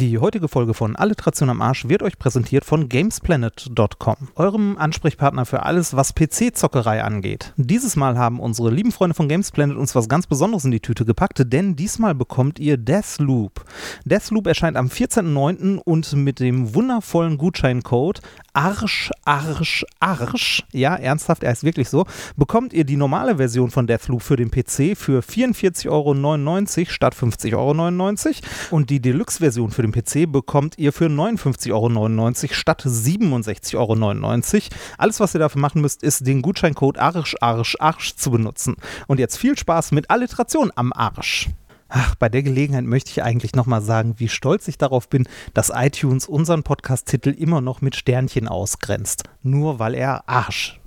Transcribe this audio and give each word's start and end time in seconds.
Die 0.00 0.16
heutige 0.16 0.48
Folge 0.48 0.72
von 0.72 0.96
Alliteration 0.96 1.50
am 1.50 1.60
Arsch 1.60 1.86
wird 1.86 2.02
euch 2.02 2.18
präsentiert 2.18 2.64
von 2.64 2.88
Gamesplanet.com, 2.88 4.16
eurem 4.34 4.78
Ansprechpartner 4.78 5.44
für 5.44 5.64
alles, 5.64 5.94
was 5.94 6.14
PC-Zockerei 6.14 7.04
angeht. 7.04 7.52
Dieses 7.58 7.96
Mal 7.96 8.16
haben 8.16 8.40
unsere 8.40 8.70
lieben 8.70 8.92
Freunde 8.92 9.12
von 9.12 9.28
Gamesplanet 9.28 9.76
uns 9.76 9.94
was 9.94 10.08
ganz 10.08 10.26
Besonderes 10.26 10.64
in 10.64 10.70
die 10.70 10.80
Tüte 10.80 11.04
gepackt, 11.04 11.42
denn 11.52 11.76
diesmal 11.76 12.14
bekommt 12.14 12.58
ihr 12.58 12.78
Deathloop. 12.78 13.62
Deathloop 14.06 14.46
erscheint 14.46 14.78
am 14.78 14.86
14.09. 14.86 15.76
und 15.76 16.14
mit 16.14 16.40
dem 16.40 16.74
wundervollen 16.74 17.36
Gutscheincode 17.36 18.22
Arsch, 18.52 19.10
Arsch, 19.24 19.84
Arsch, 20.00 20.64
ja, 20.72 20.96
ernsthaft, 20.96 21.44
er 21.44 21.52
ist 21.52 21.62
wirklich 21.62 21.88
so, 21.88 22.06
bekommt 22.36 22.72
ihr 22.72 22.84
die 22.84 22.96
normale 22.96 23.36
Version 23.36 23.70
von 23.70 23.86
Deathloop 23.86 24.22
für 24.22 24.36
den 24.36 24.50
PC 24.50 24.96
für 24.96 25.20
44,99 25.20 25.88
Euro 25.88 26.90
statt 26.90 27.14
50,99 27.14 27.54
Euro 27.54 28.76
und 28.76 28.90
die 28.90 29.00
Deluxe-Version 29.00 29.70
für 29.70 29.82
den 29.82 29.89
PC 29.92 30.30
bekommt 30.30 30.78
ihr 30.78 30.92
für 30.92 31.06
59,99 31.06 31.72
Euro 31.72 32.54
statt 32.54 32.82
67,99 32.82 33.76
Euro. 33.76 34.62
Alles, 34.98 35.20
was 35.20 35.34
ihr 35.34 35.40
dafür 35.40 35.60
machen 35.60 35.80
müsst, 35.80 36.02
ist 36.02 36.26
den 36.26 36.42
Gutscheincode 36.42 36.98
Arsch, 36.98 37.36
Arsch, 37.40 37.76
Arsch 37.78 38.14
zu 38.16 38.30
benutzen. 38.30 38.76
Und 39.06 39.18
jetzt 39.18 39.36
viel 39.36 39.58
Spaß 39.58 39.92
mit 39.92 40.10
Alliteration 40.10 40.72
am 40.74 40.92
Arsch. 40.92 41.50
Ach, 41.88 42.14
bei 42.14 42.28
der 42.28 42.44
Gelegenheit 42.44 42.84
möchte 42.84 43.10
ich 43.10 43.22
eigentlich 43.24 43.54
nochmal 43.54 43.82
sagen, 43.82 44.14
wie 44.18 44.28
stolz 44.28 44.68
ich 44.68 44.78
darauf 44.78 45.08
bin, 45.08 45.28
dass 45.54 45.72
iTunes 45.74 46.26
unseren 46.26 46.62
Podcast-Titel 46.62 47.30
immer 47.30 47.60
noch 47.60 47.80
mit 47.80 47.96
Sternchen 47.96 48.46
ausgrenzt. 48.46 49.24
Nur 49.42 49.80
weil 49.80 49.94
er 49.94 50.28
Arsch 50.28 50.80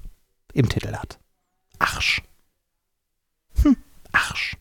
im 0.54 0.70
Titel 0.70 0.94
hat. 0.94 1.20
Arsch. 1.78 2.22
Hm, 3.64 3.76
Arsch. 4.14 4.56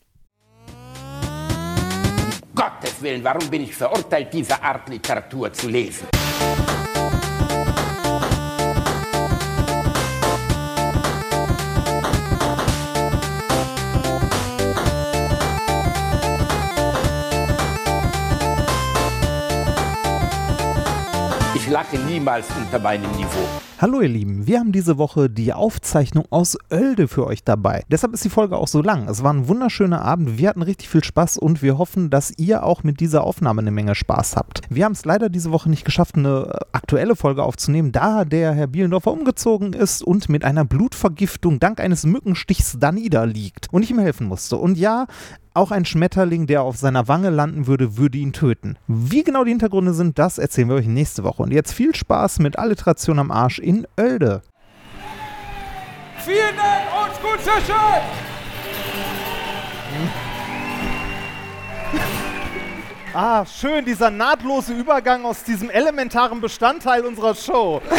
Gottes 3.02 3.10
Willen, 3.10 3.24
warum 3.24 3.50
bin 3.50 3.64
ich 3.64 3.74
verurteilt, 3.74 4.32
diese 4.32 4.62
Art 4.62 4.88
Literatur 4.88 5.52
zu 5.52 5.68
lesen? 5.68 6.06
Ich 21.64 21.70
lache 21.70 21.96
niemals 21.96 22.48
unter 22.60 22.80
meinem 22.80 23.08
Niveau. 23.12 23.46
Hallo 23.78 24.00
ihr 24.00 24.08
Lieben, 24.08 24.48
wir 24.48 24.58
haben 24.58 24.72
diese 24.72 24.98
Woche 24.98 25.30
die 25.30 25.52
Aufzeichnung 25.52 26.24
aus 26.30 26.58
Oelde 26.72 27.06
für 27.06 27.24
euch 27.24 27.44
dabei. 27.44 27.84
Deshalb 27.88 28.14
ist 28.14 28.24
die 28.24 28.30
Folge 28.30 28.56
auch 28.56 28.66
so 28.66 28.82
lang. 28.82 29.08
Es 29.08 29.22
war 29.22 29.32
ein 29.32 29.46
wunderschöner 29.46 30.02
Abend, 30.02 30.38
wir 30.38 30.48
hatten 30.48 30.62
richtig 30.62 30.88
viel 30.88 31.04
Spaß 31.04 31.38
und 31.38 31.62
wir 31.62 31.78
hoffen, 31.78 32.10
dass 32.10 32.36
ihr 32.36 32.64
auch 32.64 32.82
mit 32.82 32.98
dieser 32.98 33.22
Aufnahme 33.22 33.60
eine 33.60 33.70
Menge 33.70 33.94
Spaß 33.94 34.34
habt. 34.34 34.62
Wir 34.70 34.84
haben 34.84 34.92
es 34.92 35.04
leider 35.04 35.28
diese 35.28 35.52
Woche 35.52 35.70
nicht 35.70 35.84
geschafft, 35.84 36.16
eine 36.16 36.50
aktuelle 36.72 37.14
Folge 37.14 37.44
aufzunehmen, 37.44 37.92
da 37.92 38.24
der 38.24 38.54
Herr 38.54 38.66
Bielendorfer 38.66 39.12
umgezogen 39.12 39.72
ist 39.72 40.02
und 40.02 40.28
mit 40.28 40.44
einer 40.44 40.64
Blutvergiftung 40.64 41.60
dank 41.60 41.78
eines 41.78 42.04
Mückenstichs 42.04 42.76
da 42.80 42.90
niederliegt 42.90 43.68
und 43.70 43.84
ich 43.84 43.90
ihm 43.92 44.00
helfen 44.00 44.26
musste. 44.26 44.56
Und 44.56 44.78
ja, 44.78 45.06
auch 45.54 45.70
ein 45.70 45.84
Schmetterling, 45.84 46.46
der 46.46 46.62
auf 46.62 46.76
seiner 46.76 47.08
Wange 47.08 47.30
landen 47.30 47.66
würde, 47.66 47.96
würde 47.96 48.18
ihn 48.18 48.32
töten. 48.32 48.76
Wie 48.86 49.22
genau 49.22 49.44
die 49.44 49.50
Hintergründe 49.50 49.92
sind, 49.92 50.18
das 50.18 50.38
erzählen 50.38 50.68
wir 50.68 50.76
euch 50.76 50.86
nächste 50.86 51.24
Woche. 51.24 51.42
Und 51.42 51.52
jetzt 51.52 51.72
viel 51.72 51.94
Spaß 51.94 52.38
mit 52.38 52.58
Alliteration 52.58 53.18
am 53.18 53.30
Arsch 53.30 53.58
in 53.58 53.86
Oelde. 53.98 54.42
Vielen 56.18 56.56
Dank 56.56 56.82
und 57.04 57.20
gut 57.22 57.40
Session! 57.40 57.76
Ah, 63.14 63.44
schön, 63.44 63.84
dieser 63.84 64.10
nahtlose 64.10 64.72
Übergang 64.72 65.26
aus 65.26 65.44
diesem 65.44 65.68
elementaren 65.68 66.40
Bestandteil 66.40 67.04
unserer 67.04 67.34
Show. 67.34 67.82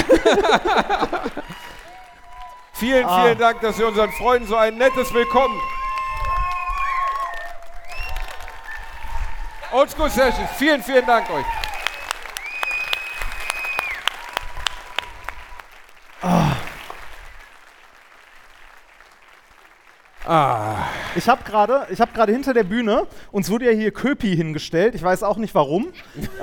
Vielen, 2.74 3.06
Ah. 3.06 3.24
vielen 3.24 3.38
Dank, 3.38 3.62
dass 3.62 3.78
ihr 3.80 3.88
unseren 3.88 4.12
Freunden 4.14 4.48
so 4.48 4.56
ein 4.56 4.76
nettes 4.78 5.14
Willkommen. 5.14 5.54
Oldschool 9.74 10.10
Sessions, 10.10 10.52
vielen, 10.60 10.84
vielen 10.84 11.06
Dank 11.06 11.28
euch. 11.32 11.46
Ah. 20.26 20.88
Ich 21.16 21.28
habe 21.28 21.44
gerade, 21.44 21.86
ich 21.90 22.00
gerade 22.14 22.32
hinter 22.32 22.54
der 22.54 22.64
Bühne, 22.64 23.08
uns 23.32 23.50
wurde 23.50 23.66
ja 23.66 23.72
hier 23.72 23.92
Köpi 23.92 24.36
hingestellt. 24.36 24.96
Ich 24.96 25.04
weiß 25.04 25.24
auch 25.24 25.38
nicht 25.38 25.54
warum. 25.54 25.88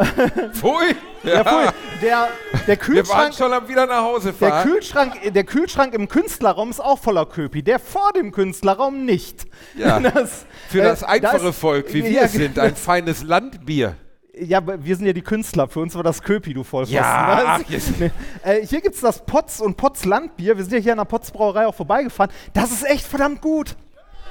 Pfui! 0.53 0.95
Ja, 1.23 1.45
pfui. 1.45 1.69
Der, 2.03 2.29
der 2.67 2.67
Wir 2.67 3.09
waren 3.09 3.31
Kühlschrank, 3.31 3.35
schon 3.35 3.69
wieder 3.69 3.87
nach 3.87 4.03
Hause 4.03 4.33
der 4.33 4.49
fahren. 4.49 4.69
Kühlschrank, 4.69 5.15
der 5.33 5.45
Kühlschrank 5.45 5.95
im 5.95 6.09
Künstlerraum 6.09 6.71
ist 6.71 6.81
auch 6.81 6.99
voller 6.99 7.27
Köpi. 7.27 7.63
Der 7.63 7.79
vor 7.79 8.13
dem 8.13 8.33
Künstlerraum 8.33 9.05
nicht. 9.05 9.47
Ja. 9.77 9.99
Das, 10.11 10.45
Für 10.69 10.81
äh, 10.81 10.85
das 10.85 11.01
da 11.01 11.07
einfache 11.09 11.49
ist- 11.49 11.59
Volk, 11.59 11.93
wie 11.93 12.05
wir 12.05 12.11
ja, 12.11 12.29
sind, 12.29 12.59
ein 12.59 12.75
feines 12.77 13.23
Landbier. 13.23 13.97
Ja, 14.39 14.61
wir 14.65 14.97
sind 14.97 15.07
ja 15.07 15.13
die 15.13 15.23
Künstler. 15.23 15.67
Für 15.69 15.81
uns 15.81 15.95
war 15.95 16.03
das 16.03 16.23
Köpi, 16.23 16.55
du 16.55 16.63
Vollpfosten. 16.63 16.97
Ja, 16.97 17.59
ach, 17.61 17.69
jetzt- 17.69 17.99
nee. 17.99 18.11
äh, 18.45 18.65
hier 18.65 18.81
gibt 18.81 18.95
es 18.95 19.01
das 19.01 19.25
Potz 19.25 19.61
und 19.61 19.77
Potz 19.77 20.05
Landbier. 20.05 20.57
Wir 20.57 20.63
sind 20.65 20.73
ja 20.75 20.79
hier 20.79 20.93
an 20.93 20.99
der 20.99 21.05
Potz 21.05 21.31
Brauerei 21.31 21.67
auch 21.67 21.75
vorbeigefahren. 21.75 22.31
Das 22.53 22.71
ist 22.71 22.85
echt 22.87 23.05
verdammt 23.07 23.41
gut. 23.41 23.77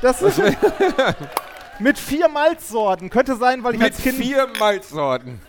Das 0.02 0.22
ist 0.22 0.42
mit 1.80 1.98
vier 1.98 2.30
Malzsorten. 2.30 3.10
Könnte 3.10 3.36
sein, 3.36 3.64
weil 3.64 3.74
ich 3.74 3.80
Mit 3.80 3.94
als 3.94 4.02
Kind... 4.02 4.16
vier 4.18 4.48
Malzsorten. 4.60 5.42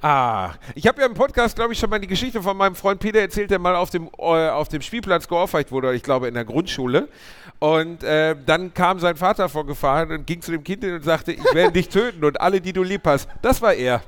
Ah, 0.00 0.50
ich 0.76 0.86
habe 0.86 1.00
ja 1.00 1.06
im 1.08 1.14
Podcast, 1.14 1.56
glaube 1.56 1.72
ich, 1.72 1.78
schon 1.78 1.90
mal 1.90 1.98
die 1.98 2.06
Geschichte 2.06 2.40
von 2.40 2.56
meinem 2.56 2.76
Freund 2.76 3.00
Peter 3.00 3.18
erzählt, 3.20 3.50
der 3.50 3.58
mal 3.58 3.74
auf 3.74 3.90
dem, 3.90 4.08
äh, 4.18 4.48
auf 4.48 4.68
dem 4.68 4.80
Spielplatz 4.80 5.26
geohrfeigt 5.26 5.72
wurde, 5.72 5.92
ich 5.94 6.04
glaube 6.04 6.28
in 6.28 6.34
der 6.34 6.44
Grundschule. 6.44 7.08
Und 7.58 8.04
äh, 8.04 8.36
dann 8.46 8.72
kam 8.72 9.00
sein 9.00 9.16
Vater 9.16 9.48
vorgefahren 9.48 10.12
und 10.12 10.26
ging 10.26 10.40
zu 10.40 10.52
dem 10.52 10.62
Kind 10.62 10.84
hin 10.84 10.94
und 10.94 11.04
sagte, 11.04 11.32
ich 11.32 11.54
werde 11.54 11.72
dich 11.72 11.88
töten 11.88 12.24
und 12.24 12.40
alle, 12.40 12.60
die 12.60 12.72
du 12.72 12.84
lieb 12.84 13.04
hast. 13.04 13.28
Das 13.42 13.60
war 13.60 13.74
er. 13.74 14.00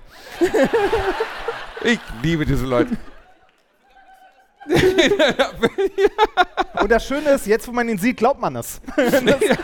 ich 1.83 1.99
liebe 2.23 2.47
diese 2.47 2.65
Leute. 2.65 2.97
Und 6.81 6.91
das 6.91 7.07
Schöne 7.07 7.31
ist, 7.31 7.47
jetzt 7.47 7.67
wo 7.67 7.73
man 7.73 7.89
ihn 7.89 7.99
sieht, 7.99 8.19
glaubt 8.19 8.41
man 8.41 8.57
es. 8.57 8.81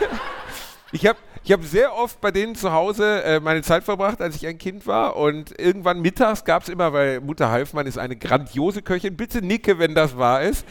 Ich 0.93 1.05
habe 1.05 1.19
ich 1.47 1.53
hab 1.53 1.63
sehr 1.63 1.95
oft 1.95 2.19
bei 2.19 2.29
denen 2.29 2.55
zu 2.55 2.73
Hause 2.73 3.23
äh, 3.23 3.39
meine 3.39 3.61
Zeit 3.61 3.85
verbracht, 3.85 4.21
als 4.21 4.35
ich 4.35 4.45
ein 4.45 4.57
Kind 4.57 4.85
war. 4.85 5.15
Und 5.15 5.57
irgendwann 5.57 6.01
mittags 6.01 6.43
gab 6.43 6.63
es 6.63 6.67
immer, 6.67 6.91
weil 6.91 7.21
Mutter 7.21 7.49
Halfmann 7.49 7.87
ist 7.87 7.97
eine 7.97 8.17
grandiose 8.17 8.81
Köchin, 8.81 9.15
bitte 9.15 9.41
nicke, 9.41 9.79
wenn 9.79 9.95
das 9.95 10.17
wahr 10.17 10.41
ist. 10.41 10.65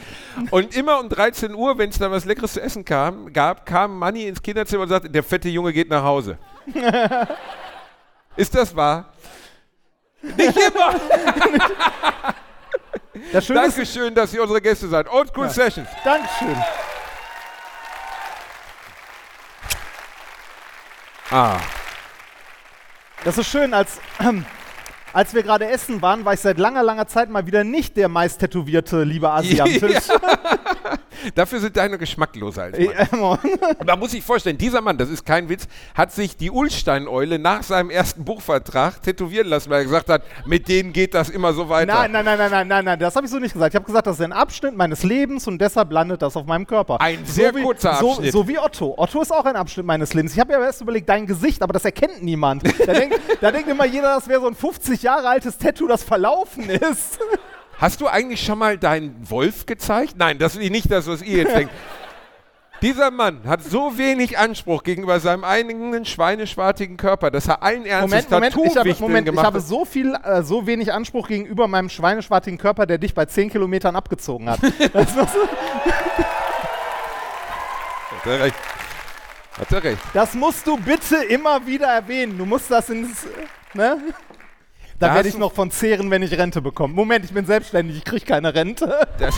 Und 0.50 0.76
immer 0.76 1.00
um 1.00 1.08
13 1.08 1.54
Uhr, 1.54 1.78
wenn 1.78 1.88
es 1.88 1.98
dann 1.98 2.12
was 2.12 2.26
Leckeres 2.26 2.52
zu 2.52 2.60
essen 2.60 2.84
kam, 2.84 3.32
gab, 3.32 3.64
kam 3.64 3.98
Manni 3.98 4.24
ins 4.26 4.42
Kinderzimmer 4.42 4.82
und 4.82 4.90
sagte, 4.90 5.08
der 5.08 5.22
fette 5.22 5.48
Junge 5.48 5.72
geht 5.72 5.88
nach 5.88 6.02
Hause. 6.02 6.36
ist 8.36 8.54
das 8.54 8.76
wahr? 8.76 9.14
Nicht 10.20 10.58
immer! 10.58 11.00
Das 13.32 13.46
Schöne 13.46 13.60
Dankeschön, 13.62 14.14
dass 14.14 14.34
ihr 14.34 14.42
unsere 14.42 14.60
Gäste 14.60 14.88
seid. 14.88 15.10
Old 15.10 15.28
School 15.28 15.48
Sessions. 15.48 15.88
Dankeschön. 16.04 16.54
Ah. 21.30 21.58
Das 23.24 23.38
ist 23.38 23.48
schön, 23.50 23.74
als, 23.74 24.00
als 25.16 25.32
wir 25.32 25.42
gerade 25.42 25.66
essen 25.66 26.02
waren, 26.02 26.26
war 26.26 26.34
ich 26.34 26.40
seit 26.40 26.58
langer, 26.58 26.82
langer 26.82 27.06
Zeit 27.06 27.30
mal 27.30 27.46
wieder 27.46 27.64
nicht 27.64 27.96
der 27.96 28.10
meist 28.10 28.38
tätowierte 28.38 29.02
liebe 29.02 29.30
Asi 29.30 29.58
am 29.58 29.70
Tisch. 29.70 30.08
Dafür 31.34 31.60
sind 31.60 31.74
deine 31.74 31.96
geschmackloser 31.96 32.64
als 32.64 32.76
Emma. 32.78 33.38
Man 33.84 33.98
muss 33.98 34.10
sich 34.10 34.22
vorstellen, 34.22 34.58
dieser 34.58 34.82
Mann, 34.82 34.98
das 34.98 35.08
ist 35.08 35.24
kein 35.24 35.48
Witz, 35.48 35.66
hat 35.94 36.12
sich 36.12 36.36
die 36.36 36.50
Ulstein-Eule 36.50 37.38
nach 37.38 37.62
seinem 37.62 37.88
ersten 37.88 38.26
Buchvertrag 38.26 39.02
tätowieren 39.02 39.48
lassen, 39.48 39.70
weil 39.70 39.80
er 39.80 39.84
gesagt 39.84 40.10
hat, 40.10 40.22
mit 40.44 40.68
denen 40.68 40.92
geht 40.92 41.14
das 41.14 41.30
immer 41.30 41.54
so 41.54 41.70
weiter. 41.70 41.94
Nein, 41.94 42.12
nein, 42.12 42.24
nein, 42.26 42.38
nein, 42.38 42.50
nein, 42.50 42.68
nein, 42.68 42.84
nein, 42.84 42.98
das 42.98 43.16
habe 43.16 43.24
ich 43.24 43.32
so 43.32 43.38
nicht 43.38 43.54
gesagt. 43.54 43.72
Ich 43.72 43.76
habe 43.76 43.86
gesagt, 43.86 44.06
das 44.06 44.16
ist 44.18 44.22
ein 44.22 44.32
Abschnitt 44.32 44.76
meines 44.76 45.02
Lebens 45.02 45.46
und 45.48 45.58
deshalb 45.58 45.90
landet 45.92 46.20
das 46.20 46.36
auf 46.36 46.44
meinem 46.44 46.66
Körper. 46.66 47.00
Ein 47.00 47.24
sehr 47.24 47.54
wie, 47.54 47.62
kurzer 47.62 47.94
so, 47.94 48.10
Abschnitt. 48.10 48.32
So 48.32 48.46
wie 48.46 48.58
Otto. 48.58 48.94
Otto 48.98 49.22
ist 49.22 49.32
auch 49.32 49.46
ein 49.46 49.56
Abschnitt 49.56 49.86
meines 49.86 50.12
Lebens. 50.12 50.34
Ich 50.34 50.40
habe 50.40 50.52
ja 50.52 50.60
erst 50.60 50.82
überlegt, 50.82 51.08
dein 51.08 51.26
Gesicht, 51.26 51.62
aber 51.62 51.72
das 51.72 51.86
erkennt 51.86 52.22
niemand. 52.22 52.62
Da 52.86 52.92
denkt, 52.92 53.18
da 53.40 53.50
denkt 53.50 53.68
immer 53.70 53.86
jeder, 53.86 54.14
das 54.16 54.28
wäre 54.28 54.42
so 54.42 54.48
ein 54.48 54.54
50 54.54 55.05
Jahre 55.06 55.28
altes 55.28 55.56
Tattoo, 55.56 55.86
das 55.86 56.02
verlaufen 56.02 56.68
ist. 56.68 57.20
Hast 57.78 58.00
du 58.00 58.08
eigentlich 58.08 58.42
schon 58.42 58.58
mal 58.58 58.76
deinen 58.76 59.14
Wolf 59.30 59.66
gezeigt? 59.66 60.14
Nein, 60.16 60.38
das 60.38 60.56
ist 60.56 60.70
nicht 60.70 60.90
das, 60.90 61.06
was 61.06 61.22
ihr 61.22 61.38
jetzt 61.38 61.54
denkt. 61.54 61.72
Dieser 62.82 63.10
Mann 63.10 63.40
hat 63.46 63.62
so 63.62 63.96
wenig 63.96 64.36
Anspruch 64.36 64.82
gegenüber 64.82 65.20
seinem 65.20 65.44
eigenen 65.44 66.04
schweineschwartigen 66.04 66.96
Körper, 66.96 67.30
dass 67.30 67.46
er 67.48 67.62
allen 67.62 67.86
Ernstes 67.86 68.28
Moment, 68.28 68.54
Moment, 68.56 68.70
ich 68.72 68.76
habe, 68.76 68.94
Moment, 69.00 69.28
ich 69.28 69.42
habe 69.42 69.60
so 69.60 69.84
viel, 69.84 70.14
äh, 70.14 70.42
so 70.42 70.66
wenig 70.66 70.92
Anspruch 70.92 71.28
gegenüber 71.28 71.68
meinem 71.68 71.88
schweineschwartigen 71.88 72.58
Körper, 72.58 72.84
der 72.84 72.98
dich 72.98 73.14
bei 73.14 73.24
10 73.26 73.50
Kilometern 73.50 73.94
abgezogen 73.96 74.50
hat. 74.50 74.60
Das 74.92 75.14
muss, 75.14 75.28
Hat 78.10 78.26
er 78.26 78.40
recht. 78.40 78.56
Hat 79.58 79.72
er 79.72 79.84
recht. 79.84 80.02
das 80.12 80.34
musst 80.34 80.66
du 80.66 80.76
bitte 80.76 81.16
immer 81.28 81.64
wieder 81.66 81.86
erwähnen. 81.86 82.36
Du 82.36 82.44
musst 82.44 82.70
das 82.70 82.90
ins, 82.90 83.26
ne? 83.72 83.98
Da 84.98 85.08
Da 85.08 85.14
werde 85.14 85.28
ich 85.28 85.36
noch 85.36 85.52
von 85.52 85.70
zehren, 85.70 86.10
wenn 86.10 86.22
ich 86.22 86.36
Rente 86.36 86.62
bekomme. 86.62 86.94
Moment, 86.94 87.24
ich 87.24 87.32
bin 87.32 87.46
selbstständig, 87.46 87.98
ich 87.98 88.04
kriege 88.04 88.24
keine 88.24 88.54
Rente. 88.54 89.06
Das, 89.18 89.34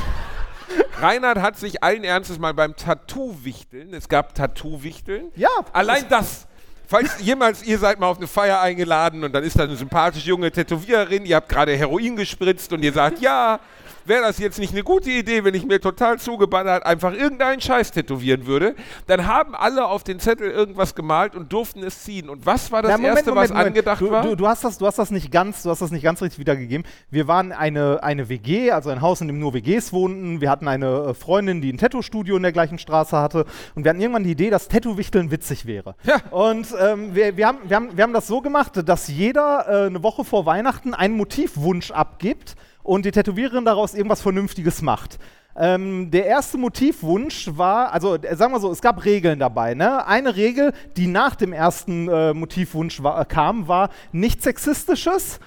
Reinhard 1.00 1.38
hat 1.40 1.58
sich 1.58 1.82
allen 1.82 2.05
Ernstes 2.05 2.38
mal 2.38 2.55
beim 2.55 2.76
Tattoo-Wichteln, 2.76 3.94
es 3.94 4.08
gab 4.08 4.34
Tattoo-Wichteln. 4.34 5.31
Ja. 5.37 5.49
Allein 5.72 6.05
das. 6.08 6.46
Falls 6.87 7.20
jemals 7.20 7.62
ihr 7.64 7.78
seid 7.78 8.00
mal 8.00 8.06
auf 8.06 8.16
eine 8.16 8.26
Feier 8.26 8.60
eingeladen 8.60 9.22
und 9.22 9.32
dann 9.34 9.44
ist 9.44 9.58
da 9.58 9.64
eine 9.64 9.76
sympathische 9.76 10.28
junge 10.28 10.50
Tätowiererin, 10.50 11.26
ihr 11.26 11.37
habt 11.37 11.49
gerade 11.49 11.76
Heroin 11.76 12.16
gespritzt 12.16 12.72
und 12.72 12.82
ihr 12.82 12.93
sagt, 12.93 13.20
ja, 13.20 13.60
wäre 14.08 14.22
das 14.22 14.38
jetzt 14.38 14.58
nicht 14.58 14.72
eine 14.72 14.82
gute 14.82 15.10
Idee, 15.10 15.44
wenn 15.44 15.55
ich 15.55 15.66
mir 15.66 15.81
total 15.81 16.19
zugeballert 16.19 16.84
einfach 16.84 17.12
irgendeinen 17.12 17.60
Scheiß 17.60 17.93
tätowieren 17.93 18.46
würde, 18.46 18.75
dann 19.06 19.26
haben 19.26 19.55
alle 19.55 19.87
auf 19.87 20.05
den 20.05 20.20
Zettel 20.20 20.50
irgendwas 20.50 20.94
gemalt 20.94 21.34
und 21.37 21.52
durften 21.52 21.82
es 21.82 22.02
ziehen. 22.02 22.28
Und 22.28 22.46
was 22.46 22.72
war 22.72 22.82
das 22.82 22.93
Na, 22.93 22.96
Moment, 22.96 23.16
Erste, 23.16 23.31
Moment, 23.31 23.44
was 23.44 23.50
Moment. 23.50 23.66
angedacht 23.69 24.00
du, 24.00 24.10
war? 24.10 24.22
Du, 24.22 24.34
du, 24.34 24.49
hast 24.49 24.64
das, 24.64 24.78
du 24.78 24.87
hast 24.87 24.99
das 24.99 25.10
nicht 25.10 25.31
ganz, 25.31 25.62
du 25.62 25.70
hast 25.70 25.82
das 25.82 25.90
nicht 25.90 26.02
ganz 26.02 26.22
richtig 26.22 26.38
wiedergegeben. 26.38 26.87
Wir 27.10 27.28
waren 27.28 27.52
eine, 27.52 28.02
eine 28.02 28.28
WG, 28.28 28.70
also 28.70 28.90
ein 28.90 29.00
Haus, 29.00 29.20
in 29.20 29.28
dem 29.28 29.38
nur 29.38 29.55
WGs 29.55 29.93
wohnten. 29.93 30.40
Wir 30.40 30.50
hatten 30.50 30.69
eine 30.69 31.08
äh, 31.08 31.14
Freundin, 31.14 31.60
die 31.60 31.72
ein 31.72 31.78
Tattoo-Studio 31.78 32.37
in 32.37 32.43
der 32.43 32.52
gleichen 32.52 32.78
Straße 32.78 33.16
hatte. 33.16 33.44
Und 33.75 33.84
wir 33.84 33.90
hatten 33.90 34.00
irgendwann 34.00 34.25
die 34.25 34.32
Idee, 34.32 34.50
dass 34.50 34.69
Tattoo-Wichteln 34.69 35.31
witzig 35.31 35.66
wäre. 35.66 35.94
Ja. 36.05 36.16
Und 36.31 36.69
ähm, 36.81 37.14
wir, 37.14 37.37
wir, 37.37 37.46
haben, 37.46 37.58
wir, 37.64 37.76
haben, 37.76 37.96
wir 37.96 38.05
haben 38.05 38.12
das 38.12 38.26
so 38.26 38.40
gemacht, 38.40 38.72
dass 38.88 39.08
jeder 39.08 39.66
äh, 39.69 39.87
eine 39.87 40.02
Woche 40.02 40.25
vor 40.25 40.46
Weihnachten 40.46 40.94
einen 40.94 41.16
Motivwunsch 41.16 41.90
abgibt 41.90 42.56
und 42.88 43.05
die 43.05 43.11
Tätowiererin 43.11 43.67
daraus 43.67 43.93
irgendwas 43.93 44.23
Vernünftiges 44.23 44.81
macht. 44.81 45.19
Ähm, 45.55 46.11
der 46.11 46.25
erste 46.25 46.56
Motivwunsch 46.56 47.50
war, 47.52 47.93
also 47.93 48.14
äh, 48.14 48.35
sagen 48.35 48.52
wir 48.52 48.61
so, 48.61 48.73
es 48.73 48.81
gab 48.81 49.05
Regeln 49.05 49.38
dabei. 49.38 49.75
Ne? 49.75 50.06
Eine 50.06 50.37
Regel, 50.37 50.73
die 50.96 51.06
nach 51.06 51.37
dem 51.37 51.52
ersten 51.52 52.08
äh, 52.08 52.32
Motivwunsch 52.32 53.02
war, 53.02 53.20
äh, 53.20 53.26
kam, 53.26 53.69
war 53.69 53.90
nichts 54.11 54.44
Sexistisches 54.44 55.38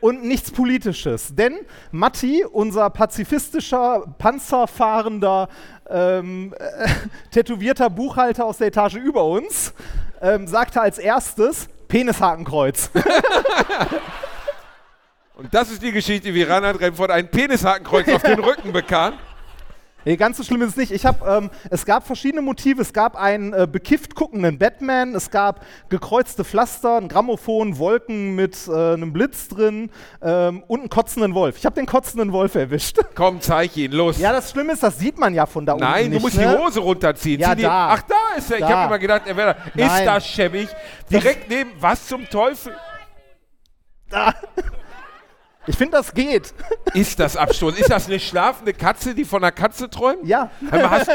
und 0.00 0.22
nichts 0.22 0.52
Politisches. 0.52 1.34
Denn 1.34 1.54
Matti, 1.90 2.44
unser 2.44 2.88
pazifistischer, 2.90 4.04
panzerfahrender, 4.18 5.48
ähm, 5.90 6.54
äh, 6.56 6.88
tätowierter 7.32 7.90
Buchhalter 7.90 8.44
aus 8.44 8.58
der 8.58 8.68
Etage 8.68 8.94
über 8.94 9.24
uns, 9.24 9.74
ähm, 10.22 10.46
sagte 10.46 10.80
als 10.80 10.98
erstes 10.98 11.68
Penishakenkreuz. 11.88 12.90
und 15.36 15.52
das 15.54 15.70
ist 15.70 15.82
die 15.82 15.92
Geschichte, 15.92 16.34
wie 16.34 16.42
Reinhard 16.42 16.80
Remford 16.80 17.10
ein 17.10 17.30
Penishakenkreuz 17.30 18.08
auf 18.08 18.22
den 18.22 18.40
Rücken 18.40 18.72
bekam. 18.72 19.14
Nee, 20.06 20.16
ganz 20.16 20.36
so 20.36 20.44
schlimm 20.44 20.62
ist 20.62 20.68
es 20.70 20.76
nicht. 20.76 20.92
Ich 20.92 21.04
hab, 21.04 21.26
ähm, 21.26 21.50
es 21.68 21.84
gab 21.84 22.06
verschiedene 22.06 22.40
Motive. 22.40 22.80
Es 22.80 22.92
gab 22.92 23.16
einen 23.16 23.52
äh, 23.52 23.66
bekifft 23.68 24.14
guckenden 24.14 24.56
Batman, 24.56 25.16
es 25.16 25.32
gab 25.32 25.66
gekreuzte 25.88 26.44
Pflaster, 26.44 26.98
ein 26.98 27.08
Grammophon, 27.08 27.76
Wolken 27.78 28.36
mit 28.36 28.56
äh, 28.68 28.92
einem 28.94 29.12
Blitz 29.12 29.48
drin 29.48 29.90
ähm, 30.22 30.62
und 30.68 30.78
einen 30.78 30.90
kotzenden 30.90 31.34
Wolf. 31.34 31.56
Ich 31.58 31.66
habe 31.66 31.74
den 31.74 31.86
kotzenden 31.86 32.30
Wolf 32.30 32.54
erwischt. 32.54 33.00
Komm, 33.16 33.40
zeig 33.40 33.76
ihn, 33.76 33.90
los. 33.90 34.16
ja, 34.18 34.30
das 34.30 34.52
Schlimme 34.52 34.74
ist, 34.74 34.84
das 34.84 34.96
sieht 34.96 35.18
man 35.18 35.34
ja 35.34 35.44
von 35.44 35.66
da 35.66 35.72
unten 35.72 35.84
Nein, 35.84 36.12
du 36.12 36.20
musst 36.20 36.36
ne? 36.36 36.52
die 36.52 36.56
Hose 36.56 36.78
runterziehen. 36.78 37.40
Ja, 37.40 37.50
Zieh 37.50 37.56
die, 37.56 37.62
da. 37.62 37.88
Ach, 37.94 38.02
da 38.02 38.38
ist 38.38 38.48
er. 38.52 38.58
Ich 38.58 38.62
Da. 38.64 38.68
habe 38.68 38.86
immer 38.86 38.98
gedacht, 39.00 39.22
er 39.26 39.36
wäre 39.36 39.56
da. 39.74 39.82
Ist 39.82 39.88
Nein. 39.90 40.06
das 40.06 40.24
schäbig? 40.24 40.68
Direkt 41.10 41.50
neben, 41.50 41.72
was 41.80 42.06
zum 42.06 42.30
Teufel? 42.30 42.76
Da. 44.08 44.32
Ich 45.66 45.76
finde, 45.76 45.96
das 45.96 46.14
geht. 46.14 46.54
Ist 46.94 47.18
das 47.18 47.36
Abstoß? 47.36 47.78
Ist 47.78 47.90
das 47.90 48.06
eine 48.06 48.20
schlafende 48.20 48.72
Katze, 48.72 49.14
die 49.14 49.24
von 49.24 49.42
einer 49.42 49.52
Katze 49.52 49.90
träumt? 49.90 50.26
Ja. 50.26 50.50
Hast 50.70 51.10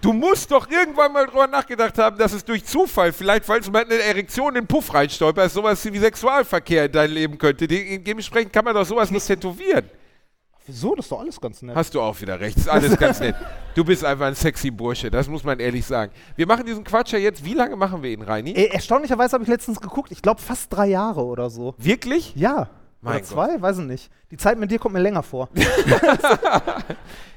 du 0.00 0.12
musst 0.12 0.50
doch 0.50 0.68
irgendwann 0.68 1.12
mal 1.12 1.26
drüber 1.26 1.46
nachgedacht 1.46 1.96
haben, 1.98 2.18
dass 2.18 2.32
es 2.32 2.44
durch 2.44 2.64
Zufall, 2.64 3.12
vielleicht 3.12 3.48
weil 3.48 3.60
es 3.60 3.70
mal 3.70 3.84
eine 3.84 3.94
Erektion 4.02 4.48
in 4.56 4.62
den 4.62 4.66
Puff 4.66 4.92
reinstolperst, 4.92 5.54
sowas 5.54 5.84
wie 5.84 5.98
Sexualverkehr 5.98 6.86
in 6.86 6.92
dein 6.92 7.10
Leben 7.10 7.38
könnte. 7.38 7.68
De 7.68 7.98
dementsprechend 7.98 8.52
kann 8.52 8.64
man 8.64 8.74
doch 8.74 8.86
sowas 8.86 9.10
nicht 9.10 9.26
tätowieren. 9.26 9.88
Wieso? 10.66 10.94
Das 10.94 11.06
ist 11.06 11.12
doch 11.12 11.20
alles 11.20 11.40
ganz 11.40 11.62
nett. 11.62 11.74
Hast 11.74 11.94
du 11.94 12.00
auch 12.00 12.20
wieder 12.20 12.38
recht. 12.38 12.56
Ist 12.56 12.68
alles 12.68 12.96
ganz 12.96 13.20
nett. 13.20 13.34
Du 13.74 13.84
bist 13.84 14.04
einfach 14.04 14.26
ein 14.26 14.34
sexy 14.34 14.70
Bursche, 14.70 15.10
das 15.10 15.28
muss 15.28 15.44
man 15.44 15.58
ehrlich 15.58 15.86
sagen. 15.86 16.12
Wir 16.36 16.46
machen 16.46 16.66
diesen 16.66 16.84
Quatsch 16.84 17.14
ja 17.14 17.18
jetzt. 17.18 17.42
Wie 17.42 17.54
lange 17.54 17.74
machen 17.74 18.02
wir 18.02 18.10
ihn, 18.10 18.20
Reini? 18.20 18.50
Äh, 18.52 18.66
erstaunlicherweise 18.66 19.32
habe 19.32 19.44
ich 19.44 19.48
letztens 19.48 19.80
geguckt. 19.80 20.12
Ich 20.12 20.20
glaube, 20.20 20.42
fast 20.42 20.70
drei 20.70 20.88
Jahre 20.88 21.24
oder 21.24 21.48
so. 21.48 21.74
Wirklich? 21.78 22.34
Ja. 22.36 22.68
Mein 23.02 23.14
oder 23.16 23.20
Gott. 23.20 23.28
zwei? 23.28 23.60
Weiß 23.60 23.78
ich 23.78 23.84
nicht. 23.84 24.10
Die 24.30 24.36
Zeit 24.36 24.58
mit 24.58 24.70
dir 24.70 24.78
kommt 24.78 24.94
mir 24.94 25.00
länger 25.00 25.22
vor. 25.22 25.48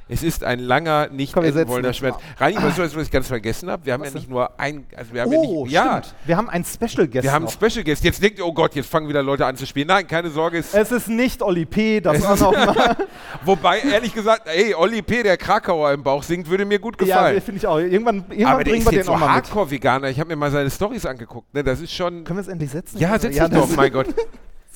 Es 0.07 0.21
ist 0.21 0.43
ein 0.43 0.59
langer, 0.59 1.07
nicht 1.07 1.33
Komm, 1.33 1.45
enden 1.45 1.67
wollender 1.67 1.91
Schmerz. 1.91 2.17
Reini, 2.37 2.61
weißt 2.61 2.77
du, 2.77 2.83
was 2.83 2.95
ich 2.95 3.09
ganz 3.09 3.25
vergessen 3.27 3.71
habe? 3.71 3.87
Wir 3.87 3.93
haben 3.93 4.03
ja 4.03 4.11
nicht 4.11 4.29
nur 4.29 4.59
ein, 4.59 4.85
also 4.95 5.11
wir 5.15 5.23
haben 5.23 5.31
ja 5.31 5.39
Oh, 5.39 5.63
nicht, 5.63 5.73
ja, 5.73 6.03
stimmt. 6.03 6.15
Wir 6.27 6.37
haben 6.37 6.47
einen 6.47 6.63
Special 6.63 7.07
Guest 7.07 7.23
wir 7.23 7.31
haben 7.31 7.45
noch. 7.45 7.51
Special 7.51 7.83
Guest. 7.83 8.03
Jetzt 8.03 8.21
denkt 8.21 8.37
ihr, 8.37 8.45
oh 8.45 8.53
Gott, 8.53 8.75
jetzt 8.75 8.87
fangen 8.87 9.09
wieder 9.09 9.23
Leute 9.23 9.47
an 9.47 9.57
zu 9.57 9.65
spielen. 9.65 9.87
Nein, 9.87 10.05
keine 10.05 10.29
Sorge. 10.29 10.59
Es, 10.59 10.75
Es 10.75 10.91
ist 10.91 11.07
nicht 11.07 11.41
Oli 11.41 11.65
P., 11.65 12.01
das 12.01 12.21
war 12.21 12.37
noch 12.37 12.51
mal. 12.75 12.95
wobei, 13.43 13.79
ehrlich 13.79 14.13
gesagt, 14.13 14.47
ey, 14.47 14.75
Olli 14.75 15.01
P., 15.01 15.23
der 15.23 15.37
Krakauer 15.37 15.91
im 15.93 16.03
Bauch 16.03 16.21
singt, 16.21 16.47
würde 16.47 16.65
mir 16.65 16.77
gut 16.77 17.01
ja, 17.01 17.07
gefallen. 17.07 17.41
finde 17.41 17.57
ich 17.57 17.65
auch. 17.65 17.79
Irgendwann, 17.79 18.25
irgendwann 18.29 18.45
Aber 18.53 18.63
bringen 18.63 18.85
wir 18.85 18.91
den 18.91 19.01
auch 19.09 19.13
so 19.13 19.25
mal. 19.25 19.33
Hardcore-Veganer. 19.33 20.09
Ich 20.09 20.19
habe 20.19 20.27
mir 20.27 20.35
mal 20.35 20.51
seine 20.51 20.69
Stories 20.69 21.07
angeguckt. 21.07 21.51
Ne? 21.51 21.63
Das 21.63 21.81
ist 21.81 21.91
schon... 21.91 22.25
Können 22.25 22.37
wir 22.37 22.41
es 22.41 22.47
endlich 22.47 22.69
setzen? 22.69 22.99
Ja, 22.99 23.17
setz 23.17 23.31
dich 23.31 23.39
das- 23.39 23.49
doch, 23.49 23.75
mein 23.75 23.91
Gott. 23.91 24.05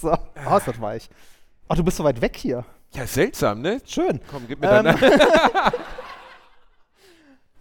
So. 0.02 0.12
Oh, 0.50 0.58
ist 0.58 0.68
das 0.68 0.80
weich. 0.82 1.10
Ach, 1.68 1.76
du 1.76 1.84
bist 1.84 1.98
so 1.98 2.04
weit 2.04 2.22
weg 2.22 2.36
hier. 2.38 2.64
Ja, 2.94 3.06
seltsam, 3.06 3.62
ne? 3.62 3.82
Schön. 3.86 4.20
Komm, 4.32 4.46
gib 4.48 4.60
mir 4.62 4.70
Ähm, 4.70 4.86
deine... 4.86 4.98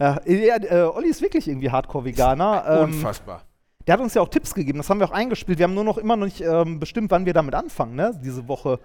Ja, 0.01 0.21
äh, 0.27 0.83
Olli 0.95 1.09
ist 1.09 1.21
wirklich 1.23 1.49
irgendwie 1.49 1.71
Hardcore-Veganer. 1.71 2.65
Ähm, 2.69 2.85
Unfassbar. 2.95 3.43
der 3.87 3.95
hat 3.95 4.01
uns 4.01 4.15
ja 4.15 4.23
auch 4.23 4.29
Tipps 4.29 4.55
gegeben, 4.55 4.79
das 4.79 4.89
haben 4.91 5.01
wir 5.01 5.07
auch 5.09 5.13
eingespielt. 5.13 5.59
Wir 5.59 5.65
haben 5.65 5.75
nur 5.75 5.83
noch 5.83 5.99
immer 5.99 6.15
noch 6.17 6.27
nicht 6.27 6.41
ähm, 6.41 6.79
bestimmt, 6.79 7.11
wann 7.11 7.27
wir 7.27 7.33
damit 7.33 7.55
anfangen, 7.57 7.97
ne? 7.97 8.19
Diese 8.23 8.47
Woche. 8.47 8.79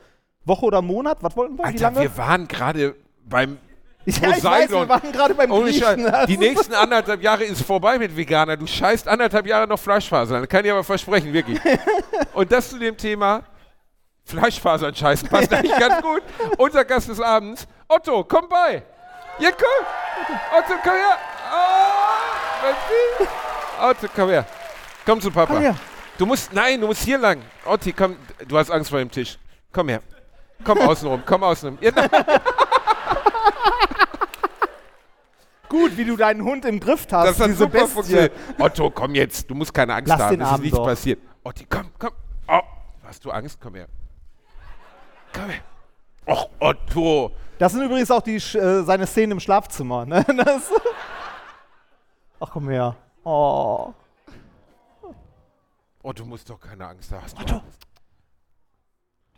Woche 0.46 0.66
oder 0.66 0.82
Monat? 0.82 1.20
Was 1.22 1.38
wollten 1.38 1.58
wir? 1.58 1.66
Alter, 1.66 1.96
wir 1.96 2.18
waren 2.18 2.48
gerade 2.48 2.96
beim 3.26 3.60
ja, 4.06 4.38
ich 4.38 4.44
weiß, 4.44 4.70
wir 4.72 4.90
waren 4.90 5.12
gerade 5.12 5.34
beim 5.34 5.52
Ohne 5.52 5.72
Griechen. 5.72 6.08
Scheiß. 6.08 6.26
Die 6.28 6.38
nächsten 6.38 6.74
anderthalb 6.74 7.22
Jahre 7.22 7.44
ist 7.44 7.64
vorbei 7.64 7.98
mit 7.98 8.16
Veganer. 8.16 8.58
Du 8.58 8.68
scheißt 8.68 9.08
anderthalb 9.08 9.46
Jahre 9.48 9.68
noch 9.68 9.80
Fleischfasern. 9.80 10.42
Das 10.42 10.50
kann 10.50 10.66
ich 10.66 10.72
aber 10.72 10.84
versprechen, 10.84 11.32
wirklich. 11.32 11.60
Und 12.34 12.52
das 12.52 12.70
zu 12.70 12.80
dem 12.80 12.98
Thema 12.98 13.44
Fleischfasern 14.26 14.94
scheißen 14.94 15.30
passt 15.30 15.54
eigentlich 15.54 15.78
ganz 15.78 16.02
gut. 16.02 16.22
Unser 16.58 16.86
Gast 16.86 17.10
des 17.10 17.20
Abends, 17.20 17.68
Otto, 17.88 18.24
komm 18.24 18.50
bei. 18.50 18.84
Ja, 19.40 19.50
komm. 19.52 19.86
Otto, 20.58 20.74
komm 20.84 20.94
her. 20.94 21.18
Oh? 23.80 23.90
Otto, 23.90 24.08
komm 24.16 24.30
her. 24.30 24.46
Komm 25.06 25.22
zu 25.22 25.32
Papa. 25.32 25.54
Komm 25.54 25.62
her. 25.62 25.76
Du 26.18 26.26
musst, 26.26 26.54
nein, 26.54 26.80
du 26.80 26.88
musst 26.88 27.04
hier 27.04 27.18
lang. 27.18 27.42
Otti, 27.66 27.92
komm, 27.92 28.16
du 28.48 28.58
hast 28.58 28.70
Angst 28.70 28.90
vor 28.90 29.00
dem 29.00 29.10
Tisch. 29.10 29.38
Komm 29.72 29.90
her. 29.90 30.02
Komm 30.64 30.80
außenrum, 30.80 31.24
komm 31.26 31.44
außenrum. 31.44 31.78
Ja, 31.82 31.92
nein. 31.96 32.10
Gut, 35.74 35.98
wie 35.98 36.06
du 36.06 36.16
deinen 36.16 36.44
Hund 36.44 36.66
im 36.66 36.80
Griff 36.80 37.08
hast. 37.12 37.28
Das 37.30 37.40
hat 37.40 37.48
diese 37.48 37.58
super 37.58 37.80
Bestie. 37.80 37.94
funktioniert. 37.94 38.32
Otto, 38.60 38.92
komm 38.92 39.16
jetzt. 39.16 39.50
Du 39.50 39.56
musst 39.56 39.74
keine 39.74 39.96
Angst 39.96 40.08
Lass 40.10 40.22
haben. 40.22 40.38
den 40.38 40.42
Es 40.42 40.52
ist 40.52 40.60
nichts 40.60 40.78
doch. 40.78 40.86
passiert. 40.86 41.20
Otti, 41.44 41.66
komm, 41.68 41.88
komm. 41.98 42.12
Oh, 42.48 42.60
hast 43.04 43.26
du 43.26 43.32
Angst? 43.32 43.58
Komm 43.60 43.74
her. 43.76 43.88
Komm 45.34 45.50
her. 45.50 45.62
Och, 46.28 46.50
Otto. 46.60 47.32
Das 47.58 47.72
sind 47.72 47.82
übrigens 47.82 48.12
auch 48.12 48.22
die, 48.22 48.40
Sch- 48.40 48.60
äh, 48.60 48.84
seine 48.84 49.08
Szenen 49.08 49.32
im 49.34 49.40
Schlafzimmer. 49.40 50.06
Ne? 50.06 50.24
Das 50.38 50.70
Ach, 52.40 52.50
komm 52.52 52.70
her. 52.70 52.96
Oh. 53.24 53.94
Oh, 56.04 56.14
du 56.14 56.24
musst 56.26 56.50
doch 56.52 56.60
keine 56.60 56.86
Angst 56.86 57.12
haben. 57.12 57.24
Hast 57.24 57.38
du 57.40 57.54
Angst? 57.56 57.80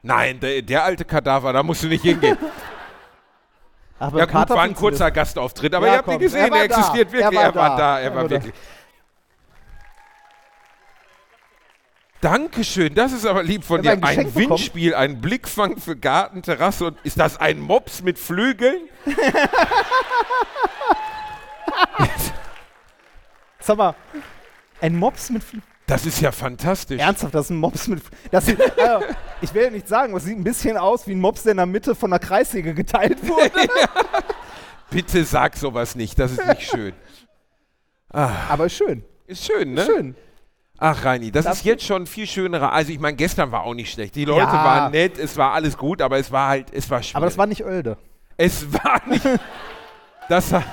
Nein, 0.02 0.40
der, 0.42 0.62
der 0.64 0.84
alte 0.84 1.06
Kadaver, 1.06 1.54
da 1.54 1.64
musst 1.64 1.82
du 1.84 1.88
nicht 1.88 2.02
hingehen. 2.04 2.38
Beim 3.98 4.18
ja 4.18 4.26
gut, 4.26 4.50
war 4.50 4.62
ein 4.64 4.76
kurzer 4.76 5.10
Gastauftritt, 5.12 5.74
aber 5.74 5.88
Ja, 5.88 5.94
ihr 5.94 5.98
habt 6.00 6.08
ihn 6.08 6.12
komm, 6.14 6.20
gesehen, 6.22 6.42
er 6.46 6.52
war 6.52 6.58
er 6.60 6.64
existiert 6.66 7.08
da. 7.10 7.14
wirklich. 7.14 7.40
Er 7.40 7.56
war 7.56 7.78
da. 7.78 8.00
er 8.00 8.04
Er 8.06 8.16
war 8.16 8.24
war 8.24 8.30
wirklich. 8.30 8.54
Dankeschön, 12.22 12.96
das 12.96 13.12
ist 13.12 13.26
aber 13.26 13.44
lieb 13.44 13.64
von 13.64 13.82
dir. 13.84 13.92
ein 13.92 14.04
Ein 14.04 14.16
Geschenk 14.18 14.34
bekommen. 14.34 14.50
Windspiel, 14.52 14.96
ein 14.96 15.22
Blickfang 15.22 15.78
für 15.78 15.96
Garten, 15.96 16.42
Terrasse 16.42 16.86
und 16.88 16.98
ist 17.04 17.20
das 17.20 17.38
ein 17.40 17.60
Mops 17.60 18.02
mit 18.02 18.18
Flügeln? 18.18 18.90
Sag 23.60 23.78
mal, 23.78 23.96
ein 24.82 24.96
Mops 24.98 25.30
mit. 25.30 25.44
Fl- 25.44 25.62
Das 25.88 26.06
ist 26.06 26.20
ja 26.20 26.32
fantastisch. 26.32 27.00
Ernsthaft, 27.00 27.36
das 27.36 27.46
ist 27.46 27.50
ein 27.52 27.58
Mops 27.58 27.88
mit. 27.88 28.02
Das 28.32 28.46
sieht, 28.48 28.60
äh, 28.78 29.00
ich 29.42 29.54
will 29.54 29.64
ja 29.66 29.70
nicht 29.70 29.88
sagen, 29.88 30.14
aber 30.14 30.18
es 30.18 30.26
sieht 30.26 30.38
ein 30.38 30.44
bisschen 30.44 30.78
aus 30.78 31.06
wie 31.08 31.12
ein 31.12 31.20
Mops, 31.20 31.44
der 31.44 31.52
in 31.52 31.58
der 31.58 31.66
Mitte 31.68 31.94
von 31.94 32.10
der 32.10 32.20
Kreissäge 32.20 32.74
geteilt 32.74 33.28
wurde. 33.28 33.52
Bitte 34.90 35.24
sag 35.24 35.56
sowas 35.58 35.96
nicht, 35.96 36.18
das 36.18 36.32
ist 36.32 36.46
nicht 36.48 36.64
schön. 36.64 36.94
aber 38.10 38.66
ist 38.66 38.78
schön. 38.78 39.04
Ist 39.28 39.46
schön, 39.46 39.74
ne? 39.74 39.86
Schön. 39.86 40.16
Ach, 40.78 41.06
Reini, 41.06 41.32
das 41.32 41.46
Darf 41.46 41.58
ist 41.58 41.66
jetzt 41.66 41.84
schon 41.86 42.06
viel 42.06 42.28
schönerer. 42.28 42.74
Also, 42.74 42.92
ich 42.92 43.00
meine, 43.00 43.16
gestern 43.16 43.52
war 43.52 43.64
auch 43.64 43.74
nicht 43.74 43.92
schlecht. 43.94 44.16
Die 44.16 44.26
Leute 44.26 44.42
Ja. 44.42 44.54
waren 44.66 44.92
nett, 44.92 45.18
es 45.18 45.38
war 45.38 45.54
alles 45.54 45.78
gut, 45.78 46.02
aber 46.02 46.18
es 46.18 46.32
war 46.32 46.50
halt, 46.50 46.68
es 46.74 46.90
war 46.90 47.02
schwierig. 47.02 47.16
Aber 47.16 47.26
das 47.28 47.38
war 47.38 47.48
nicht 47.48 47.64
Oelde. 47.64 47.98
es 48.38 48.72
war 48.74 49.02
nicht. 49.08 49.26
Das 50.30 50.52
war. 50.52 50.64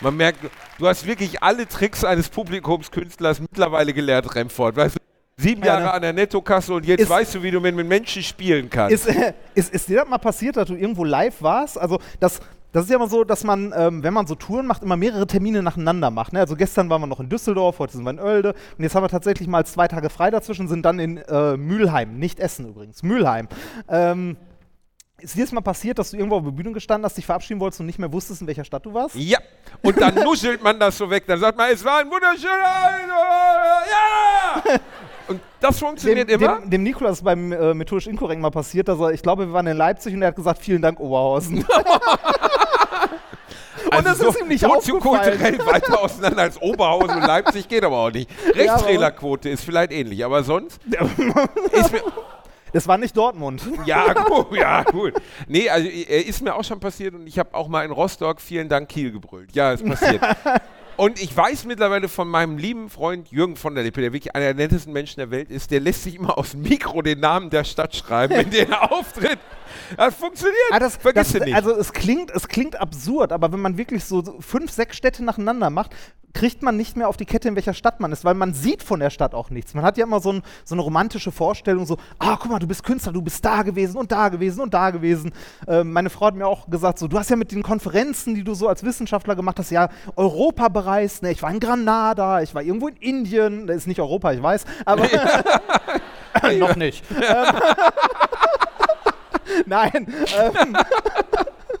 Man 0.00 0.16
merkt, 0.16 0.38
du 0.78 0.86
hast 0.86 1.06
wirklich 1.06 1.42
alle 1.42 1.66
Tricks 1.68 2.04
eines 2.04 2.28
Publikumskünstlers 2.28 3.40
mittlerweile 3.40 3.92
gelernt, 3.92 4.34
Remford. 4.34 4.76
Weißt 4.76 4.96
du, 4.96 5.00
sieben 5.36 5.60
Ja, 5.62 5.66
Jahre 5.74 5.82
ne? 5.84 5.92
an 5.92 6.02
der 6.02 6.12
Nettokasse 6.14 6.72
und 6.74 6.86
jetzt 6.86 7.00
Ist- 7.00 7.10
weißt 7.10 7.34
du, 7.34 7.42
wie 7.42 7.50
du 7.50 7.60
mit, 7.60 7.74
mit 7.74 7.86
Menschen 7.86 8.22
spielen 8.22 8.70
kannst. 8.70 8.92
Ist, 8.92 9.06
äh, 9.14 9.34
ist, 9.54 9.72
ist 9.74 9.88
dir 9.88 9.96
das 10.00 10.08
mal 10.08 10.18
passiert, 10.18 10.56
dass 10.56 10.68
du 10.68 10.74
irgendwo 10.74 11.04
live 11.04 11.42
warst? 11.42 11.78
Also 11.78 11.98
das, 12.18 12.40
das 12.72 12.84
ist 12.84 12.90
ja 12.90 12.96
immer 12.96 13.08
so, 13.08 13.24
dass 13.24 13.44
man, 13.44 13.74
ähm, 13.76 14.02
wenn 14.02 14.14
man 14.14 14.26
so 14.26 14.34
Touren 14.36 14.66
macht, 14.66 14.82
immer 14.82 14.96
mehrere 14.96 15.26
Termine 15.26 15.62
nacheinander 15.62 16.10
macht. 16.10 16.32
Ne? 16.32 16.40
Also 16.40 16.56
gestern 16.56 16.88
waren 16.88 17.02
wir 17.02 17.06
noch 17.06 17.20
in 17.20 17.28
Düsseldorf, 17.28 17.78
heute 17.78 17.92
sind 17.94 18.04
wir 18.04 18.10
in 18.10 18.20
Oelde 18.20 18.54
und 18.78 18.82
jetzt 18.84 18.94
haben 18.94 19.04
wir 19.04 19.08
tatsächlich 19.08 19.48
mal 19.48 19.66
zwei 19.66 19.86
Tage 19.88 20.08
frei 20.08 20.30
dazwischen, 20.30 20.66
sind 20.68 20.84
dann 20.86 20.98
in 20.98 21.18
äh, 21.18 21.56
Mülheim, 21.58 22.18
nicht 22.18 22.40
Essen 22.40 22.68
übrigens, 22.68 23.02
Mülheim. 23.02 23.48
Ähm, 23.88 24.36
ist 25.22 25.36
dir 25.36 25.44
das 25.44 25.52
mal 25.52 25.60
passiert, 25.60 25.98
dass 25.98 26.10
du 26.10 26.16
irgendwo 26.16 26.36
auf 26.36 26.44
der 26.44 26.50
Bühne 26.50 26.72
gestanden 26.72 27.04
hast, 27.04 27.16
dich 27.16 27.26
verabschieden 27.26 27.60
wolltest 27.60 27.80
und 27.80 27.86
nicht 27.86 27.98
mehr 27.98 28.12
wusstest, 28.12 28.40
in 28.40 28.46
welcher 28.46 28.64
Stadt 28.64 28.84
du 28.84 28.92
warst? 28.94 29.14
ja, 29.14 29.38
und 29.82 30.00
dann 30.00 30.14
nuschelt 30.24 30.62
man 30.62 30.78
das 30.78 30.96
so 30.98 31.08
weg. 31.08 31.24
Dann 31.26 31.40
sagt 31.40 31.56
man, 31.56 31.70
es 31.70 31.84
war 31.84 31.98
ein 31.98 32.10
wunderschöner. 32.10 32.50
Ja! 33.90 34.80
Und 35.28 35.40
das 35.60 35.78
funktioniert 35.78 36.28
dem, 36.28 36.40
immer. 36.40 36.58
Dem, 36.58 36.70
dem 36.70 36.82
Nikolas 36.82 37.18
ist 37.18 37.24
beim 37.24 37.52
äh, 37.52 37.72
methodisch 37.72 38.08
inkorrekt 38.08 38.40
mal 38.40 38.50
passiert, 38.50 38.88
dass 38.88 38.98
er, 38.98 39.12
ich 39.12 39.22
glaube, 39.22 39.46
wir 39.46 39.52
waren 39.52 39.68
in 39.68 39.76
Leipzig 39.76 40.12
und 40.12 40.22
er 40.22 40.28
hat 40.28 40.34
gesagt, 40.34 40.60
vielen 40.60 40.82
Dank, 40.82 40.98
Oberhausen. 40.98 41.64
Also 43.90 44.04
das 44.04 44.20
ist 44.20 44.40
ihm 44.40 44.48
nicht 44.48 44.62
wozu 44.62 44.96
aufgefallen. 44.98 45.38
kulturell 45.38 45.66
weiter 45.66 46.00
auseinander 46.00 46.42
als 46.42 46.60
Oberhausen 46.62 47.16
und 47.16 47.26
Leipzig 47.26 47.66
geht 47.66 47.82
aber 47.82 47.96
auch 47.96 48.10
nicht. 48.10 48.30
Rechtstrailerquote 48.54 49.48
ist 49.48 49.64
vielleicht 49.64 49.90
ähnlich, 49.90 50.24
aber 50.24 50.44
sonst 50.44 50.80
ist 51.72 51.92
mir, 51.92 52.02
Das 52.72 52.86
war 52.86 52.98
nicht 52.98 53.16
Dortmund. 53.16 53.62
ja 53.86 54.12
gut, 54.12 54.56
ja 54.56 54.82
gut. 54.82 55.14
Nee, 55.48 55.68
also 55.68 55.88
äh, 55.88 56.20
ist 56.20 56.42
mir 56.42 56.54
auch 56.54 56.64
schon 56.64 56.80
passiert 56.80 57.14
und 57.14 57.26
ich 57.26 57.38
habe 57.38 57.54
auch 57.54 57.68
mal 57.68 57.84
in 57.84 57.90
Rostock 57.90 58.40
vielen 58.40 58.68
Dank 58.68 58.88
Kiel 58.88 59.12
gebrüllt. 59.12 59.54
Ja, 59.54 59.72
ist 59.72 59.84
passiert. 59.84 60.22
Und 61.00 61.18
ich 61.18 61.34
weiß 61.34 61.64
mittlerweile 61.64 62.10
von 62.10 62.28
meinem 62.28 62.58
lieben 62.58 62.90
Freund 62.90 63.30
Jürgen 63.30 63.56
von 63.56 63.74
der 63.74 63.84
Lippe, 63.84 64.02
der 64.02 64.12
wirklich 64.12 64.34
einer 64.34 64.52
der 64.52 64.54
nettesten 64.54 64.92
Menschen 64.92 65.18
der 65.18 65.30
Welt 65.30 65.50
ist, 65.50 65.70
der 65.70 65.80
lässt 65.80 66.02
sich 66.02 66.16
immer 66.16 66.36
aus 66.36 66.50
dem 66.50 66.60
Mikro 66.60 67.00
den 67.00 67.20
Namen 67.20 67.48
der 67.48 67.64
Stadt 67.64 67.96
schreiben, 67.96 68.34
in 68.34 68.50
der 68.50 68.68
er 68.68 68.92
auftritt. 68.92 69.38
Das 69.96 70.14
funktioniert. 70.14 70.58
Ah, 70.70 70.78
das, 70.78 70.98
Vergiss 70.98 71.32
das, 71.32 71.42
nicht. 71.42 71.54
Also 71.54 71.74
es 71.74 71.94
klingt, 71.94 72.30
es 72.30 72.48
klingt 72.48 72.78
absurd, 72.78 73.32
aber 73.32 73.50
wenn 73.50 73.60
man 73.60 73.78
wirklich 73.78 74.04
so 74.04 74.22
fünf, 74.40 74.72
sechs 74.72 74.94
Städte 74.94 75.24
nacheinander 75.24 75.70
macht, 75.70 75.94
kriegt 76.32 76.62
man 76.62 76.76
nicht 76.76 76.96
mehr 76.96 77.08
auf 77.08 77.16
die 77.16 77.24
Kette, 77.24 77.48
in 77.48 77.56
welcher 77.56 77.74
Stadt 77.74 78.00
man 78.00 78.12
ist, 78.12 78.24
weil 78.24 78.34
man 78.34 78.54
sieht 78.54 78.82
von 78.82 79.00
der 79.00 79.10
Stadt 79.10 79.34
auch 79.34 79.50
nichts. 79.50 79.74
Man 79.74 79.84
hat 79.84 79.98
ja 79.98 80.04
immer 80.04 80.20
so, 80.20 80.32
ein, 80.32 80.42
so 80.64 80.74
eine 80.74 80.82
romantische 80.82 81.32
Vorstellung, 81.32 81.86
so, 81.86 81.96
ah, 82.18 82.36
guck 82.40 82.50
mal, 82.50 82.58
du 82.58 82.66
bist 82.66 82.84
Künstler, 82.84 83.12
du 83.12 83.22
bist 83.22 83.44
da 83.44 83.62
gewesen 83.62 83.96
und 83.96 84.12
da 84.12 84.28
gewesen 84.28 84.60
und 84.60 84.74
da 84.74 84.90
gewesen. 84.90 85.32
Ähm, 85.66 85.92
meine 85.92 86.10
Frau 86.10 86.26
hat 86.26 86.34
mir 86.34 86.46
auch 86.46 86.68
gesagt, 86.68 86.98
so, 86.98 87.08
du 87.08 87.18
hast 87.18 87.30
ja 87.30 87.36
mit 87.36 87.52
den 87.52 87.62
Konferenzen, 87.62 88.34
die 88.34 88.44
du 88.44 88.54
so 88.54 88.68
als 88.68 88.84
Wissenschaftler 88.84 89.36
gemacht 89.36 89.58
hast, 89.58 89.70
ja 89.70 89.88
Europa 90.16 90.68
bereist. 90.68 91.22
Ne? 91.22 91.32
Ich 91.32 91.42
war 91.42 91.50
in 91.50 91.60
Granada, 91.60 92.42
ich 92.42 92.54
war 92.54 92.62
irgendwo 92.62 92.88
in 92.88 92.96
Indien, 92.96 93.66
das 93.66 93.78
ist 93.78 93.86
nicht 93.86 94.00
Europa, 94.00 94.32
ich 94.32 94.42
weiß, 94.42 94.64
aber 94.84 95.06
noch 96.58 96.76
nicht. 96.76 97.04
Ähm, 97.10 97.54
Nein, 99.66 100.06
ähm, 100.38 100.76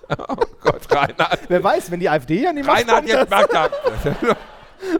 Reinhard. 0.92 1.40
wer 1.48 1.62
weiß, 1.62 1.90
wenn 1.90 2.00
die 2.00 2.08
AfD 2.08 2.42
ja 2.42 2.52
nicht 2.52 2.68
Reinhard, 2.68 3.06
jetzt 3.06 3.30
mag 3.30 3.48
das. 3.50 3.70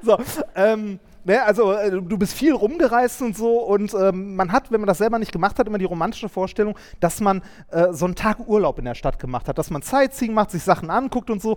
So, 0.03 0.19
ähm, 0.57 1.01
ne, 1.25 1.43
also 1.43 1.73
äh, 1.73 1.91
du 1.91 2.19
bist 2.19 2.35
viel 2.35 2.53
rumgereist 2.53 3.23
und 3.23 3.37
so 3.37 3.61
und 3.61 3.95
ähm, 3.95 4.37
man 4.37 4.53
hat, 4.53 4.71
wenn 4.71 4.81
man 4.81 4.89
das 4.89 4.99
selber 4.99 5.19
nicht 5.19 5.33
gemacht 5.33 5.59
hat, 5.59 5.67
immer 5.67 5.79
die 5.79 5.87
romantische 5.87 6.29
Vorstellung, 6.29 6.77
dass 7.01 7.21
man 7.21 7.43
äh, 7.71 7.93
so 7.93 8.05
einen 8.05 8.15
Tag 8.15 8.47
Urlaub 8.47 8.79
in 8.79 8.85
der 8.85 8.95
Stadt 8.95 9.19
gemacht 9.19 9.49
hat, 9.49 9.59
dass 9.59 9.71
man 9.71 9.83
Sightseeing 9.83 10.35
macht, 10.35 10.51
sich 10.51 10.63
Sachen 10.63 10.91
anguckt 10.91 11.31
und 11.31 11.41
so. 11.41 11.57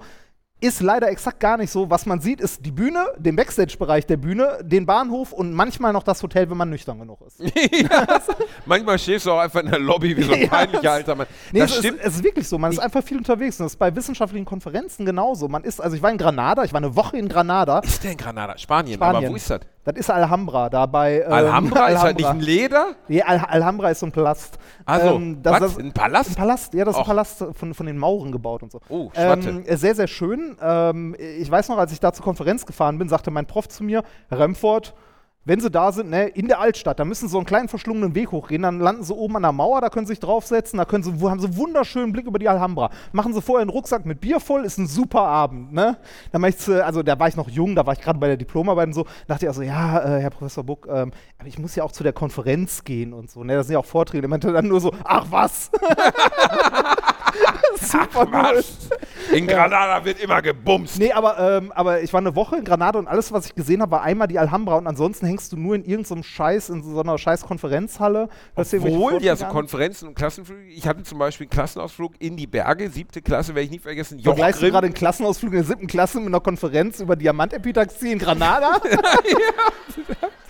Ist 0.64 0.82
leider 0.82 1.10
exakt 1.10 1.42
gar 1.42 1.58
nicht 1.58 1.72
so. 1.72 1.90
Was 1.90 2.06
man 2.06 2.22
sieht, 2.22 2.40
ist 2.40 2.66
die 2.66 2.72
Bühne, 2.72 3.06
den 3.18 3.36
Backstage-Bereich 3.36 4.06
der 4.06 4.16
Bühne, 4.16 4.60
den 4.62 4.86
Bahnhof 4.86 5.34
und 5.34 5.52
manchmal 5.52 5.92
noch 5.92 6.04
das 6.04 6.24
Hotel, 6.24 6.50
wenn 6.50 6.56
man 6.56 6.70
nüchtern 6.70 7.00
genug 7.00 7.20
ist. 7.28 7.42
Manchmal 8.66 8.98
stehst 8.98 9.26
du 9.26 9.32
auch 9.32 9.40
einfach 9.40 9.60
in 9.60 9.70
der 9.70 9.80
Lobby 9.80 10.16
wie 10.16 10.24
so 10.24 10.32
ein 10.32 10.48
peinlicher 10.50 10.94
alter 10.94 11.16
Mann. 11.16 11.28
Nee, 11.52 11.60
das 11.60 11.72
es, 11.72 11.78
stimmt. 11.80 12.00
Ist, 12.00 12.08
es 12.08 12.16
ist 12.16 12.24
wirklich 12.24 12.48
so. 12.48 12.58
Man 12.58 12.72
ist 12.72 12.80
einfach 12.80 13.04
viel 13.04 13.18
unterwegs. 13.18 13.60
Und 13.60 13.66
das 13.66 13.74
ist 13.74 13.78
bei 13.78 13.94
wissenschaftlichen 13.94 14.46
Konferenzen 14.46 15.06
genauso. 15.06 15.50
Man 15.50 15.66
ist, 15.66 15.82
also 15.82 15.98
ich 15.98 16.02
war 16.02 16.12
in 16.12 16.18
Granada, 16.18 16.64
ich 16.64 16.72
war 16.72 16.80
eine 16.80 16.96
Woche 16.96 17.18
in 17.18 17.28
Granada. 17.28 17.80
ist 17.80 18.02
der 18.02 18.14
in 18.14 18.18
Granada? 18.18 18.58
Spanien, 18.58 18.96
Spanien. 18.96 19.26
aber 19.26 19.34
wo 19.34 19.36
ist 19.36 19.50
das? 19.50 19.60
Das 19.86 19.96
ist 19.98 20.10
Alhambra, 20.10 20.70
da 20.70 20.86
bei. 20.86 21.22
ähm, 21.22 21.32
Alhambra? 21.34 21.88
Ist 21.90 22.04
das 22.04 22.14
nicht 22.16 22.26
ein 22.26 22.40
Leder? 22.40 22.96
Nee, 23.10 23.22
Al 23.22 23.40
Alhambra 23.40 23.90
ist 23.90 24.00
so 24.00 24.06
ein 24.06 24.12
Palast. 24.14 24.58
Also, 24.86 25.16
Ähm, 25.16 25.42
das- 25.44 25.54
was? 25.54 25.60
das- 25.60 25.78
ein 25.78 25.92
Palast? 25.92 26.30
Ein 26.32 26.36
Palast, 26.36 26.74
ja, 26.74 26.86
das 26.86 26.94
ist 26.94 26.98
ein 27.00 27.02
Och. 27.02 27.08
Palast 27.08 27.46
von, 27.54 27.74
von 27.74 27.86
den 27.86 27.98
Mauren 27.98 28.32
gebaut 28.32 28.64
und 28.64 28.72
so. 28.72 28.80
Oh, 28.88 29.10
Schwatte. 29.14 29.50
ähm, 29.50 29.64
äh, 29.66 29.76
Sehr, 29.76 29.94
sehr 29.96 30.08
schön. 30.08 30.56
Ähm, 30.62 31.16
ich 31.20 31.52
weiß 31.52 31.68
noch, 31.70 31.78
als 31.78 31.92
ich 31.92 32.00
da 32.00 32.14
zur 32.14 32.24
Konferenz 32.24 32.66
gefahren 32.66 32.98
bin, 32.98 33.10
sagte 33.10 33.30
mein 33.32 33.46
Prof 33.46 33.68
zu 33.68 33.84
mir, 33.84 34.04
Herr 34.30 34.40
Remford, 34.40 34.94
wenn 35.46 35.60
Sie 35.60 35.70
da 35.70 35.92
sind, 35.92 36.10
ne, 36.10 36.28
in 36.28 36.48
der 36.48 36.60
Altstadt, 36.60 37.00
da 37.00 37.06
müssen 37.06 37.28
Sie 37.28 37.32
so 37.32 37.38
einen 37.38 37.46
kleinen 37.46 37.68
verschlungenen 37.68 38.16
Weg 38.16 38.32
hochgehen, 38.32 38.62
dann 38.62 38.80
landen 38.80 39.04
Sie 39.04 39.14
oben 39.14 39.36
an 39.36 39.44
der 39.44 39.52
Mauer, 39.52 39.82
da 39.82 39.90
können 39.90 40.06
Sie 40.06 40.14
sich 40.14 40.20
draufsetzen, 40.20 40.78
da 40.78 40.86
können 40.86 41.04
Sie, 41.04 41.12
haben 41.12 41.40
Sie 41.40 41.48
einen 41.48 41.58
wunderschönen 41.58 42.14
Blick 42.14 42.26
über 42.26 42.40
die 42.40 42.48
Alhambra. 42.48 42.90
Machen 43.12 43.34
Sie 43.34 43.42
vorher 43.42 43.62
einen 43.62 43.70
Rucksack 43.70 44.06
mit 44.06 44.22
Bier 44.22 44.40
voll, 44.40 44.64
ist 44.64 44.78
ein 44.78 44.88
super 44.88 45.22
Abend, 45.22 45.74
ne? 45.74 45.98
Da 46.32 46.40
äh, 46.40 46.82
also 46.82 47.04
da 47.04 47.20
war 47.20 47.28
ich 47.28 47.36
noch 47.36 47.50
jung, 47.50 47.76
da 47.76 47.86
war 47.86 47.94
ich 47.94 48.02
gerade 48.02 48.20
bei 48.20 48.28
der 48.28 48.38
Diplomarbeit 48.38 48.88
und 48.88 48.94
so, 48.94 49.06
dachte 49.28 49.46
ich 49.46 49.50
also, 49.50 49.62
ja, 49.62 50.00
äh, 50.00 50.22
Herr 50.22 50.30
Professor 50.30 50.64
Buck, 50.64 50.88
ähm, 50.90 51.12
aber 51.38 51.48
ich 51.48 51.60
muss 51.60 51.76
ja 51.76 51.84
auch 51.84 51.92
zu 51.92 52.04
der 52.04 52.14
Konferenz 52.14 52.84
gehen 52.84 53.14
und 53.14 53.30
so, 53.30 53.44
ne? 53.44 53.56
Da 53.56 53.64
sind 53.64 53.74
ja 53.74 53.80
auch 53.80 53.86
Vorträge, 53.86 54.22
der 54.22 54.30
meinte 54.30 54.52
dann 54.52 54.68
nur 54.68 54.80
so, 54.80 54.94
ach 55.04 55.26
was? 55.30 55.72
super 57.82 58.26
cool. 58.26 58.32
Was? 58.32 58.90
In 59.32 59.48
Granada 59.48 60.04
wird 60.06 60.20
immer 60.20 60.42
gebumst. 60.42 61.00
Nee, 61.00 61.12
aber, 61.12 61.58
ähm, 61.58 61.72
aber 61.74 62.02
ich 62.02 62.12
war 62.14 62.20
eine 62.20 62.36
Woche 62.36 62.58
in 62.58 62.64
Granada 62.64 63.00
und 63.00 63.08
alles, 63.08 63.32
was 63.32 63.46
ich 63.46 63.56
gesehen 63.56 63.82
habe, 63.82 63.92
war 63.92 64.04
einmal 64.04 64.28
die 64.28 64.40
Alhambra 64.40 64.76
und 64.76 64.88
ansonsten 64.88 65.26
hängst 65.26 65.52
du 65.52 65.58
nur 65.58 65.76
in 65.76 65.84
irgendeinem 65.86 66.24
Scheiß, 66.24 66.70
in 66.70 66.84
so 66.84 67.00
einer 67.00 67.18
scheiß 67.18 67.42
Konferenzhalle. 67.46 68.30
Obwohl, 68.56 69.24
ja, 69.24 69.36
so. 69.36 69.46
Konferenzen 69.46 70.08
und 70.08 70.16
Klassenflüge. 70.16 70.70
Ich 70.72 70.88
hatte 70.88 71.04
zum 71.04 71.20
Beispiel 71.20 71.46
einen 71.46 71.52
Klassenausflug 71.52 72.14
in 72.20 72.38
die 72.38 72.48
Berge, 72.48 72.90
siebte 72.90 73.22
Klasse, 73.22 73.56
werde 73.56 73.66
ich 73.66 73.72
nie 73.72 73.80
vergessen. 73.80 74.20
Vergleichst 74.20 74.62
du 74.62 74.70
gerade 74.70 74.86
einen 74.86 74.94
Klassenausflug 74.94 75.54
in 75.54 75.60
der 75.60 75.66
siebten 75.66 75.88
Klasse 75.88 76.20
mit 76.20 76.28
einer 76.28 76.40
Konferenz 76.40 77.00
über 77.00 77.16
Diamantepitaxie 77.16 78.12
in 78.12 78.20
Granada? 78.20 78.82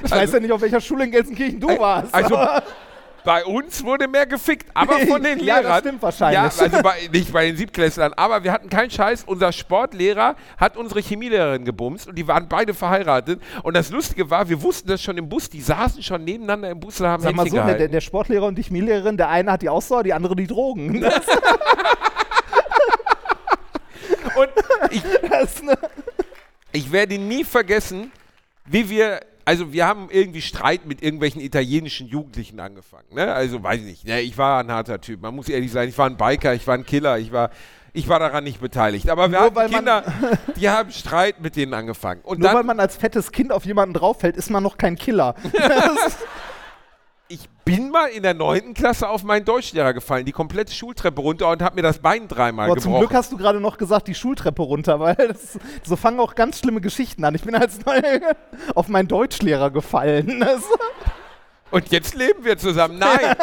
Ich 0.03 0.11
weiß 0.11 0.33
ja 0.33 0.39
nicht, 0.39 0.51
auf 0.51 0.61
welcher 0.61 0.81
Schule 0.81 1.05
in 1.05 1.11
Gelsenkirchen 1.11 1.59
du 1.59 1.67
warst. 1.79 2.13
Also 2.13 2.35
bei 3.23 3.45
uns 3.45 3.83
wurde 3.83 4.07
mehr 4.07 4.25
gefickt, 4.25 4.67
aber 4.73 4.99
von 4.99 5.23
den 5.23 5.39
Ja, 5.43 5.55
das 5.55 5.63
Lehrern. 5.63 5.79
stimmt 5.79 6.01
wahrscheinlich. 6.01 6.35
Ja, 6.35 6.63
also 6.63 6.81
bei, 6.81 7.09
nicht 7.11 7.31
bei 7.31 7.45
den 7.47 7.57
Siebtklässlern, 7.57 8.13
aber 8.13 8.43
wir 8.43 8.51
hatten 8.51 8.69
keinen 8.69 8.89
Scheiß. 8.91 9.23
Unser 9.25 9.51
Sportlehrer 9.51 10.35
hat 10.57 10.77
unsere 10.77 11.01
Chemielehrerin 11.01 11.65
gebumst 11.65 12.07
und 12.07 12.15
die 12.15 12.27
waren 12.27 12.47
beide 12.47 12.73
verheiratet. 12.73 13.41
Und 13.63 13.75
das 13.75 13.89
Lustige 13.89 14.29
war, 14.29 14.49
wir 14.49 14.61
wussten 14.61 14.87
das 14.89 15.01
schon 15.01 15.17
im 15.17 15.29
Bus, 15.29 15.49
die 15.49 15.61
saßen 15.61 16.03
schon 16.03 16.23
nebeneinander 16.23 16.69
im 16.69 16.79
Bus 16.79 16.99
und 16.99 17.07
haben 17.07 17.23
Sag 17.23 17.35
mal 17.35 17.47
so, 17.47 17.55
der, 17.55 17.87
der 17.87 18.01
Sportlehrer 18.01 18.45
und 18.45 18.55
die 18.57 18.63
Chemielehrerin, 18.63 19.17
der 19.17 19.29
eine 19.29 19.51
hat 19.51 19.61
die 19.61 19.69
Ausdauer, 19.69 20.03
die 20.03 20.13
andere 20.13 20.35
die 20.35 20.47
Drogen. 20.47 21.03
Und 24.35 24.49
ich? 24.91 25.03
Ich 26.75 26.91
werde 26.91 27.19
nie 27.19 27.43
vergessen, 27.43 28.11
wie 28.65 28.89
wir, 28.89 29.19
also 29.45 29.73
wir 29.73 29.85
haben 29.85 30.07
irgendwie 30.09 30.41
Streit 30.41 30.85
mit 30.85 31.01
irgendwelchen 31.03 31.41
italienischen 31.41 32.07
Jugendlichen 32.07 32.59
angefangen. 32.59 33.07
Ne? 33.13 33.33
Also 33.33 33.61
weiß 33.61 33.79
ich 33.81 33.85
nicht. 33.85 34.07
Ne? 34.07 34.21
Ich 34.21 34.37
war 34.37 34.59
ein 34.63 34.71
harter 34.71 35.01
Typ. 35.01 35.21
Man 35.21 35.35
muss 35.35 35.49
ehrlich 35.49 35.71
sein, 35.71 35.89
ich 35.89 35.97
war 35.97 36.05
ein 36.09 36.17
Biker, 36.17 36.53
ich 36.53 36.65
war 36.67 36.75
ein 36.75 36.85
Killer, 36.85 37.17
ich 37.19 37.31
war, 37.31 37.49
ich 37.91 38.07
war 38.07 38.19
daran 38.19 38.43
nicht 38.43 38.61
beteiligt. 38.61 39.09
Aber 39.09 39.31
wir 39.31 39.39
Nur 39.39 39.55
weil 39.55 39.71
hatten 39.71 39.85
man- 39.85 40.03
Kinder, 40.03 40.37
die 40.57 40.69
haben 40.69 40.91
Streit 40.91 41.41
mit 41.41 41.55
denen 41.55 41.73
angefangen. 41.73 42.21
Und 42.23 42.39
Nur 42.39 42.49
weil 42.49 42.55
dann, 42.57 42.65
man 42.65 42.79
als 42.79 42.95
fettes 42.95 43.31
Kind 43.31 43.51
auf 43.51 43.65
jemanden 43.65 43.93
drauffällt, 43.93 44.37
ist 44.37 44.49
man 44.49 44.63
noch 44.63 44.77
kein 44.77 44.95
Killer. 44.95 45.35
Bin 47.65 47.91
mal 47.91 48.07
in 48.07 48.23
der 48.23 48.33
neunten 48.33 48.73
Klasse 48.73 49.07
auf 49.07 49.23
meinen 49.23 49.45
Deutschlehrer 49.45 49.93
gefallen, 49.93 50.25
die 50.25 50.33
komplette 50.33 50.73
Schultreppe 50.73 51.21
runter 51.21 51.49
und 51.49 51.61
habe 51.61 51.75
mir 51.75 51.81
das 51.81 51.99
Bein 51.99 52.27
dreimal 52.27 52.67
zum 52.67 52.75
gebrochen. 52.75 52.99
Glück 52.99 53.13
hast 53.13 53.31
du 53.31 53.37
gerade 53.37 53.61
noch 53.61 53.77
gesagt, 53.77 54.09
die 54.09 54.15
Schultreppe 54.15 54.61
runter, 54.61 54.99
weil 54.99 55.15
das, 55.29 55.57
so 55.83 55.95
fangen 55.95 56.19
auch 56.19 56.35
ganz 56.35 56.59
schlimme 56.59 56.81
Geschichten 56.81 57.23
an. 57.23 57.35
Ich 57.35 57.43
bin 57.43 57.55
als 57.55 57.85
Neue 57.85 58.35
auf 58.75 58.89
meinen 58.89 59.07
Deutschlehrer 59.07 59.71
gefallen. 59.71 60.45
Und 61.71 61.89
jetzt 61.89 62.15
leben 62.15 62.43
wir 62.43 62.57
zusammen. 62.57 62.99
Nein. 62.99 63.35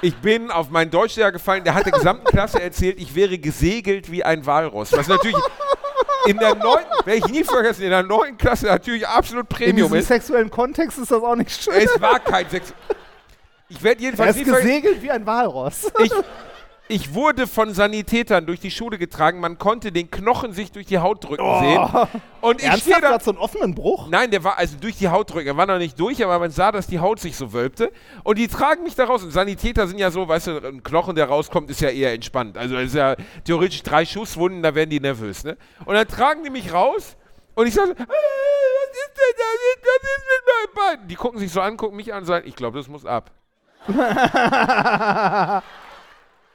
Ich 0.00 0.16
bin 0.16 0.50
auf 0.50 0.70
meinen 0.70 0.90
Deutschlehrer 0.90 1.32
gefallen, 1.32 1.64
der 1.64 1.74
hat 1.74 1.84
der 1.84 1.92
gesamten 1.92 2.24
Klasse 2.24 2.62
erzählt, 2.62 2.98
ich 2.98 3.14
wäre 3.14 3.36
gesegelt 3.36 4.10
wie 4.10 4.24
ein 4.24 4.46
Walross. 4.46 4.92
Was 4.92 5.08
natürlich 5.08 5.36
in 6.26 6.38
der 6.38 6.54
neunten, 6.54 6.90
werde 7.04 7.18
ich 7.18 7.28
nie 7.28 7.44
vergessen, 7.44 7.82
in 7.82 7.90
der 7.90 8.02
neunten 8.02 8.38
Klasse 8.38 8.66
natürlich 8.66 9.06
absolut 9.06 9.44
in 9.44 9.56
Premium 9.56 9.88
diesem 9.88 9.98
ist. 9.98 10.08
sexuellen 10.08 10.50
Kontext 10.50 10.98
ist 10.98 11.10
das 11.10 11.22
auch 11.22 11.36
nicht 11.36 11.50
schön. 11.50 11.74
Es 11.74 12.00
war 12.00 12.18
kein 12.20 12.48
Sex. 12.48 12.72
Ich 13.70 13.82
werde 13.82 14.00
Er 14.00 14.04
jedenfalls 14.06 14.36
ist 14.36 14.44
nie 14.44 14.44
vergessen. 14.52 14.68
gesegelt 14.82 15.02
wie 15.02 15.10
ein 15.10 15.24
Walross. 15.26 15.90
Ich, 16.02 16.12
Ich 16.92 17.14
wurde 17.14 17.46
von 17.46 17.72
Sanitätern 17.72 18.46
durch 18.46 18.58
die 18.58 18.72
Schule 18.72 18.98
getragen. 18.98 19.38
Man 19.38 19.58
konnte 19.58 19.92
den 19.92 20.10
Knochen 20.10 20.52
sich 20.52 20.72
durch 20.72 20.86
die 20.86 20.98
Haut 20.98 21.22
drücken 21.22 21.44
Oh. 21.44 21.60
sehen. 21.60 22.08
Und 22.40 22.60
ich 22.64 22.72
stehe 22.82 23.00
da. 23.00 23.20
So 23.20 23.30
einen 23.30 23.38
offenen 23.38 23.76
Bruch? 23.76 24.08
Nein, 24.08 24.32
der 24.32 24.42
war 24.42 24.58
also 24.58 24.76
durch 24.76 24.96
die 24.96 25.08
Haut 25.08 25.32
drücken. 25.32 25.46
Er 25.46 25.56
war 25.56 25.66
noch 25.66 25.78
nicht 25.78 26.00
durch, 26.00 26.20
aber 26.24 26.40
man 26.40 26.50
sah, 26.50 26.72
dass 26.72 26.88
die 26.88 26.98
Haut 26.98 27.20
sich 27.20 27.36
so 27.36 27.52
wölbte. 27.52 27.92
Und 28.24 28.38
die 28.38 28.48
tragen 28.48 28.82
mich 28.82 28.96
da 28.96 29.04
raus. 29.04 29.22
Und 29.22 29.30
Sanitäter 29.30 29.86
sind 29.86 29.98
ja 30.00 30.10
so, 30.10 30.26
weißt 30.26 30.48
du, 30.48 30.58
ein 30.66 30.82
Knochen, 30.82 31.14
der 31.14 31.26
rauskommt, 31.26 31.70
ist 31.70 31.80
ja 31.80 31.90
eher 31.90 32.12
entspannt. 32.12 32.58
Also 32.58 32.74
das 32.74 32.86
ist 32.86 32.94
ja 32.96 33.14
theoretisch 33.44 33.84
drei 33.84 34.04
Schusswunden, 34.04 34.60
da 34.64 34.74
werden 34.74 34.90
die 34.90 34.98
nervös. 34.98 35.44
Ne? 35.44 35.56
Und 35.84 35.94
dann 35.94 36.08
tragen 36.08 36.42
die 36.42 36.50
mich 36.50 36.72
raus. 36.72 37.16
Und 37.54 37.68
ich 37.68 37.74
sage, 37.74 37.88
so, 37.88 37.94
"Ah, 37.94 38.06
was 38.08 38.96
ist 38.96 39.16
denn 39.16 39.36
da? 39.36 39.44
Was 39.84 40.02
ist 40.02 40.24
mit 40.26 40.44
meinem 40.88 40.98
Bein? 40.98 41.08
Die 41.08 41.14
gucken 41.14 41.38
sich 41.38 41.52
so 41.52 41.60
an, 41.60 41.76
gucken 41.76 41.96
mich 41.96 42.12
an 42.12 42.20
und 42.20 42.26
sagen, 42.26 42.48
ich 42.48 42.56
glaube, 42.56 42.78
das 42.78 42.88
muss 42.88 43.06
ab. 43.06 43.30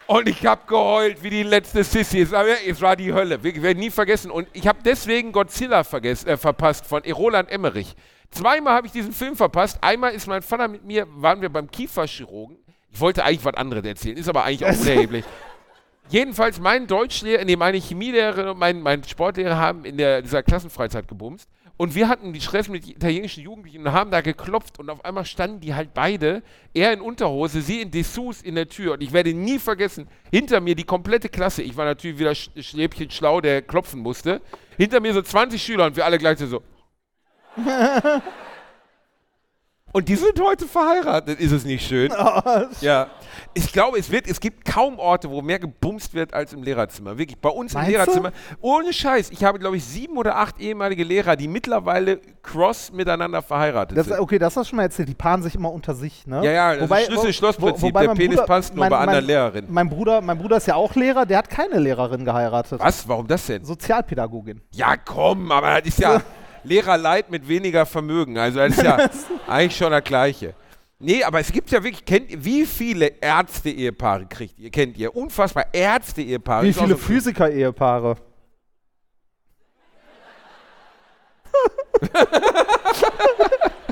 Und 0.07 0.29
ich 0.29 0.45
habe 0.45 0.61
geheult 0.67 1.23
wie 1.23 1.31
die 1.31 1.43
letzte 1.43 1.83
Sissy. 1.83 2.21
Es 2.21 2.31
war, 2.31 2.95
die 2.95 3.11
Hölle. 3.11 3.43
Wir 3.43 3.61
werden 3.63 3.79
nie 3.79 3.89
vergessen. 3.89 4.29
Und 4.29 4.47
ich 4.53 4.67
habe 4.67 4.79
deswegen 4.85 5.31
Godzilla 5.31 5.83
vergessen, 5.83 6.29
äh, 6.29 6.37
verpasst 6.37 6.85
von 6.85 7.01
Roland 7.03 7.49
Emmerich. 7.49 7.95
Zweimal 8.29 8.75
habe 8.75 8.87
ich 8.87 8.93
diesen 8.93 9.13
Film 9.13 9.35
verpasst. 9.35 9.79
Einmal 9.81 10.13
ist 10.13 10.27
mein 10.27 10.43
Vater 10.43 10.67
mit 10.67 10.83
mir, 10.83 11.07
waren 11.09 11.41
wir 11.41 11.49
beim 11.49 11.71
Kieferchirurgen. 11.71 12.57
Ich 12.91 12.99
wollte 12.99 13.23
eigentlich 13.23 13.43
was 13.45 13.55
anderes 13.55 13.83
erzählen, 13.83 14.17
ist 14.17 14.29
aber 14.29 14.43
eigentlich 14.43 14.65
auch 14.65 14.79
unerheblich. 14.81 15.25
Jedenfalls 16.09 16.59
mein 16.59 16.85
Deutschlehrer, 16.85 17.43
nee, 17.43 17.55
meine 17.55 17.77
Chemielehrer 17.77 18.51
und 18.51 18.59
mein, 18.59 18.81
mein 18.81 19.03
Sportlehrer 19.03 19.57
haben 19.57 19.85
in 19.85 19.97
der, 19.97 20.21
dieser 20.21 20.43
Klassenfreizeit 20.43 21.07
gebumst. 21.07 21.49
Und 21.77 21.93
wir 21.93 22.07
hatten 22.07 22.31
die 22.31 22.39
Stress 22.39 22.69
mit 22.69 22.87
italienischen 22.87 23.43
Jugendlichen 23.43 23.85
und 23.85 23.91
haben 23.91 24.09
da 24.09 24.21
geklopft 24.21 24.79
und 24.79 24.89
auf 24.89 25.03
einmal 25.03 25.25
standen 25.25 25.59
die 25.59 25.75
halt 25.75 25.93
beide, 25.93 26.41
er 26.73 26.93
in 26.93 27.01
Unterhose, 27.01 27.61
sie 27.61 27.81
in 27.81 27.91
Dessous 27.91 28.41
in 28.41 28.55
der 28.55 28.69
Tür. 28.69 28.93
Und 28.93 29.03
ich 29.03 29.11
werde 29.11 29.33
nie 29.33 29.59
vergessen, 29.59 30.07
hinter 30.31 30.61
mir 30.61 30.75
die 30.75 30.85
komplette 30.85 31.27
Klasse, 31.27 31.63
ich 31.63 31.75
war 31.75 31.83
natürlich 31.83 32.17
wieder 32.17 32.33
Sch 32.33 32.49
Schläbchen 32.61 33.11
schlau, 33.11 33.41
der 33.41 33.61
klopfen 33.61 33.99
musste, 33.99 34.41
hinter 34.77 35.01
mir 35.01 35.13
so 35.13 35.21
20 35.21 35.61
Schüler 35.61 35.87
und 35.87 35.97
wir 35.97 36.05
alle 36.05 36.17
gleich 36.17 36.39
so. 36.39 36.61
Und 39.95 40.09
die 40.09 40.17
sind 40.17 40.37
heute 40.41 40.65
verheiratet, 40.67 41.39
ist 41.39 41.53
es 41.53 41.63
nicht 41.63 41.87
schön? 41.87 42.11
Ja. 42.81 43.07
Ich 43.53 43.71
glaube, 43.71 43.97
es 43.97 44.11
wird, 44.11 44.27
es 44.27 44.41
gibt 44.41 44.65
kaum 44.65 44.99
Orte, 44.99 45.29
wo 45.29 45.41
mehr 45.41 45.59
gebumst 45.59 46.13
wird 46.13 46.33
als 46.33 46.51
im 46.51 46.63
Lehrerzimmer. 46.63 47.17
Wirklich, 47.17 47.37
bei 47.39 47.47
uns 47.47 47.73
Meinst 47.73 47.87
im 47.87 47.93
du? 47.93 47.99
Lehrerzimmer. 47.99 48.31
Ohne 48.59 48.91
Scheiß. 48.91 49.29
Ich 49.31 49.45
habe, 49.45 49.57
glaube 49.57 49.77
ich, 49.77 49.85
sieben 49.85 50.17
oder 50.17 50.35
acht 50.35 50.59
ehemalige 50.59 51.05
Lehrer, 51.05 51.37
die 51.37 51.47
mittlerweile 51.47 52.19
cross 52.43 52.91
miteinander 52.91 53.41
verheiratet 53.41 53.97
Das, 53.97 54.07
sind. 54.07 54.19
okay, 54.19 54.37
das 54.37 54.57
hast 54.57 54.65
du 54.65 54.69
schon 54.71 54.77
mal 54.77 54.83
erzählt. 54.83 55.07
Die 55.07 55.13
paaren 55.13 55.41
sich 55.41 55.55
immer 55.55 55.71
unter 55.71 55.95
sich, 55.95 56.27
ne? 56.27 56.43
Ja, 56.43 56.51
ja, 56.51 56.75
das 56.75 56.91
ist 56.99 57.05
Schlüssel-Schloss-Prinzip. 57.05 57.93
Der 57.97 58.07
mein 58.07 58.17
Penis 58.17 58.43
passt 58.45 58.75
nur 58.75 58.89
bei 58.89 58.97
anderen 58.97 59.25
Lehrerinnen. 59.25 59.71
Mein 59.71 59.89
Bruder, 59.89 60.19
mein 60.19 60.37
Bruder 60.37 60.57
ist 60.57 60.67
ja 60.67 60.75
auch 60.75 60.93
Lehrer, 60.95 61.25
der 61.25 61.37
hat 61.37 61.49
keine 61.49 61.79
Lehrerin 61.79 62.25
geheiratet. 62.25 62.81
Was? 62.81 63.07
Warum 63.07 63.27
das 63.27 63.45
denn? 63.45 63.63
Sozialpädagogin. 63.63 64.59
Ja, 64.73 64.97
komm, 64.97 65.49
aber 65.53 65.79
das 65.79 65.87
ist 65.87 65.99
ja 65.99 66.21
Lehrerleid 66.65 67.29
mit 67.29 67.47
weniger 67.47 67.85
Vermögen. 67.85 68.37
Also 68.37 68.59
das 68.59 68.77
ist 68.77 68.83
ja 68.83 69.09
eigentlich 69.47 69.77
schon 69.77 69.91
das 69.91 70.03
Gleiche. 70.03 70.53
Nee, 70.99 71.23
aber 71.23 71.39
es 71.39 71.51
gibt 71.51 71.69
ja 71.71 71.83
wirklich, 71.83 72.05
kennt 72.05 72.31
ihr, 72.31 72.43
wie 72.43 72.65
viele 72.65 73.07
Ärzte-Ehepaare 73.21 74.25
kriegt 74.27 74.57
ihr? 74.59 74.69
Kennt 74.71 74.97
ihr? 74.97 75.15
Unfassbar 75.15 75.65
Ärzte-Ehepaare. 75.73 76.63
Wie 76.65 76.73
viele 76.73 76.89
so- 76.89 76.97
Physiker-Ehepaare? 76.97 78.15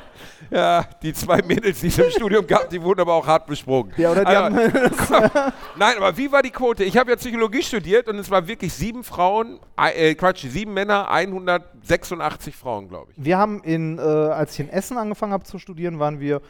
Ja, 0.54 0.86
die 1.02 1.14
zwei 1.14 1.42
Mädels, 1.42 1.80
die 1.82 1.88
es 1.88 1.98
im 1.98 2.10
Studium 2.12 2.46
gab, 2.46 2.70
die 2.70 2.82
wurden 2.82 3.02
aber 3.02 3.14
auch 3.14 3.26
hart 3.26 3.48
besprungen. 3.48 3.92
Ja, 3.98 4.12
oder 4.12 4.24
die 4.24 4.36
aber, 4.36 4.56
haben, 4.56 5.54
Nein, 5.78 5.96
aber 5.98 6.16
wie 6.16 6.32
war 6.32 6.44
die 6.44 6.52
Quote? 6.52 6.84
Ich 6.84 6.96
habe 6.98 7.10
ja 7.12 7.16
Psychologie 7.18 7.64
studiert 7.64 8.08
und 8.08 8.18
es 8.20 8.30
war 8.30 8.48
wirklich 8.48 8.72
sieben 8.74 9.04
Frauen, 9.04 9.60
äh, 9.78 10.14
Quatsch, 10.16 10.46
sieben 10.48 10.74
Männer, 10.74 11.10
186 11.10 12.56
Frauen, 12.56 12.88
glaube 12.88 13.12
ich. 13.12 13.24
wir 13.24 13.38
haben 13.38 13.64
in, 13.64 13.98
äh, 13.98 14.02
als 14.02 14.54
ich 14.54 14.60
in 14.62 14.70
Essen 14.70 14.98
angefangen 14.98 15.34
habe 15.34 15.44
zu 15.44 15.58
studieren, 15.60 16.00
waren 16.00 16.20
wir 16.20 16.42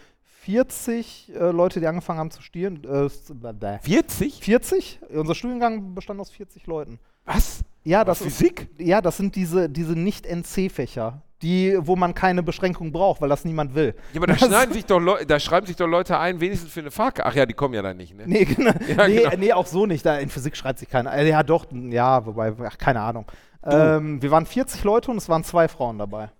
40 0.41 1.31
äh, 1.33 1.51
Leute, 1.51 1.79
die 1.79 1.87
angefangen 1.87 2.19
haben 2.19 2.31
zu 2.31 2.41
studieren. 2.41 2.81
Äh, 2.83 3.05
s- 3.05 3.31
bäh. 3.33 3.77
40? 3.81 4.43
40? 4.43 4.99
Unser 5.13 5.35
Studiengang 5.35 5.95
bestand 5.95 6.19
aus 6.19 6.31
40 6.31 6.67
Leuten. 6.67 6.99
Was? 7.25 7.61
Ja, 7.85 8.03
das 8.03 8.19
ist, 8.21 8.37
Physik? 8.37 8.67
ja, 8.77 9.01
das 9.01 9.15
sind 9.17 9.35
diese, 9.37 9.69
diese 9.69 9.93
Nicht-NC-Fächer, 9.93 11.21
die, 11.43 11.77
wo 11.79 11.95
man 11.95 12.15
keine 12.15 12.41
Beschränkung 12.41 12.91
braucht, 12.91 13.21
weil 13.21 13.29
das 13.29 13.43
niemand 13.45 13.75
will. 13.75 13.93
Ja, 14.13 14.19
aber 14.21 14.27
da, 14.27 14.37
schneiden 14.37 14.73
sich 14.73 14.85
doch 14.85 14.99
Leu- 14.99 15.23
da 15.25 15.39
schreiben 15.39 15.67
sich 15.67 15.75
doch 15.75 15.87
Leute 15.87 16.17
ein, 16.17 16.39
wenigstens 16.39 16.71
für 16.71 16.79
eine 16.79 16.89
Fahrkarte. 16.91 17.29
Ach 17.29 17.35
ja, 17.35 17.45
die 17.45 17.53
kommen 17.53 17.73
ja 17.73 17.81
dann 17.81 17.97
nicht, 17.97 18.15
ne? 18.15 18.23
Nee, 18.25 18.45
genau. 18.45 18.71
Ja, 18.87 19.07
nee, 19.07 19.17
genau. 19.17 19.35
nee, 19.37 19.53
auch 19.53 19.67
so 19.67 19.85
nicht. 19.85 20.05
Da 20.05 20.17
in 20.17 20.29
Physik 20.29 20.55
schreibt 20.57 20.79
sich 20.79 20.89
keiner. 20.89 21.13
Äh, 21.13 21.29
ja, 21.29 21.43
doch, 21.43 21.65
ja, 21.71 22.25
wobei, 22.25 22.53
ach, 22.65 22.77
keine 22.77 23.01
Ahnung. 23.01 23.25
Ähm, 23.65 24.21
wir 24.21 24.31
waren 24.31 24.45
40 24.45 24.83
Leute 24.83 25.11
und 25.11 25.17
es 25.17 25.29
waren 25.29 25.43
zwei 25.43 25.67
Frauen 25.67 25.97
dabei. 25.99 26.31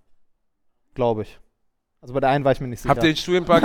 Glaube 0.94 1.22
ich. 1.22 1.38
Also 2.00 2.12
bei 2.12 2.20
der 2.20 2.30
einen 2.30 2.44
war 2.44 2.52
ich 2.52 2.60
mir 2.60 2.68
nicht 2.68 2.80
sicher. 2.80 2.90
Habt 2.90 3.02
ihr 3.02 3.10
den 3.12 3.16
Studienpark? 3.16 3.62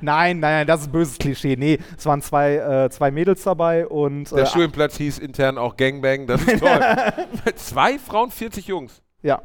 Nein, 0.00 0.40
nein, 0.40 0.40
nein, 0.40 0.66
das 0.66 0.80
ist 0.80 0.86
ein 0.88 0.92
böses 0.92 1.18
Klischee. 1.18 1.56
Nee, 1.56 1.78
es 1.96 2.06
waren 2.06 2.22
zwei, 2.22 2.54
äh, 2.56 2.90
zwei 2.90 3.10
Mädels 3.10 3.42
dabei 3.42 3.86
und. 3.86 4.30
Der 4.32 4.44
Äh, 4.44 4.46
Studienplatz 4.46 4.96
hieß 4.96 5.18
intern 5.18 5.58
auch 5.58 5.76
Gangbang, 5.76 6.26
das 6.26 6.42
ist 6.42 6.60
toll. 6.64 6.80
Zwei 7.56 7.98
Frauen, 7.98 8.30
40 8.30 8.66
Jungs. 8.66 9.02
Ja. 9.24 9.42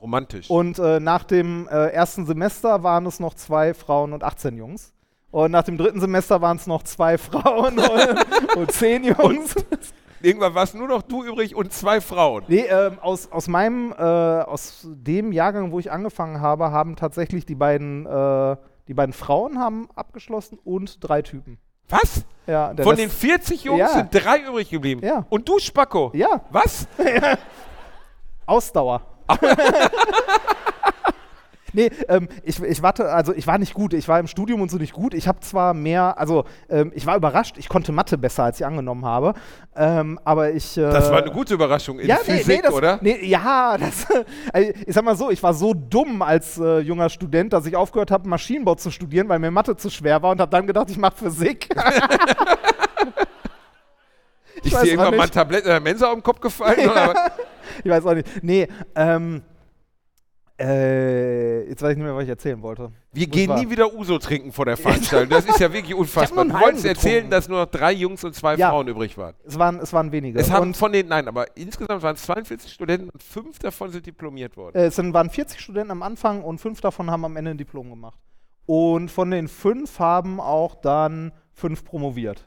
Romantisch. 0.00 0.48
Und 0.48 0.78
äh, 0.78 0.98
nach 0.98 1.24
dem 1.24 1.68
äh, 1.68 1.88
ersten 1.88 2.24
Semester 2.26 2.82
waren 2.82 3.04
es 3.06 3.20
noch 3.20 3.34
zwei 3.34 3.74
Frauen 3.74 4.12
und 4.14 4.24
18 4.24 4.56
Jungs. 4.56 4.94
Und 5.30 5.52
nach 5.52 5.62
dem 5.62 5.76
dritten 5.78 6.00
Semester 6.00 6.40
waren 6.40 6.56
es 6.56 6.66
noch 6.66 6.82
zwei 6.82 7.18
Frauen 7.18 7.78
und, 7.78 8.56
und 8.56 8.72
10 8.72 9.04
Jungs. 9.04 9.54
Irgendwann 10.22 10.54
war 10.54 10.64
es 10.64 10.74
nur 10.74 10.88
noch 10.88 11.02
du 11.02 11.24
übrig 11.24 11.54
und 11.54 11.72
zwei 11.72 12.00
Frauen. 12.00 12.44
Nee, 12.48 12.66
ähm, 12.68 12.98
aus, 13.00 13.30
aus 13.32 13.48
meinem, 13.48 13.92
äh, 13.92 14.02
aus 14.02 14.86
dem 14.90 15.32
Jahrgang, 15.32 15.70
wo 15.72 15.78
ich 15.78 15.90
angefangen 15.92 16.40
habe, 16.40 16.70
haben 16.70 16.96
tatsächlich 16.96 17.46
die 17.46 17.54
beiden, 17.54 18.06
äh, 18.06 18.56
die 18.88 18.94
beiden 18.94 19.12
Frauen 19.12 19.58
haben 19.58 19.88
abgeschlossen 19.94 20.58
und 20.62 20.96
drei 21.06 21.22
Typen. 21.22 21.58
Was? 21.88 22.24
Ja, 22.46 22.74
Von 22.82 22.96
den 22.96 23.10
40 23.10 23.64
Jungs 23.64 23.80
Ja. 23.80 23.88
sind 23.88 24.08
drei 24.12 24.38
übrig 24.40 24.70
geblieben. 24.70 25.00
Ja. 25.04 25.26
Und 25.28 25.48
du, 25.48 25.58
Spacko? 25.58 26.10
Ja, 26.14 26.42
Was? 26.50 26.86
Ausdauer. 28.50 29.02
Nee, 31.72 31.90
ähm, 32.08 32.28
ich, 32.42 32.60
ich 32.60 32.82
warte, 32.82 33.12
also 33.12 33.32
ich 33.32 33.46
war 33.46 33.56
nicht 33.58 33.74
gut, 33.74 33.94
ich 33.94 34.08
war 34.08 34.18
im 34.18 34.26
Studium 34.26 34.60
und 34.60 34.70
so 34.70 34.76
nicht 34.76 34.92
gut. 34.92 35.14
Ich 35.14 35.28
habe 35.28 35.38
zwar 35.40 35.74
mehr, 35.74 36.18
also 36.18 36.44
ähm, 36.68 36.90
ich 36.94 37.06
war 37.06 37.16
überrascht, 37.16 37.58
ich 37.58 37.68
konnte 37.68 37.92
Mathe 37.92 38.18
besser, 38.18 38.42
als 38.44 38.58
ich 38.58 38.66
angenommen 38.66 39.04
habe. 39.04 39.34
Ähm, 39.76 40.18
aber 40.24 40.50
ich. 40.50 40.76
Äh, 40.76 40.82
Das 40.82 41.10
war 41.10 41.22
eine 41.22 41.30
gute 41.30 41.54
Überraschung 41.54 42.00
in 42.00 42.08
ja, 42.08 42.16
Physik, 42.16 42.46
nee, 42.48 42.56
nee, 42.56 42.62
das, 42.62 42.74
oder? 42.74 42.98
Nee, 43.00 43.24
ja, 43.24 43.76
das, 43.78 44.06
also 44.52 44.72
ich 44.84 44.94
sag 44.94 45.04
mal 45.04 45.16
so, 45.16 45.30
ich 45.30 45.42
war 45.42 45.54
so 45.54 45.72
dumm 45.74 46.22
als 46.22 46.58
äh, 46.58 46.80
junger 46.80 47.08
Student, 47.08 47.52
dass 47.52 47.66
ich 47.66 47.76
aufgehört 47.76 48.10
habe, 48.10 48.28
Maschinenbau 48.28 48.74
zu 48.74 48.90
studieren, 48.90 49.28
weil 49.28 49.38
mir 49.38 49.52
Mathe 49.52 49.76
zu 49.76 49.90
schwer 49.90 50.20
war 50.22 50.32
und 50.32 50.40
habe 50.40 50.50
dann 50.50 50.66
gedacht, 50.66 50.90
ich 50.90 50.98
mache 50.98 51.16
Physik. 51.16 51.68
Ist 54.62 54.74
weiß 54.74 54.82
dir 54.82 54.90
irgendwann 54.90 55.16
mal 55.16 55.22
ein. 55.24 55.30
Tablett 55.30 55.64
in 55.64 55.70
der 55.70 55.80
Mensa 55.80 56.08
auf 56.08 56.14
den 56.14 56.22
Kopf 56.22 56.40
gefallen? 56.40 56.90
oder? 56.90 57.32
Ich 57.84 57.90
weiß 57.90 58.06
auch 58.06 58.14
nicht. 58.14 58.42
Nee, 58.42 58.68
ähm, 58.94 59.42
äh, 60.58 61.68
jetzt 61.70 61.80
weiß 61.82 61.92
ich 61.92 61.96
nicht 61.96 62.04
mehr, 62.04 62.14
was 62.14 62.24
ich 62.24 62.28
erzählen 62.28 62.60
wollte. 62.60 62.92
Wir 63.12 63.26
Wo 63.26 63.30
gehen 63.30 63.48
war. 63.48 63.58
nie 63.58 63.70
wieder 63.70 63.94
Uso 63.94 64.18
trinken 64.18 64.52
vor 64.52 64.66
der 64.66 64.76
Veranstaltung. 64.76 65.30
Das 65.30 65.46
ist 65.46 65.58
ja 65.58 65.72
wirklich 65.72 65.94
unfassbar. 65.94 66.44
Du 66.44 66.52
wolltest 66.52 66.84
erzählen, 66.84 67.30
dass 67.30 67.48
nur 67.48 67.60
noch 67.64 67.70
drei 67.70 67.92
Jungs 67.92 68.22
und 68.24 68.34
zwei 68.34 68.56
Ja. 68.56 68.68
Frauen 68.68 68.86
übrig 68.88 69.16
waren. 69.16 69.34
Es 69.46 69.58
waren, 69.58 69.80
es 69.80 69.92
waren 69.94 70.12
wenige. 70.12 70.38
Es 70.38 70.50
haben 70.50 70.62
und, 70.68 70.76
von 70.76 70.92
den, 70.92 71.08
nein, 71.08 71.28
aber 71.28 71.56
insgesamt 71.56 72.02
waren 72.02 72.14
es 72.14 72.22
42 72.24 72.70
Studenten 72.72 73.08
und 73.08 73.22
fünf 73.22 73.58
davon 73.58 73.90
sind 73.90 74.04
diplomiert 74.04 74.56
worden. 74.58 74.76
äh, 74.76 74.86
es 74.86 74.96
sind, 74.96 75.14
waren 75.14 75.30
40 75.30 75.58
Studenten 75.60 75.92
am 75.92 76.02
Anfang 76.02 76.42
und 76.44 76.60
fünf 76.60 76.80
davon 76.82 77.10
haben 77.10 77.24
am 77.24 77.36
Ende 77.36 77.52
ein 77.52 77.58
Diplom 77.58 77.88
gemacht. 77.88 78.18
Und 78.66 79.10
von 79.10 79.30
den 79.30 79.48
fünf 79.48 79.98
haben 79.98 80.40
auch 80.40 80.74
dann 80.74 81.32
fünf 81.54 81.84
promoviert. 81.84 82.42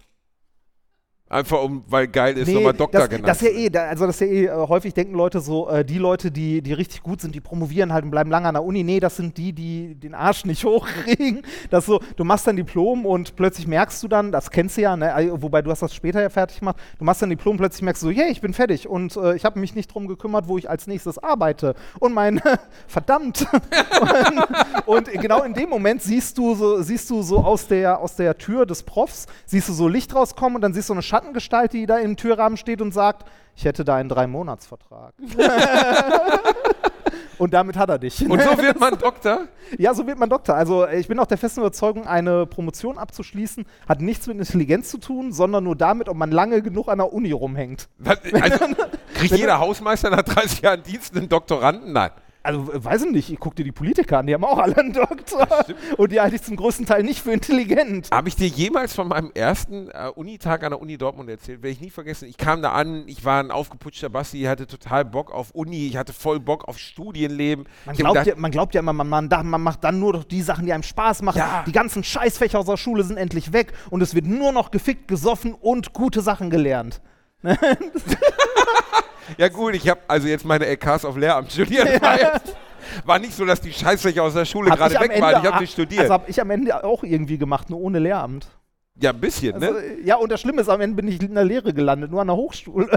Einfach 1.34 1.64
um, 1.64 1.84
weil 1.88 2.08
geil 2.08 2.38
ist, 2.38 2.48
nochmal 2.48 2.74
Doktor 2.74 3.00
das, 3.00 3.10
genannt. 3.10 3.28
Das 3.28 3.42
ist 3.42 3.52
ja 3.52 3.58
eh, 3.58 3.78
also 3.90 4.06
das 4.06 4.22
ist 4.22 4.28
ja 4.28 4.28
eh, 4.28 4.46
äh, 4.46 4.68
häufig 4.68 4.94
denken 4.94 5.16
Leute 5.16 5.40
so, 5.40 5.68
äh, 5.68 5.84
die 5.84 5.98
Leute, 5.98 6.30
die, 6.30 6.62
die 6.62 6.74
richtig 6.74 7.02
gut 7.02 7.22
sind, 7.22 7.34
die 7.34 7.42
promovieren 7.42 7.92
halt 7.92 8.06
und 8.06 8.12
bleiben 8.12 8.30
lange 8.30 8.48
an 8.48 8.54
der 8.54 8.64
Uni. 8.64 8.84
Nee, 8.84 9.00
das 9.00 9.16
sind 9.16 9.36
die, 9.38 9.52
die 9.52 9.96
den 9.96 10.14
Arsch 10.14 10.46
nicht 10.46 10.64
hochkriegen. 10.66 11.42
Das 11.72 11.88
so, 11.88 12.02
du 12.18 12.24
machst 12.24 12.46
dein 12.46 12.56
Diplom 12.56 13.08
und 13.08 13.36
plötzlich 13.36 13.66
merkst 13.66 14.04
du 14.04 14.08
dann, 14.08 14.32
das 14.32 14.52
kennst 14.52 14.78
du 14.78 14.82
ja, 14.82 14.96
ne, 14.96 15.10
äh, 15.12 15.42
wobei 15.42 15.64
du 15.64 15.72
hast 15.72 15.82
das 15.82 15.96
später 15.96 16.22
ja 16.22 16.30
fertig 16.30 16.60
gemacht, 16.60 16.78
du 17.00 17.04
machst 17.04 17.24
dein 17.24 17.32
Diplom, 17.32 17.58
plötzlich 17.58 17.82
merkst 17.82 18.04
du 18.04 18.08
so, 18.08 18.12
yeah, 18.12 18.28
ich 18.30 18.40
bin 18.40 18.54
fertig 18.54 18.88
und 18.88 19.16
äh, 19.18 19.36
ich 19.36 19.44
habe 19.44 19.60
mich 19.60 19.74
nicht 19.74 19.92
drum 19.92 20.08
gekümmert, 20.08 20.48
wo 20.48 20.60
ich 20.60 20.70
als 20.70 20.86
nächstes 20.86 21.18
arbeite. 21.18 21.74
Und 22.00 22.14
mein, 22.14 22.42
verdammt. 22.88 23.48
und, 24.86 25.10
und 25.10 25.12
genau 25.20 25.42
in 25.42 25.56
dem 25.56 25.70
Moment 25.70 26.04
siehst 26.04 26.38
du 26.38 26.54
so, 26.54 26.84
siehst 26.84 27.10
du 27.10 27.24
so 27.24 27.40
aus 27.40 27.68
der, 27.68 28.00
aus 28.00 28.16
der 28.16 28.38
Tür 28.38 28.68
des 28.68 28.84
Profs, 28.84 29.26
siehst 29.48 29.70
du 29.70 29.74
so 29.74 29.88
Licht 29.88 30.14
rauskommen 30.14 30.58
und 30.58 30.62
dann 30.62 30.76
siehst 30.76 30.90
du 30.90 30.94
eine 30.94 31.02
Schattengestalt, 31.24 31.74
die 31.74 31.86
da 31.86 31.98
im 31.98 32.18
Türrahmen 32.18 32.58
steht 32.58 32.82
und 32.82 32.94
sagt, 32.94 33.26
ich 33.56 33.66
hätte 33.66 33.86
da 33.86 33.96
einen 33.96 34.10
Drei-Monats-Vertrag. 34.10 35.14
Und 37.40 37.54
damit 37.54 37.78
hat 37.78 37.90
er 37.90 37.98
dich. 37.98 38.30
Und 38.30 38.42
so 38.42 38.58
wird 38.58 38.80
man 38.80 38.98
Doktor? 38.98 39.48
Ja, 39.78 39.94
so 39.94 40.06
wird 40.06 40.20
man 40.20 40.30
Doktor. 40.30 40.56
Also 40.56 40.86
äh, 40.86 41.00
ich 41.00 41.08
bin 41.08 41.20
auch 41.20 41.26
der 41.26 41.38
festen 41.38 41.62
Überzeugung, 41.62 42.08
eine 42.08 42.46
Promotion 42.46 42.98
abzuschließen 42.98 43.66
hat 43.90 44.02
nichts 44.02 44.28
mit 44.28 44.38
Intelligenz 44.38 44.90
zu 44.90 45.00
tun, 45.00 45.32
sondern 45.32 45.64
nur 45.64 45.76
damit, 45.76 46.10
ob 46.10 46.16
man 46.16 46.32
lange 46.32 46.62
genug 46.62 46.90
an 46.90 47.00
der 47.00 47.12
Uni 47.12 47.32
rumhängt. 47.32 47.90
Was, 47.98 48.20
also, 48.34 48.66
kriegt 49.16 49.36
jeder 49.36 49.60
Hausmeister 49.60 50.12
nach 50.12 50.22
30 50.22 50.62
Jahren 50.62 50.84
Dienst 50.84 51.18
einen 51.18 51.28
Doktoranden? 51.28 51.92
Nein. 51.92 52.12
Also, 52.46 52.68
weiß 52.68 53.06
ich 53.06 53.12
nicht, 53.12 53.30
ich 53.32 53.40
guck 53.40 53.56
dir 53.56 53.64
die 53.64 53.72
Politiker 53.72 54.20
an, 54.20 54.28
die 54.28 54.34
haben 54.34 54.44
auch 54.44 54.58
alle 54.58 54.76
einen 54.76 54.92
Doktor. 54.92 55.48
Und 55.96 56.12
die 56.12 56.20
halte 56.20 56.36
ich 56.36 56.44
zum 56.44 56.58
größten 56.58 56.86
Teil 56.86 57.04
nicht 57.04 57.22
für 57.22 57.32
intelligent. 57.32 58.10
Habe 58.12 58.28
ich 58.28 58.36
dir 58.36 58.48
jemals 58.48 58.94
von 58.94 59.08
meinem 59.08 59.32
ersten 59.34 59.90
äh, 59.90 60.10
Unitag 60.14 60.64
an 60.64 60.72
der 60.72 60.82
Uni 60.82 60.98
Dortmund 60.98 61.30
erzählt? 61.30 61.64
Werde 61.64 61.72
ich 61.72 61.80
nie 61.80 61.90
vergessen. 61.90 62.28
Ich 62.28 62.36
kam 62.36 62.62
da 62.62 62.74
an, 62.74 63.06
ich 63.08 63.24
war 63.24 63.42
ein 63.42 63.50
aufgeputschter 63.50 64.10
Basti, 64.10 64.42
ich 64.42 64.48
hatte 64.48 64.68
total 64.68 65.06
Bock 65.06 65.32
auf 65.32 65.52
Uni, 65.52 65.88
ich 65.88 65.96
hatte 65.96 66.12
voll 66.12 66.42
Bock 66.42 66.68
auf 66.68 66.78
Studienleben. 66.78 67.66
Man 67.86 67.96
glaubt, 67.96 68.14
gedacht, 68.16 68.28
ja, 68.28 68.36
man 68.36 68.52
glaubt 68.52 68.76
ja 68.76 68.80
immer, 68.82 68.92
man, 68.92 69.08
man, 69.08 69.30
man 69.30 69.62
macht 69.62 69.82
dann 69.86 70.00
nur 70.00 70.12
noch 70.12 70.26
die 70.26 70.42
Sachen, 70.42 70.66
die 70.66 70.74
einem 70.74 70.84
Spaß 70.84 71.22
machen. 71.22 71.38
Ja. 71.38 71.64
Die 71.66 71.72
ganzen 71.72 72.04
Scheißfächer 72.04 72.60
aus 72.60 72.66
der 72.66 72.76
Schule 72.76 73.04
sind 73.04 73.16
endlich 73.16 73.54
weg 73.54 73.72
und 73.90 74.02
es 74.02 74.16
wird 74.16 74.26
nur 74.26 74.52
noch 74.52 74.72
gefickt, 74.72 75.08
gesoffen 75.08 75.54
und 75.54 75.94
gute 75.94 76.20
Sachen 76.20 76.50
gelernt. 76.50 77.00
Ja 79.38 79.50
gut, 79.50 79.76
ich 79.76 79.88
habe 79.90 80.02
also 80.08 80.28
jetzt 80.28 80.46
meine 80.46 80.66
LKs 80.66 81.06
auf 81.06 81.18
Lehramt 81.18 81.52
studiert. 81.52 82.02
War, 82.02 82.20
jetzt, 82.20 82.56
war 83.06 83.20
nicht 83.20 83.34
so, 83.34 83.46
dass 83.46 83.62
die 83.62 83.72
Scheißfläche 83.72 84.22
aus 84.22 84.34
der 84.34 84.46
Schule 84.46 84.70
gerade 84.72 84.94
weg 85.00 85.22
waren. 85.22 85.44
Ich 85.44 85.52
habe 85.52 85.66
sie 85.66 85.72
studiert. 85.72 86.02
Also 86.02 86.14
habe 86.14 86.26
ich 86.30 86.40
am 86.42 86.50
Ende 86.50 86.84
auch 86.84 87.04
irgendwie 87.04 87.38
gemacht, 87.38 87.70
nur 87.70 87.80
ohne 87.80 88.00
Lehramt. 88.00 88.48
ja, 89.00 89.12
ein 89.12 89.20
bisschen, 89.20 89.56
Also, 89.56 89.72
ne? 89.74 89.82
Ja, 90.04 90.16
und 90.18 90.32
das 90.32 90.42
Schlimme 90.42 90.62
ist, 90.62 90.70
am 90.70 90.82
Ende 90.82 90.96
bin 90.96 91.08
ich 91.08 91.22
in 91.22 91.34
der 91.36 91.46
Lehre 91.46 91.74
gelandet, 91.74 92.12
nur 92.12 92.22
an 92.22 92.28
der 92.28 92.36
Hochschule. 92.36 92.88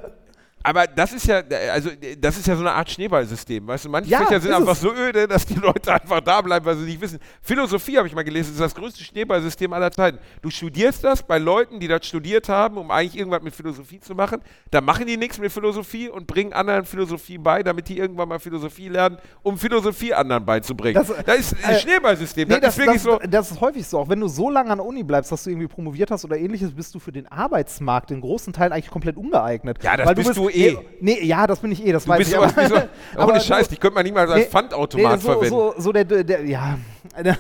Aber 0.67 0.89
das 0.89 1.13
ist 1.13 1.29
ja, 1.29 1.43
also 1.73 1.91
das 2.19 2.39
ist 2.39 2.49
ja 2.49 2.57
so 2.57 2.63
eine 2.63 2.73
Art 2.73 2.91
Schneeballsystem, 2.91 3.65
weißt 3.69 3.85
du? 3.85 3.89
Manche 3.89 4.11
Ja, 4.11 4.25
Fächer 4.25 4.41
sind 4.41 4.53
einfach 4.53 4.73
es. 4.73 4.81
so 4.81 4.93
öde, 4.93 5.29
dass 5.29 5.47
die 5.47 5.55
Leute 5.55 5.93
einfach 5.95 6.21
da 6.21 6.41
bleiben, 6.41 6.67
weil 6.67 6.77
sie 6.77 6.87
nicht 6.87 7.01
wissen. 7.01 7.21
Philosophie 7.41 7.97
habe 7.97 8.09
ich 8.09 8.15
mal 8.17 8.25
gelesen, 8.25 8.51
ist 8.51 8.61
das 8.61 8.75
größte 8.75 9.05
Schneeballsystem 9.05 9.73
aller 9.73 9.93
Zeiten. 9.93 10.19
Du 10.43 10.51
studierst 10.51 11.05
das 11.05 11.23
bei 11.23 11.39
Leuten, 11.39 11.79
die 11.79 11.87
das 11.87 12.05
studiert 12.05 12.49
haben, 12.49 12.79
um 12.79 12.91
eigentlich 12.91 13.17
irgendwas 13.17 13.43
mit 13.43 13.55
Philosophie 13.55 14.01
zu 14.01 14.17
machen. 14.17 14.41
Da 14.73 14.81
machen 14.81 15.07
die 15.07 15.17
nichts 15.17 15.39
mit 15.39 15.53
Philosophie 15.53 16.09
und 16.09 16.27
bringen 16.27 16.53
anderen 16.53 16.85
Philosophie 16.85 17.39
bei, 17.39 17.63
damit 17.63 17.89
die 17.89 17.99
irgendwann 17.99 18.29
mal 18.29 18.41
Philosophie 18.41 18.89
lernen, 18.89 19.19
um 19.45 19.57
Philosophie 19.59 20.15
anderen 20.15 20.45
beizubringen. 20.45 20.95
Das, 20.95 21.17
Das, 21.25 21.39
ist 21.39 21.65
ein 21.65 21.77
äh, 21.77 21.79
Schneeballsystem. 21.79 22.49
Nee, 22.49 22.59
das, 22.59 22.77
ist 22.77 22.79
wirklich 22.85 23.03
das, 23.05 23.05
so. 23.05 23.21
das 23.29 23.51
ist 23.53 23.61
häufig 23.61 23.87
so. 23.87 24.01
Auch 24.01 24.09
wenn 24.09 24.19
du 24.19 24.27
so 24.27 24.51
lange 24.51 24.71
an 24.73 24.79
der 24.79 24.87
Uni 24.87 25.05
bleibst, 25.05 25.31
dass 25.31 25.45
du 25.45 25.51
irgendwie 25.51 25.69
promoviert 25.69 26.11
hast 26.11 26.25
oder 26.25 26.37
ähnliches, 26.37 26.73
bist 26.75 26.93
du 26.93 26.99
für 26.99 27.13
den 27.13 27.29
Arbeitsmarkt 27.29 28.11
in 28.11 28.21
großen 28.21 28.53
Teilen 28.53 28.73
eigentlich 28.73 28.91
komplett 28.91 29.17
ungeeignet. 29.17 29.81
Ja, 29.85 29.97
das 29.97 30.09
Weil 30.09 30.17
bist 30.17 30.37
du 30.37 30.49
eh. 30.57 30.77
Nee, 31.01 31.19
nee, 31.21 31.25
ja, 31.27 31.47
das 31.47 31.59
bin 31.61 31.73
ich 31.73 31.87
eh, 31.87 31.93
das 31.93 32.05
Du 32.05 32.11
weiß 32.11 32.19
bist 32.19 32.33
ich. 32.33 32.39
wie 32.57 32.67
so, 32.67 32.77
aber 33.17 33.33
ohne 33.33 33.41
so- 33.41 33.47
Scheiß, 33.47 33.69
die 33.69 33.77
könnte 33.77 33.95
man 33.95 34.05
nicht 34.05 34.15
mal 34.15 34.27
als 34.31 34.45
Nee, 34.45 34.51
Pfandautomat 34.51 35.13
nee, 35.17 35.19
so, 35.23 35.29
verwenden. 35.33 35.51
So, 35.51 35.75
so 35.79 35.93
der, 35.93 36.05
der, 36.05 36.45
ja, 36.45 36.79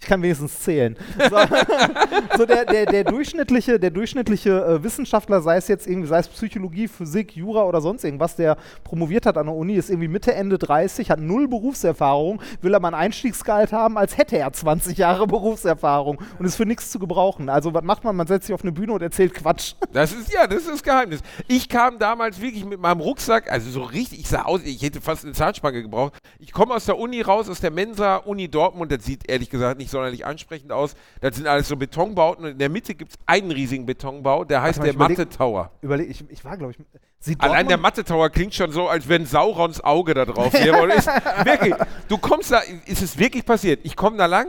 ich 0.00 0.08
kann 0.08 0.20
wenigstens 0.22 0.60
zählen. 0.60 0.96
So, 1.30 1.36
so 2.36 2.44
der, 2.44 2.66
der, 2.66 2.84
der 2.84 3.04
durchschnittliche, 3.04 3.80
der 3.80 3.90
durchschnittliche 3.90 4.50
äh, 4.50 4.84
Wissenschaftler, 4.84 5.40
sei 5.40 5.56
es 5.56 5.66
jetzt 5.68 5.86
irgendwie, 5.86 6.08
sei 6.08 6.18
es 6.18 6.28
Psychologie, 6.28 6.88
Physik, 6.88 7.34
Jura 7.34 7.64
oder 7.64 7.80
sonst 7.80 8.04
irgendwas, 8.04 8.36
der 8.36 8.58
promoviert 8.84 9.24
hat 9.24 9.38
an 9.38 9.46
der 9.46 9.54
Uni, 9.54 9.76
ist 9.76 9.88
irgendwie 9.88 10.08
Mitte, 10.08 10.34
Ende 10.34 10.58
30, 10.58 11.10
hat 11.10 11.20
null 11.20 11.48
Berufserfahrung, 11.48 12.42
will 12.60 12.74
aber 12.74 12.88
ein 12.88 12.94
Einstiegsgehalt 12.94 13.72
haben, 13.72 13.96
als 13.96 14.18
hätte 14.18 14.36
er 14.36 14.52
20 14.52 14.98
Jahre 14.98 15.26
Berufserfahrung 15.26 16.18
und 16.38 16.44
ist 16.44 16.56
für 16.56 16.66
nichts 16.66 16.90
zu 16.90 16.98
gebrauchen. 16.98 17.48
Also 17.48 17.72
was 17.72 17.82
macht 17.82 18.04
man? 18.04 18.14
Man 18.14 18.26
setzt 18.26 18.46
sich 18.46 18.54
auf 18.54 18.62
eine 18.62 18.72
Bühne 18.72 18.92
und 18.92 19.02
erzählt 19.02 19.34
Quatsch. 19.34 19.74
Das 19.94 20.12
ist 20.12 20.32
ja, 20.32 20.46
das 20.46 20.62
ist 20.62 20.70
das 20.70 20.82
Geheimnis. 20.82 21.20
Ich 21.46 21.68
kam 21.68 21.98
damals 22.00 22.40
wirklich 22.40 22.64
mit 22.64 22.80
meinem 22.80 23.00
Rucksack, 23.00 23.50
also 23.50 23.70
so 23.70 23.82
richtig, 23.82 24.20
ich 24.20 24.28
sah 24.28 24.42
aus, 24.42 24.60
ich 24.64 24.82
hätte 24.82 25.00
fast 25.00 25.24
eine 25.24 25.32
Zahnspange 25.32 25.82
gebraucht. 25.82 26.14
Ich 26.40 26.52
komme 26.52 26.74
aus 26.74 26.84
der 26.84 26.98
Uni 26.98 27.22
raus, 27.22 27.48
aus 27.48 27.60
der 27.60 27.70
Mensa, 27.70 28.16
Uni 28.16 28.48
Dortmund, 28.48 28.90
das 28.90 29.04
sieht 29.04 29.28
ehrlich 29.28 29.50
gesagt 29.50 29.78
nicht 29.78 29.93
sonderlich 29.94 30.26
ansprechend 30.26 30.70
aus. 30.72 30.94
Das 31.20 31.36
sind 31.36 31.46
alles 31.46 31.68
so 31.68 31.76
Betonbauten 31.76 32.44
und 32.44 32.50
in 32.52 32.58
der 32.58 32.68
Mitte 32.68 32.94
gibt 32.94 33.12
es 33.12 33.16
einen 33.26 33.50
riesigen 33.50 33.86
Betonbau, 33.86 34.44
der 34.44 34.60
heißt 34.62 34.78
mal, 34.78 34.84
der 34.84 34.96
Mathe 34.96 35.28
Tower. 35.28 35.70
Überleg, 35.80 36.10
ich, 36.10 36.22
ich 36.28 36.44
war, 36.44 36.56
glaube 36.56 36.72
ich, 36.72 36.78
sieht 37.20 37.40
Allein 37.40 37.66
der 37.68 37.78
Mathe 37.78 38.04
Tower 38.04 38.28
klingt 38.28 38.54
schon 38.54 38.70
so, 38.72 38.88
als 38.88 39.08
wenn 39.08 39.24
Saurons 39.24 39.82
Auge 39.82 40.12
da 40.14 40.24
drauf 40.26 40.52
wäre. 40.52 40.92
Ist 40.92 41.06
wirklich, 41.44 41.74
du 42.08 42.18
kommst 42.18 42.50
da, 42.50 42.60
ist 42.86 43.00
es 43.02 43.18
wirklich 43.18 43.46
passiert? 43.46 43.80
Ich 43.82 43.96
komme 43.96 44.16
da 44.18 44.26
lang 44.26 44.48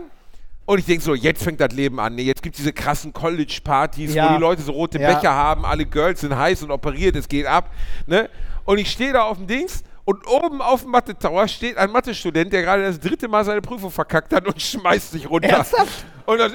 und 0.66 0.80
ich 0.80 0.86
denke 0.86 1.04
so, 1.04 1.14
jetzt 1.16 1.44
fängt 1.44 1.62
das 1.62 1.72
Leben 1.74 2.00
an. 2.00 2.16
Nee, 2.16 2.24
jetzt 2.24 2.42
gibt 2.44 2.56
es 2.56 2.58
diese 2.58 2.74
krassen 2.74 3.14
College-Partys, 3.14 4.14
Ja. 4.14 4.30
wo 4.30 4.34
die 4.36 4.42
Leute 4.42 4.62
so 4.62 4.72
rote 4.74 5.00
Ja. 5.00 5.14
Becher 5.14 5.34
haben, 5.34 5.66
alle 5.66 5.86
Girls 5.86 6.22
sind 6.22 6.36
heiß 6.36 6.64
und 6.64 6.72
operiert, 6.72 7.16
es 7.16 7.28
geht 7.28 7.46
ab. 7.46 7.72
Ne? 8.08 8.30
Und 8.66 8.80
ich 8.80 8.92
stehe 8.92 9.14
da 9.14 9.24
auf 9.24 9.38
dem 9.38 9.48
Dings 9.48 9.84
und 10.06 10.28
oben 10.28 10.62
auf 10.62 10.84
dem 10.84 10.92
Mathe 10.92 11.18
Tower 11.18 11.48
steht 11.48 11.78
ein 11.78 11.92
Mathestudent, 11.92 12.54
der 12.54 12.62
gerade 12.62 12.84
das 12.84 13.00
dritte 13.00 13.28
Mal 13.28 13.44
seine 13.44 13.62
Prüfung 13.62 13.92
verkackt 13.92 14.34
hat 14.34 14.48
und 14.48 14.62
schmeißt 14.62 15.12
sich 15.12 15.30
runter. 15.30 15.50
Ernsthaft? 15.50 16.06
Und 16.26 16.38
dann, 16.38 16.54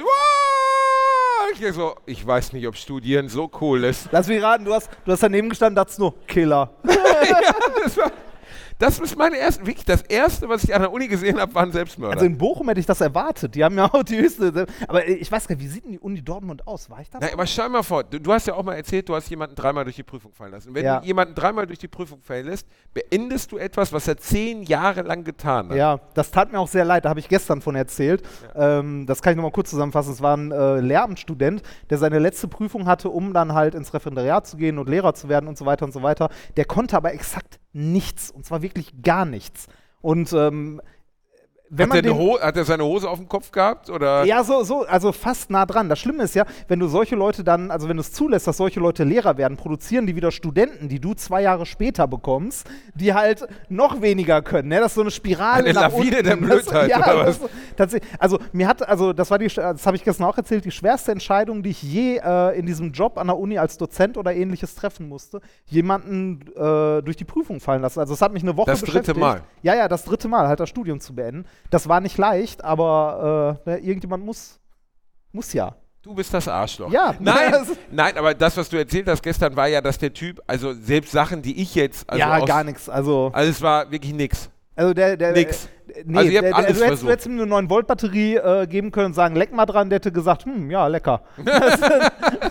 ich 1.53 1.59
denk 1.59 1.75
so, 1.75 1.95
ich 2.05 2.25
weiß 2.25 2.53
nicht, 2.53 2.65
ob 2.67 2.75
Studieren 2.75 3.27
so 3.27 3.51
cool 3.59 3.83
ist. 3.83 4.07
Lass 4.11 4.27
mich 4.27 4.41
raten, 4.41 4.63
du 4.63 4.73
hast, 4.73 4.89
du 5.05 5.11
hast 5.11 5.21
daneben 5.21 5.49
gestanden, 5.49 5.75
dachtest 5.75 5.99
nur, 5.99 6.13
Killer. 6.25 6.71
das, 7.83 7.97
war, 7.97 8.11
das 8.81 8.99
ist 8.99 9.15
meine 9.17 9.37
erste, 9.37 9.65
wirklich 9.65 9.85
das 9.85 10.01
erste, 10.01 10.49
was 10.49 10.63
ich 10.63 10.73
an 10.73 10.81
der 10.81 10.91
Uni 10.91 11.07
gesehen 11.07 11.39
habe, 11.39 11.53
war 11.53 11.63
ein 11.63 11.71
Selbstmörder. 11.71 12.15
Also 12.15 12.25
in 12.25 12.37
Bochum 12.37 12.67
hätte 12.67 12.79
ich 12.79 12.85
das 12.85 12.99
erwartet. 12.99 13.53
Die 13.55 13.63
haben 13.63 13.77
ja 13.77 13.85
auch 13.93 14.03
die 14.03 14.17
höchste. 14.17 14.65
Aber 14.87 15.07
ich 15.07 15.31
weiß 15.31 15.47
gar 15.47 15.55
nicht, 15.55 15.63
wie 15.63 15.67
sieht 15.69 15.83
denn 15.85 15.91
die 15.91 15.99
Uni 15.99 16.21
Dortmund 16.21 16.67
aus? 16.67 16.89
War 16.89 16.99
ich 17.01 17.09
da? 17.09 17.19
Na, 17.21 17.27
aber 17.31 17.45
stell 17.45 17.69
mal 17.69 17.83
vor, 17.83 18.03
du, 18.03 18.19
du 18.19 18.33
hast 18.33 18.47
ja 18.47 18.55
auch 18.55 18.63
mal 18.63 18.73
erzählt, 18.73 19.07
du 19.07 19.15
hast 19.15 19.29
jemanden 19.29 19.55
dreimal 19.55 19.83
durch 19.83 19.95
die 19.95 20.03
Prüfung 20.03 20.33
fallen 20.33 20.51
lassen. 20.51 20.73
Wenn 20.73 20.83
Ja. 20.83 20.99
du 20.99 21.05
jemanden 21.05 21.35
dreimal 21.35 21.67
durch 21.67 21.79
die 21.79 21.87
Prüfung 21.87 22.21
fallen 22.21 22.47
lässt, 22.47 22.67
beendest 22.93 23.51
du 23.51 23.57
etwas, 23.57 23.93
was 23.93 24.07
er 24.07 24.17
zehn 24.17 24.63
Jahre 24.63 25.03
lang 25.03 25.23
getan 25.23 25.69
hat. 25.69 25.77
Ja, 25.77 25.99
das 26.15 26.31
tat 26.31 26.51
mir 26.51 26.59
auch 26.59 26.67
sehr 26.67 26.83
leid. 26.85 27.05
Da 27.05 27.09
habe 27.09 27.19
ich 27.19 27.29
gestern 27.29 27.61
von 27.61 27.75
erzählt. 27.75 28.23
Ähm, 28.55 29.05
das 29.05 29.21
kann 29.21 29.31
ich 29.33 29.37
nochmal 29.37 29.51
kurz 29.51 29.69
zusammenfassen. 29.69 30.11
Es 30.13 30.21
war 30.21 30.35
ein 30.35 30.51
äh, 30.51 30.79
Lehramtsstudent, 30.79 31.61
der 31.89 31.97
seine 31.97 32.19
letzte 32.19 32.47
Prüfung 32.47 32.87
hatte, 32.87 33.09
um 33.09 33.33
dann 33.33 33.53
halt 33.53 33.75
ins 33.75 33.93
Referendariat 33.93 34.47
zu 34.47 34.57
gehen 34.57 34.77
und 34.79 34.89
Lehrer 34.89 35.13
zu 35.13 35.29
werden 35.29 35.47
und 35.47 35.57
so 35.57 35.65
weiter 35.65 35.85
und 35.85 35.91
so 35.91 36.01
weiter. 36.01 36.29
Der 36.57 36.65
konnte 36.65 36.97
aber 36.97 37.13
exakt 37.13 37.59
nichts. 37.73 38.31
Und 38.31 38.45
zwar 38.45 38.61
wirklich 38.61 39.01
gar 39.01 39.25
nichts. 39.25 39.67
Und 40.01 40.33
ähm, 40.33 40.81
wenn 41.73 41.83
Hat, 41.83 41.89
man 41.89 42.03
der 42.03 42.11
eine 42.11 42.19
den, 42.19 42.27
Ho 42.27 42.37
hat 42.37 42.57
er 42.57 42.65
seine 42.65 42.83
Hose 42.83 43.09
auf 43.09 43.17
dem 43.17 43.29
Kopf 43.29 43.49
gehabt? 43.49 43.89
Oder? 43.89 44.25
Ja, 44.25 44.43
so, 44.43 44.63
so, 44.63 44.85
also 44.85 45.13
fast 45.13 45.49
nah 45.49 45.65
dran. 45.65 45.87
Das 45.87 45.99
Schlimme 45.99 46.23
ist 46.23 46.35
ja, 46.35 46.45
wenn 46.67 46.79
du 46.79 46.87
solche 46.87 47.15
Leute 47.15 47.45
dann, 47.45 47.71
also 47.71 47.87
wenn 47.87 47.95
du 47.95 48.01
es 48.01 48.11
zulässt, 48.11 48.45
dass 48.45 48.57
solche 48.57 48.81
Leute 48.81 49.05
Lehrer 49.05 49.37
werden, 49.37 49.55
produzieren 49.55 50.05
die 50.05 50.13
wieder 50.17 50.31
Studenten, 50.31 50.89
die 50.89 50.99
du 50.99 51.13
zwei 51.13 51.41
Jahre 51.41 51.65
später 51.65 52.07
bekommst, 52.07 52.69
die 52.93 53.13
halt 53.13 53.47
noch 53.69 54.01
weniger 54.01 54.41
können. 54.41 54.67
Ne? 54.67 54.79
Das 54.79 54.87
ist 54.87 54.95
so 54.95 55.01
eine 55.01 55.11
Spirale. 55.11 55.63
Eine 55.63 55.73
nach 55.73 55.93
Lawine 55.93 56.17
unten. 56.17 56.25
der 56.25 56.35
Blödheit, 56.35 56.91
Das, 56.91 56.99
ja, 56.99 57.23
das, 57.23 57.39
tatsächlich. 57.77 58.11
Also 58.19 58.39
mir 58.51 58.67
hat, 58.67 58.87
also 58.87 59.13
das 59.13 59.31
war 59.31 59.39
die, 59.39 59.47
das 59.47 59.87
habe 59.87 59.95
ich 59.95 60.03
gestern 60.03 60.25
auch 60.25 60.37
erzählt, 60.37 60.65
die 60.65 60.71
schwerste 60.71 61.13
Entscheidung, 61.13 61.63
die 61.63 61.69
ich 61.69 61.81
je 61.81 62.17
äh, 62.17 62.59
in 62.59 62.65
diesem 62.65 62.91
Job 62.91 63.17
an 63.17 63.27
der 63.27 63.37
Uni 63.37 63.57
als 63.57 63.77
Dozent 63.77 64.17
oder 64.17 64.33
ähnliches 64.33 64.75
treffen 64.75 65.07
musste, 65.07 65.39
jemanden 65.67 66.41
äh, 66.53 67.01
durch 67.01 67.15
die 67.15 67.23
Prüfung 67.23 67.61
fallen 67.61 67.81
lassen. 67.81 68.01
Also 68.01 68.13
es 68.13 68.21
hat 68.21 68.33
mich 68.33 68.43
eine 68.43 68.57
Woche 68.57 68.71
Das 68.71 68.81
dritte 68.81 68.91
beschäftigt. 68.91 69.19
Mal? 69.19 69.41
Ja, 69.63 69.73
ja, 69.73 69.87
das 69.87 70.03
dritte 70.03 70.27
Mal, 70.27 70.49
halt 70.49 70.59
das 70.59 70.67
Studium 70.67 70.99
zu 70.99 71.15
beenden. 71.15 71.45
Das 71.69 71.87
war 71.87 72.01
nicht 72.01 72.17
leicht, 72.17 72.63
aber 72.63 73.59
äh, 73.65 73.69
ne, 73.69 73.77
irgendjemand 73.79 74.25
muss, 74.25 74.59
muss 75.31 75.53
ja. 75.53 75.75
Du 76.01 76.15
bist 76.15 76.33
das 76.33 76.47
Arschloch. 76.47 76.91
Ja. 76.91 77.13
Nein, 77.19 77.53
nein, 77.91 78.17
aber 78.17 78.33
das, 78.33 78.57
was 78.57 78.69
du 78.69 78.77
erzählt 78.77 79.07
hast 79.07 79.21
gestern, 79.21 79.55
war 79.55 79.67
ja, 79.67 79.81
dass 79.81 79.97
der 79.99 80.11
Typ, 80.13 80.41
also 80.47 80.73
selbst 80.73 81.11
Sachen, 81.11 81.41
die 81.41 81.61
ich 81.61 81.75
jetzt. 81.75 82.09
Also 82.09 82.19
ja, 82.19 82.37
aus- 82.37 82.47
gar 82.47 82.63
nichts. 82.63 82.89
Also, 82.89 83.29
Also 83.33 83.51
es 83.51 83.61
war 83.61 83.91
wirklich 83.91 84.13
nix. 84.13 84.49
also 84.75 84.93
der, 84.93 85.15
der, 85.15 85.33
Nix. 85.33 85.65
äh, 85.65 86.03
Nee, 86.05 86.17
Also 86.17 86.31
ihr 86.31 86.37
habt 86.39 86.43
der, 86.45 86.51
der, 86.51 86.55
alles 86.55 86.79
du, 86.79 86.85
hättest, 86.85 87.03
du 87.03 87.09
hättest 87.09 87.27
ihm 87.27 87.39
eine 87.39 87.53
9-Volt-Batterie 87.53 88.35
äh, 88.37 88.65
geben 88.67 88.91
können 88.91 89.07
und 89.07 89.13
sagen, 89.13 89.35
leck 89.35 89.51
mal 89.53 89.65
dran, 89.65 89.89
der 89.89 89.97
hätte 89.97 90.11
gesagt, 90.11 90.45
hm, 90.45 90.71
ja, 90.71 90.87
lecker. 90.87 91.21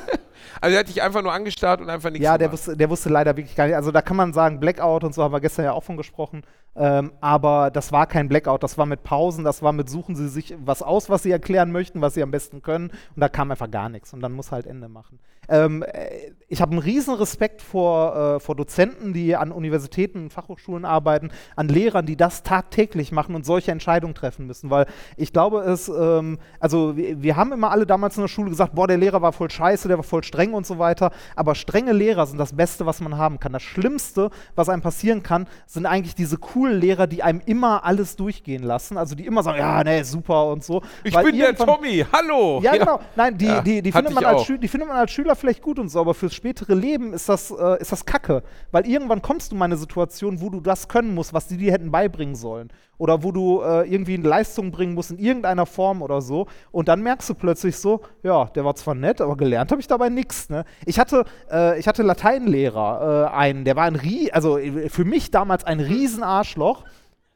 Also 0.61 0.75
er 0.75 0.81
hat 0.81 0.89
dich 0.89 1.01
einfach 1.01 1.23
nur 1.23 1.33
angestarrt 1.33 1.81
und 1.81 1.89
einfach 1.89 2.11
nichts 2.11 2.25
Ja, 2.25 2.37
der 2.37 2.53
wusste, 2.53 2.77
der 2.77 2.91
wusste 2.91 3.09
leider 3.09 3.35
wirklich 3.37 3.57
gar 3.57 3.67
nicht. 3.67 3.77
Also 3.77 3.91
da 3.93 4.03
kann 4.03 4.17
man 4.17 4.35
sagen, 4.35 4.61
Blackout 4.61 5.05
und 5.05 5.15
so 5.15 5.23
haben 5.23 5.33
wir 5.33 5.41
gestern 5.41 5.65
ja 5.65 5.73
auch 5.73 5.83
von 5.83 5.97
gesprochen. 5.97 6.43
Ähm, 6.77 7.13
aber 7.21 7.71
das 7.71 7.93
war 7.93 8.07
kein 8.07 8.29
Blackout, 8.29 8.63
das 8.63 8.79
war 8.79 8.87
mit 8.87 9.03
Pausen, 9.03 9.45
das 9.45 9.63
war 9.63 9.73
mit 9.73 9.89
suchen 9.89 10.15
Sie 10.15 10.29
sich 10.29 10.55
was 10.65 10.83
aus, 10.83 11.11
was 11.11 11.23
Sie 11.23 11.31
erklären 11.31 11.73
möchten, 11.73 12.01
was 12.01 12.15
Sie 12.15 12.23
am 12.23 12.31
besten 12.31 12.63
können. 12.63 12.91
Und 13.15 13.21
da 13.21 13.29
kam 13.29 13.51
einfach 13.51 13.71
gar 13.71 13.89
nichts. 13.89 14.13
Und 14.13 14.21
dann 14.21 14.33
muss 14.33 14.53
halt 14.53 14.67
Ende 14.67 14.89
machen. 14.89 15.19
Ähm, 15.51 15.83
äh, 15.83 16.33
ich 16.49 16.61
habe 16.61 16.73
einen 16.73 16.81
riesen 16.81 17.15
Respekt 17.15 17.61
vor, 17.63 18.37
äh, 18.37 18.41
vor 18.41 18.55
Dozenten, 18.55 19.13
die 19.13 19.37
an 19.37 19.53
Universitäten 19.53 20.25
und 20.25 20.33
Fachhochschulen 20.33 20.85
arbeiten, 20.85 21.31
an 21.57 21.69
Lehrern, 21.69 22.07
die 22.07 22.17
das 22.17 22.43
tagtäglich 22.43 23.13
machen 23.13 23.35
und 23.35 23.45
solche 23.45 23.73
Entscheidungen 23.73 24.15
treffen 24.15 24.47
müssen. 24.47 24.71
Weil 24.71 24.87
ich 25.17 25.33
glaube, 25.33 25.61
es, 25.61 25.89
ähm, 25.89 26.39
also 26.61 26.97
wir, 26.97 27.23
wir 27.23 27.37
haben 27.37 27.53
immer 27.53 27.71
alle 27.71 27.87
damals 27.87 28.17
in 28.17 28.23
der 28.23 28.29
Schule 28.29 28.51
gesagt, 28.51 28.75
boah, 28.75 28.87
der 28.87 28.99
Lehrer 28.99 29.23
war 29.23 29.33
voll 29.33 29.51
scheiße, 29.51 29.89
der 29.89 29.97
war 29.97 30.05
voll 30.05 30.23
streng 30.23 30.55
und 30.55 30.67
so 30.67 30.79
weiter. 30.79 31.11
Aber 31.35 31.55
strenge 31.57 31.93
Lehrer 31.93 32.27
sind 32.27 32.39
das 32.39 32.55
Beste, 32.55 32.87
was 32.87 33.01
man 33.01 33.17
haben 33.17 33.41
kann. 33.41 33.53
Das 33.53 33.63
Schlimmste, 33.63 34.31
was 34.55 34.69
einem 34.69 34.83
passieren 34.83 35.23
kann, 35.23 35.49
sind 35.67 35.87
eigentlich 35.87 36.15
diese 36.15 36.37
coolen 36.39 36.60
Schullehrer, 36.61 37.07
die 37.07 37.23
einem 37.23 37.41
immer 37.47 37.85
alles 37.85 38.17
durchgehen 38.17 38.63
lassen, 38.63 38.99
also 38.99 39.15
die 39.15 39.25
immer 39.25 39.43
sagen, 39.43 39.59
ja, 39.59 39.83
nee, 39.83 40.03
super 40.03 40.47
und 40.47 40.63
so. 40.63 40.83
Ich 41.03 41.17
bin 41.17 41.39
der 41.39 41.55
Tommy, 41.57 42.05
hallo. 42.13 42.61
Ja, 42.63 42.77
genau. 42.77 43.01
Nein, 43.17 43.37
die, 43.39 43.47
Ja, 43.47 43.63
die, 43.63 43.83
die, 43.83 43.93
findet 43.93 44.15
man 44.15 44.25
als 44.25 44.47
die 44.47 44.69
findet 44.69 44.89
man 44.89 44.99
als 44.99 45.11
Schüler 45.11 45.35
vielleicht 45.37 45.63
gut 45.63 45.79
und 45.79 45.89
so, 45.89 46.01
aber 46.01 46.15
fürs 46.15 46.35
spätere 46.35 46.75
Leben 46.75 47.13
ist 47.15 47.29
das, 47.29 47.51
äh, 47.51 47.81
ist 47.81 47.93
das 47.93 48.05
Kacke. 48.05 48.43
Weil 48.71 48.87
irgendwann 48.87 49.23
kommst 49.23 49.53
du 49.53 49.57
mal 49.57 49.67
in 49.67 49.73
eine 49.73 49.79
Situation, 49.79 50.41
wo 50.41 50.51
du 50.51 50.61
das 50.61 50.89
können 50.89 51.15
musst, 51.15 51.33
was 51.33 51.47
die 51.47 51.57
dir 51.57 51.73
hätten 51.73 51.91
beibringen 51.91 52.35
sollen. 52.35 52.71
Oder 53.01 53.23
wo 53.23 53.33
du 53.33 53.63
äh, 53.63 53.91
irgendwie 53.91 54.13
eine 54.13 54.29
Leistung 54.29 54.71
bringen 54.71 54.93
musst 54.93 55.11
in 55.11 55.19
irgendeiner 55.19 55.65
Form 55.65 56.03
oder 56.03 56.21
so. 56.21 56.47
Und 56.71 56.89
dann 56.89 57.03
merkst 57.03 57.31
du 57.31 57.35
plötzlich 57.35 57.79
so, 57.79 58.03
ja, 58.23 58.45
der 58.45 58.63
war 58.67 58.75
zwar 58.75 58.95
nett, 58.95 59.23
aber 59.23 59.39
gelernt 59.39 59.71
habe 59.71 59.81
ich 59.81 59.87
dabei 59.87 60.11
nichts. 60.11 60.51
Ne? 60.51 60.67
Ich 60.85 60.99
hatte, 60.99 61.25
äh, 61.51 61.79
ich 61.79 61.89
hatte 61.89 62.03
Lateinlehrer, 62.03 63.31
äh, 63.33 63.35
einen, 63.35 63.65
der 63.65 63.75
war 63.75 63.85
ein 63.85 63.97
Rie 63.97 64.31
also 64.33 64.59
äh, 64.59 64.91
für 64.91 65.07
mich 65.07 65.31
damals 65.31 65.65
ein 65.65 65.81
Riesenarschloch. 65.81 66.85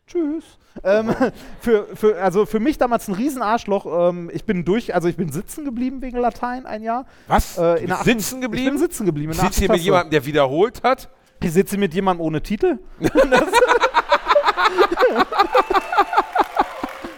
Tschüss. 0.06 0.44
Ähm, 0.82 1.14
für, 1.60 1.86
für, 1.94 2.20
also 2.20 2.44
für 2.44 2.60
mich 2.60 2.76
damals 2.76 3.08
ein 3.08 3.14
Riesenarschloch. 3.14 4.10
Ähm, 4.10 4.30
ich 4.34 4.44
bin 4.44 4.66
durch, 4.66 4.94
also 4.94 5.08
ich 5.08 5.16
bin 5.16 5.32
sitzen 5.32 5.64
geblieben 5.64 6.02
wegen 6.02 6.18
Latein 6.18 6.66
ein 6.66 6.82
Jahr. 6.82 7.06
Was? 7.26 7.56
Äh, 7.56 7.86
sitzen 8.04 8.36
Ich 8.36 8.42
geblieben? 8.42 8.70
bin 8.72 8.78
sitzen 8.78 9.06
geblieben. 9.06 9.32
Sitzt 9.32 9.58
hier 9.58 9.70
mit 9.70 9.80
jemandem, 9.80 10.10
der 10.10 10.26
wiederholt 10.26 10.82
hat? 10.82 11.08
Ich 11.42 11.52
sitze 11.52 11.78
mit 11.78 11.94
jemandem 11.94 12.24
ohne 12.26 12.42
Titel. 12.42 12.78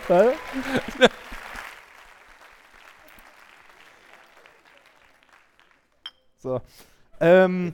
So. 6.47 6.61
Ähm, 7.21 7.73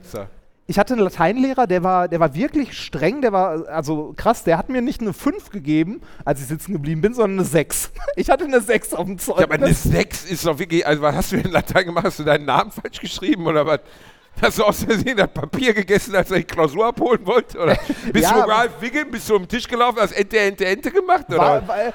ich 0.65 0.79
hatte 0.79 0.93
einen 0.93 1.03
Lateinlehrer, 1.03 1.67
der 1.67 1.83
war, 1.83 2.07
der 2.07 2.19
war 2.19 2.33
wirklich 2.33 2.75
streng, 2.75 3.21
der 3.21 3.31
war 3.31 3.67
also 3.67 4.13
krass, 4.17 4.43
der 4.43 4.57
hat 4.57 4.69
mir 4.69 4.81
nicht 4.81 5.01
eine 5.01 5.13
5 5.13 5.51
gegeben, 5.51 6.01
als 6.25 6.41
ich 6.41 6.47
sitzen 6.47 6.73
geblieben 6.73 7.01
bin, 7.01 7.13
sondern 7.13 7.39
eine 7.39 7.47
6. 7.47 7.91
Ich 8.15 8.29
hatte 8.31 8.45
eine 8.45 8.61
6 8.61 8.93
auf 8.93 9.05
dem 9.05 9.19
Zeug. 9.19 9.37
Ja, 9.39 9.43
aber 9.43 9.55
eine 9.55 9.73
6 9.73 10.25
ist 10.25 10.45
doch 10.45 10.57
wirklich, 10.57 10.87
also 10.87 11.03
was 11.03 11.15
hast 11.15 11.31
du 11.33 11.35
in 11.35 11.51
Latein 11.51 11.85
gemacht? 11.85 12.05
Hast 12.05 12.19
du 12.19 12.23
deinen 12.23 12.45
Namen 12.45 12.71
falsch 12.71 12.99
geschrieben 12.99 13.45
oder 13.45 13.65
was? 13.65 13.81
Hast 14.41 14.59
du 14.59 14.63
aus 14.63 14.83
Versehen 14.83 15.15
das 15.17 15.29
Papier 15.29 15.73
gegessen, 15.73 16.15
als 16.15 16.29
er 16.31 16.37
die 16.37 16.43
Klausur 16.43 16.85
abholen 16.87 17.25
wollte? 17.25 17.57
Oder 17.59 17.77
bist 18.11 18.23
Ja, 18.29 18.33
du 18.33 18.43
aber- 18.43 18.53
Ralf 18.53 18.71
Wiggum, 18.81 19.11
bist 19.11 19.29
du 19.29 19.37
den 19.37 19.47
Tisch 19.47 19.67
gelaufen, 19.67 19.99
hast 20.01 20.11
Ente, 20.11 20.37
Ente, 20.39 20.65
Ente 20.65 20.91
gemacht? 20.91 21.25
Oder? 21.29 21.37
war, 21.37 21.67
was? 21.67 21.93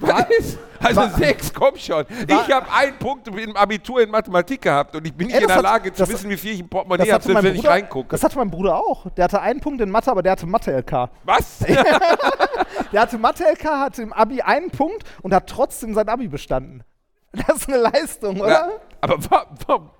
war, 0.00 0.18
Was? 0.28 0.58
Also 0.78 1.00
war- 1.00 1.10
sechs, 1.10 1.54
komm 1.54 1.74
schon. 1.76 2.04
ich 2.28 2.52
habe 2.52 2.66
einen 2.70 2.98
Punkt 2.98 3.28
im 3.28 3.56
Abitur 3.56 4.02
in 4.02 4.10
Mathematik 4.10 4.60
gehabt 4.60 4.94
und 4.94 5.06
ich 5.06 5.14
bin 5.14 5.28
nicht 5.28 5.36
Ey, 5.36 5.42
in 5.42 5.48
der 5.48 5.56
hat- 5.56 5.62
Lage 5.62 5.90
zu 5.94 6.06
wissen, 6.06 6.28
wie 6.28 6.36
viel 6.36 6.52
ich 6.52 6.60
im 6.60 6.68
Portemonnaie 6.68 7.10
habe, 7.10 7.22
selbst 7.24 7.42
wenn 7.42 7.54
ich 7.54 7.60
Bruder, 7.62 7.70
reingucke. 7.72 8.08
das 8.10 8.22
hatte 8.22 8.36
mein 8.36 8.50
Bruder 8.50 8.76
auch. 8.76 9.06
Der 9.16 9.24
hatte 9.24 9.40
einen 9.40 9.60
Punkt 9.60 9.80
in 9.80 9.88
Mathe, 9.90 10.10
aber 10.10 10.22
der 10.22 10.32
hatte 10.32 10.46
Mathe-LK. 10.46 11.08
Was? 11.24 11.58
Der 12.92 13.00
hatte 13.00 13.18
Mathe-LK, 13.18 13.64
hatte 13.64 14.02
im 14.02 14.12
Abi 14.12 14.42
einen 14.42 14.70
Punkt 14.70 15.02
und 15.22 15.34
hat 15.34 15.48
trotzdem 15.48 15.94
sein 15.94 16.08
Abi 16.08 16.28
bestanden. 16.28 16.84
Das 17.32 17.56
ist 17.56 17.68
eine 17.68 17.78
Leistung, 17.78 18.36
Ja, 18.36 18.44
oder? 18.44 18.80
aber 19.00 19.30
wa- 19.30 19.46
wa- 19.66 19.90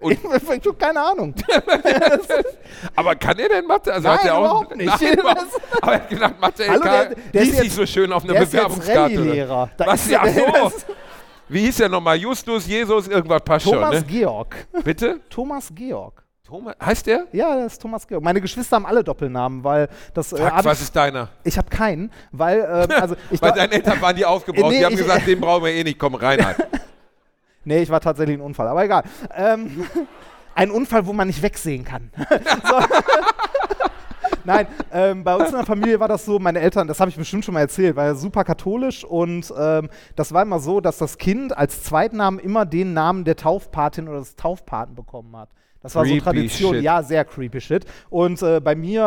und, 0.00 0.12
Ich, 0.12 0.18
ich 0.24 0.66
hab 0.66 0.78
keine 0.78 1.00
Ahnung. 1.00 1.34
aber 2.96 3.14
kann 3.16 3.38
er 3.38 3.48
denn 3.48 3.66
Mathe? 3.66 3.92
Also 3.92 4.08
Nein, 4.08 4.18
hat 4.18 4.24
er 4.26 4.34
auch, 4.36 4.40
überhaupt 4.44 4.76
nicht. 4.76 5.00
Nein, 5.00 5.18
aber 5.80 5.92
er 5.92 6.00
hat 6.00 6.08
gedacht, 6.08 6.34
Mathe 6.40 6.68
Hallo, 6.68 6.82
der- 6.82 7.14
der 7.32 7.42
ist 7.42 7.60
nicht 7.60 7.72
so 7.74 7.86
schön 7.86 8.12
auf 8.12 8.24
einer 8.24 8.34
Bewerbungskarte. 8.34 9.14
oder? 9.14 9.20
Rallye-Lehrer. 9.22 9.70
Was? 9.78 10.04
ist- 10.04 10.10
Ja, 10.10 10.22
so. 10.70 10.72
Wie 11.48 11.60
hieß 11.60 11.76
der 11.76 11.88
nochmal? 11.88 12.16
Justus, 12.16 12.66
Jesus, 12.66 13.06
irgendwas 13.08 13.42
passt 13.44 13.64
schon, 13.64 13.74
Thomas 13.74 13.92
ne? 14.00 14.02
Georg. 14.02 14.66
Bitte? 14.82 15.20
Thomas 15.28 15.70
Georg. 15.74 16.22
Thomas, 16.46 16.74
heißt 16.84 17.06
der? 17.06 17.26
Ja, 17.32 17.56
das 17.56 17.74
ist 17.74 17.82
Thomas 17.82 18.06
Georg. 18.06 18.22
Meine 18.22 18.40
Geschwister 18.40 18.76
haben 18.76 18.86
alle 18.86 19.02
Doppelnamen, 19.04 19.64
weil 19.64 19.88
das. 20.12 20.32
Äh, 20.32 20.36
Fuck, 20.38 20.52
hab 20.52 20.64
was 20.64 20.80
ist 20.82 20.94
deiner? 20.94 21.28
ich 21.42 21.56
habe 21.56 21.68
keinen, 21.70 22.10
weil. 22.32 22.58
Ähm, 22.90 22.96
also 23.00 23.16
ich 23.30 23.40
Bei 23.40 23.48
war, 23.48 23.56
deinen 23.56 23.72
Eltern 23.72 24.00
waren 24.02 24.14
die 24.16 24.24
aufgebraucht. 24.26 24.70
Nee, 24.70 24.78
die 24.78 24.84
haben 24.84 24.92
ich- 24.92 24.98
gesagt, 24.98 25.26
den 25.26 25.40
brauchen 25.40 25.64
wir 25.64 25.72
eh 25.72 25.84
nicht. 25.84 25.98
Komm, 25.98 26.14
Reinhard. 26.14 26.56
Nee, 27.64 27.82
ich 27.82 27.90
war 27.90 28.00
tatsächlich 28.00 28.38
ein 28.38 28.42
Unfall, 28.42 28.68
aber 28.68 28.84
egal. 28.84 29.02
Ähm, 29.34 29.84
ein 30.54 30.70
Unfall, 30.70 31.06
wo 31.06 31.12
man 31.12 31.26
nicht 31.26 31.42
wegsehen 31.42 31.84
kann. 31.84 32.10
Nein, 34.44 34.66
ähm, 34.92 35.24
bei 35.24 35.36
uns 35.36 35.48
in 35.48 35.56
der 35.56 35.66
Familie 35.66 36.00
war 36.00 36.08
das 36.08 36.24
so, 36.24 36.38
meine 36.38 36.60
Eltern, 36.60 36.86
das 36.86 37.00
habe 37.00 37.10
ich 37.10 37.16
bestimmt 37.16 37.44
schon 37.44 37.54
mal 37.54 37.60
erzählt, 37.60 37.96
war 37.96 38.04
ja 38.04 38.14
super 38.14 38.44
katholisch 38.44 39.04
und 39.04 39.52
ähm, 39.58 39.88
das 40.16 40.32
war 40.32 40.42
immer 40.42 40.58
so, 40.58 40.80
dass 40.80 40.98
das 40.98 41.18
Kind 41.18 41.56
als 41.56 41.82
Zweitnamen 41.82 42.38
immer 42.38 42.66
den 42.66 42.92
Namen 42.92 43.24
der 43.24 43.36
Taufpatin 43.36 44.08
oder 44.08 44.18
des 44.18 44.36
Taufpaten 44.36 44.94
bekommen 44.94 45.36
hat. 45.36 45.48
Das 45.84 45.94
war 45.94 46.02
Creepy 46.02 46.18
so 46.18 46.24
Tradition, 46.24 46.74
shit. 46.74 46.82
ja, 46.82 47.02
sehr 47.02 47.24
creepy 47.24 47.60
shit. 47.60 47.84
Und 48.10 48.42
äh, 48.42 48.58
bei 48.60 48.74
mir 48.74 49.02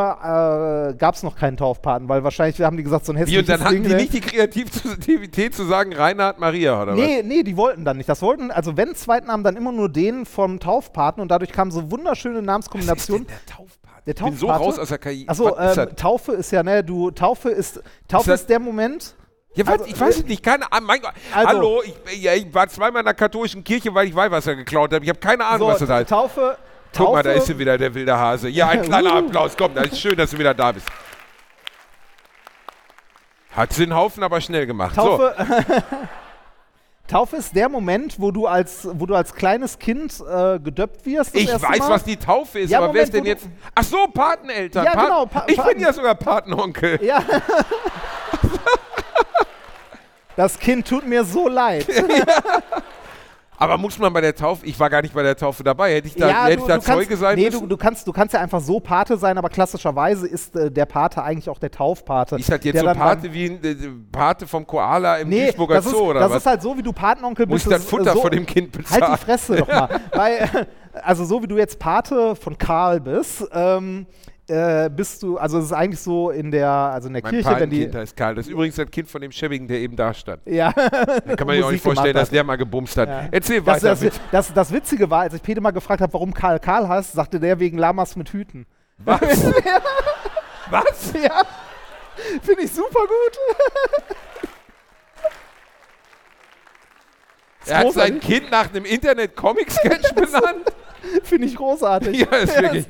äh, 0.92 0.94
gab 0.96 1.16
es 1.16 1.24
noch 1.24 1.36
keinen 1.36 1.58
Taufpaten, 1.58 2.08
weil 2.08 2.24
wahrscheinlich 2.24 2.62
haben 2.62 2.78
die 2.78 2.84
gesagt, 2.84 3.04
so 3.06 3.12
ein 3.12 3.16
Wie, 3.18 3.22
und 3.22 3.28
hässliches 3.28 3.48
dann 3.48 3.64
hatten 3.64 3.74
Ding, 3.74 3.84
die 3.84 3.90
ne? 3.90 3.96
nicht 3.96 4.14
die 4.14 4.22
Kreativität 4.22 5.56
zu 5.56 5.66
sagen, 5.66 5.94
Reinhard 5.94 6.40
Maria, 6.40 6.82
oder 6.82 6.94
Nee, 6.94 7.24
nee, 7.24 7.44
die 7.44 7.58
wollten 7.58 7.84
dann 7.84 7.98
nicht. 7.98 8.08
Das 8.08 8.22
wollten, 8.22 8.52
also 8.52 8.78
wenn 8.78 8.96
Zweitnamen, 8.96 9.44
dann 9.44 9.56
immer 9.56 9.72
nur 9.72 9.90
den 9.90 10.26
vom 10.26 10.60
Taufpaten 10.60 11.20
und 11.22 11.30
dadurch 11.30 11.52
kamen 11.52 11.72
so 11.72 11.90
wunderschöne 11.92 12.40
was? 12.40 12.46
Namenskombinationen. 12.46 13.26
Was 13.28 13.34
ist 13.36 13.40
denn 13.40 13.46
der 13.48 13.56
Taufpate? 13.58 14.04
Der 14.06 14.16
Ich 14.16 14.22
bin 14.24 14.38
so 14.38 14.48
Taufpate? 14.48 14.64
raus 14.66 14.80
aus 14.80 14.88
der 14.90 14.98
KI. 15.00 15.26
Achso, 15.28 15.46
Was 15.58 15.72
ist 15.72 15.78
ähm? 15.78 15.96
Taufe 15.96 16.32
ist 16.34 16.52
ja, 16.52 16.64
ne, 16.64 16.84
du, 16.84 17.12
Taufe 17.12 17.50
ist, 17.50 17.82
Taufe 18.08 18.30
das- 18.30 18.42
ist 18.42 18.50
der 18.50 18.60
Moment. 18.60 19.16
Ja, 19.56 19.66
was, 19.66 19.74
also, 19.80 19.86
ich 19.86 20.00
weiß 20.00 20.18
es 20.18 20.26
nicht, 20.26 20.44
keine 20.44 20.72
Ahnung. 20.72 20.86
Mein 20.86 21.02
Gott. 21.02 21.14
Also- 21.34 21.48
Hallo, 21.50 21.82
ich, 21.84 22.22
ja, 22.22 22.34
ich 22.36 22.54
war 22.54 22.68
zweimal 22.68 23.00
in 23.02 23.06
der 23.06 23.16
katholischen 23.16 23.64
Kirche, 23.64 23.92
weil 23.94 24.08
ich 24.08 24.16
Weihwasser 24.16 24.56
geklaut 24.56 24.94
habe. 24.94 25.04
Ich 25.04 25.10
habe 25.10 25.18
keine 25.20 25.44
Ahnung, 25.46 25.68
So, 25.70 25.74
was 25.74 25.80
das 25.80 25.90
heißt. 25.90 26.10
Taufe, 26.12 26.58
Guck 26.94 27.06
Taufe, 27.06 27.12
mal, 27.14 27.24
da 27.24 27.32
ist 27.34 27.46
sie 27.48 27.58
wieder, 27.60 27.78
der 27.78 27.94
wilde 27.94 28.18
Hase. 28.18 28.50
Ja, 28.50 28.70
ein 28.70 28.82
kleiner 28.84 29.14
Applaus. 29.14 29.56
Komm, 29.58 29.74
das 29.76 29.88
ist 29.88 30.00
schön, 30.00 30.16
dass 30.18 30.32
du 30.32 30.38
wieder 30.40 30.54
da 30.54 30.72
bist. 30.72 30.88
Hat 33.52 33.74
sie 33.74 33.86
den 33.86 33.96
Haufen 33.96 34.24
aber 34.24 34.40
schnell 34.42 34.66
gemacht. 34.68 34.96
Taufe, 34.96 35.34
Taufe 37.08 37.38
ist 37.38 37.56
der 37.56 37.70
Moment, 37.70 38.20
wo 38.20 38.32
du 38.32 38.46
als, 38.48 38.88
wo 38.92 39.06
du 39.06 39.16
als 39.16 39.34
kleines 39.34 39.80
Kind 39.80 40.14
äh, 40.22 40.60
gedöppt 40.60 41.06
wirst. 41.06 41.34
So. 41.34 41.40
Ich 41.40 41.48
weiß, 41.52 41.80
Mal. 41.80 41.90
was 41.90 42.04
die 42.04 42.18
Taufe 42.18 42.60
ist, 42.60 42.70
Ja, 42.70 42.80
aber 42.80 42.88
wer 42.88 42.94
Moment, 42.94 43.04
ist 43.06 43.14
denn 43.14 43.26
jetzt. 43.26 43.48
Ach 43.74 43.84
so, 43.84 44.08
Pateneltern. 44.08 44.86
Ja, 44.86 44.92
Pat- 44.92 45.04
genau, 45.06 45.26
Pa- 45.26 45.44
ich 45.48 45.56
bin 45.56 45.66
Paten- 45.66 45.80
ja 45.80 45.94
sogar 45.94 46.16
Patenonkel. 46.16 47.00
Ja. 47.04 47.24
Das 50.36 50.60
Kind 50.60 50.88
tut 50.88 51.04
mir 51.08 51.24
so 51.24 51.48
leid. 51.48 51.88
Aber 53.60 53.78
muss 53.78 53.98
man 53.98 54.14
bei 54.14 54.22
der 54.22 54.36
Taufe, 54.36 54.66
ich 54.66 54.80
war 54.80 54.90
gar 54.90 55.02
nicht 55.02 55.14
bei 55.14 55.24
der 55.24 55.36
Taufe 55.36 55.64
dabei, 55.64 55.96
hätte 55.96 56.08
ich 56.08 56.16
da, 56.16 56.46
hätte 56.46 56.62
ich 56.62 56.68
da 56.68 56.80
Zeuge 56.80 57.08
kannst, 57.08 57.22
sein 57.22 57.36
nee, 57.38 57.46
müssen? 57.46 57.62
Du, 57.62 57.68
du, 57.68 57.78
kannst, 57.78 58.08
du 58.08 58.12
kannst 58.14 58.34
ja 58.34 58.40
einfach 58.40 58.62
so 58.62 58.80
Pate 58.80 59.18
sein, 59.18 59.38
aber 59.38 59.50
klassischerweise 59.50 60.28
ist 60.28 60.56
äh, 60.56 60.70
der 60.72 60.86
Pate 60.86 61.24
eigentlich 61.24 61.50
auch 61.50 61.58
der 61.58 61.72
Taufpate. 61.72 62.36
ist 62.36 62.50
das 62.50 62.64
jetzt 62.64 62.80
so 62.80 62.86
dann 62.86 62.98
Pate 62.98 63.34
wie 63.34 63.46
ein 63.46 63.64
äh, 63.64 63.76
Pate 64.12 64.46
vom 64.48 64.66
Koala 64.66 65.18
im 65.18 65.30
Nee, 65.30 65.48
Duisburger 65.48 65.76
das, 65.76 65.88
ist, 65.88 65.92
Zoo 65.92 66.10
oder 66.10 66.20
das 66.20 66.32
was? 66.32 66.38
ist 66.38 66.46
halt 66.46 66.62
so, 66.62 66.78
wie 66.78 66.84
du 66.84 66.94
Patenonkel 66.94 67.48
Muss 67.48 67.64
bist. 67.64 67.66
ich 67.66 67.72
das 67.72 67.84
ist, 67.84 67.90
Futter 67.90 68.12
äh, 68.12 68.14
so, 68.14 68.22
von 68.22 68.32
dem 68.32 68.46
Kind 68.46 68.72
bezahlen? 68.72 69.02
Halt 69.02 69.20
die 69.20 69.26
Fresse 69.26 69.56
doch 69.56 69.68
mal. 69.68 69.90
Weil, 70.14 70.34
äh, 70.34 70.66
also 71.04 71.26
so 71.26 71.42
wie 71.42 71.48
du 71.48 71.58
jetzt 71.58 71.80
Pate 71.80 72.36
von 72.36 72.58
Karl 72.58 73.02
bist, 73.02 73.44
ähm, 73.52 74.06
äh, 74.48 74.90
bist 74.90 75.24
du, 75.24 75.38
also 75.38 75.60
es 75.60 75.66
ist 75.66 75.74
eigentlich 75.74 76.00
so 76.00 76.32
in 76.32 76.52
der, 76.52 76.70
also 76.70 77.08
in 77.08 77.14
der 77.14 77.24
mein 77.24 77.32
Kirche, 77.32 77.50
wenn 77.50 77.70
die... 77.70 77.78
Patenkind 77.80 77.96
heißt 77.96 78.18
Karl. 78.18 78.36
Das 78.36 78.48
ist 78.48 78.52
übrigens 78.52 78.76
das 78.76 78.90
Kind 78.90 79.10
von 79.10 79.22
dem 79.22 79.32
Schäbigen, 79.32 79.68
der 79.68 79.80
eben 79.80 79.96
da 79.96 80.14
stand. 80.14 80.42
Ja, 80.46 80.72
Da 80.72 81.36
kann 81.36 81.48
man 81.48 81.56
sich 81.56 81.66
auch 81.66 81.72
nicht 81.72 81.84
vorstellen, 81.84 82.16
dass 82.16 82.30
der 82.30 82.44
mal 82.44 82.56
gebumst 82.56 82.96
hat. 82.98 83.10
Ja. 83.10 83.28
Erzähl 83.32 83.62
das, 83.62 83.84
weiter. 83.84 83.96
das, 83.96 84.22
das, 84.32 84.54
das 84.54 84.72
Witzige 84.72 85.10
war, 85.10 85.22
als 85.22 85.34
ich 85.34 85.44
Peter 85.44 85.62
mal 85.62 85.72
gefragt 85.72 86.02
habe, 86.02 86.14
warum 86.14 86.34
Karl 86.34 86.60
Karl 86.60 86.88
heißt, 86.88 87.14
sagte 87.14 87.40
der 87.40 87.60
wegen 87.60 87.78
Lamas 87.78 88.16
mit 88.16 88.30
Hüten. 88.30 88.66
Was? 88.98 89.22
Was? 90.70 91.14
Ja, 91.14 91.44
finde 92.42 92.64
ich 92.64 92.72
super 92.72 93.00
gut. 93.00 94.18
Er 97.68 97.80
hat 97.80 97.94
sein. 97.94 98.20
Kind 98.20 98.52
nach 98.52 98.70
einem 98.70 98.86
Internet-Comic-Sketch 98.86 100.14
benannt? 100.16 100.74
Finde 101.24 101.48
ich 101.48 101.56
großartig. 101.56 102.20
Ja, 102.20 102.38
ist 102.38 102.62
wirklich. 102.62 102.86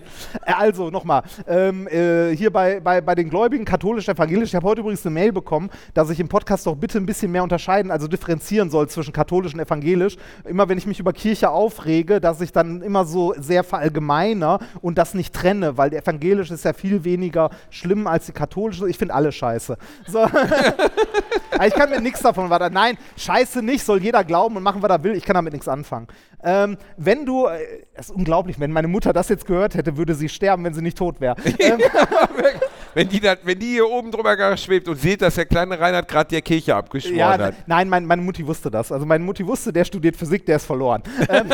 Äh, 0.47 0.53
Also, 0.53 0.89
nochmal, 0.89 1.23
ähm, 1.47 1.87
äh, 1.87 2.35
hier 2.35 2.51
bei, 2.51 2.79
bei, 2.79 3.01
bei 3.01 3.15
den 3.15 3.29
Gläubigen, 3.29 3.65
katholisch, 3.65 4.07
evangelisch, 4.07 4.49
ich 4.49 4.55
habe 4.55 4.65
heute 4.65 4.81
übrigens 4.81 5.05
eine 5.05 5.13
Mail 5.13 5.31
bekommen, 5.31 5.69
dass 5.93 6.09
ich 6.09 6.19
im 6.19 6.29
Podcast 6.29 6.65
doch 6.65 6.75
bitte 6.75 6.97
ein 6.97 7.05
bisschen 7.05 7.31
mehr 7.31 7.43
unterscheiden, 7.43 7.91
also 7.91 8.07
differenzieren 8.07 8.69
soll 8.69 8.87
zwischen 8.87 9.13
katholisch 9.13 9.53
und 9.53 9.59
evangelisch. 9.59 10.17
Immer 10.45 10.69
wenn 10.69 10.77
ich 10.77 10.85
mich 10.85 10.99
über 10.99 11.13
Kirche 11.13 11.49
aufrege, 11.49 12.21
dass 12.21 12.41
ich 12.41 12.51
dann 12.51 12.81
immer 12.81 13.05
so 13.05 13.33
sehr 13.37 13.63
verallgemeiner 13.63 14.59
und 14.81 14.97
das 14.97 15.13
nicht 15.13 15.33
trenne, 15.33 15.77
weil 15.77 15.89
die 15.89 15.97
evangelische 15.97 16.53
ist 16.53 16.63
ja 16.65 16.73
viel 16.73 17.03
weniger 17.03 17.49
schlimm 17.69 18.07
als 18.07 18.25
die 18.27 18.31
katholische. 18.31 18.87
Ich 18.89 18.97
finde 18.97 19.13
alle 19.13 19.31
scheiße. 19.31 19.77
So. 20.07 20.25
Ich 21.65 21.73
kann 21.73 21.89
mir 21.89 21.99
nichts 22.01 22.21
davon 22.21 22.51
weiter. 22.51 22.69
Nein, 22.69 22.97
scheiße 23.17 23.63
nicht, 23.63 23.83
soll 23.83 24.03
jeder 24.03 24.23
glauben 24.23 24.57
und 24.57 24.63
machen, 24.63 24.81
was 24.83 24.91
er 24.91 25.03
will. 25.03 25.15
Ich 25.15 25.23
kann 25.25 25.33
damit 25.33 25.53
nichts 25.53 25.67
anfangen. 25.67 26.07
Ähm, 26.43 26.77
wenn 26.97 27.25
du, 27.25 27.47
äh, 27.47 27.57
das 27.95 28.09
ist 28.09 28.15
unglaublich, 28.15 28.59
wenn 28.59 28.71
meine 28.71 28.87
Mutter 28.87 29.11
das 29.11 29.29
jetzt 29.29 29.47
gehört 29.47 29.73
hätte, 29.73 29.97
würde 29.97 30.13
sie 30.13 30.29
sterben, 30.37 30.63
wenn 30.63 30.73
sie 30.73 30.81
nicht 30.81 30.97
tot 30.97 31.19
wäre. 31.19 31.35
ähm, 31.59 31.79
wenn, 32.93 33.09
die 33.09 33.19
dat, 33.19 33.39
wenn 33.43 33.59
die 33.59 33.73
hier 33.73 33.89
oben 33.89 34.11
drüber 34.11 34.55
schwebt 34.55 34.87
und 34.87 34.95
sieht, 34.95 35.21
dass 35.21 35.35
der 35.35 35.45
kleine 35.45 35.79
Reinhard 35.79 36.07
gerade 36.07 36.29
der 36.29 36.41
Kirche 36.41 36.75
abgeschworen 36.75 37.17
ja, 37.17 37.37
hat. 37.37 37.55
nein, 37.65 37.89
mein, 37.89 38.05
meine 38.05 38.21
Mutti 38.21 38.45
wusste 38.47 38.71
das. 38.71 38.91
Also 38.91 39.05
meine 39.05 39.23
Mutti 39.23 39.45
wusste, 39.45 39.73
der 39.73 39.83
studiert 39.83 40.15
Physik, 40.15 40.45
der 40.45 40.55
ist 40.55 40.65
verloren. 40.65 41.03
ähm, 41.29 41.49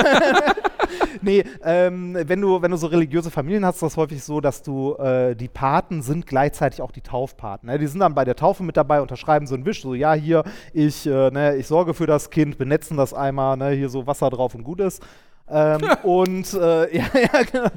nee, 1.22 1.43
ähm, 1.63 2.17
wenn, 2.26 2.41
du, 2.41 2.62
wenn 2.62 2.72
du 2.72 2.78
so 2.78 2.88
religiöse 2.88 3.32
Familien 3.32 3.65
hast, 3.65 3.76
ist 3.76 3.84
das 3.84 3.98
häufig 3.98 4.24
so, 4.24 4.41
dass 4.41 4.62
du 4.62 4.96
äh, 4.96 5.36
die 5.36 5.48
Paten 5.48 6.02
sind 6.02 6.28
gleichzeitig 6.28 6.82
auch 6.82 6.91
die 6.91 7.02
Taufpaten. 7.02 7.67
Ne? 7.67 7.80
Die 7.80 7.88
sind 7.88 8.00
dann 8.00 8.13
bei 8.13 8.26
der 8.26 8.36
Taufe 8.36 8.63
mit 8.63 8.78
dabei, 8.78 9.02
unterschreiben 9.02 9.48
so 9.48 9.56
einen 9.56 9.65
Wisch, 9.65 9.82
so 9.82 9.93
ja, 9.93 10.13
hier, 10.13 10.43
ich, 10.74 11.06
äh, 11.06 11.32
ne, 11.32 11.56
ich 11.56 11.67
sorge 11.67 11.93
für 11.93 12.08
das 12.08 12.30
Kind, 12.30 12.58
benetzen 12.58 12.98
das 12.98 13.13
einmal, 13.13 13.58
ne, 13.58 13.72
hier 13.72 13.89
so 13.89 14.06
Wasser 14.08 14.30
drauf 14.30 14.56
und 14.56 14.63
gut 14.63 14.80
ist. 14.80 15.02
Ähm, 15.50 15.82
und 16.04 16.54
äh, 16.54 16.98
ja, 16.98 17.06
ja, 17.13 17.43
genau. 17.52 17.69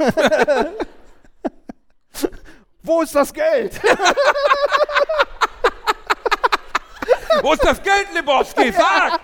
Wo 2.82 3.02
ist 3.02 3.14
das 3.14 3.32
Geld? 3.32 3.80
Wo 7.42 7.52
ist 7.52 7.64
das 7.64 7.80
Geld, 7.82 8.12
Lebowski? 8.14 8.72
Sag! 8.72 9.20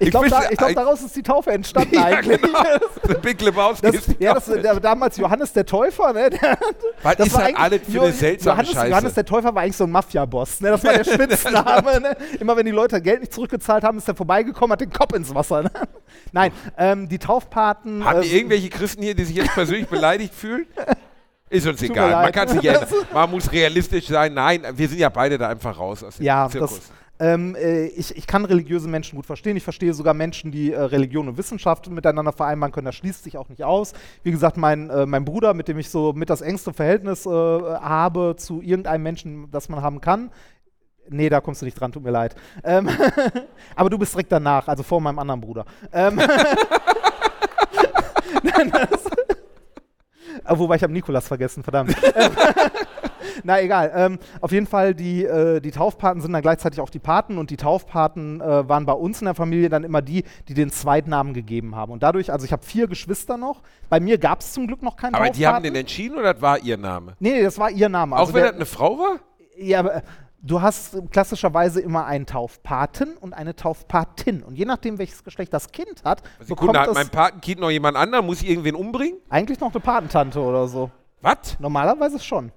Ich 0.00 0.10
glaube, 0.10 0.28
da, 0.28 0.40
glaub, 0.48 0.74
daraus 0.74 1.02
ist 1.02 1.14
die 1.16 1.22
Taufe 1.22 1.50
entstanden 1.52 1.94
Ja, 1.94 2.04
eigentlich. 2.04 2.40
genau. 2.42 2.58
The 3.06 3.14
Big 3.14 3.40
Lebowski. 3.40 3.90
Das, 3.92 4.06
ja, 4.18 4.34
das, 4.34 4.46
der, 4.46 4.80
damals 4.80 5.16
Johannes 5.16 5.52
der 5.52 5.64
Täufer, 5.64 6.12
ne? 6.12 6.30
Der, 6.36 6.58
Was 7.02 7.16
das 7.16 7.26
ist 7.28 7.34
war 7.34 7.42
eigentlich- 7.44 7.58
alles 7.58 7.80
für 7.88 8.02
eine 8.02 8.12
seltsame 8.12 8.52
Johannes, 8.54 8.72
Scheiße? 8.72 8.90
Johannes 8.90 9.14
der 9.14 9.24
Täufer 9.24 9.54
war 9.54 9.62
eigentlich 9.62 9.76
so 9.76 9.84
ein 9.84 9.90
Mafia-Boss, 9.90 10.60
ne? 10.60 10.70
Das 10.70 10.84
war 10.84 10.92
der 10.92 11.04
Spitzname, 11.12 12.00
ne? 12.00 12.16
Immer 12.40 12.56
wenn 12.56 12.66
die 12.66 12.72
Leute 12.72 13.00
Geld 13.00 13.20
nicht 13.20 13.32
zurückgezahlt 13.32 13.84
haben, 13.84 13.98
ist 13.98 14.08
er 14.08 14.14
vorbeigekommen, 14.16 14.72
hat 14.72 14.80
den 14.80 14.90
Kopf 14.92 15.14
ins 15.14 15.34
Wasser, 15.34 15.62
ne? 15.62 15.70
Nein, 16.32 16.52
ähm, 16.76 17.08
die 17.08 17.18
Taufpaten. 17.18 18.04
Haben 18.04 18.22
äh, 18.22 18.26
irgendwelche 18.26 18.68
Christen 18.68 19.02
hier, 19.02 19.14
die 19.14 19.24
sich 19.24 19.36
jetzt 19.36 19.54
persönlich 19.54 19.86
beleidigt 19.88 20.34
fühlen? 20.34 20.66
Ist 21.48 21.64
uns 21.66 21.80
mir 21.80 21.90
egal. 21.90 22.10
Man 22.10 22.32
kann 22.32 22.48
sich 22.48 22.60
ja, 22.62 22.80
man 23.14 23.30
muss 23.30 23.52
realistisch 23.52 24.08
sein. 24.08 24.34
Nein, 24.34 24.62
wir 24.74 24.88
sind 24.88 24.98
ja 24.98 25.08
beide 25.08 25.38
da 25.38 25.48
einfach 25.48 25.78
raus 25.78 26.02
aus 26.02 26.16
dem 26.16 26.24
Ja, 26.26 26.48
Zirkus. 26.50 26.74
das, 26.80 26.90
ähm, 27.18 27.54
äh, 27.56 27.86
ich, 27.86 28.16
ich 28.16 28.26
kann 28.26 28.44
religiöse 28.44 28.88
Menschen 28.88 29.16
gut 29.16 29.26
verstehen. 29.26 29.56
Ich 29.56 29.64
verstehe 29.64 29.94
sogar 29.94 30.14
Menschen, 30.14 30.50
die 30.50 30.72
äh, 30.72 30.80
Religion 30.80 31.28
und 31.28 31.38
Wissenschaft 31.38 31.88
miteinander 31.88 32.32
vereinbaren 32.32 32.72
können. 32.72 32.86
Das 32.86 32.94
schließt 32.96 33.24
sich 33.24 33.38
auch 33.38 33.48
nicht 33.48 33.64
aus. 33.64 33.94
Wie 34.22 34.30
gesagt, 34.30 34.56
mein, 34.56 34.90
äh, 34.90 35.06
mein 35.06 35.24
Bruder, 35.24 35.54
mit 35.54 35.68
dem 35.68 35.78
ich 35.78 35.88
so 35.90 36.12
mit 36.12 36.30
das 36.30 36.40
engste 36.40 36.72
Verhältnis 36.72 37.26
äh, 37.26 37.30
habe 37.30 38.36
zu 38.36 38.60
irgendeinem 38.60 39.02
Menschen, 39.02 39.50
das 39.50 39.68
man 39.68 39.82
haben 39.82 40.00
kann. 40.00 40.30
Nee, 41.08 41.28
da 41.28 41.40
kommst 41.40 41.62
du 41.62 41.66
nicht 41.66 41.80
dran, 41.80 41.92
tut 41.92 42.02
mir 42.02 42.10
leid. 42.10 42.34
Ähm, 42.64 42.88
aber 43.76 43.90
du 43.90 43.98
bist 43.98 44.12
direkt 44.14 44.32
danach, 44.32 44.66
also 44.68 44.82
vor 44.82 45.00
meinem 45.00 45.18
anderen 45.18 45.40
Bruder. 45.40 45.64
Ähm, 45.92 46.20
das, 48.72 49.04
wobei 50.58 50.76
ich 50.76 50.82
habe 50.82 50.92
Nikolas 50.92 51.28
vergessen, 51.28 51.62
verdammt. 51.62 51.96
Na 53.44 53.60
egal. 53.60 53.92
Ähm, 53.94 54.18
auf 54.40 54.52
jeden 54.52 54.66
Fall, 54.66 54.94
die, 54.94 55.24
äh, 55.24 55.60
die 55.60 55.70
Taufpaten 55.70 56.20
sind 56.20 56.32
dann 56.32 56.42
gleichzeitig 56.42 56.80
auch 56.80 56.90
die 56.90 56.98
Paten 56.98 57.38
und 57.38 57.50
die 57.50 57.56
Taufpaten 57.56 58.40
äh, 58.40 58.68
waren 58.68 58.86
bei 58.86 58.92
uns 58.92 59.20
in 59.20 59.26
der 59.26 59.34
Familie 59.34 59.68
dann 59.68 59.84
immer 59.84 60.02
die, 60.02 60.24
die 60.48 60.54
den 60.54 60.70
Zweitnamen 60.70 61.34
gegeben 61.34 61.74
haben. 61.76 61.92
Und 61.92 62.02
dadurch, 62.02 62.32
also 62.32 62.44
ich 62.44 62.52
habe 62.52 62.64
vier 62.64 62.86
Geschwister 62.88 63.36
noch. 63.36 63.62
Bei 63.88 64.00
mir 64.00 64.18
gab 64.18 64.40
es 64.40 64.52
zum 64.52 64.66
Glück 64.66 64.82
noch 64.82 64.96
keinen 64.96 65.14
Aber 65.14 65.24
Taufpaten. 65.24 65.38
die 65.38 65.46
haben 65.46 65.62
den 65.62 65.74
entschieden 65.76 66.18
oder 66.18 66.32
das 66.34 66.42
war 66.42 66.58
ihr 66.58 66.76
Name? 66.76 67.14
nee, 67.20 67.30
nee, 67.32 67.42
das 67.42 67.58
war 67.58 67.70
ihr 67.70 67.88
Name. 67.88 68.16
Auch 68.16 68.20
Also 68.20 68.34
wenn 68.34 68.42
der- 68.42 68.50
das 68.52 68.56
eine 68.56 68.66
Frau 68.66 68.98
war? 68.98 69.16
ja, 69.58 69.78
aber, 69.80 69.94
äh, 69.96 70.02
du 70.42 70.62
hast 70.62 70.96
klassischerweise 71.10 71.80
immer 71.80 72.06
einen 72.06 72.24
Taufpaten 72.26 73.16
und 73.16 73.32
eine 73.34 73.56
Taufpatin. 73.56 74.42
Und 74.44 74.56
je 74.56 74.64
nachdem, 74.64 74.98
welches 74.98 75.24
Geschlecht 75.24 75.52
das 75.52 75.72
Kind 75.72 76.04
hat, 76.04 76.22
bekommt 76.22 76.48
Sekunde, 76.48 76.80
hat 76.80 76.88
es 76.88 76.94
mein 76.94 77.08
Patenkind 77.08 77.60
noch 77.60 77.70
jemand 77.70 77.96
anderen? 77.96 78.26
Muss 78.26 78.42
ich 78.42 78.48
irgendwen 78.50 78.74
umbringen? 78.76 79.18
eigentlich 79.28 79.58
noch 79.60 79.72
eine 79.72 79.80
Patentante 79.80 80.40
oder 80.40 80.68
so. 80.68 80.90
Was? 81.22 81.58
Normalerweise 81.58 82.20
schon. 82.20 82.52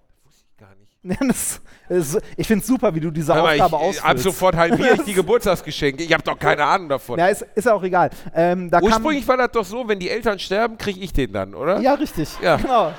Das, 1.28 1.62
das, 1.88 2.18
ich 2.36 2.46
finde 2.46 2.62
es 2.62 2.68
super, 2.68 2.94
wie 2.94 3.00
du 3.00 3.10
diese 3.10 3.34
Hör 3.34 3.44
mal, 3.44 3.56
ich, 3.56 3.62
Aufgabe 3.62 4.04
ab 4.04 4.20
sofort 4.20 4.56
halbiere 4.56 4.96
ich 4.96 5.02
die 5.06 5.14
Geburtstagsgeschenke. 5.14 6.04
Ich 6.04 6.14
habe 6.14 6.24
doch 6.24 6.38
keine 6.38 6.64
Ahnung 6.64 6.90
davon. 6.90 7.18
Ja, 7.18 7.28
ist, 7.28 7.46
ist 7.56 7.66
ja 7.66 7.74
auch 7.74 7.84
egal. 7.84 8.10
Ähm, 8.36 8.70
Ursprünglich 8.82 9.28
war 9.28 9.38
das 9.38 9.52
doch 9.52 9.66
so, 9.66 9.88
wenn 9.88 9.98
die 10.00 10.10
Eltern 10.10 10.38
sterben, 10.40 10.78
kriege 10.78 11.00
ich 11.00 11.14
den 11.14 11.32
dann, 11.32 11.56
oder? 11.56 11.80
Ja, 11.80 11.94
richtig. 11.94 12.30
Ja. 12.42 12.58
Genau. 12.58 12.94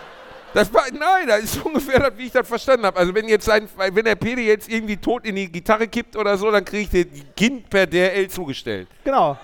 Das 0.52 0.72
war, 0.74 0.82
nein, 0.90 1.28
das 1.28 1.42
ist 1.44 1.64
ungefähr 1.64 2.00
das, 2.00 2.12
wie 2.16 2.26
ich 2.26 2.32
das 2.32 2.48
verstanden 2.48 2.86
habe. 2.86 2.98
Also 2.98 3.14
wenn 3.14 3.28
jetzt 3.28 3.44
sein, 3.44 3.68
wenn 3.76 4.04
der 4.04 4.16
Pede 4.16 4.40
jetzt 4.40 4.68
irgendwie 4.68 4.96
tot 4.96 5.24
in 5.24 5.36
die 5.36 5.50
Gitarre 5.50 5.86
kippt 5.86 6.16
oder 6.16 6.36
so, 6.36 6.50
dann 6.50 6.64
kriege 6.64 6.82
ich 6.82 6.90
den 6.90 7.34
Kind 7.36 7.70
per 7.70 7.86
DRL 7.86 8.28
zugestellt. 8.28 8.88
genau. 9.04 9.38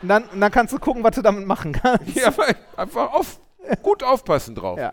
Und 0.00 0.08
dann, 0.08 0.24
und 0.28 0.40
dann 0.40 0.52
kannst 0.52 0.72
du 0.72 0.78
gucken, 0.78 1.02
was 1.02 1.16
du 1.16 1.22
damit 1.22 1.44
machen 1.44 1.72
kannst. 1.72 2.14
Ja, 2.14 2.32
einfach 2.76 3.12
auf, 3.12 3.40
gut 3.82 4.04
aufpassen 4.04 4.54
drauf. 4.54 4.78
Ja. 4.78 4.92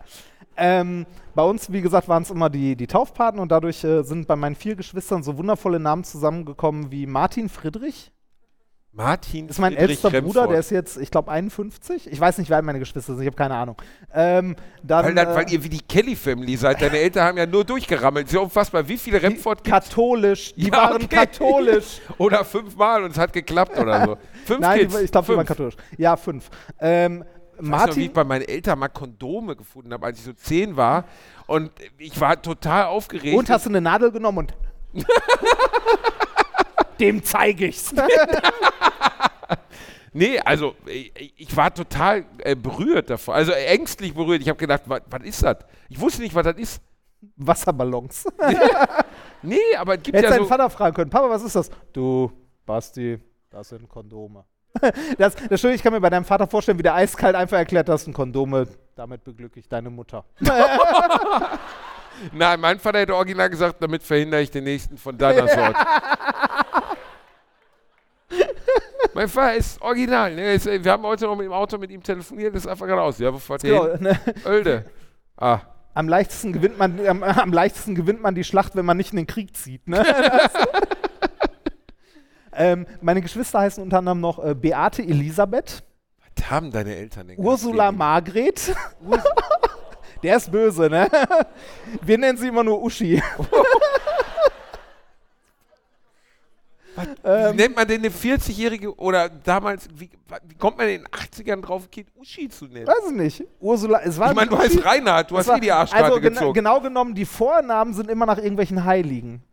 Ähm, 0.58 1.06
bei 1.34 1.44
uns, 1.44 1.72
wie 1.72 1.82
gesagt, 1.82 2.08
waren 2.08 2.24
es 2.24 2.32
immer 2.32 2.50
die, 2.50 2.76
die 2.76 2.88
Taufpaten 2.88 3.40
und 3.40 3.52
dadurch 3.52 3.84
äh, 3.84 4.04
sind 4.04 4.28
bei 4.28 4.36
meinen 4.36 4.56
vier 4.56 4.76
Geschwistern 4.76 5.22
so 5.24 5.38
wundervolle 5.38 5.80
Namen 5.80 6.04
zusammengekommen 6.04 6.92
wie 6.92 7.06
Martin 7.08 7.50
Friedrich. 7.50 8.12
Martin 8.98 9.48
Das 9.48 9.58
ist 9.58 9.62
mein 9.62 9.74
Friedrich 9.74 9.90
ältester 10.02 10.10
Bruder, 10.22 10.42
Remford. 10.44 10.52
der 10.52 10.60
ist 10.60 10.72
jetzt, 10.72 10.96
ich 10.96 11.12
glaube, 11.12 11.30
51. 11.30 12.10
Ich 12.10 12.18
weiß 12.18 12.38
nicht, 12.38 12.50
wer 12.50 12.62
meine 12.62 12.80
Geschwister 12.80 13.14
sind, 13.14 13.24
ich 13.24 13.28
habe 13.28 13.36
keine 13.36 13.56
Ahnung. 13.56 13.76
Ähm, 14.14 14.56
dann, 14.84 15.04
weil, 15.08 15.14
das, 15.16 15.28
äh, 15.28 15.36
weil 15.36 15.52
ihr 15.52 15.62
wie 15.66 15.68
die 15.68 15.82
Kelly 15.82 16.16
Family 16.16 16.56
seid. 16.56 16.82
Deine 16.82 17.00
Eltern 17.00 17.26
haben 17.26 17.38
ja 17.38 17.46
nur 17.46 17.66
durchgerammelt. 17.66 18.32
Ja 18.32 18.40
unfassbar. 18.40 18.88
Wie 18.88 18.98
viele 18.98 19.22
Remford 19.22 19.66
gibt 19.66 19.76
katholisch, 19.76 20.56
die 20.56 20.68
Ja, 20.68 20.78
waren 20.78 21.04
okay. 21.04 21.08
katholisch. 21.08 22.00
Oder 22.18 22.46
fünfmal 22.46 23.04
und 23.04 23.12
es 23.12 23.18
hat 23.18 23.34
geklappt 23.34 23.78
oder 23.78 24.06
so. 24.06 24.18
Fünf 24.46 24.60
Nein, 24.62 24.80
Kids. 24.80 24.98
die, 24.98 25.04
ich 25.04 25.12
glaube, 25.12 25.28
die 25.30 25.36
waren 25.38 25.46
katholisch. 25.46 25.76
Ja, 25.98 26.16
fünf. 26.16 26.50
Ähm, 26.80 27.26
Ich 27.58 27.62
weiß 27.62 27.64
noch, 27.64 27.66
wie 27.66 27.70
Martin, 27.70 28.04
ich 28.04 28.14
bei 28.14 28.24
meinen 28.24 28.44
Eltern 28.44 28.80
mal 28.80 28.90
Kondome 28.90 29.56
gefunden 29.56 29.94
habe, 29.94 30.06
als 30.06 30.20
ich 30.20 30.26
so 30.26 30.34
zehn 30.34 30.76
war. 30.76 31.06
Und 31.48 31.72
ich 31.98 32.20
war 32.20 32.42
total 32.42 32.86
aufgeregt. 32.86 33.38
und 33.38 33.50
hast 33.50 33.66
du 33.66 33.70
eine 33.70 33.82
Nadel 33.82 34.12
genommen 34.12 34.40
und 34.40 34.54
dem 37.00 37.24
zeige 37.24 37.68
ich's. 37.68 37.94
Nee, 40.18 40.40
also 40.40 40.76
ich, 40.86 41.12
ich 41.36 41.58
war 41.58 41.74
total 41.74 42.24
äh, 42.38 42.56
berührt 42.56 43.10
davon. 43.10 43.36
Also 43.36 43.52
ängstlich 43.52 44.14
berührt. 44.14 44.42
Ich 44.42 44.48
habe 44.48 44.58
gedacht, 44.58 44.84
was 44.86 45.24
ist 45.24 45.44
das? 45.44 45.58
Ich 45.90 46.00
wusste 46.00 46.22
nicht, 46.22 46.34
was 46.34 46.46
das 46.46 46.56
ist. 46.56 46.82
Wasserballons. 47.36 48.26
Nee, 49.42 49.60
aber 49.78 49.96
es 49.96 50.02
gibt 50.04 50.18
Hättest 50.18 50.32
ja 50.32 50.38
deinen 50.38 50.46
so. 50.46 50.50
Vater 50.50 50.70
fragen 50.72 50.96
können, 50.96 51.10
Papa, 51.12 51.30
was 51.30 51.44
ist 51.44 51.56
das? 51.56 51.70
Du, 51.94 52.32
Basti, 52.66 53.20
das 53.52 53.70
sind 53.70 53.88
Kondome. 53.88 54.44
Das, 55.18 55.36
das 55.36 55.62
Schöne, 55.62 55.74
ich 55.74 55.84
kann 55.84 55.94
mir 55.94 56.02
bei 56.02 56.10
deinem 56.10 56.26
Vater 56.26 56.48
vorstellen, 56.48 56.78
wie 56.78 56.84
der 56.84 56.96
eiskalt 56.96 57.36
einfach 57.36 57.58
erklärt, 57.58 57.90
das 57.90 58.04
sind 58.04 58.14
Kondome, 58.14 58.68
damit 58.96 59.24
beglücke 59.24 59.60
ich 59.60 59.68
deine 59.68 59.90
Mutter. 59.90 60.26
Nein, 62.32 62.60
mein 62.60 62.80
Vater 62.80 63.00
hätte 63.00 63.16
original 63.16 63.50
gesagt, 63.50 63.78
damit 63.82 64.04
verhindere 64.04 64.42
ich 64.42 64.52
den 64.52 64.64
nächsten 64.64 64.98
von 64.98 65.18
deiner 65.18 65.48
Sorte. 65.48 65.76
mein 69.14 69.28
Vater 69.28 69.56
ist 69.56 69.82
original. 69.82 70.34
Ne? 70.34 70.54
Ist, 70.54 70.66
wir 70.66 70.92
haben 70.92 71.04
heute 71.04 71.26
noch 71.26 71.36
mit 71.36 71.46
dem 71.46 71.54
Auto 71.54 71.78
mit 71.78 71.92
ihm 71.92 72.02
telefoniert, 72.02 72.56
das 72.56 72.64
ist 72.64 72.68
einfach 72.68 72.86
geradeaus. 72.86 73.20
Ja, 73.20 73.34
wo 73.34 73.38
fahrt 73.38 73.64
ihr 73.66 73.74
Genau, 73.74 73.98
ne? 73.98 74.20
Oelde. 74.46 74.86
Ah. 75.38 75.60
am, 75.94 76.08
leichtesten 76.08 76.54
gewinnt 76.54 76.78
man, 76.78 77.06
am, 77.06 77.22
am 77.22 77.52
leichtesten 77.52 77.96
gewinnt 77.96 78.22
man 78.22 78.34
die 78.34 78.46
Schlacht, 78.46 78.76
wenn 78.76 78.86
man 78.86 78.96
nicht 78.96 79.12
in 79.12 79.18
den 79.18 79.28
Krieg 79.28 79.56
zieht. 79.56 79.86
Ne? 79.88 80.06
Ähm, 82.56 82.86
meine 83.02 83.22
Geschwister 83.22 83.60
heißen 83.60 83.82
unter 83.84 84.00
anderem 84.00 84.20
noch 84.22 84.44
äh, 84.44 84.54
Beate 84.56 85.02
Elisabeth, 85.04 85.84
Was 86.38 86.50
haben 86.50 86.72
deine 86.72 86.96
Eltern 86.96 87.28
denn 87.28 87.40
Ursula? 87.40 87.92
Margret. 87.92 88.76
Der 90.24 90.38
ist 90.38 90.52
böse, 90.52 90.90
ne? 90.90 91.08
Wir 92.02 92.18
nennen 92.18 92.38
sie 92.38 92.48
immer 92.48 92.64
nur 92.64 92.82
Uschi. 92.82 93.22
Wie 96.96 97.56
nennt 97.56 97.76
man 97.76 97.86
denn 97.88 98.00
eine 98.02 98.10
40-jährige 98.10 98.96
oder 98.96 99.28
damals, 99.28 99.90
wie, 99.94 100.10
wie 100.48 100.56
kommt 100.56 100.78
man 100.78 100.88
in 100.88 101.02
den 101.02 101.08
80ern 101.08 101.62
drauf, 101.62 101.92
Kind 101.92 102.08
Uschi 102.16 102.48
zu 102.48 102.66
nennen? 102.66 102.88
Weiß 102.88 103.10
ich 103.10 103.16
nicht. 103.16 103.44
Ursula, 103.60 104.00
es 104.04 104.18
war 104.18 104.30
Ich 104.30 104.36
meine, 104.36 104.50
du 104.50 104.58
heißt 104.58 104.84
Reinhard, 104.86 105.30
du 105.30 105.38
hast 105.38 105.48
war- 105.48 105.56
nie 105.56 105.62
die 105.62 105.72
Arschkarte 105.74 106.06
also 106.06 106.22
gezogen. 106.22 106.54
genau 106.54 106.80
genommen, 106.80 107.14
die 107.14 107.26
Vornamen 107.26 107.94
sind 107.94 108.10
immer 108.10 108.26
nach 108.26 108.38
irgendwelchen 108.38 108.86
Heiligen. 108.86 109.44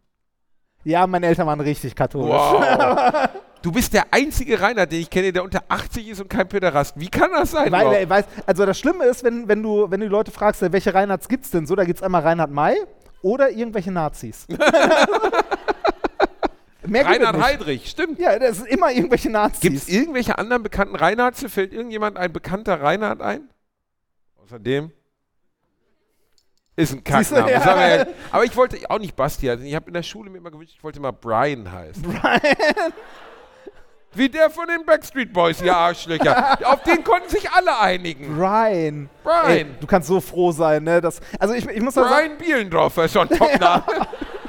Ja, 0.85 1.07
meine 1.07 1.27
Eltern 1.27 1.47
waren 1.47 1.61
richtig 1.61 1.95
katholisch. 1.95 2.33
Wow. 2.33 3.29
Du 3.63 3.71
bist 3.71 3.95
der 3.95 4.07
einzige 4.11 4.61
Reinhard, 4.61 4.91
den 4.91 5.01
ich 5.03 5.09
kenne, 5.11 5.33
der 5.33 5.45
unter 5.45 5.63
80 5.69 6.09
ist 6.09 6.21
und 6.21 6.29
kein 6.29 6.49
Päderast. 6.49 6.99
Wie 6.99 7.09
kann 7.09 7.31
das 7.31 7.53
sein? 7.53 7.71
Weil, 7.71 7.93
er 7.93 8.11
weiß, 8.11 8.25
also 8.45 8.67
das 8.67 8.77
Schlimme 8.77 9.05
ist, 9.05 9.23
wenn, 9.23 9.47
wenn, 9.47 9.63
du, 9.63 9.89
wenn 9.89 10.01
du 10.01 10.07
die 10.07 10.13
Leute 10.13 10.33
fragst, 10.33 10.61
welche 10.73 10.93
Reinhards 10.93 11.29
gibt's 11.29 11.53
denn 11.53 11.67
so, 11.67 11.77
da 11.77 11.85
gibt's 11.85 12.03
einmal 12.03 12.23
Reinhard 12.23 12.51
May 12.51 12.77
oder 13.23 13.51
irgendwelche 13.51 13.93
Nazis. 13.93 14.49
Mehr 16.85 17.05
gibt 17.05 17.15
es 17.15 17.27
Reinhard. 17.27 17.41
Heydrich, 17.41 17.89
stimmt. 17.89 18.19
Ja, 18.19 18.37
das 18.37 18.57
sind 18.57 18.67
immer 18.67 18.91
irgendwelche 18.91 19.29
Gibt 19.29 19.37
es 19.37 19.43
Nazis. 19.63 19.89
irgendwelche 19.89 20.37
anderen 20.39 20.65
bekannten 20.65 20.97
Reinhards? 20.97 21.45
Fällt 21.49 21.73
irgendjemand 21.73 22.17
ein 22.17 22.33
bekannter 22.33 22.83
Reinhard 22.83 23.23
ein? 23.23 23.49
Außerdem 24.43 24.91
ist 26.77 26.93
ein 26.93 27.05
Kackname. 27.05 27.51
ja. 27.51 27.97
ja. 27.97 28.07
Aber 28.31 28.45
ich 28.45 28.57
wollte 28.57 28.79
auch 28.89 28.99
nicht 28.99 29.15
Basti 29.15 29.47
heißen. 29.47 29.65
Ich 29.65 29.75
habe 29.75 29.89
in 29.89 29.95
der 29.95 30.03
Schule 30.03 30.31
mir 30.31 30.39
immer 30.39 30.51
gewünscht, 30.51 30.75
ich 30.77 30.85
wollte 30.85 31.01
mal 31.01 31.13
Brian 31.13 31.71
heißen. 31.71 32.03
Brian. 32.03 32.93
Wie 34.15 34.29
der 34.29 34.51
von 34.51 34.67
den 34.67 34.85
Backstreet 34.85 35.33
Boys, 35.33 35.63
ihr 35.63 35.75
Arschlöcher. 35.75 36.59
Auf 36.71 36.83
den 36.83 37.03
konnten 37.03 37.31
sich 37.31 37.51
alle 37.51 37.79
einigen. 37.79 38.37
Brian. 38.37 39.09
Brian. 39.25 39.49
Ey, 39.49 39.67
du 39.81 39.87
kannst 39.87 40.09
so 40.09 40.21
froh 40.21 40.53
sein, 40.53 40.85
ne? 40.85 41.01
Das, 41.01 41.21
also 41.39 41.55
ich, 41.55 41.67
ich 41.67 41.81
muss 41.81 41.95
mal 41.95 42.09
sagen, 42.09 42.37
Brian 42.37 42.39
Bielendorfer 42.39 43.07
ist 43.07 43.13
schon 43.13 43.29
Topname. 43.29 43.85
ich, 43.89 44.42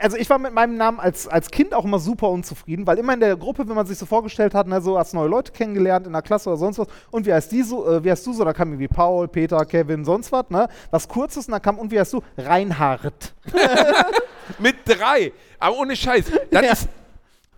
also 0.00 0.16
ich 0.16 0.28
war 0.30 0.38
mit 0.38 0.52
meinem 0.52 0.76
Namen 0.76 1.00
als, 1.00 1.26
als 1.26 1.50
Kind 1.50 1.74
auch 1.74 1.84
immer 1.84 1.98
super 1.98 2.28
unzufrieden, 2.28 2.86
weil 2.86 2.98
immer 2.98 3.14
in 3.14 3.20
der 3.20 3.36
Gruppe, 3.36 3.68
wenn 3.68 3.76
man 3.76 3.86
sich 3.86 3.98
so 3.98 4.06
vorgestellt 4.06 4.54
hat, 4.54 4.66
ne, 4.66 4.80
so 4.80 4.98
hast 4.98 5.14
neue 5.14 5.28
Leute 5.28 5.52
kennengelernt 5.52 6.06
in 6.06 6.12
der 6.12 6.22
Klasse 6.22 6.48
oder 6.50 6.58
sonst 6.58 6.78
was, 6.78 6.88
und 7.10 7.26
wie 7.26 7.32
heißt 7.32 7.50
die 7.52 7.62
so, 7.62 7.86
äh, 7.90 8.04
wie 8.04 8.10
heißt 8.10 8.26
du 8.26 8.32
so, 8.32 8.44
da 8.44 8.52
kam 8.52 8.68
irgendwie 8.70 8.88
Paul, 8.88 9.28
Peter, 9.28 9.64
Kevin, 9.64 10.04
sonst 10.04 10.32
was, 10.32 10.48
ne? 10.50 10.68
Was 10.90 11.08
kurzes 11.08 11.46
und 11.46 11.52
dann 11.52 11.62
kam, 11.62 11.78
und 11.78 11.90
wie 11.90 11.98
heißt 12.00 12.12
du? 12.12 12.22
Reinhard. 12.36 13.34
Mit 14.58 14.76
drei. 14.84 15.32
Aber 15.58 15.78
ohne 15.78 15.96
Scheiß. 15.96 16.26
Das 16.50 16.64
Ja. 16.64 16.72
ist, 16.72 16.88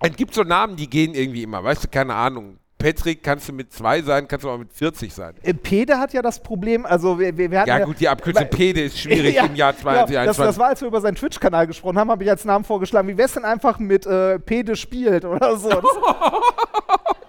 es 0.00 0.16
gibt 0.16 0.34
so 0.34 0.42
Namen, 0.42 0.76
die 0.76 0.88
gehen 0.88 1.14
irgendwie 1.14 1.42
immer. 1.44 1.62
Weißt 1.62 1.84
du, 1.84 1.88
keine 1.88 2.14
Ahnung. 2.14 2.58
Patrick 2.82 3.22
kannst 3.22 3.48
du 3.48 3.52
mit 3.52 3.72
zwei 3.72 4.02
sein, 4.02 4.26
kannst 4.26 4.44
du 4.44 4.50
auch 4.50 4.58
mit 4.58 4.72
40 4.72 5.12
sein. 5.14 5.34
Äh, 5.42 5.54
Pede 5.54 5.98
hat 5.98 6.12
ja 6.12 6.20
das 6.20 6.42
Problem, 6.42 6.84
also 6.84 7.18
wir, 7.18 7.36
wir, 7.36 7.60
hatten 7.60 7.68
Ja, 7.68 7.84
gut, 7.84 8.00
die 8.00 8.08
Abkürzung 8.08 8.48
Pede 8.50 8.82
ist 8.82 8.98
schwierig 8.98 9.34
Ja, 9.36 9.46
im 9.46 9.54
Jahr 9.54 9.72
genau. 9.72 9.90
das, 9.90 10.08
2021. 10.08 10.44
das 10.44 10.58
war, 10.58 10.68
als 10.68 10.80
wir 10.80 10.88
über 10.88 11.00
seinen 11.00 11.14
Twitch-Kanal 11.14 11.66
gesprochen 11.66 11.98
haben, 11.98 12.10
habe 12.10 12.24
ich 12.24 12.30
als 12.30 12.44
Namen 12.44 12.64
vorgeschlagen, 12.64 13.08
wie 13.08 13.16
wär's 13.16 13.32
denn 13.32 13.44
einfach 13.44 13.78
mit 13.78 14.04
äh, 14.06 14.38
Pede 14.38 14.76
spielt 14.76 15.24
oder 15.24 15.56
so. 15.56 15.70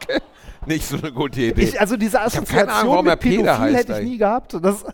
Das, 0.07 0.21
Nicht 0.65 0.85
so 0.85 0.97
eine 0.97 1.11
gute 1.11 1.41
Idee. 1.41 1.61
ich, 1.61 1.79
also 1.79 1.97
diese 1.97 2.21
Assoziation 2.21 2.69
Ahnung, 2.69 3.03
mit 3.03 3.19
Pede 3.19 3.43
Pädophil 3.43 3.59
heißt 3.59 3.89
hätte 3.89 4.01
ich 4.01 4.07
nie 4.07 4.17
gehabt. 4.17 4.53
Das, 4.61 4.85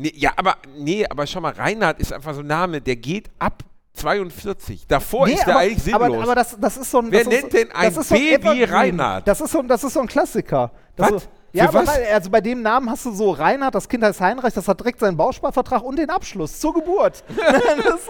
Nee, 0.00 0.12
ja, 0.14 0.30
aber 0.36 0.58
nee, 0.76 1.04
aber 1.04 1.26
schau 1.26 1.40
mal, 1.40 1.52
Reinhard 1.52 1.98
ist 1.98 2.12
einfach 2.12 2.32
so 2.32 2.40
ein 2.40 2.46
Name, 2.46 2.80
der 2.80 2.94
geht 2.94 3.30
ab 3.40 3.64
42. 3.98 4.86
Davor 4.86 5.26
Nee, 5.26 5.34
ist 5.34 5.44
der 5.46 5.54
aber, 5.54 5.62
eigentlich 5.64 5.82
sinnlos. 5.82 6.02
aber, 6.02 6.22
aber 6.22 6.34
das, 6.34 6.56
das 6.58 6.76
ist 6.76 6.90
so 6.90 6.98
ein. 6.98 7.10
Wer 7.10 7.26
nennt 7.26 7.52
denn 7.52 7.70
ein 7.72 7.92
so 7.92 8.02
Baby 8.14 8.34
Evergreen. 8.34 8.70
Reinhard? 8.70 9.28
Das 9.28 9.40
ist 9.40 9.50
so, 9.52 9.60
ein- 9.60 9.68
das 9.68 9.84
ist 9.84 9.92
so 9.94 10.00
ein 10.00 10.06
Klassiker. 10.06 10.70
Das 10.96 11.12
Was? 11.12 11.22
So, 11.22 11.28
ja, 11.52 11.68
aber 11.68 11.84
also 12.12 12.30
bei 12.30 12.40
dem 12.42 12.60
Namen 12.60 12.90
hast 12.90 13.06
du 13.06 13.10
so 13.12 13.30
Reinhard, 13.30 13.74
das 13.74 13.88
Kind 13.88 14.04
heißt 14.04 14.20
Heinrich, 14.20 14.52
das 14.52 14.68
hat 14.68 14.80
direkt 14.80 15.00
seinen 15.00 15.16
Bausparvertrag 15.16 15.82
und 15.82 15.96
den 15.98 16.10
Abschluss 16.10 16.60
zur 16.60 16.74
Geburt. 16.74 17.24
das, 17.36 18.00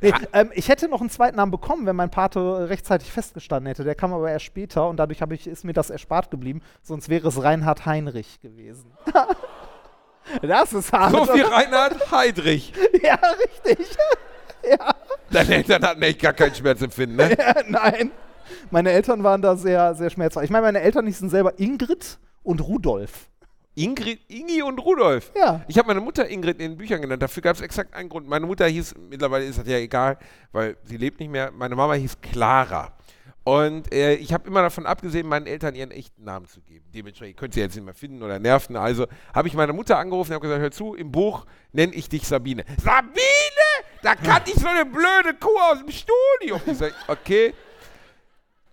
nee, 0.00 0.12
ähm, 0.32 0.50
ich 0.54 0.68
hätte 0.68 0.88
noch 0.88 1.00
einen 1.00 1.10
zweiten 1.10 1.36
Namen 1.36 1.50
bekommen, 1.52 1.84
wenn 1.84 1.96
mein 1.96 2.10
Pate 2.10 2.68
rechtzeitig 2.70 3.12
festgestanden 3.12 3.66
hätte. 3.66 3.84
Der 3.84 3.94
kam 3.94 4.14
aber 4.14 4.30
erst 4.30 4.46
später 4.46 4.88
und 4.88 4.96
dadurch 4.96 5.20
ich, 5.32 5.46
ist 5.46 5.64
mir 5.64 5.74
das 5.74 5.90
erspart 5.90 6.30
geblieben. 6.30 6.62
Sonst 6.82 7.10
wäre 7.10 7.28
es 7.28 7.42
Reinhard 7.42 7.84
Heinrich 7.84 8.40
gewesen. 8.40 8.90
das 10.42 10.72
ist 10.72 10.92
hart. 10.92 11.12
so 11.12 11.34
wie 11.34 11.42
Reinhard 11.42 12.10
Heydrich. 12.10 12.72
ja, 13.02 13.18
richtig. 13.66 13.86
Deine 15.30 15.54
Eltern 15.56 15.82
hatten 15.82 16.02
echt 16.02 16.20
gar 16.20 16.32
keinen 16.32 16.54
Schmerzempfinden, 16.54 17.16
ne? 17.16 17.36
Nein. 17.68 18.10
Meine 18.70 18.90
Eltern 18.92 19.22
waren 19.24 19.42
da 19.42 19.56
sehr, 19.56 19.94
sehr 19.94 20.10
schmerzhaft. 20.10 20.44
Ich 20.44 20.50
meine, 20.50 20.66
meine 20.66 20.80
Eltern 20.80 21.06
hießen 21.06 21.30
selber 21.30 21.58
Ingrid 21.58 22.18
und 22.42 22.60
Rudolf. 22.60 23.28
Ingrid, 23.74 24.20
Ingi 24.28 24.62
und 24.62 24.78
Rudolf. 24.78 25.32
Ja. 25.34 25.62
Ich 25.66 25.78
habe 25.78 25.88
meine 25.88 26.00
Mutter 26.00 26.28
Ingrid 26.28 26.60
in 26.60 26.72
den 26.72 26.76
Büchern 26.76 27.00
genannt. 27.00 27.22
Dafür 27.22 27.42
gab 27.42 27.56
es 27.56 27.62
exakt 27.62 27.94
einen 27.94 28.10
Grund. 28.10 28.28
Meine 28.28 28.44
Mutter 28.44 28.66
hieß, 28.66 28.94
mittlerweile 29.08 29.46
ist 29.46 29.58
das 29.58 29.66
ja 29.66 29.78
egal, 29.78 30.18
weil 30.52 30.76
sie 30.84 30.98
lebt 30.98 31.20
nicht 31.20 31.30
mehr. 31.30 31.50
Meine 31.50 31.74
Mama 31.74 31.94
hieß 31.94 32.20
Clara. 32.20 32.92
Und 33.44 33.92
äh, 33.92 34.14
ich 34.14 34.32
habe 34.32 34.46
immer 34.46 34.62
davon 34.62 34.86
abgesehen, 34.86 35.26
meinen 35.26 35.46
Eltern 35.46 35.74
ihren 35.74 35.90
echten 35.90 36.22
Namen 36.22 36.46
zu 36.46 36.60
geben. 36.60 36.84
Dementsprechend 36.94 37.38
könnt 37.38 37.56
ihr 37.56 37.64
jetzt 37.64 37.74
nicht 37.74 37.84
mehr 37.84 37.94
finden 37.94 38.22
oder 38.22 38.38
nerven. 38.38 38.76
Also 38.76 39.06
habe 39.34 39.48
ich 39.48 39.54
meine 39.54 39.72
Mutter 39.72 39.98
angerufen 39.98 40.30
und 40.30 40.34
habe 40.34 40.46
gesagt, 40.46 40.62
hör 40.62 40.70
zu, 40.70 40.94
im 40.94 41.10
Buch 41.10 41.46
nenne 41.72 41.92
ich 41.94 42.08
dich 42.08 42.28
Sabine. 42.28 42.64
Sabine? 42.82 43.61
Da 44.02 44.16
kannte 44.16 44.50
ich 44.50 44.60
so 44.60 44.66
eine 44.66 44.84
blöde 44.84 45.34
Kuh 45.38 45.56
aus 45.70 45.78
dem 45.78 45.90
Studio. 45.90 46.60
Ich 46.66 46.78
sage, 46.78 46.94
okay. 47.06 47.54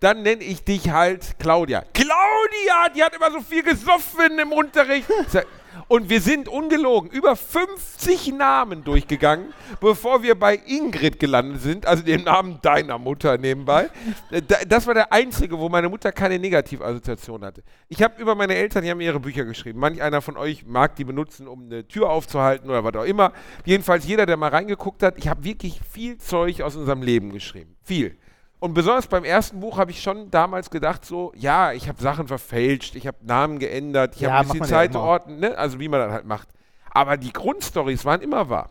Dann 0.00 0.22
nenne 0.22 0.42
ich 0.42 0.64
dich 0.64 0.90
halt 0.90 1.38
Claudia. 1.38 1.84
Claudia, 1.92 2.88
die 2.94 3.04
hat 3.04 3.14
immer 3.14 3.30
so 3.30 3.40
viel 3.40 3.62
gesoffen 3.62 4.38
im 4.38 4.50
Unterricht. 4.50 5.08
Ich 5.08 5.28
sag, 5.28 5.46
Und 5.88 6.08
wir 6.10 6.20
sind 6.20 6.48
ungelogen 6.48 7.10
über 7.10 7.36
50 7.36 8.32
Namen 8.32 8.84
durchgegangen, 8.84 9.52
bevor 9.80 10.22
wir 10.22 10.34
bei 10.38 10.60
Ingrid 10.66 11.18
gelandet 11.20 11.62
sind, 11.62 11.86
also 11.86 12.02
dem 12.02 12.24
Namen 12.24 12.58
deiner 12.62 12.98
Mutter 12.98 13.38
nebenbei. 13.38 13.90
Da- 14.30 14.64
Das 14.66 14.86
war 14.86 14.94
der 14.94 15.12
einzige, 15.12 15.58
wo 15.58 15.68
meine 15.68 15.88
Mutter 15.88 16.12
keine 16.12 16.38
Negativassoziation 16.38 17.44
hatte. 17.44 17.62
Ich 17.88 18.02
habe 18.02 18.20
über 18.20 18.34
meine 18.34 18.54
Eltern, 18.54 18.84
die 18.84 18.90
haben 18.90 19.00
ihre 19.00 19.20
Bücher 19.20 19.44
geschrieben. 19.44 19.78
Manch 19.80 20.00
einer 20.02 20.20
von 20.22 20.36
euch 20.36 20.64
mag 20.66 20.96
die 20.96 21.04
benutzen, 21.04 21.48
um 21.48 21.64
eine 21.64 21.86
Tür 21.86 22.10
aufzuhalten 22.10 22.68
oder 22.68 22.84
was 22.84 22.94
auch 22.94 23.04
immer. 23.04 23.32
Jedenfalls 23.64 24.06
jeder, 24.06 24.26
der 24.26 24.36
mal 24.36 24.48
reingeguckt 24.50 25.02
hat, 25.02 25.18
ich 25.18 25.28
habe 25.28 25.44
wirklich 25.44 25.80
viel 25.90 26.18
Zeug 26.18 26.62
aus 26.62 26.76
unserem 26.76 27.02
Leben 27.02 27.32
geschrieben. 27.32 27.76
Viel. 27.82 28.16
Und 28.60 28.74
besonders 28.74 29.06
beim 29.06 29.24
ersten 29.24 29.58
Buch 29.58 29.78
habe 29.78 29.90
ich 29.90 30.02
schon 30.02 30.30
damals 30.30 30.70
gedacht, 30.70 31.04
so, 31.04 31.32
ja, 31.34 31.72
ich 31.72 31.88
habe 31.88 32.00
Sachen 32.00 32.28
verfälscht, 32.28 32.94
ich 32.94 33.06
habe 33.06 33.16
Namen 33.22 33.58
geändert, 33.58 34.14
ich 34.16 34.20
Ja, 34.20 34.32
habe 34.32 34.48
ein 34.48 34.52
bisschen 34.52 34.66
Zeit 34.66 34.90
immer. 34.90 35.00
ordnen, 35.02 35.40
ne? 35.40 35.56
also 35.56 35.80
wie 35.80 35.88
man 35.88 36.00
das 36.00 36.12
halt 36.12 36.26
macht. 36.26 36.48
Aber 36.90 37.16
die 37.16 37.32
Grundstories 37.32 38.04
waren 38.04 38.20
immer 38.20 38.50
wahr. 38.50 38.70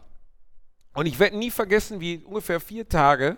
Und 0.93 1.07
ich 1.07 1.17
werde 1.19 1.37
nie 1.37 1.49
vergessen, 1.49 1.99
wie 1.99 2.17
ungefähr 2.23 2.59
vier 2.59 2.87
Tage 2.87 3.37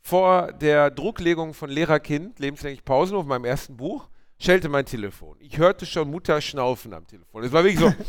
vor 0.00 0.52
der 0.52 0.90
Drucklegung 0.92 1.54
von 1.54 1.68
Lehrerkind, 1.70 2.38
lebenslänglich 2.38 2.84
Pausenhof, 2.84 3.26
meinem 3.26 3.44
ersten 3.44 3.76
Buch, 3.76 4.08
schellte 4.38 4.68
mein 4.68 4.86
Telefon. 4.86 5.36
Ich 5.40 5.58
hörte 5.58 5.86
schon 5.86 6.08
Mutter 6.10 6.40
schnaufen 6.40 6.94
am 6.94 7.06
Telefon. 7.06 7.42
Es 7.44 7.52
war 7.52 7.64
wirklich 7.64 7.80
so. 7.80 7.92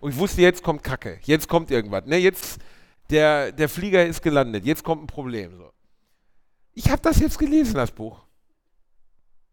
Und 0.00 0.12
ich 0.12 0.18
wusste, 0.18 0.40
jetzt 0.42 0.62
kommt 0.62 0.84
Kacke, 0.84 1.18
jetzt 1.24 1.48
kommt 1.48 1.70
irgendwas. 1.72 2.04
Ne? 2.06 2.18
Jetzt, 2.18 2.60
der, 3.10 3.52
der 3.52 3.68
Flieger 3.68 4.04
ist 4.06 4.22
gelandet, 4.22 4.64
jetzt 4.64 4.84
kommt 4.84 5.04
ein 5.04 5.06
Problem. 5.06 5.56
So. 5.56 5.70
Ich 6.74 6.90
habe 6.90 7.02
das 7.02 7.20
jetzt 7.20 7.38
gelesen, 7.38 7.74
das 7.74 7.90
Buch. 7.90 8.24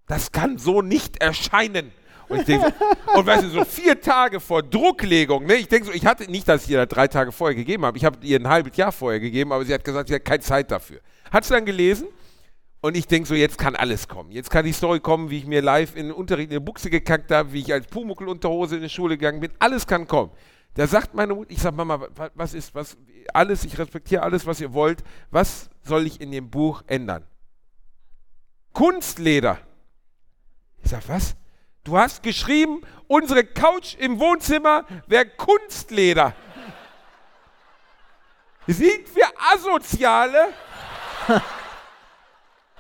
Das 0.08 0.32
kann 0.32 0.58
so 0.58 0.82
nicht 0.82 1.18
erscheinen. 1.22 1.92
Und 2.28 2.40
ich 2.40 2.46
denke, 2.46 2.74
und 3.16 3.26
weißt 3.26 3.44
du, 3.44 3.50
so 3.50 3.66
vier 3.66 4.00
Tage 4.02 4.40
vor 4.40 4.64
Drucklegung, 4.64 5.46
ne? 5.46 5.56
Ich 5.56 5.68
denke 5.68 5.88
so, 5.88 5.92
ich 5.92 6.06
hatte 6.06 6.30
nicht, 6.30 6.48
dass 6.48 6.64
ich 6.64 6.72
ihr 6.72 6.84
das 6.84 6.88
drei 6.88 7.08
Tage 7.08 7.32
vorher 7.32 7.56
gegeben 7.56 7.86
habe. 7.86 7.98
Ich 7.98 8.06
habe 8.06 8.18
ihr 8.26 8.40
ein 8.40 8.48
halbes 8.48 8.76
Jahr 8.78 8.92
vorher 8.92 9.20
gegeben, 9.20 9.52
aber 9.52 9.64
sie 9.64 9.74
hat 9.74 9.84
gesagt, 9.84 10.10
sie 10.10 10.16
hat 10.16 10.26
keine 10.26 10.40
Zeit 10.42 10.72
dafür. 10.72 11.02
Hat 11.32 11.46
sie 11.46 11.54
dann 11.54 11.66
gelesen 11.66 12.08
und 12.82 12.96
ich 12.98 13.08
denke 13.08 13.28
so, 13.28 13.36
jetzt 13.36 13.58
kann 13.58 13.76
alles 13.76 14.08
kommen. 14.08 14.32
Jetzt 14.32 14.50
kann 14.50 14.66
die 14.66 14.72
Story 14.72 15.00
kommen, 15.00 15.30
wie 15.30 15.40
ich 15.40 15.46
mir 15.46 15.62
live 15.62 15.96
in 15.96 16.08
den 16.08 16.12
Unterricht 16.12 16.52
in 16.52 16.60
die 16.60 16.64
Buchse 16.64 16.90
gekackt 16.90 17.32
habe, 17.32 17.54
wie 17.54 17.60
ich 17.60 17.74
als 17.74 17.88
Pumuckelunterhose 17.88 18.76
in 18.76 18.84
die 18.84 18.90
Schule 18.90 19.18
gegangen 19.18 19.40
bin. 19.40 19.52
Alles 19.60 19.86
kann 19.86 20.08
kommen. 20.08 20.32
Da 20.76 20.86
sagt 20.88 21.14
meine 21.14 21.34
Mutter, 21.34 21.50
ich 21.52 21.62
sage, 21.62 21.76
Mama, 21.76 22.00
wa- 22.16 22.30
was 22.36 22.54
ist, 22.54 22.76
was, 22.76 22.96
alles, 23.34 23.64
ich 23.64 23.78
respektiere 23.78 24.22
alles, 24.22 24.46
was 24.46 24.60
ihr 24.62 24.74
wollt. 24.74 25.04
Was 25.32 25.70
soll 25.82 26.06
ich 26.06 26.20
in 26.22 26.32
dem 26.32 26.50
Buch 26.52 26.84
ändern? 26.88 27.26
Kunstleder. 28.74 29.58
Ich 30.84 30.92
sag, 30.92 31.08
was? 31.08 31.36
Du 31.84 31.98
hast 31.98 32.22
geschrieben, 32.24 32.82
unsere 33.08 33.46
Couch 33.46 33.96
im 33.96 34.20
Wohnzimmer 34.20 34.86
wäre 35.08 35.26
Kunstleder. 35.30 36.36
Sind 38.68 39.16
wir 39.16 39.28
Asoziale? 39.54 40.50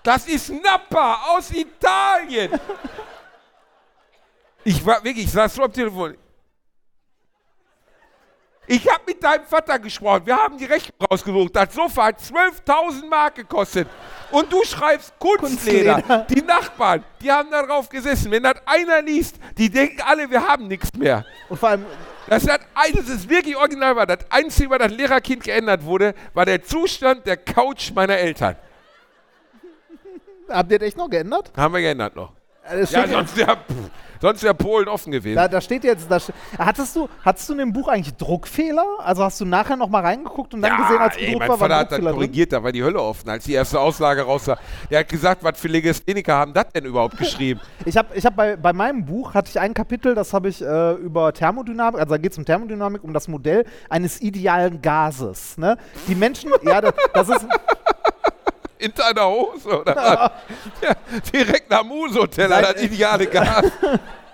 Das 0.03 0.27
ist 0.27 0.49
Nappa 0.51 1.15
aus 1.35 1.49
Italien. 1.49 2.51
Ich 4.63 4.85
war 4.85 5.03
wirklich, 5.03 5.25
ich 5.25 5.31
saß 5.31 5.55
so 5.55 5.63
am 5.63 5.73
Telefon. 5.73 6.15
Ich 8.67 8.87
habe 8.89 9.01
mit 9.07 9.23
deinem 9.23 9.45
Vater 9.45 9.77
gesprochen. 9.79 10.25
Wir 10.25 10.35
haben 10.37 10.57
die 10.57 10.65
Rechnung 10.65 10.95
rausgesucht. 11.09 11.55
Das 11.55 11.73
Sofa 11.73 12.05
hat 12.05 12.19
12.000 12.19 13.07
Mark 13.07 13.35
gekostet. 13.35 13.87
Und 14.31 14.51
du 14.51 14.63
schreibst 14.63 15.13
Kunstleder. 15.19 15.95
Kunstleder. 16.01 16.25
Die 16.29 16.41
Nachbarn, 16.41 17.03
die 17.21 17.31
haben 17.31 17.51
darauf 17.51 17.87
gesessen. 17.89 18.31
Wenn 18.31 18.43
das 18.43 18.55
einer 18.65 19.01
liest, 19.03 19.35
die 19.57 19.69
denken 19.69 20.01
alle, 20.01 20.29
wir 20.29 20.47
haben 20.47 20.67
nichts 20.67 20.91
mehr. 20.97 21.23
Und 21.47 21.59
vor 21.59 21.69
allem, 21.69 21.85
Das, 22.27 22.47
hat, 22.47 22.61
das 22.93 23.07
ist 23.07 23.29
wirklich 23.29 23.55
original 23.55 23.95
war. 23.95 24.07
Das 24.07 24.19
Einzige, 24.31 24.69
was 24.71 24.79
das 24.79 24.91
Lehrerkind 24.91 25.43
geändert 25.43 25.83
wurde, 25.83 26.15
war 26.33 26.45
der 26.45 26.63
Zustand 26.63 27.27
der 27.27 27.37
Couch 27.37 27.91
meiner 27.93 28.17
Eltern. 28.17 28.55
habt 30.49 30.71
ihr 30.71 30.79
das 30.79 30.87
echt 30.87 30.97
noch 30.97 31.09
geändert? 31.09 31.51
Haben 31.55 31.73
wir 31.75 31.81
geändert 31.81 32.15
noch. 32.15 32.31
Äh, 32.67 32.79
es 32.79 32.91
Ja, 32.91 33.03
steht- 33.05 33.47
sonst 34.25 34.43
wäre 34.43 34.55
Polen 34.55 34.87
offen 34.87 35.11
gewesen. 35.11 35.35
Da, 35.35 35.47
da 35.47 35.61
steht 35.61 35.83
jetzt, 35.83 36.09
da 36.09 36.17
hattest 36.57 36.95
du, 36.95 37.07
hattest 37.23 37.47
du 37.47 37.53
in 37.53 37.59
dem 37.59 37.73
Buch 37.73 37.87
eigentlich 37.87 38.15
Druckfehler? 38.15 38.83
Also 38.99 39.23
hast 39.23 39.39
du 39.39 39.45
nachher 39.45 39.75
noch 39.75 39.89
mal 39.89 40.01
reingeguckt 40.01 40.53
und 40.53 40.61
dann 40.61 40.77
gesehen, 40.77 40.97
als 40.97 41.15
ey, 41.15 41.25
gedruckt 41.25 41.39
mein 41.39 41.49
war, 41.49 41.57
Vater 41.57 41.77
hat 41.77 41.91
drin? 41.91 42.05
korrigiert, 42.05 42.51
da 42.51 42.63
war 42.63 42.71
die 42.71 42.83
Hölle 42.83 43.01
offen, 43.01 43.29
als 43.29 43.43
die 43.43 43.53
erste 43.53 43.79
Auslage 43.79 44.23
raus 44.23 44.47
war. 44.47 44.57
Der 44.89 44.99
hat 44.99 45.09
gesagt, 45.09 45.43
was 45.43 45.59
für 45.59 45.67
Legastheniker 45.67 46.33
haben 46.33 46.53
das 46.53 46.69
denn 46.73 46.85
überhaupt 46.85 47.17
geschrieben? 47.17 47.59
Ich 47.85 47.97
habe 47.97 48.15
ich 48.15 48.25
hab 48.25 48.35
bei, 48.35 48.55
bei 48.55 48.73
meinem 48.73 49.05
Buch 49.05 49.33
hatte 49.33 49.49
ich 49.49 49.59
ein 49.59 49.73
Kapitel, 49.73 50.15
das 50.15 50.33
habe 50.33 50.49
ich 50.49 50.61
äh, 50.61 50.93
über 50.93 51.31
Thermodynamik, 51.33 51.99
also 51.99 52.15
da 52.15 52.17
geht 52.17 52.31
es 52.31 52.37
um 52.37 52.45
Thermodynamik, 52.45 53.03
um 53.03 53.13
das 53.13 53.27
Modell 53.27 53.65
eines 53.89 54.21
idealen 54.21 54.81
Gases. 54.81 55.57
Ne? 55.57 55.77
Die 56.07 56.15
Menschen, 56.15 56.51
ja, 56.63 56.81
das, 56.81 56.93
das 57.13 57.29
ist, 57.29 57.45
In 58.77 58.93
deiner 58.93 59.27
Hose, 59.27 59.81
oder 59.81 59.95
was? 59.95 60.31
Ja, 60.81 60.95
direkt 61.31 61.69
nach 61.69 61.83
Musoteller, 61.83 62.61
das 62.61 62.81
ideale 62.81 63.27
Gas. 63.27 63.71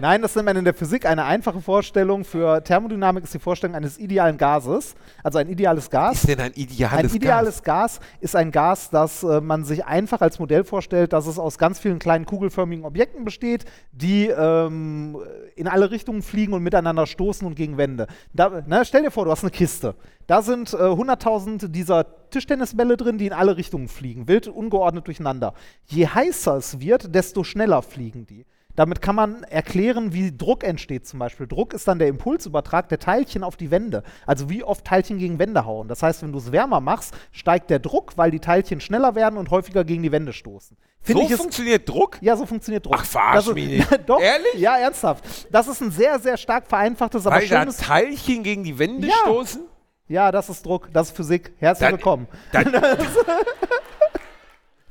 Nein, 0.00 0.22
das 0.22 0.34
nennt 0.34 0.46
man 0.46 0.56
in 0.56 0.64
der 0.64 0.74
Physik 0.74 1.06
eine 1.06 1.24
einfache 1.24 1.60
Vorstellung. 1.60 2.24
Für 2.24 2.64
Thermodynamik 2.64 3.22
ist 3.22 3.32
die 3.32 3.38
Vorstellung 3.38 3.76
eines 3.76 3.96
idealen 3.96 4.36
Gases. 4.36 4.96
Also 5.22 5.38
ein 5.38 5.48
ideales 5.48 5.88
Gas. 5.88 6.16
ist 6.16 6.28
denn 6.28 6.40
ein 6.40 6.52
ideales 6.54 7.12
Ein 7.12 7.16
ideales 7.16 7.62
Gas, 7.62 8.00
ist 8.18 8.34
ein 8.34 8.50
Gas, 8.50 8.90
das 8.90 9.22
äh, 9.22 9.40
man 9.40 9.64
sich 9.64 9.84
einfach 9.84 10.20
als 10.20 10.40
Modell 10.40 10.64
vorstellt, 10.64 11.12
dass 11.12 11.28
es 11.28 11.38
aus 11.38 11.58
ganz 11.58 11.78
vielen 11.78 12.00
kleinen 12.00 12.26
kugelförmigen 12.26 12.84
Objekten 12.84 13.24
besteht, 13.24 13.66
die 13.92 14.26
ähm, 14.26 15.16
in 15.54 15.68
alle 15.68 15.92
Richtungen 15.92 16.22
fliegen 16.22 16.54
und 16.54 16.64
miteinander 16.64 17.06
stoßen 17.06 17.46
und 17.46 17.54
gegen 17.54 17.78
Wände. 17.78 18.08
Da, 18.32 18.64
na, 18.66 18.84
stell 18.84 19.04
dir 19.04 19.12
vor, 19.12 19.26
du 19.26 19.30
hast 19.30 19.44
eine 19.44 19.52
Kiste. 19.52 19.94
Da 20.26 20.42
sind 20.42 20.72
äh, 20.72 20.76
100.000 20.76 21.68
dieser 21.68 22.30
Tischtennisbälle 22.30 22.96
drin, 22.96 23.18
die 23.18 23.26
in 23.26 23.32
alle 23.32 23.56
Richtungen 23.56 23.86
fliegen, 23.86 24.26
wild 24.26 24.48
ungeordnet 24.48 25.06
durcheinander. 25.06 25.54
Je 25.86 26.08
heißer 26.08 26.56
es 26.56 26.80
wird, 26.80 27.14
desto 27.14 27.44
schneller 27.44 27.80
fliegen 27.80 28.26
die. 28.26 28.44
Damit 28.76 29.00
kann 29.00 29.14
man 29.14 29.44
erklären, 29.44 30.12
wie 30.12 30.36
Druck 30.36 30.64
entsteht 30.64 31.06
zum 31.06 31.20
Beispiel. 31.20 31.46
Druck 31.46 31.74
ist 31.74 31.86
dann 31.86 32.00
der 32.00 32.08
Impulsübertrag 32.08 32.88
der 32.88 32.98
Teilchen 32.98 33.44
auf 33.44 33.56
die 33.56 33.70
Wände. 33.70 34.02
Also 34.26 34.50
wie 34.50 34.64
oft 34.64 34.84
Teilchen 34.84 35.18
gegen 35.18 35.38
Wände 35.38 35.64
hauen. 35.64 35.86
Das 35.86 36.02
heißt, 36.02 36.22
wenn 36.22 36.32
du 36.32 36.38
es 36.38 36.50
wärmer 36.50 36.80
machst, 36.80 37.14
steigt 37.30 37.70
der 37.70 37.78
Druck, 37.78 38.14
weil 38.16 38.32
die 38.32 38.40
Teilchen 38.40 38.80
schneller 38.80 39.14
werden 39.14 39.38
und 39.38 39.50
häufiger 39.50 39.84
gegen 39.84 40.02
die 40.02 40.10
Wände 40.10 40.32
stoßen. 40.32 40.76
Find 41.02 41.28
So 41.28 41.36
funktioniert 41.36 41.88
Druck? 41.88 42.18
ja, 42.20 42.36
so 42.36 42.46
funktioniert 42.46 42.84
Druck. 42.86 42.96
Ach, 42.98 43.04
verarsch 43.04 43.46
ist- 43.48 43.54
mich 43.54 43.68
nicht. 43.68 43.88
Doch, 44.06 44.20
Ehrlich? 44.20 44.54
Ja, 44.56 44.76
ernsthaft. 44.78 45.24
Das 45.52 45.68
ist 45.68 45.80
ein 45.80 45.90
sehr, 45.92 46.18
sehr 46.18 46.36
stark 46.36 46.66
vereinfachtes, 46.66 47.26
aber 47.26 47.36
Weil 47.36 47.46
da 47.48 47.60
schönes... 47.60 47.76
Teilchen 47.76 48.42
gegen 48.42 48.64
die 48.64 48.76
Wände 48.78 49.06
Ja. 49.06 49.14
stoßen? 49.22 49.62
Ja, 50.08 50.32
das 50.32 50.48
ist 50.50 50.66
Druck, 50.66 50.88
das 50.92 51.08
ist 51.10 51.16
Physik. 51.16 51.52
Herzlich 51.58 51.88
Dann- 51.88 51.96
willkommen. 51.98 52.26
Dann, 52.52 52.72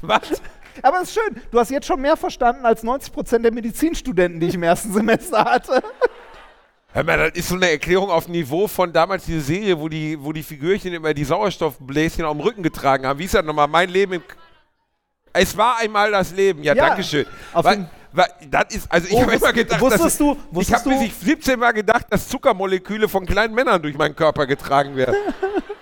was? 0.01 0.41
Aber 0.81 0.97
es 1.01 1.09
ist 1.09 1.13
schön, 1.15 1.41
du 1.51 1.59
hast 1.59 1.69
jetzt 1.71 1.85
schon 1.87 2.01
mehr 2.01 2.17
verstanden 2.17 2.65
als 2.65 2.83
90% 2.83 3.39
der 3.39 3.53
Medizinstudenten, 3.53 4.39
die 4.39 4.47
ich 4.47 4.55
im 4.55 4.63
ersten 4.63 4.91
Semester 4.93 5.43
hatte. 5.45 5.83
Hör 6.93 7.03
mal, 7.03 7.17
das 7.17 7.31
ist 7.37 7.49
so 7.49 7.55
eine 7.55 7.71
Erklärung 7.71 8.09
auf 8.11 8.27
Niveau 8.27 8.67
von 8.67 8.93
damals 8.93 9.25
diese 9.25 9.41
Serie, 9.41 9.79
wo 9.79 9.89
die, 9.89 10.17
wo 10.23 10.31
die 10.31 10.43
Figürchen 10.43 10.93
immer 10.93 11.13
die 11.13 11.23
Sauerstoffbläschen 11.23 12.23
auf 12.23 12.37
dem 12.37 12.41
Rücken 12.41 12.61
getragen 12.63 13.05
haben. 13.07 13.17
Wie 13.19 13.25
ist 13.25 13.33
das 13.33 13.43
nochmal? 13.43 13.67
Mein 13.67 13.89
Leben 13.89 14.13
im. 14.13 14.21
K 14.27 14.35
es 15.35 15.57
war 15.57 15.77
einmal 15.79 16.11
das 16.11 16.31
Leben. 16.31 16.61
Ja, 16.61 16.75
Ja, 16.75 16.89
Dankeschön. 16.89 17.25
auf 17.53 17.65
Weil, 17.65 17.71
jeden- 17.77 17.85
weil, 17.85 17.89
das 18.49 18.65
ist, 18.75 18.91
also 18.91 19.07
ich 19.07 19.13
Oh, 19.15 19.21
habe 19.21 19.33
immer 19.33 19.53
gedacht, 19.53 19.81
wusstest 19.81 20.19
du- 20.19 20.33
ich 20.33 20.55
wusstest 20.55 20.85
habe 20.85 20.89
bis 20.89 20.99
du- 20.99 21.05
ich 21.05 21.13
17 21.15 21.59
Mal 21.59 21.71
gedacht, 21.71 22.05
dass 22.09 22.27
Zuckermoleküle 22.29 23.07
von 23.09 23.25
kleinen 23.25 23.53
Männern 23.55 23.81
durch 23.81 23.97
meinen 23.97 24.15
Körper 24.15 24.45
getragen 24.47 24.95
werden. 24.95 25.15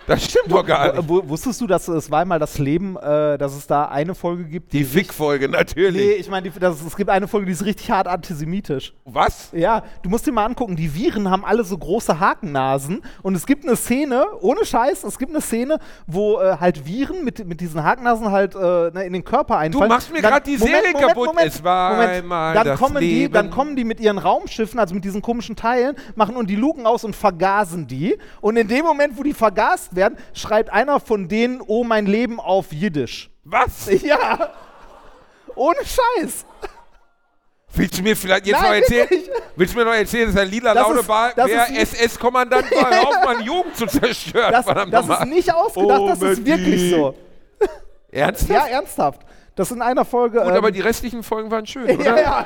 Das 0.08 0.26
stimmt 0.26 0.52
doch 0.52 0.66
gar 0.66 0.94
nicht. 0.94 1.08
Wusstest 1.08 1.62
du, 1.62 1.68
dass 1.68 1.88
es 1.88 2.10
war 2.10 2.26
mal 2.26 2.40
das 2.40 2.58
Leben, 2.58 2.98
äh, 2.98 3.38
dass 3.38 3.56
es 3.56 3.68
da 3.68 3.86
eine 3.86 4.14
Folge 4.16 4.44
gibt? 4.46 4.74
Die 4.74 4.84
Fick-Folge, 4.84 5.48
natürlich. 5.48 6.02
Nee, 6.06 6.12
ich 6.14 6.28
meine, 6.30 6.50
die- 6.50 6.66
es 6.66 6.96
gibt 6.98 7.10
eine 7.10 7.28
Folge, 7.30 7.46
die 7.46 7.52
ist 7.54 7.64
richtig 7.64 7.90
hart 7.92 8.08
antisemitisch. 8.08 8.94
Was? 9.06 9.50
Ja, 9.54 9.84
du 10.02 10.10
musst 10.10 10.26
dir 10.26 10.32
mal 10.34 10.44
angucken, 10.46 10.76
die 10.76 10.94
Viren 10.94 11.30
haben 11.30 11.46
alle 11.46 11.64
so 11.64 11.78
große 11.78 12.20
Hakennasen 12.20 13.04
und 13.22 13.36
es 13.36 13.46
gibt 13.46 13.64
eine 13.64 13.76
Szene, 13.78 14.26
ohne 14.42 14.66
Scheiß, 14.66 15.04
es 15.04 15.18
gibt 15.20 15.32
eine 15.32 15.40
Szene, 15.40 15.78
wo 16.08 16.42
äh, 16.42 16.58
halt 16.60 16.86
Viren 16.86 17.24
mit, 17.24 17.48
mit 17.48 17.62
diesen 17.62 17.82
Hakennasen 17.84 18.32
halt 18.32 18.56
äh, 18.56 18.60
ne, 18.92 19.04
in 19.06 19.14
den 19.14 19.24
Körper 19.24 19.60
einfallen. 19.60 19.88
machst 19.88 20.12
mir 20.12 20.22
grad 20.22 20.46
die 20.48 20.58
Moment, 20.58 20.76
Serie 20.76 20.92
Moment, 20.94 21.08
kaputt. 21.10 21.28
Moment, 21.28 21.48
Es 21.48 21.64
war 21.64 21.92
Moment. 21.96 22.21
Einmal 22.22 22.54
dann 22.54 22.66
das 22.66 22.80
kommen 22.80 23.00
die, 23.00 23.20
Leben. 23.22 23.34
Dann 23.34 23.50
kommen 23.50 23.76
die 23.76 23.84
mit 23.84 24.00
ihren 24.00 24.18
Raumschiffen, 24.18 24.80
also 24.80 24.96
mit 24.96 25.04
diesen 25.04 25.22
komischen 25.22 25.56
Teilen, 25.56 25.96
machen 26.16 26.36
und 26.36 26.50
die 26.50 26.56
Luken 26.56 26.86
aus 26.86 27.04
und 27.04 27.16
vergasen 27.16 27.88
die. 27.88 28.18
Und 28.42 28.58
in 28.58 28.68
dem 28.68 28.86
Moment, 28.86 29.18
wo 29.18 29.24
die 29.24 29.34
vergast 29.34 29.96
werden, 29.96 30.18
schreibt 30.34 30.72
einer 30.72 31.00
von 31.00 31.28
denen, 31.28 31.62
oh 31.66 31.84
mein 31.84 32.06
Leben 32.06 32.40
auf 32.40 32.72
Jiddisch. 32.72 33.30
Was? 33.44 33.90
Ja. 34.04 34.52
Ohne 35.56 35.80
Scheiß. 35.80 36.46
Willst 37.74 37.98
du 37.98 38.04
mir 38.04 38.16
vielleicht 38.16 38.46
jetzt 38.48 38.62
Nein, 38.62 38.70
noch 38.70 38.90
erzählen? 38.90 39.08
Willst 39.56 39.74
du 39.74 39.78
mir 39.80 39.86
noch 39.86 39.94
erzählen, 39.94 40.28
dass 40.28 40.36
er 40.36 40.46
lila 40.46 40.74
Das 40.74 40.84
Laune 40.84 41.34
das 41.36 41.48
wer 41.48 41.82
SS-Kommandant 41.82 42.70
war, 42.72 43.02
auf 43.08 43.16
meine 43.26 43.44
Jugend 43.44 43.76
zu 43.76 43.86
zerstören? 43.86 44.52
Das, 44.52 44.66
das 44.66 45.20
ist 45.20 45.26
nicht 45.26 45.54
ausgedacht, 45.54 46.00
Oh, 46.00 46.08
das 46.10 46.22
ist 46.22 46.46
wirklich 46.46 46.92
so. 46.92 47.16
Ernsthaft? 48.12 48.50
Ja, 48.50 48.68
ernsthaft. 48.68 49.22
Das 49.56 49.72
in 49.72 49.82
einer 49.82 50.06
Folge. 50.06 50.40
Gut, 50.40 50.50
ähm, 50.50 50.56
aber 50.56 50.72
die 50.72 50.82
restlichen 50.82 51.24
Folgen 51.24 51.52
waren 51.52 51.66
schön, 51.66 51.88
ja, 52.04 52.12
oder? 52.14 52.22
ja. 52.22 52.46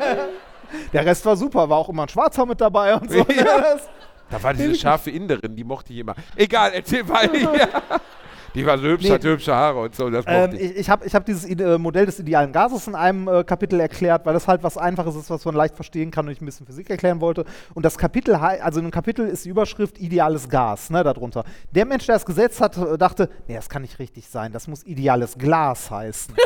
Der 0.93 1.05
Rest 1.05 1.25
war 1.25 1.35
super, 1.35 1.69
war 1.69 1.77
auch 1.77 1.89
immer 1.89 2.03
ein 2.03 2.09
Schwarzer 2.09 2.45
mit 2.45 2.59
dabei 2.59 2.95
und 2.95 3.11
so. 3.11 3.19
Ja. 3.19 3.43
Das- 3.59 3.87
Da 4.29 4.41
war 4.41 4.53
diese 4.53 4.73
scharfe 4.75 5.11
Inderin, 5.11 5.55
die 5.55 5.63
mochte 5.63 5.93
ich 5.93 5.99
immer. 5.99 6.15
Egal, 6.35 6.71
erzähl 6.73 7.07
weiter. 7.07 7.53
Die 8.55 8.65
war 8.65 8.77
so 8.77 8.85
hübsch, 8.87 9.03
Nee. 9.03 9.11
hatte 9.11 9.29
hübsche 9.29 9.53
Haare 9.53 9.79
und 9.81 9.95
so, 9.95 10.07
Ähm, 10.07 10.55
ich. 10.55 10.77
ich 10.77 10.89
habe 10.89 11.05
ich 11.05 11.13
hab 11.13 11.25
dieses 11.25 11.45
Ide- 11.47 11.77
Modell 11.77 12.05
des 12.05 12.19
idealen 12.19 12.51
Gases 12.51 12.87
in 12.87 12.95
einem 12.95 13.27
äh, 13.27 13.43
Kapitel 13.43 13.79
erklärt, 13.79 14.25
weil 14.25 14.33
das 14.33 14.47
halt 14.47 14.63
was 14.63 14.77
Einfaches 14.77 15.15
ist, 15.15 15.29
was 15.29 15.43
man 15.45 15.55
leicht 15.55 15.75
verstehen 15.75 16.09
kann 16.09 16.25
und 16.25 16.31
ich 16.31 16.41
ein 16.41 16.45
bisschen 16.45 16.65
Physik 16.65 16.89
erklären 16.89 17.21
wollte. 17.21 17.45
Und 17.73 17.83
das 17.85 17.97
Kapitel, 17.97 18.35
also 18.35 18.79
in 18.79 18.85
einem 18.85 18.91
Kapitel 18.91 19.27
ist 19.27 19.45
die 19.45 19.49
Überschrift 19.49 19.99
ideales 19.99 20.49
Gas, 20.49 20.89
ne, 20.89 21.03
darunter. 21.03 21.43
Der 21.71 21.85
Mensch, 21.85 22.05
der 22.05 22.15
das 22.15 22.25
gesetzt 22.25 22.61
hat, 22.61 22.77
äh, 22.77 22.97
dachte, 22.97 23.29
nee, 23.47 23.55
das 23.55 23.69
kann 23.69 23.81
nicht 23.81 23.99
richtig 23.99 24.27
sein, 24.29 24.51
das 24.53 24.67
muss 24.67 24.83
ideales 24.83 25.37
Glas 25.37 25.91
heißen. 25.91 26.33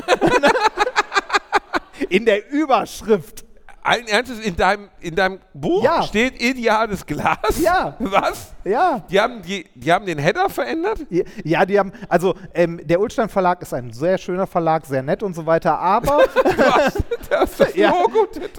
in 2.10 2.26
der 2.26 2.50
Überschrift. 2.52 3.46
Allen 3.90 4.08
Ernstes, 4.08 4.40
in 4.40 4.56
deinem, 4.56 4.90
in 5.00 5.16
deinem 5.16 5.40
Buch 5.54 5.84
Ja. 5.84 6.04
steht 6.04 6.42
ideales 6.42 7.06
Glas? 7.06 7.60
Ja. 7.60 7.96
Was? 8.00 8.54
Ja. 8.64 9.02
Die 9.10 9.20
haben, 9.20 9.42
die, 9.42 9.66
die 9.76 9.92
haben 9.92 10.06
den 10.06 10.20
Header 10.20 10.50
verändert? 10.50 11.06
Ja, 11.44 11.66
die 11.66 11.80
haben, 11.80 11.92
also 12.08 12.36
ähm, 12.54 12.80
der 12.84 13.00
Ulstein 13.00 13.30
Verlag 13.30 13.62
ist 13.62 13.74
ein 13.74 13.92
sehr 13.92 14.18
schöner 14.18 14.46
Verlag, 14.48 14.86
sehr 14.86 15.02
nett 15.02 15.24
und 15.24 15.34
so 15.34 15.46
weiter, 15.46 15.78
aber 15.80 16.24
das 17.30 17.58
Ja. 17.76 17.94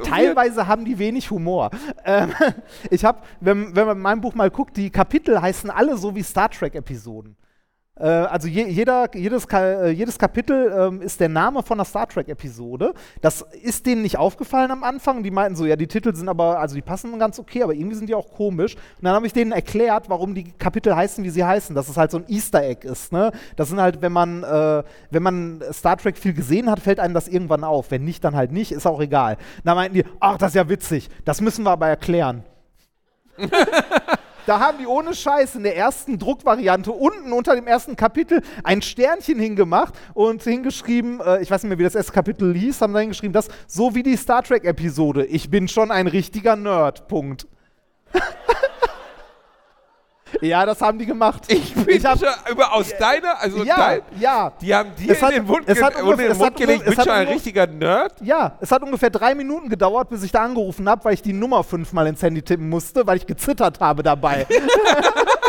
Teilweise 0.05 0.67
haben 0.67 0.85
die 0.85 0.99
wenig 0.99 1.31
Humor. 1.31 1.71
Ähm, 2.05 2.33
ich 2.91 3.05
habe, 3.05 3.21
wenn, 3.41 3.75
wenn 3.77 3.87
man 3.87 3.97
in 3.97 4.03
meinem 4.03 4.21
Buch 4.21 4.35
mal 4.35 4.51
guckt, 4.51 4.77
die 4.77 4.91
Kapitel 4.91 5.41
heißen 5.41 5.71
alle 5.71 5.97
so 5.97 6.15
wie 6.15 6.23
Star 6.23 6.51
Trek-Episoden. 6.51 7.37
Äh, 8.01 8.07
also 8.07 8.49
je, 8.49 8.67
jeder, 8.67 9.15
jedes, 9.15 9.45
äh, 9.53 9.91
jedes 9.91 10.19
Kapitel 10.19 10.73
ähm, 10.77 11.03
ist 11.03 11.21
der 11.21 11.29
Name 11.29 11.63
von 11.63 11.79
einer 11.79 11.85
Star 11.85 12.09
Trek-Episode. 12.09 12.95
Das 13.21 13.45
ist 13.63 13.87
denen 13.87 14.03
nicht 14.03 14.19
aufgefallen 14.19 14.71
am 14.71 14.83
Anfang. 14.83 15.23
Die 15.23 15.31
meinten 15.31 15.57
so, 15.57 15.67
ja, 15.67 15.77
die 15.77 15.87
Titel 15.87 16.15
sind 16.15 16.29
aber, 16.29 16.59
also 16.59 16.75
die 16.75 16.83
passen 16.83 17.19
ganz 17.19 17.39
okay, 17.39 17.63
aber 17.63 17.75
irgendwie 17.75 17.97
sind 17.97 18.09
die 18.09 18.15
auch 18.15 18.31
komisch. 18.31 18.75
Und 18.75 19.05
dann 19.05 19.15
habe 19.15 19.27
ich 19.27 19.33
denen 19.33 19.53
erklärt, 19.53 20.09
warum 20.09 20.35
die 20.35 20.45
Kapitel 20.53 20.97
heißen, 20.97 21.23
wie 21.25 21.31
sie 21.31 21.45
heißen. 21.45 21.75
Dass 21.75 21.89
es 21.89 21.97
halt 21.97 22.11
so 22.11 22.19
ein 22.19 22.25
Easter 22.29 22.63
Egg 22.63 22.87
ist. 22.87 23.13
Ne? 23.13 23.33
Das 23.57 23.69
sind 23.69 23.81
halt, 23.81 24.01
wenn 24.01 24.13
man, 24.13 24.43
äh, 24.43 24.83
wenn 25.11 25.23
man 25.23 25.63
Star 25.73 25.97
Trek 25.97 26.17
viel 26.17 26.33
gesehen 26.33 26.71
hat, 26.71 26.81
fällt 26.81 27.01
einem 27.01 27.15
das 27.15 27.29
irgendwann 27.29 27.65
auf. 27.65 27.91
Wenn 27.91 28.05
nicht, 28.05 28.25
dann 28.25 28.35
halt 28.35 28.53
nicht, 28.53 28.73
ist 28.73 28.87
auch 28.87 29.01
egal. 29.01 29.37
Da 29.65 29.75
meinten 29.75 29.95
die, 29.95 30.05
ach, 30.21 30.39
das 30.39 30.51
ist 30.51 30.57
ja 30.57 30.69
witzig. 30.69 31.11
Das 31.25 31.41
müssen 31.41 31.65
wir 31.65 31.71
aber 31.71 31.89
erklären. 31.89 32.45
Da 34.47 34.59
haben 34.59 34.79
die 34.79 34.87
ohne 34.87 35.15
Scheiß 35.15 35.55
in 35.57 35.63
der 35.63 35.77
ersten 35.77 36.19
Druckvariante 36.19 36.93
unten 36.93 37.33
unter 37.33 37.55
dem 37.55 37.67
ersten 37.67 37.97
Kapitel 37.97 38.43
ein 38.65 38.83
Sternchen 38.83 39.39
hingemacht 39.39 39.95
und 40.15 40.43
hingeschrieben, 40.43 41.21
äh, 41.21 41.43
ich 41.43 41.51
weiß 41.51 41.63
nicht 41.63 41.69
mehr, 41.69 41.79
wie 41.79 41.85
das 41.85 41.95
erste 41.95 42.13
Kapitel 42.13 42.55
hieß, 42.55 42.81
haben 42.81 42.93
da 42.93 43.01
hingeschrieben, 43.01 43.33
das 43.33 43.49
so 43.67 43.95
wie 43.95 44.03
die 44.03 44.17
Star 44.17 44.43
Trek-Episode. 44.43 45.27
Ich 45.27 45.51
bin 45.51 45.69
schon 45.69 45.91
ein 45.91 46.07
richtiger 46.07 46.57
Nerd. 46.57 47.09
Punkt. 47.09 47.47
Ja, 50.41 50.65
das 50.67 50.81
haben 50.81 50.99
die 50.99 51.07
gemacht. 51.07 51.43
Ich 51.49 51.75
bin 51.75 52.03
hab- 52.05 52.19
schon 52.19 52.29
über 52.51 52.73
aus 52.73 52.93
deiner, 52.99 53.41
also 53.41 53.63
ja, 53.65 53.77
dein, 53.77 54.01
ja. 54.19 54.53
die 54.61 54.75
haben 54.75 54.91
dir 54.97 55.15
in 55.23 55.29
den 55.31 55.45
Mund, 55.47 55.63
es 55.67 55.75
ge 55.77 55.85
hat 55.85 55.95
in 55.99 56.05
ungefähr- 56.05 56.29
den 56.29 56.39
Mund 56.39 56.57
gelegt, 56.57 56.81
ungefähr- 56.87 56.97
bin 56.97 57.13
schon 57.13 57.13
ein 57.23 57.29
richtiger 57.29 57.67
Nerd. 57.67 58.15
Ja, 58.23 58.53
es 58.61 58.71
hat 58.73 58.83
ungefähr 58.83 59.11
drei 59.11 59.35
Minuten 59.35 59.69
gedauert, 59.69 60.09
bis 60.11 60.23
ich 60.23 60.33
da 60.33 60.43
angerufen 60.45 60.89
habe, 60.89 61.05
weil 61.05 61.15
ich 61.15 61.23
die 61.23 61.33
Nummer 61.33 61.63
fünfmal 61.65 62.07
ins 62.07 62.23
Handy 62.23 62.43
tippen 62.43 62.69
musste, 62.69 63.07
weil 63.07 63.17
ich 63.19 63.27
gezittert 63.27 63.81
habe 63.81 64.03
dabei. 64.03 64.47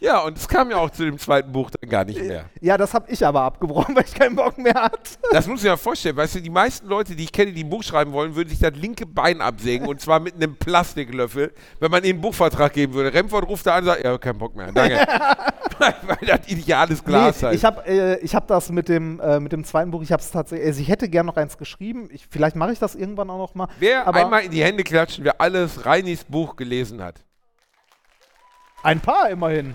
Ja, 0.00 0.20
und 0.20 0.38
es 0.38 0.46
kam 0.46 0.70
ja 0.70 0.76
auch 0.76 0.90
zu 0.90 1.04
dem 1.04 1.18
zweiten 1.18 1.50
Buch 1.50 1.70
dann 1.70 1.88
gar 1.88 2.04
nicht 2.04 2.22
mehr. 2.22 2.44
ja, 2.60 2.76
das 2.76 2.94
habe 2.94 3.10
ich 3.10 3.24
aber 3.24 3.42
abgebrochen, 3.42 3.94
weil 3.96 4.04
ich 4.04 4.14
keinen 4.14 4.36
Bock 4.36 4.56
mehr 4.58 4.74
hatte. 4.74 5.18
Das 5.32 5.46
muss 5.46 5.62
ich 5.62 5.70
mir 5.70 5.76
vorstellen, 5.76 6.16
weißt 6.16 6.36
du, 6.36 6.40
die 6.40 6.50
meisten 6.50 6.86
Leute, 6.86 7.16
die 7.16 7.24
ich 7.24 7.32
kenne, 7.32 7.52
die 7.52 7.64
ein 7.64 7.70
Buch 7.70 7.82
schreiben 7.82 8.12
wollen, 8.12 8.34
würden 8.34 8.48
sich 8.48 8.60
das 8.60 8.72
linke 8.74 9.06
Bein 9.06 9.40
absägen 9.40 9.86
und 9.86 10.00
zwar 10.00 10.20
mit 10.20 10.34
einem 10.34 10.56
Plastiklöffel, 10.56 11.52
wenn 11.80 11.90
man 11.90 12.04
ihnen 12.04 12.14
einen 12.14 12.20
Buchvertrag 12.20 12.72
geben 12.72 12.94
würde. 12.94 13.12
Remford 13.12 13.48
ruft 13.48 13.66
da 13.66 13.74
an 13.74 13.80
und 13.80 13.86
sagt, 13.86 14.04
ja, 14.04 14.16
kein 14.18 14.38
Bock 14.38 14.54
mehr, 14.54 14.70
danke. 14.72 14.98
weil, 15.78 16.16
das 16.26 16.48
ideales 16.48 17.04
Glas 17.04 17.40
nee, 17.40 17.48
heißt. 17.48 17.56
ich 17.56 17.64
habe 17.64 17.86
äh, 17.86 18.18
ich 18.20 18.34
hab 18.34 18.46
das 18.46 18.70
mit 18.70 18.88
dem, 18.88 19.20
äh, 19.20 19.40
mit 19.40 19.52
dem 19.52 19.64
zweiten 19.64 19.90
Buch, 19.90 20.02
ich 20.02 20.12
habe 20.12 20.22
es 20.22 20.30
tatsächlich, 20.30 20.66
also 20.66 20.80
ich 20.80 20.88
hätte 20.88 21.08
gern 21.08 21.26
noch 21.26 21.36
eins 21.36 21.58
geschrieben, 21.58 22.08
ich, 22.12 22.26
vielleicht 22.30 22.56
mache 22.56 22.72
ich 22.72 22.78
das 22.78 22.94
irgendwann 22.94 23.30
auch 23.30 23.38
noch 23.38 23.54
mal. 23.54 23.68
Wer 23.78 24.06
aber 24.06 24.20
einmal 24.20 24.42
in 24.42 24.50
die 24.50 24.62
Hände 24.62 24.84
klatschen, 24.84 25.24
wer 25.24 25.40
alles 25.40 25.84
Reinis 25.84 26.24
Buch 26.24 26.56
gelesen 26.56 27.02
hat. 27.02 27.24
Ein 28.82 29.00
paar 29.00 29.30
immerhin. 29.30 29.74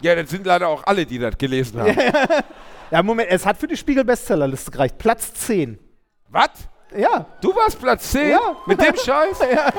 Ja, 0.00 0.14
das 0.14 0.30
sind 0.30 0.46
leider 0.46 0.68
auch 0.68 0.84
alle, 0.84 1.06
die 1.06 1.18
das 1.18 1.36
gelesen 1.38 1.80
haben. 1.80 1.96
Ja, 2.90 3.02
Moment, 3.02 3.30
es 3.30 3.46
hat 3.46 3.56
für 3.56 3.66
die 3.66 3.76
Spiegel-Bestsellerliste 3.78 4.70
gereicht. 4.70 4.98
Platz 4.98 5.32
10. 5.32 5.78
Was? 6.28 6.50
Ja. 6.94 7.24
Du 7.40 7.54
warst 7.56 7.80
Platz 7.80 8.10
10? 8.10 8.32
Ja. 8.32 8.38
Mit 8.66 8.82
dem 8.82 8.94
Scheiß? 9.02 9.38
ja. 9.50 9.72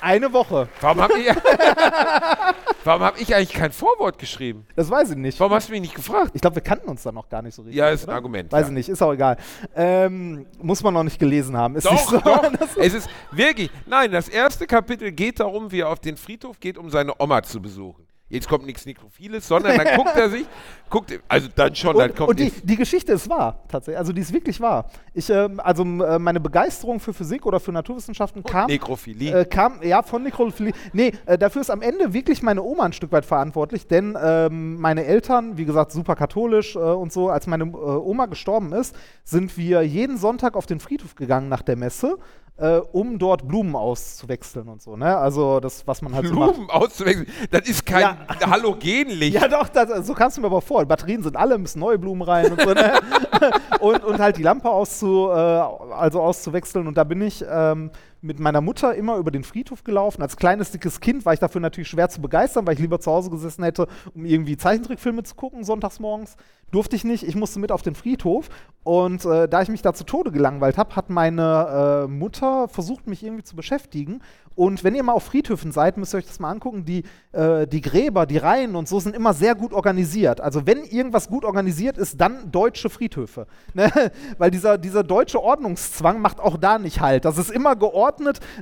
Eine 0.00 0.32
Woche. 0.32 0.68
Warum 0.80 1.00
habe 1.00 1.18
ich, 1.18 1.26
warum 2.84 3.02
hab 3.02 3.20
ich 3.20 3.34
eigentlich 3.34 3.52
kein 3.52 3.72
Vorwort 3.72 4.18
geschrieben? 4.18 4.66
Das 4.76 4.90
weiß 4.90 5.10
ich 5.10 5.16
nicht. 5.16 5.38
Warum 5.40 5.54
hast 5.54 5.68
du 5.68 5.72
mich 5.72 5.82
nicht 5.82 5.94
gefragt? 5.94 6.30
Ich 6.34 6.40
glaube, 6.40 6.56
wir 6.56 6.62
kannten 6.62 6.88
uns 6.88 7.02
da 7.02 7.12
noch 7.12 7.28
gar 7.28 7.42
nicht 7.42 7.54
so 7.54 7.62
richtig. 7.62 7.78
Ja, 7.78 7.90
ist 7.90 8.02
ein 8.02 8.08
oder? 8.08 8.14
Argument. 8.14 8.52
Weiß 8.52 8.62
ja. 8.62 8.68
ich 8.68 8.74
nicht, 8.74 8.88
ist 8.88 9.02
auch 9.02 9.12
egal. 9.12 9.36
Ähm, 9.74 10.46
muss 10.60 10.82
man 10.82 10.94
noch 10.94 11.04
nicht 11.04 11.18
gelesen 11.18 11.56
haben. 11.56 11.76
Ist 11.76 11.90
nicht 11.90 12.04
Doch, 12.04 12.10
so. 12.10 12.18
doch. 12.18 12.50
Es 12.78 12.94
ist 12.94 13.08
wirklich. 13.30 13.70
Nein, 13.86 14.12
das 14.12 14.28
erste 14.28 14.66
Kapitel 14.66 15.12
geht 15.12 15.40
darum, 15.40 15.70
wie 15.70 15.80
er 15.80 15.88
auf 15.88 16.00
den 16.00 16.16
Friedhof 16.16 16.58
geht, 16.60 16.78
um 16.78 16.90
seine 16.90 17.14
Oma 17.18 17.42
zu 17.42 17.60
besuchen. 17.60 18.09
Jetzt 18.30 18.48
kommt 18.48 18.64
nichts 18.64 18.86
Nekrophiles, 18.86 19.46
sondern 19.48 19.76
dann 19.76 19.96
guckt 19.96 20.14
er 20.14 20.30
sich, 20.30 20.46
guckt, 20.88 21.18
also 21.26 21.48
dann 21.52 21.74
schon, 21.74 21.96
dann 21.96 22.10
Und, 22.10 22.16
kommt 22.16 22.28
und 22.30 22.38
die, 22.38 22.52
die 22.62 22.76
Geschichte 22.76 23.12
ist 23.12 23.28
wahr, 23.28 23.64
tatsächlich. 23.66 23.98
Also 23.98 24.12
die 24.12 24.20
ist 24.20 24.32
wirklich 24.32 24.60
wahr. 24.60 24.88
Ich, 25.12 25.28
ähm, 25.30 25.58
also 25.58 25.82
äh, 25.82 26.18
meine 26.20 26.38
Begeisterung 26.38 27.00
für 27.00 27.12
Physik 27.12 27.44
oder 27.44 27.58
für 27.58 27.72
Naturwissenschaften 27.72 28.44
kam, 28.44 28.68
Nekrophilie. 28.68 29.40
äh, 29.40 29.44
kam 29.44 29.82
ja 29.82 30.04
von 30.04 30.22
Nekrophilie. 30.22 30.72
Nee, 30.92 31.12
äh, 31.26 31.36
dafür 31.36 31.60
ist 31.60 31.70
am 31.70 31.82
Ende 31.82 32.12
wirklich 32.12 32.40
meine 32.40 32.62
Oma 32.62 32.84
ein 32.84 32.92
Stück 32.92 33.10
weit 33.10 33.24
verantwortlich, 33.24 33.88
denn 33.88 34.16
ähm, 34.22 34.80
meine 34.80 35.04
Eltern, 35.04 35.58
wie 35.58 35.64
gesagt, 35.64 35.90
super 35.90 36.14
katholisch 36.14 36.76
äh, 36.76 36.78
und 36.78 37.12
so, 37.12 37.30
als 37.30 37.48
meine 37.48 37.64
äh, 37.64 37.66
Oma 37.66 38.26
gestorben 38.26 38.72
ist, 38.72 38.94
sind 39.24 39.58
wir 39.58 39.82
jeden 39.82 40.18
Sonntag 40.18 40.54
auf 40.54 40.66
den 40.66 40.78
Friedhof 40.78 41.16
gegangen 41.16 41.48
nach 41.48 41.62
der 41.62 41.74
Messe. 41.74 42.16
Äh, 42.60 42.82
um 42.92 43.18
dort 43.18 43.48
Blumen 43.48 43.74
auszuwechseln 43.74 44.68
und 44.68 44.82
so, 44.82 44.94
ne? 44.94 45.16
Also 45.16 45.60
das, 45.60 45.86
was 45.86 46.02
man 46.02 46.14
halt 46.14 46.26
so 46.26 46.34
macht. 46.34 46.52
Blumen 46.52 46.68
auszuwechseln, 46.70 47.26
das 47.50 47.66
ist 47.66 47.86
kein 47.86 48.02
Ja. 48.02 48.50
Halogenlicht. 48.50 49.34
Ja, 49.40 49.48
doch, 49.48 49.68
das, 49.68 50.06
so 50.06 50.12
kannst 50.12 50.36
du 50.36 50.42
mir 50.42 50.48
aber 50.48 50.60
vor. 50.60 50.84
Batterien 50.84 51.22
sind 51.22 51.36
alle, 51.36 51.56
müssen 51.56 51.78
neue 51.78 51.98
Blumen 51.98 52.20
rein 52.20 52.52
und 52.52 52.60
so. 52.60 52.74
Ne? 52.74 53.00
und, 53.80 54.04
und 54.04 54.18
halt 54.18 54.36
die 54.36 54.42
Lampe 54.42 54.68
auszu, 54.68 55.28
äh, 55.30 55.32
also 55.32 56.20
auszuwechseln. 56.20 56.86
Und 56.86 56.98
da 56.98 57.04
bin 57.04 57.22
ich 57.22 57.42
ähm, 57.48 57.90
mit 58.22 58.38
meiner 58.38 58.60
Mutter 58.60 58.94
immer 58.94 59.16
über 59.16 59.30
den 59.30 59.44
Friedhof 59.44 59.84
gelaufen. 59.84 60.22
Als 60.22 60.36
kleines, 60.36 60.70
dickes 60.70 61.00
Kind 61.00 61.24
war 61.24 61.32
ich 61.32 61.40
dafür 61.40 61.60
natürlich 61.60 61.88
schwer 61.88 62.08
zu 62.08 62.20
begeistern, 62.20 62.66
weil 62.66 62.74
ich 62.74 62.80
lieber 62.80 63.00
zu 63.00 63.10
Hause 63.10 63.30
gesessen 63.30 63.64
hätte, 63.64 63.86
um 64.14 64.24
irgendwie 64.24 64.56
Zeichentrickfilme 64.56 65.22
zu 65.22 65.34
gucken, 65.34 65.64
sonntags 65.64 66.00
morgens. 66.00 66.36
Durfte 66.70 66.94
ich 66.94 67.04
nicht, 67.04 67.26
ich 67.26 67.34
musste 67.34 67.58
mit 67.58 67.72
auf 67.72 67.82
den 67.82 67.94
Friedhof. 67.94 68.48
Und 68.82 69.24
äh, 69.24 69.48
da 69.48 69.60
ich 69.60 69.68
mich 69.68 69.82
da 69.82 69.92
zu 69.92 70.04
Tode 70.04 70.30
gelangweilt 70.30 70.78
habe, 70.78 70.96
hat 70.96 71.10
meine 71.10 72.06
äh, 72.06 72.08
Mutter 72.08 72.68
versucht, 72.68 73.06
mich 73.06 73.22
irgendwie 73.22 73.42
zu 73.42 73.56
beschäftigen. 73.56 74.20
Und 74.56 74.84
wenn 74.84 74.94
ihr 74.94 75.02
mal 75.02 75.12
auf 75.12 75.24
Friedhöfen 75.24 75.72
seid, 75.72 75.96
müsst 75.96 76.14
ihr 76.14 76.18
euch 76.18 76.26
das 76.26 76.38
mal 76.38 76.50
angucken. 76.50 76.84
Die, 76.84 77.04
äh, 77.32 77.66
die 77.66 77.80
Gräber, 77.80 78.26
die 78.26 78.36
Reihen 78.36 78.76
und 78.76 78.88
so 78.88 79.00
sind 79.00 79.14
immer 79.14 79.32
sehr 79.32 79.54
gut 79.54 79.72
organisiert. 79.72 80.40
Also 80.40 80.66
wenn 80.66 80.84
irgendwas 80.84 81.28
gut 81.28 81.44
organisiert 81.44 81.98
ist, 81.98 82.20
dann 82.20 82.50
deutsche 82.50 82.90
Friedhöfe. 82.90 83.46
Ne? 83.72 83.90
Weil 84.36 84.50
dieser, 84.50 84.78
dieser 84.78 85.04
deutsche 85.04 85.40
Ordnungszwang 85.40 86.20
macht 86.20 86.40
auch 86.40 86.56
da 86.56 86.78
nicht 86.78 87.00
halt. 87.00 87.24
Das 87.24 87.38
ist 87.38 87.50
immer 87.50 87.76
geordnet, 87.76 88.09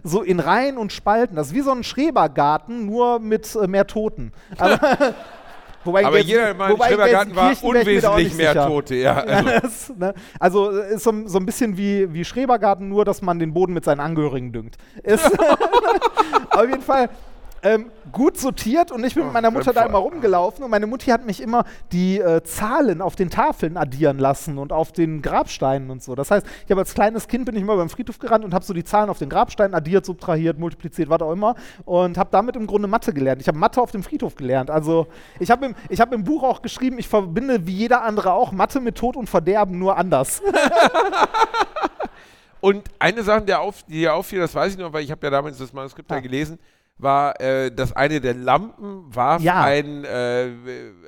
so 0.02 0.22
in 0.22 0.40
Reihen 0.40 0.76
und 0.76 0.92
Spalten. 0.92 1.36
Das 1.36 1.48
ist 1.48 1.54
wie 1.54 1.60
so 1.60 1.70
ein 1.72 1.84
Schrebergarten, 1.84 2.86
nur 2.86 3.18
mit 3.18 3.54
äh, 3.54 3.66
mehr 3.66 3.86
Toten. 3.86 4.32
Aber, 4.58 4.78
wobei 5.84 6.04
Aber 6.04 6.18
jetzt- 6.18 6.28
jeder 6.28 6.50
in 6.50 6.56
meinem 6.56 6.76
Schrebergarten 6.76 7.36
war 7.36 7.52
unwesentlich 7.62 8.34
mehr 8.34 8.52
sicher. 8.52 8.66
Tote. 8.66 8.94
Ja, 8.96 9.14
also. 9.20 9.50
Das, 9.60 9.92
ne? 9.96 10.14
Also 10.38 10.78
äh, 10.78 10.94
ist 10.94 11.04
so, 11.04 11.12
so 11.26 11.38
ein 11.38 11.46
bisschen 11.46 11.76
wie, 11.76 12.12
wie 12.12 12.24
Schrebergarten, 12.24 12.88
nur 12.88 13.04
dass 13.04 13.22
man 13.22 13.38
den 13.38 13.52
Boden 13.54 13.72
mit 13.72 13.84
seinen 13.84 14.00
Angehörigen 14.00 14.52
düngt. 14.52 14.76
Ist 15.02 15.24
auf 16.50 16.68
jeden 16.68 16.82
Fall 16.82 17.08
ähm, 17.62 17.90
gut 18.12 18.38
sortiert 18.38 18.90
und 18.90 19.04
ich 19.04 19.14
bin 19.14 19.24
mit 19.24 19.32
meiner 19.32 19.50
Mutter 19.50 19.72
da 19.72 19.84
immer 19.84 19.98
rumgelaufen 19.98 20.64
und 20.64 20.70
meine 20.70 20.86
Mutti 20.86 21.10
hat 21.10 21.24
mich 21.26 21.42
immer 21.42 21.64
die 21.92 22.18
äh, 22.18 22.42
Zahlen 22.42 23.00
auf 23.00 23.16
den 23.16 23.30
Tafeln 23.30 23.76
addieren 23.76 24.18
lassen 24.18 24.58
und 24.58 24.72
auf 24.72 24.92
den 24.92 25.22
Grabsteinen 25.22 25.90
und 25.90 26.02
so. 26.02 26.14
Das 26.14 26.30
heißt, 26.30 26.46
ich 26.64 26.70
habe 26.70 26.80
als 26.80 26.94
kleines 26.94 27.28
Kind 27.28 27.44
bin 27.44 27.56
ich 27.56 27.62
immer 27.62 27.76
beim 27.76 27.88
Friedhof 27.88 28.18
gerannt 28.18 28.44
und 28.44 28.54
habe 28.54 28.64
so 28.64 28.74
die 28.74 28.84
Zahlen 28.84 29.10
auf 29.10 29.18
den 29.18 29.28
Grabsteinen 29.28 29.74
addiert, 29.74 30.06
subtrahiert, 30.06 30.58
multipliziert, 30.58 31.08
was 31.08 31.20
auch 31.20 31.32
immer 31.32 31.54
und 31.84 32.18
habe 32.18 32.30
damit 32.32 32.56
im 32.56 32.66
Grunde 32.66 32.88
Mathe 32.88 33.12
gelernt. 33.12 33.40
Ich 33.40 33.48
habe 33.48 33.58
Mathe 33.58 33.80
auf 33.80 33.90
dem 33.90 34.02
Friedhof 34.02 34.34
gelernt. 34.34 34.70
Also 34.70 35.06
ich 35.38 35.50
habe 35.50 35.66
im, 35.66 35.74
ich 35.88 36.00
hab 36.00 36.12
im 36.12 36.24
Buch 36.24 36.42
auch 36.42 36.62
geschrieben, 36.62 36.98
ich 36.98 37.08
verbinde 37.08 37.66
wie 37.66 37.72
jeder 37.72 38.02
andere 38.02 38.32
auch 38.32 38.52
Mathe 38.52 38.80
mit 38.80 38.96
Tod 38.96 39.16
und 39.16 39.28
Verderben, 39.28 39.78
nur 39.78 39.96
anders. 39.96 40.42
Und 42.60 42.88
eine 42.98 43.22
Sache, 43.22 43.58
auf, 43.58 43.84
die 43.84 44.00
dir 44.00 44.14
auffiel, 44.14 44.40
das 44.40 44.54
weiß 44.54 44.72
ich 44.72 44.78
noch, 44.78 44.92
weil 44.92 45.04
ich 45.04 45.10
habe 45.10 45.24
ja 45.24 45.30
damals 45.30 45.58
das 45.58 45.72
Manuskript. 45.72 46.10
Ja. 46.10 46.18
gelesen, 46.20 46.58
war, 46.98 47.40
äh, 47.40 47.70
dass 47.70 47.92
eine 47.94 48.20
der 48.20 48.34
Lampen 48.34 49.04
warf 49.14 49.40
Ja. 49.42 49.62
ein, 49.62 50.04
äh, 50.04 50.44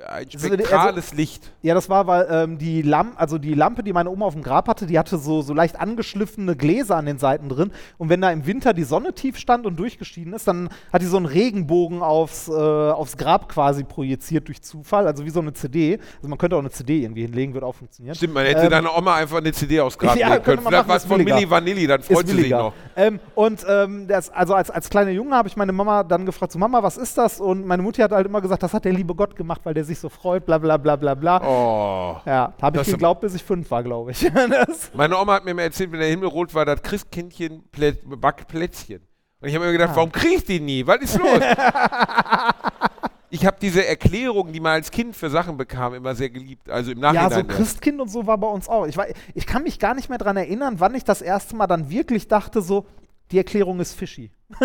ein 0.07 0.25
Also, 0.25 0.47
spektrales 0.47 1.13
Licht. 1.13 1.51
Ja, 1.61 1.73
das 1.73 1.89
war, 1.89 2.07
weil 2.07 2.27
ähm, 2.31 2.57
die, 2.57 2.81
Lamp 2.81 3.13
also 3.19 3.37
die 3.37 3.53
Lampe, 3.53 3.83
die 3.83 3.91
meine 3.93 4.09
Oma 4.09 4.25
auf 4.25 4.33
dem 4.33 4.41
Grab 4.43 4.67
hatte, 4.67 4.85
die 4.85 4.97
hatte 4.97 5.17
so, 5.17 5.41
so 5.41 5.53
leicht 5.53 5.79
angeschliffene 5.79 6.55
Gläser 6.55 6.95
an 6.95 7.05
den 7.05 7.17
Seiten 7.17 7.49
drin. 7.49 7.71
Und 7.97 8.09
wenn 8.09 8.21
da 8.21 8.31
im 8.31 8.45
Winter 8.47 8.73
die 8.73 8.83
Sonne 8.83 9.13
tief 9.13 9.37
stand 9.37 9.65
und 9.65 9.77
durchgeschieden 9.77 10.33
ist, 10.33 10.47
dann 10.47 10.69
hat 10.93 11.01
die 11.01 11.05
so 11.07 11.17
einen 11.17 11.25
Regenbogen 11.25 12.01
aufs, 12.01 12.47
äh, 12.47 12.51
aufs 12.51 13.17
Grab 13.17 13.49
quasi 13.49 13.83
projiziert 13.83 14.47
durch 14.47 14.61
Zufall. 14.61 15.07
Also 15.07 15.25
wie 15.25 15.29
so 15.29 15.41
eine 15.41 15.53
CD. 15.53 15.99
Also 16.17 16.29
man 16.29 16.37
könnte 16.37 16.55
auch 16.55 16.59
eine 16.61 16.71
CD 16.71 17.01
irgendwie 17.03 17.23
hinlegen, 17.23 17.53
würde 17.53 17.65
auch 17.67 17.75
funktionieren. 17.75 18.15
Stimmt, 18.15 18.33
man 18.33 18.45
hätte 18.45 18.61
Ähm, 18.63 18.69
deiner 18.69 18.97
Oma 18.97 19.15
einfach 19.15 19.37
eine 19.37 19.51
CD 19.51 19.79
aufs 19.81 19.97
Grab 19.97 20.15
Ja, 20.21 20.29
legen 20.33 20.43
können. 20.43 20.61
Vielleicht 20.65 20.87
was 20.87 21.05
von. 21.05 21.21
Milli 21.23 21.49
Vanilli, 21.49 21.85
dann 21.85 22.01
freut 22.01 22.27
sie 22.27 22.35
sich 22.41 22.49
noch. 22.49 22.73
Ähm, 22.95 23.19
und 23.35 23.65
ähm, 23.67 24.07
das, 24.07 24.29
also 24.29 24.53
als, 24.55 24.69
als 24.71 24.89
kleiner 24.89 25.11
Junge 25.11 25.35
habe 25.35 25.47
ich 25.47 25.55
meine 25.57 25.71
Mama 25.83 26.03
dann 26.03 26.25
gefragt, 26.25 26.51
so 26.51 26.59
Mama, 26.59 26.81
was 26.83 26.97
ist 26.97 27.17
das? 27.17 27.39
Und 27.39 27.65
meine 27.65 27.81
Mutti 27.83 28.01
hat 28.01 28.11
halt 28.11 28.25
immer 28.25 28.41
gesagt, 28.41 28.63
das 28.63 28.73
hat 28.73 28.85
der 28.85 28.93
liebe 28.93 29.15
Gott 29.15 29.35
gemacht, 29.35 29.61
weil 29.63 29.73
der 29.73 29.83
sich 29.83 29.99
so 29.99 30.09
freut, 30.09 30.45
bla 30.45 30.57
bla 30.57 30.77
bla 30.77 30.95
bla 30.95 31.15
bla. 31.15 31.41
Oh. 31.43 32.17
Ja, 32.25 32.53
habe 32.61 32.81
ich 32.81 32.87
geglaubt, 32.87 33.21
bis 33.21 33.33
ich 33.35 33.43
fünf 33.43 33.69
war, 33.71 33.83
glaube 33.83 34.11
ich. 34.11 34.31
Meine 34.93 35.17
Oma 35.17 35.33
hat 35.33 35.45
mir 35.45 35.53
mal 35.53 35.63
erzählt, 35.63 35.91
wenn 35.91 35.99
der 35.99 36.09
Himmel 36.09 36.27
rot 36.29 36.53
war, 36.53 36.65
das 36.65 36.81
Christkindchen 36.81 37.63
backt 38.05 38.47
Plätzchen. 38.47 39.01
Und 39.41 39.47
ich 39.49 39.55
habe 39.55 39.65
mir 39.65 39.69
Ah. 39.69 39.73
gedacht, 39.73 39.95
warum 39.95 40.11
kriege 40.11 40.35
ich 40.35 40.43
die 40.45 40.59
nie? 40.59 40.85
Was 40.85 41.01
ist 41.01 41.17
los? 41.17 41.39
ich 43.29 43.45
habe 43.45 43.57
diese 43.61 43.85
Erklärungen, 43.85 44.51
die 44.51 44.59
man 44.59 44.73
als 44.73 44.91
Kind 44.91 45.15
für 45.15 45.29
Sachen 45.29 45.57
bekam, 45.57 45.93
immer 45.93 46.13
sehr 46.15 46.29
geliebt. 46.29 46.69
Also 46.69 46.91
im 46.91 46.99
Nachhinein. 46.99 47.29
ja, 47.29 47.35
so. 47.37 47.43
Christkind 47.43 48.01
und 48.01 48.09
so 48.09 48.27
war 48.27 48.37
bei 48.37 48.47
uns 48.47 48.67
auch. 48.67 48.85
Ich, 48.85 48.97
war, 48.97 49.05
ich 49.33 49.47
kann 49.47 49.63
mich 49.63 49.79
gar 49.79 49.93
nicht 49.95 50.09
mehr 50.09 50.17
daran 50.17 50.37
erinnern, 50.37 50.75
wann 50.79 50.93
ich 50.95 51.03
das 51.05 51.21
erste 51.21 51.55
Mal 51.55 51.67
dann 51.67 51.89
wirklich 51.89 52.27
dachte, 52.27 52.61
so, 52.61 52.85
die 53.31 53.37
Erklärung 53.37 53.79
ist 53.79 53.93
fishy. 53.93 54.31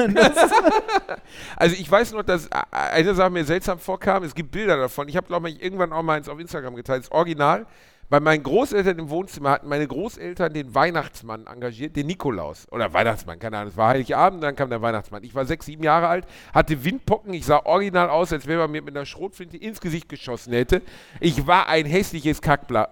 Also 1.57 1.77
ich 1.77 1.91
weiß 1.91 2.13
noch, 2.13 2.23
dass 2.23 2.49
eine 2.71 3.15
Sache 3.15 3.31
mir 3.31 3.45
seltsam 3.45 3.79
vorkam. 3.79 4.23
Es 4.23 4.35
gibt 4.35 4.51
Bilder 4.51 4.77
davon. 4.77 5.09
Ich 5.09 5.17
habe, 5.17 5.27
glaube 5.27 5.49
ich, 5.49 5.63
irgendwann 5.63 5.93
auch 5.93 6.03
mal 6.03 6.15
eins 6.15 6.29
auf 6.29 6.39
Instagram 6.39 6.77
geteilt. 6.77 7.05
Das 7.05 7.13
Original. 7.13 7.67
Bei 8.09 8.21
meinen 8.21 8.45
Großeltern 8.45 8.99
im 9.01 9.11
Wohnzimmer 9.11 9.51
hatten 9.51 9.69
meine 9.69 9.87
Großeltern 9.87 10.53
den 10.53 10.75
Weihnachtsmann 10.75 11.47
engagiert, 11.47 11.97
den 11.97 12.07
Nikolaus. 12.07 12.67
Oder 12.71 12.93
Weihnachtsmann, 12.93 13.41
keine 13.41 13.59
Ahnung. 13.59 13.71
Es 13.71 13.77
war 13.77 13.89
Heiligabend, 13.89 14.45
dann 14.45 14.55
kam 14.55 14.71
der 14.71 14.81
Weihnachtsmann. 14.81 15.25
Ich 15.25 15.35
war 15.35 15.45
sechs, 15.45 15.67
sieben 15.67 15.83
Jahre 15.83 16.07
alt, 16.07 16.25
hatte 16.55 16.85
Windpocken. 16.85 17.35
Ich 17.35 17.47
sah 17.47 17.65
original 17.65 18.09
aus, 18.09 18.33
als 18.33 18.47
wenn 18.47 18.59
man 18.59 18.71
mir 18.71 18.83
mit 18.83 18.97
einer 18.97 19.07
Schrotflinte 19.07 19.57
ins 19.57 19.81
Gesicht 19.81 20.09
geschossen 20.09 20.53
hätte. 20.53 20.83
Ich 21.19 21.49
war 21.49 21.69
ein 21.69 21.85
hässliches 21.85 22.41
Kackblatt. 22.41 22.91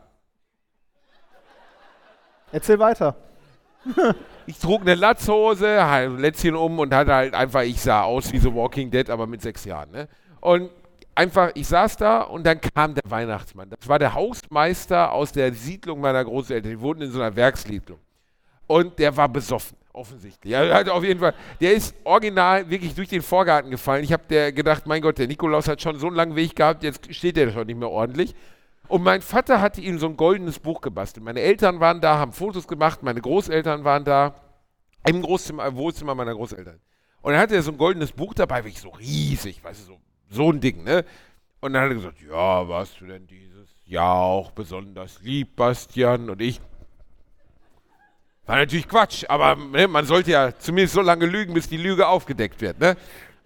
Erzähl 2.51 2.81
weiter. 2.81 3.17
Ich 4.47 4.59
trug 4.59 4.83
eine 4.83 4.95
Latzhose, 4.95 5.87
halt 5.87 6.11
ein 6.11 6.19
Lätzchen 6.19 6.55
um 6.55 6.79
und 6.79 6.93
hatte 6.93 7.15
halt 7.15 7.35
einfach, 7.35 7.63
ich 7.63 7.81
sah 7.81 8.03
aus 8.03 8.31
wie 8.31 8.39
so 8.39 8.55
Walking 8.55 8.91
Dead, 8.91 9.09
aber 9.09 9.27
mit 9.27 9.41
sechs 9.41 9.65
Jahren. 9.65 9.91
Ne? 9.91 10.07
Und 10.41 10.71
einfach, 11.15 11.51
ich 11.55 11.67
saß 11.67 11.97
da 11.97 12.21
und 12.21 12.45
dann 12.47 12.61
kam 12.61 12.95
der 12.95 13.09
Weihnachtsmann. 13.09 13.71
Das 13.71 13.89
war 13.89 13.99
der 13.99 14.13
Hausmeister 14.13 15.13
aus 15.13 15.33
der 15.33 15.53
Siedlung 15.55 16.01
meiner 16.01 16.23
Großeltern. 16.23 16.71
Die 16.71 16.81
wohnten 16.81 17.05
in 17.05 17.11
so 17.11 17.21
einer 17.21 17.35
Werkssiedlung. 17.35 17.99
Und 18.67 18.99
der 18.99 19.17
war 19.17 19.29
besoffen, 19.29 19.77
offensichtlich. 19.93 20.53
Er 20.53 20.75
hat 20.75 20.89
auf 20.89 21.05
jeden 21.05 21.21
Fall, 21.21 21.35
der 21.61 21.75
ist 21.75 21.95
original 22.05 22.69
wirklich 22.69 22.95
durch 22.95 23.09
den 23.09 23.23
Vorgarten 23.23 23.71
gefallen. 23.71 24.05
Ich 24.05 24.13
habe 24.13 24.53
gedacht, 24.53 24.87
mein 24.87 25.03
Gott, 25.03 25.19
der 25.19 25.27
Nikolaus 25.27 25.69
hat 25.69 25.81
schon 25.81 25.99
so 25.99 26.07
einen 26.07 26.17
langen 26.17 26.37
Weg 26.37 26.57
gehabt, 26.57 26.83
jetzt 26.83 27.15
steht 27.15 27.37
der 27.37 27.51
schon 27.51 27.67
nicht 27.67 27.79
mehr 27.79 27.91
ordentlich. 27.91 28.35
Und 28.89 29.03
mein 29.03 29.23
Vater 29.23 29.61
hatte 29.61 29.81
ihm 29.81 29.99
so 29.99 30.07
ein 30.07 30.17
goldenes 30.17 30.59
Buch 30.59 30.81
gebastelt. 30.81 31.25
Meine 31.25 31.41
Eltern 31.41 31.81
waren 31.81 32.01
da, 32.01 32.19
haben 32.19 32.33
Fotos 32.33 32.69
gemacht, 32.69 33.03
meine 33.03 33.21
Großeltern 33.21 33.85
waren 33.85 34.05
da, 34.05 34.35
im 35.07 35.23
Großzimmer, 35.23 35.67
im 35.67 35.77
Wohnzimmer 35.77 36.15
meiner 36.15 36.35
Großeltern. 36.35 36.81
Und 37.23 37.33
dann 37.33 37.41
hatte 37.41 37.55
er 37.55 37.63
so 37.63 37.73
ein 37.73 37.79
goldenes 37.79 38.13
Buch 38.13 38.35
dabei, 38.35 38.65
wirklich 38.65 38.81
so 38.81 38.91
riesig, 38.91 39.63
weißt 39.65 39.81
du, 39.81 39.85
so, 39.85 39.99
so 40.29 40.53
ein 40.53 40.61
Ding, 40.61 40.85
ne? 40.85 41.05
Und 41.61 41.73
dann 41.73 41.83
hat 41.83 41.91
er 41.91 41.95
gesagt, 41.95 42.21
ja, 42.21 42.69
warst 42.69 43.01
du 43.01 43.07
denn 43.07 43.27
dieses 43.27 43.69
Jahr 43.87 44.17
auch 44.17 44.51
besonders 44.51 45.23
lieb, 45.23 45.57
Bastian? 45.57 46.29
Und 46.29 46.43
ich, 46.43 46.61
war 48.47 48.57
natürlich 48.57 48.87
Quatsch, 48.87 49.25
aber 49.29 49.57
ne, 49.57 49.89
man 49.89 50.05
sollte 50.05 50.33
ja 50.33 50.53
zumindest 50.59 50.95
so 50.95 51.01
lange 51.01 51.25
lügen, 51.25 51.55
bis 51.55 51.69
die 51.69 51.79
Lüge 51.79 52.07
aufgedeckt 52.07 52.61
wird, 52.61 52.79
ne? 52.79 52.97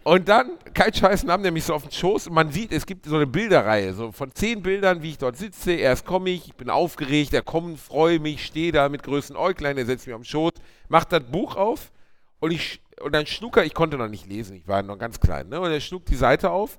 Und 0.04 0.28
dann, 0.28 0.52
kein 0.72 0.94
Scheiß, 0.94 1.24
nahm 1.24 1.42
der 1.42 1.52
mich 1.52 1.64
so 1.64 1.74
auf 1.74 1.82
den 1.82 1.92
Schoß 1.92 2.28
und 2.28 2.34
man 2.34 2.50
sieht, 2.50 2.72
es 2.72 2.86
gibt 2.86 3.04
so 3.04 3.16
eine 3.16 3.26
Bilderreihe, 3.26 3.92
so 3.92 4.10
von 4.12 4.32
zehn 4.32 4.62
Bildern, 4.62 5.02
wie 5.02 5.10
ich 5.10 5.18
dort 5.18 5.36
sitze. 5.36 5.72
Erst 5.72 6.06
komme 6.06 6.30
ich, 6.30 6.46
ich 6.46 6.54
bin 6.54 6.70
aufgeregt, 6.70 7.34
er 7.34 7.42
kommt, 7.42 7.78
freue 7.78 8.18
mich, 8.18 8.46
stehe 8.46 8.72
da 8.72 8.88
mit 8.88 9.02
größten 9.02 9.36
Äuglein, 9.36 9.76
er 9.76 9.86
setzt 9.86 10.06
mich 10.06 10.14
am 10.14 10.24
Schoß, 10.24 10.52
macht 10.88 11.12
das 11.12 11.24
Buch 11.24 11.56
auf 11.56 11.92
und, 12.40 12.52
ich, 12.52 12.80
und 13.00 13.12
dann 13.12 13.26
schlug 13.26 13.56
er, 13.58 13.64
ich 13.64 13.74
konnte 13.74 13.98
noch 13.98 14.08
nicht 14.08 14.26
lesen, 14.26 14.56
ich 14.56 14.66
war 14.66 14.82
noch 14.82 14.98
ganz 14.98 15.20
klein, 15.20 15.48
ne? 15.48 15.60
Und 15.60 15.70
er 15.70 15.80
schlug 15.80 16.06
die 16.06 16.16
Seite 16.16 16.50
auf 16.50 16.78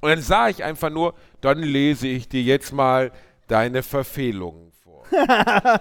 und 0.00 0.08
dann 0.08 0.22
sah 0.22 0.48
ich 0.48 0.64
einfach 0.64 0.90
nur, 0.90 1.14
dann 1.40 1.58
lese 1.58 2.08
ich 2.08 2.28
dir 2.28 2.42
jetzt 2.42 2.72
mal 2.72 3.12
deine 3.46 3.82
Verfehlungen 3.82 4.72
vor. 4.72 5.04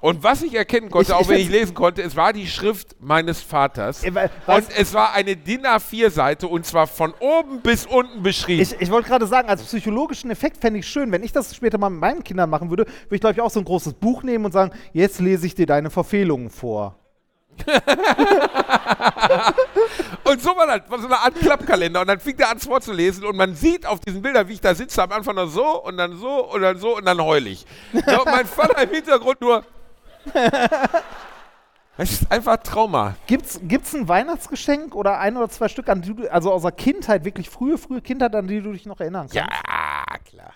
Und 0.00 0.22
was 0.22 0.42
ich 0.42 0.54
erkennen 0.54 0.90
konnte, 0.90 1.10
Ich- 1.10 1.14
auch 1.14 1.20
ich 1.22 1.28
wenn 1.28 1.40
ich 1.40 1.50
lesen 1.50 1.74
konnte, 1.74 2.00
es 2.02 2.16
war 2.16 2.32
die 2.32 2.46
Schrift 2.46 2.96
meines 3.00 3.42
Vaters. 3.42 4.02
Wa- 4.14 4.30
was- 4.46 4.56
Und 4.64 4.78
es 4.78 4.94
war 4.94 5.12
eine 5.12 5.36
DIN 5.36 5.66
A4-Seite 5.66 6.48
und 6.48 6.64
zwar 6.64 6.86
von 6.86 7.12
oben 7.20 7.60
bis 7.60 7.84
unten 7.84 8.22
beschrieben. 8.22 8.62
Ich, 8.62 8.80
ich 8.80 8.90
wollte 8.90 9.08
gerade 9.08 9.26
sagen, 9.26 9.48
als 9.50 9.62
psychologischen 9.62 10.30
Effekt 10.30 10.56
fände 10.58 10.80
ich 10.80 10.86
schön, 10.88 11.12
wenn 11.12 11.22
ich 11.22 11.32
das 11.32 11.54
später 11.54 11.76
mal 11.76 11.90
mit 11.90 12.00
meinen 12.00 12.24
Kindern 12.24 12.48
machen 12.48 12.70
würde, 12.70 12.84
würde 12.86 13.14
ich, 13.14 13.20
glaube 13.20 13.34
ich, 13.34 13.40
auch 13.42 13.50
so 13.50 13.60
ein 13.60 13.64
großes 13.66 13.92
Buch 13.94 14.22
nehmen 14.22 14.46
und 14.46 14.52
sagen, 14.52 14.72
jetzt 14.94 15.20
lese 15.20 15.46
ich 15.46 15.54
dir 15.54 15.66
deine 15.66 15.90
Verfehlungen 15.90 16.48
vor. 16.48 16.96
Und 20.24 20.40
so 20.40 20.50
war 20.56 20.66
das, 20.66 20.88
war 20.90 20.98
so 20.98 21.06
eine 21.06 21.18
Art 21.18 21.34
Klappkalender. 21.34 22.00
Und 22.00 22.06
dann 22.06 22.20
fing 22.20 22.36
der 22.36 22.50
an 22.50 22.58
vorzulesen 22.58 23.24
und 23.24 23.36
man 23.36 23.54
sieht 23.54 23.84
auf 23.86 24.00
diesen 24.00 24.22
Bildern, 24.22 24.48
wie 24.48 24.52
ich 24.54 24.60
da 24.60 24.74
sitze, 24.74 25.02
am 25.02 25.10
Anfang 25.12 25.34
noch 25.34 25.48
so 25.50 25.82
und 25.82 25.96
dann 25.96 26.16
so 26.16 26.46
und 26.50 26.62
dann 26.62 26.78
so 26.78 26.96
und 26.96 27.04
dann 27.04 27.20
heul 27.20 27.46
ich. 27.48 27.66
Ja, 28.06 28.18
und 28.20 28.26
mein 28.26 28.46
Vater 28.46 28.82
im 28.82 28.90
Hintergrund 28.90 29.40
nur. 29.40 29.64
Es 31.96 32.12
ist 32.12 32.32
einfach 32.32 32.56
Trauma. 32.58 33.14
Gibt's, 33.26 33.60
gibt's 33.62 33.94
ein 33.94 34.08
Weihnachtsgeschenk 34.08 34.94
oder 34.94 35.18
ein 35.18 35.36
oder 35.36 35.50
zwei 35.50 35.68
Stück, 35.68 35.86
an 35.90 36.00
die 36.00 36.14
du, 36.14 36.32
also 36.32 36.50
aus 36.50 36.62
der 36.62 36.72
Kindheit, 36.72 37.26
wirklich 37.26 37.50
frühe, 37.50 37.76
frühe 37.76 38.00
Kindheit, 38.00 38.34
an 38.34 38.46
die 38.46 38.62
du 38.62 38.72
dich 38.72 38.86
noch 38.86 39.00
erinnern 39.00 39.28
kannst? 39.30 39.34
Ja, 39.34 39.46
klar. 40.24 40.54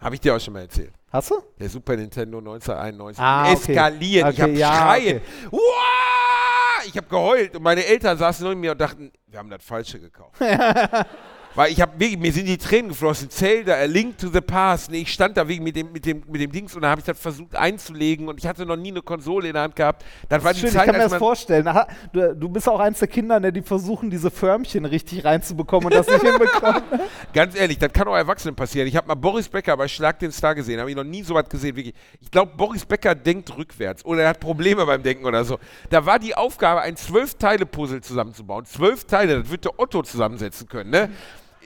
Habe 0.00 0.16
ich 0.16 0.20
dir 0.20 0.34
auch 0.34 0.40
schon 0.40 0.54
mal 0.54 0.62
erzählt. 0.62 0.92
Hast 1.12 1.30
du? 1.30 1.36
Der 1.60 1.68
Super 1.68 1.94
Nintendo 1.94 2.38
1991. 2.38 3.22
Ah, 3.22 3.42
okay. 3.52 3.52
Eskaliert. 3.52 4.28
ich 4.32 4.34
Okay, 4.34 4.42
habe 4.42 4.52
ja, 4.58 4.74
schreien. 4.74 5.16
okay. 5.18 5.26
Uah! 5.52 6.84
Ich 6.86 6.96
habe 6.96 7.06
geheult 7.06 7.54
und 7.54 7.62
meine 7.62 7.84
Eltern 7.84 8.18
saßen 8.18 8.48
neben 8.48 8.60
mir 8.60 8.72
und 8.72 8.80
dachten, 8.80 9.12
wir 9.28 9.38
haben 9.38 9.50
das 9.50 9.62
Falsche 9.62 10.00
gekauft. 10.00 10.40
Weil 11.60 11.72
ich 11.72 11.80
habe 11.82 11.92
wirklich, 12.00 12.18
mir 12.18 12.32
sind 12.32 12.46
die 12.46 12.56
Tränen 12.56 12.88
geflossen. 12.88 13.28
Zelda, 13.28 13.74
A 13.74 13.84
Link 13.84 14.16
to 14.16 14.28
the 14.28 14.40
Past. 14.40 14.90
Nee, 14.90 15.02
ich 15.02 15.12
stand 15.12 15.36
da 15.36 15.46
wegen 15.46 15.62
mit 15.62 15.76
dem, 15.76 15.92
mit 15.92 16.06
dem, 16.06 16.22
mit 16.26 16.40
dem 16.40 16.50
Dings 16.50 16.74
und 16.74 16.80
dann 16.80 16.90
habe 16.90 17.00
ich 17.00 17.04
das 17.04 17.20
versucht 17.20 17.54
einzulegen 17.54 18.28
und 18.28 18.38
ich 18.38 18.46
hatte 18.46 18.64
noch 18.64 18.76
nie 18.76 18.88
eine 18.88 19.02
Konsole 19.02 19.48
in 19.48 19.52
der 19.52 19.64
Hand 19.64 19.76
gehabt. 19.76 20.02
Das 20.30 20.42
war 20.42 20.54
die 20.54 20.60
Schön, 20.60 20.68
ich 20.70 20.74
Zeit, 20.74 20.86
kann 20.86 20.96
mir 20.96 21.02
das 21.02 21.16
vorstellen. 21.16 21.68
Aha, 21.68 21.86
du, 22.14 22.34
du 22.34 22.48
bist 22.48 22.66
auch 22.66 22.80
eins 22.80 23.00
der 23.00 23.08
Kinder, 23.08 23.38
ne, 23.38 23.52
die 23.52 23.60
versuchen, 23.60 24.08
diese 24.08 24.30
Förmchen 24.30 24.86
richtig 24.86 25.22
reinzubekommen 25.22 25.84
und 25.84 25.94
das 25.94 26.06
nicht 26.06 26.22
hinbekommen. 26.22 26.82
Ganz 27.34 27.54
ehrlich, 27.54 27.76
das 27.76 27.92
kann 27.92 28.08
auch 28.08 28.16
Erwachsenen 28.16 28.56
passieren. 28.56 28.88
Ich 28.88 28.96
habe 28.96 29.06
mal 29.06 29.16
Boris 29.16 29.46
Becker 29.46 29.76
bei 29.76 29.86
Schlag 29.86 30.18
den 30.18 30.32
Star 30.32 30.54
gesehen, 30.54 30.80
habe 30.80 30.88
ich 30.88 30.96
noch 30.96 31.04
nie 31.04 31.22
so 31.22 31.34
was 31.34 31.46
gesehen. 31.46 31.76
Wirklich. 31.76 31.94
Ich 32.22 32.30
glaube, 32.30 32.52
Boris 32.56 32.86
Becker 32.86 33.14
denkt 33.14 33.54
rückwärts 33.54 34.02
oder 34.06 34.22
er 34.22 34.30
hat 34.30 34.40
Probleme 34.40 34.86
beim 34.86 35.02
Denken 35.02 35.26
oder 35.26 35.44
so. 35.44 35.58
Da 35.90 36.06
war 36.06 36.18
die 36.18 36.34
Aufgabe, 36.34 36.80
ein 36.80 36.96
Zwölf-Teile-Puzzle 36.96 38.00
zusammenzubauen. 38.00 38.64
Zwölf 38.64 39.04
Teile, 39.04 39.40
das 39.40 39.50
wird 39.50 39.66
der 39.66 39.78
Otto 39.78 40.02
zusammensetzen 40.02 40.66
können, 40.66 40.88
ne? 40.88 41.10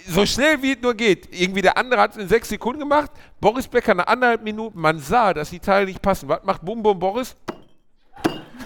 So 0.07 0.26
schnell 0.26 0.62
wie 0.62 0.72
es 0.72 0.82
nur 0.82 0.94
geht. 0.94 1.28
Irgendwie 1.34 1.62
der 1.62 1.76
andere 1.78 2.00
hat 2.00 2.12
es 2.12 2.16
in 2.18 2.28
sechs 2.28 2.48
Sekunden 2.48 2.80
gemacht, 2.80 3.11
Boris 3.40 3.66
Becker 3.66 3.92
eine 3.92 4.07
anderthalb 4.07 4.42
Minuten. 4.42 4.78
Man 4.80 4.98
sah, 4.98 5.32
dass 5.32 5.50
die 5.50 5.61
Teile 5.61 5.86
nicht 5.86 6.02
passen. 6.02 6.28
Was 6.28 6.42
macht 6.44 6.62
Bum 6.64 6.82
Bum 6.82 6.98
Boris? 6.98 7.36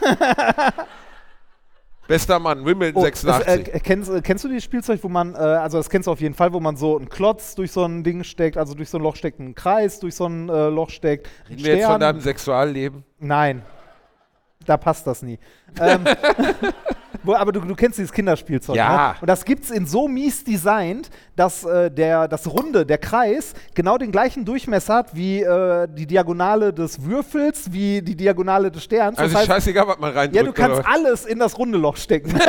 Bester 2.08 2.38
Mann, 2.38 2.64
Wimbledon 2.64 3.02
Oh, 3.02 3.04
86. 3.04 3.46
Das, 3.46 3.74
äh, 3.74 3.80
kennst, 3.80 4.10
äh, 4.10 4.22
kennst 4.22 4.42
du 4.42 4.48
dieses 4.48 4.64
Spielzeug, 4.64 4.98
wo 5.02 5.08
man, 5.10 5.34
äh, 5.34 5.38
also 5.38 5.76
das 5.76 5.90
kennst 5.90 6.06
du 6.06 6.10
auf 6.10 6.20
jeden 6.22 6.34
Fall, 6.34 6.52
wo 6.54 6.60
man 6.60 6.74
so 6.76 6.96
einen 6.96 7.10
Klotz 7.10 7.54
durch 7.54 7.70
so 7.70 7.84
ein 7.84 8.02
Ding 8.02 8.24
steckt, 8.24 8.56
also 8.56 8.72
durch 8.72 8.88
so 8.88 8.96
ein 8.96 9.02
Loch 9.02 9.14
steckt, 9.16 9.38
einen 9.40 9.54
Kreis 9.54 10.00
durch 10.00 10.14
so 10.14 10.24
ein 10.26 10.48
äh, 10.48 10.68
Loch 10.70 10.88
steckt, 10.88 11.28
Reden 11.50 11.64
wir 11.64 11.76
jetzt 11.76 11.86
von 11.86 12.00
deinem 12.00 12.20
Sexualleben? 12.20 13.04
Nein, 13.18 13.62
da 14.64 14.78
passt 14.78 15.06
das 15.06 15.20
nie. 15.22 15.38
ähm, 15.78 16.04
aber 17.36 17.52
du, 17.52 17.60
du 17.60 17.74
kennst 17.74 17.98
dieses 17.98 18.12
Kinderspielzeug, 18.12 18.76
Ja. 18.76 19.08
ne? 19.12 19.14
Und 19.20 19.26
das 19.28 19.44
gibt's 19.44 19.70
in 19.70 19.86
so 19.86 20.08
mies 20.08 20.44
designt, 20.44 21.10
dass 21.36 21.64
äh, 21.64 21.90
der, 21.90 22.28
das 22.28 22.46
Runde, 22.46 22.86
der 22.86 22.98
Kreis, 22.98 23.54
genau 23.74 23.98
den 23.98 24.10
gleichen 24.12 24.44
Durchmesser 24.44 24.94
hat 24.94 25.14
wie 25.14 25.42
äh, 25.42 25.86
die 25.90 26.06
Diagonale 26.06 26.72
des 26.72 27.02
Würfels, 27.04 27.72
wie 27.72 28.00
die 28.02 28.16
Diagonale 28.16 28.70
des 28.70 28.84
Sterns. 28.84 29.16
Das 29.16 29.24
Also 29.24 29.38
heißt, 29.38 29.46
scheißegal, 29.48 29.88
was 29.88 29.98
man 29.98 30.12
reindrückt. 30.12 30.36
ja, 30.36 30.42
du 30.42 30.52
kannst 30.52 30.78
oder? 30.80 30.88
alles 30.88 31.26
in 31.26 31.38
das 31.38 31.58
runde 31.58 31.78
Loch 31.78 31.96
stecken. 31.96 32.38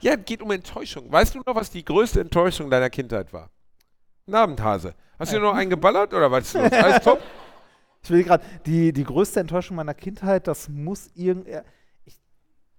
Ja, 0.00 0.12
es 0.14 0.24
geht 0.26 0.42
um 0.42 0.50
Enttäuschung. 0.50 1.10
Weißt 1.10 1.34
du 1.34 1.38
noch, 1.46 1.54
was 1.54 1.70
die 1.70 1.82
größte 1.84 2.20
Enttäuschung 2.20 2.68
deiner 2.68 2.90
Kindheit 2.90 3.32
war? 3.32 3.48
Ein 4.28 4.34
Abendhase. 4.34 4.94
Hast 5.18 5.32
du 5.32 5.36
dir 5.36 5.42
noch 5.42 5.54
einen 5.54 5.70
geballert 5.70 6.12
oder 6.12 6.30
was 6.30 6.44
ist 6.44 6.54
los? 6.54 6.72
Alles 6.72 7.00
top? 7.02 7.20
Ich 8.02 8.10
will 8.10 8.22
gerade, 8.22 8.44
die, 8.66 8.92
die 8.92 9.02
größte 9.04 9.40
Enttäuschung 9.40 9.76
meiner 9.78 9.94
Kindheit, 9.94 10.46
das 10.46 10.68
muss 10.68 11.08
irgend. 11.14 11.48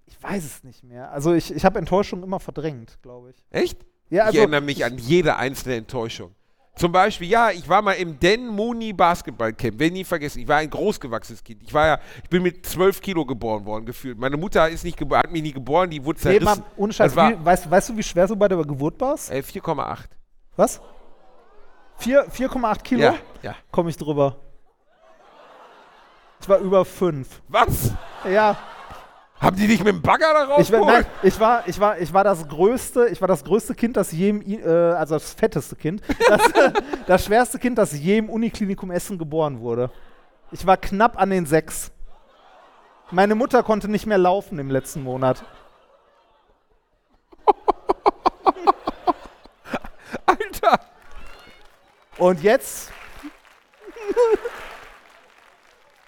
Ich, 0.05 0.15
ich 0.15 0.23
weiß 0.23 0.43
es 0.43 0.63
nicht 0.63 0.83
mehr. 0.83 1.11
Also 1.11 1.33
ich, 1.33 1.53
ich 1.53 1.65
habe 1.65 1.79
Enttäuschung 1.79 2.23
immer 2.23 2.39
verdrängt, 2.39 2.97
glaube 3.01 3.31
ich. 3.31 3.35
Echt? 3.49 3.79
Ja, 4.09 4.23
ich 4.23 4.27
also, 4.27 4.39
erinnere 4.39 4.61
mich 4.61 4.85
an 4.85 4.97
jede 4.97 5.35
einzelne 5.35 5.75
Enttäuschung. 5.75 6.35
Zum 6.75 6.91
Beispiel, 6.91 7.29
ja, 7.29 7.51
ich 7.51 7.67
war 7.69 7.81
mal 7.81 7.93
im 7.93 8.19
Den 8.19 8.47
Muni 8.47 8.91
Basketballcamp. 8.91 9.79
Will 9.79 9.91
nie 9.91 10.03
vergessen. 10.03 10.39
Ich 10.39 10.47
war 10.47 10.57
ein 10.57 10.69
großgewachsenes 10.69 11.41
Kind. 11.41 11.63
Ich 11.63 11.73
war 11.73 11.87
ja, 11.87 11.99
ich 12.21 12.29
bin 12.29 12.43
mit 12.43 12.65
12 12.65 12.99
Kilo 12.99 13.25
geboren 13.25 13.65
worden, 13.65 13.85
gefühlt. 13.85 14.17
Meine 14.19 14.35
Mutter 14.35 14.67
ist 14.67 14.83
nicht 14.83 14.99
hat 14.99 15.31
mich 15.31 15.41
nie 15.41 15.53
geboren, 15.53 15.89
die 15.89 16.03
wurde 16.03 16.17
nee, 16.17 16.23
zerrissen. 16.23 16.45
Mann, 16.45 16.63
ohne 16.75 16.91
Scheiß. 16.91 17.15
War 17.15 17.31
Wie, 17.31 17.45
weißt, 17.45 17.71
weißt 17.71 17.89
du, 17.89 17.97
wie 17.97 18.03
schwer 18.03 18.27
du 18.27 18.35
bei 18.35 18.49
der 18.49 18.57
Geburt 18.57 18.99
warst? 18.99 19.31
äh, 19.31 19.39
4,8. 19.39 19.99
Was? 20.57 20.81
Vier- 21.97 22.29
4,8 22.29 22.83
Kilo? 22.83 23.01
Ja, 23.03 23.15
ja. 23.41 23.55
Komme 23.71 23.89
ich 23.89 23.95
drüber. 23.95 24.35
Ich 26.41 26.49
war 26.49 26.59
über 26.59 26.83
5. 26.83 27.41
Was? 27.47 27.93
Ja. 28.29 28.57
Haben 29.39 29.57
die 29.57 29.67
dich 29.67 29.79
mit 29.79 29.89
dem 29.89 30.01
Bagger 30.01 30.33
da 30.33 30.43
Ich 30.43 30.49
war, 30.71 30.79
rausgeholt? 30.79 30.87
nein, 30.87 31.05
ich, 31.23 31.39
war, 31.39 31.67
ich, 31.67 31.79
war, 31.79 31.99
ich 31.99 32.13
war 32.13 32.23
das 32.23 32.47
größte, 32.47 33.07
ich 33.09 33.19
war 33.19 33.27
das 33.27 33.43
größte 33.43 33.75
Kind, 33.75 33.97
das 33.97 34.11
je 34.11 34.29
im, 34.29 34.41
äh, 34.41 34.63
also 34.65 35.15
das 35.15 35.33
fetteste 35.33 35.75
Kind, 35.75 36.01
das, 36.27 36.41
das 37.07 37.25
schwerste 37.25 37.59
Kind, 37.59 37.77
das 37.77 37.91
je 37.93 38.17
im 38.17 38.29
Uniklinikum 38.29 38.91
Essen 38.91 39.17
geboren 39.17 39.59
wurde. 39.59 39.91
Ich 40.51 40.65
war 40.65 40.77
knapp 40.77 41.19
an 41.19 41.31
den 41.31 41.45
sechs. 41.45 41.91
Meine 43.11 43.35
Mutter 43.35 43.61
konnte 43.61 43.89
nicht 43.89 44.05
mehr 44.05 44.17
laufen 44.17 44.57
im 44.57 44.71
letzten 44.71 45.03
Monat. 45.03 45.43
Alter! 50.25 50.79
Und 52.17 52.41
jetzt, 52.41 52.91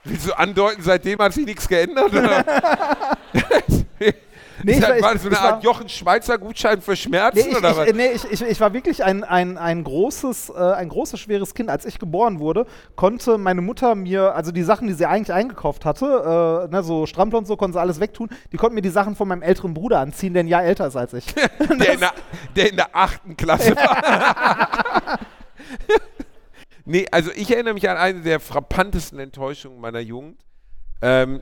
Willst 0.04 0.28
du 0.28 0.34
andeuten, 0.34 0.82
seitdem 0.82 1.20
hat 1.20 1.34
sich 1.34 1.46
nichts 1.46 1.68
geändert? 1.68 2.12
Nee, 4.64 4.72
ich 4.74 4.82
war- 4.82 5.14
ich- 5.16 5.22
so 5.22 5.28
eine 5.28 5.40
Art 5.40 5.52
war- 5.58 5.62
Jochen 5.62 5.88
Schweizer 5.88 6.38
Gutschein 6.38 6.82
für 6.82 6.96
Schmerzen 6.96 7.38
nee, 7.38 7.52
ich, 7.52 7.58
oder 7.58 7.78
was? 7.78 7.94
nee, 7.94 8.08
ich, 8.08 8.24
ich, 8.32 8.42
ich 8.42 8.60
war 8.60 8.74
wirklich 8.74 9.04
ein, 9.04 9.24
ein, 9.24 9.58
ein, 9.58 9.84
großes, 9.84 10.50
äh, 10.50 10.58
ein 10.74 10.90
großes, 10.90 11.20
schweres 11.20 11.54
Kind. 11.54 11.70
Als 11.70 11.86
ich 11.86 12.00
geboren 12.00 12.40
wurde, 12.40 12.66
konnte 12.96 13.38
meine 13.38 13.62
Mutter 13.62 13.94
mir, 13.94 14.34
also 14.36 14.52
die 14.52 14.64
Sachen, 14.64 14.88
die 14.88 14.94
sie 14.94 15.06
eigentlich 15.06 15.32
eingekauft 15.32 15.86
hatte, 15.86 16.68
äh, 16.70 16.72
ne, 16.74 16.82
so 16.84 17.06
Strampler 17.06 17.38
und 17.38 17.46
so, 17.46 17.56
konnte 17.56 17.78
sie 17.78 17.80
alles 17.82 18.00
wegtun, 18.00 18.30
die 18.52 18.58
konnte 18.58 18.74
mir 18.74 18.82
die 18.82 18.90
Sachen 18.90 19.16
von 19.16 19.28
meinem 19.28 19.44
älteren 19.44 19.76
Bruder 19.76 20.00
anziehen, 20.00 20.34
der 20.34 20.44
ein 20.44 20.48
Jahr 20.48 20.64
älter 20.64 20.88
ist 20.88 20.96
als 20.96 21.14
ich. 21.14 21.26
der, 21.60 21.94
in 21.94 22.00
der, 22.00 22.14
der 22.56 22.70
in 22.72 22.76
der 22.78 22.90
achten 22.96 23.38
Klasse 23.38 23.76
war. 23.76 25.20
nee, 26.86 27.06
also 27.12 27.30
ich 27.36 27.52
erinnere 27.52 27.76
mich 27.76 27.88
an 27.90 27.98
eine 27.98 28.22
der 28.22 28.40
frappantesten 28.40 29.20
Enttäuschungen 29.20 29.80
meiner 29.80 30.00
Jugend. 30.00 30.40
Ähm, 31.02 31.42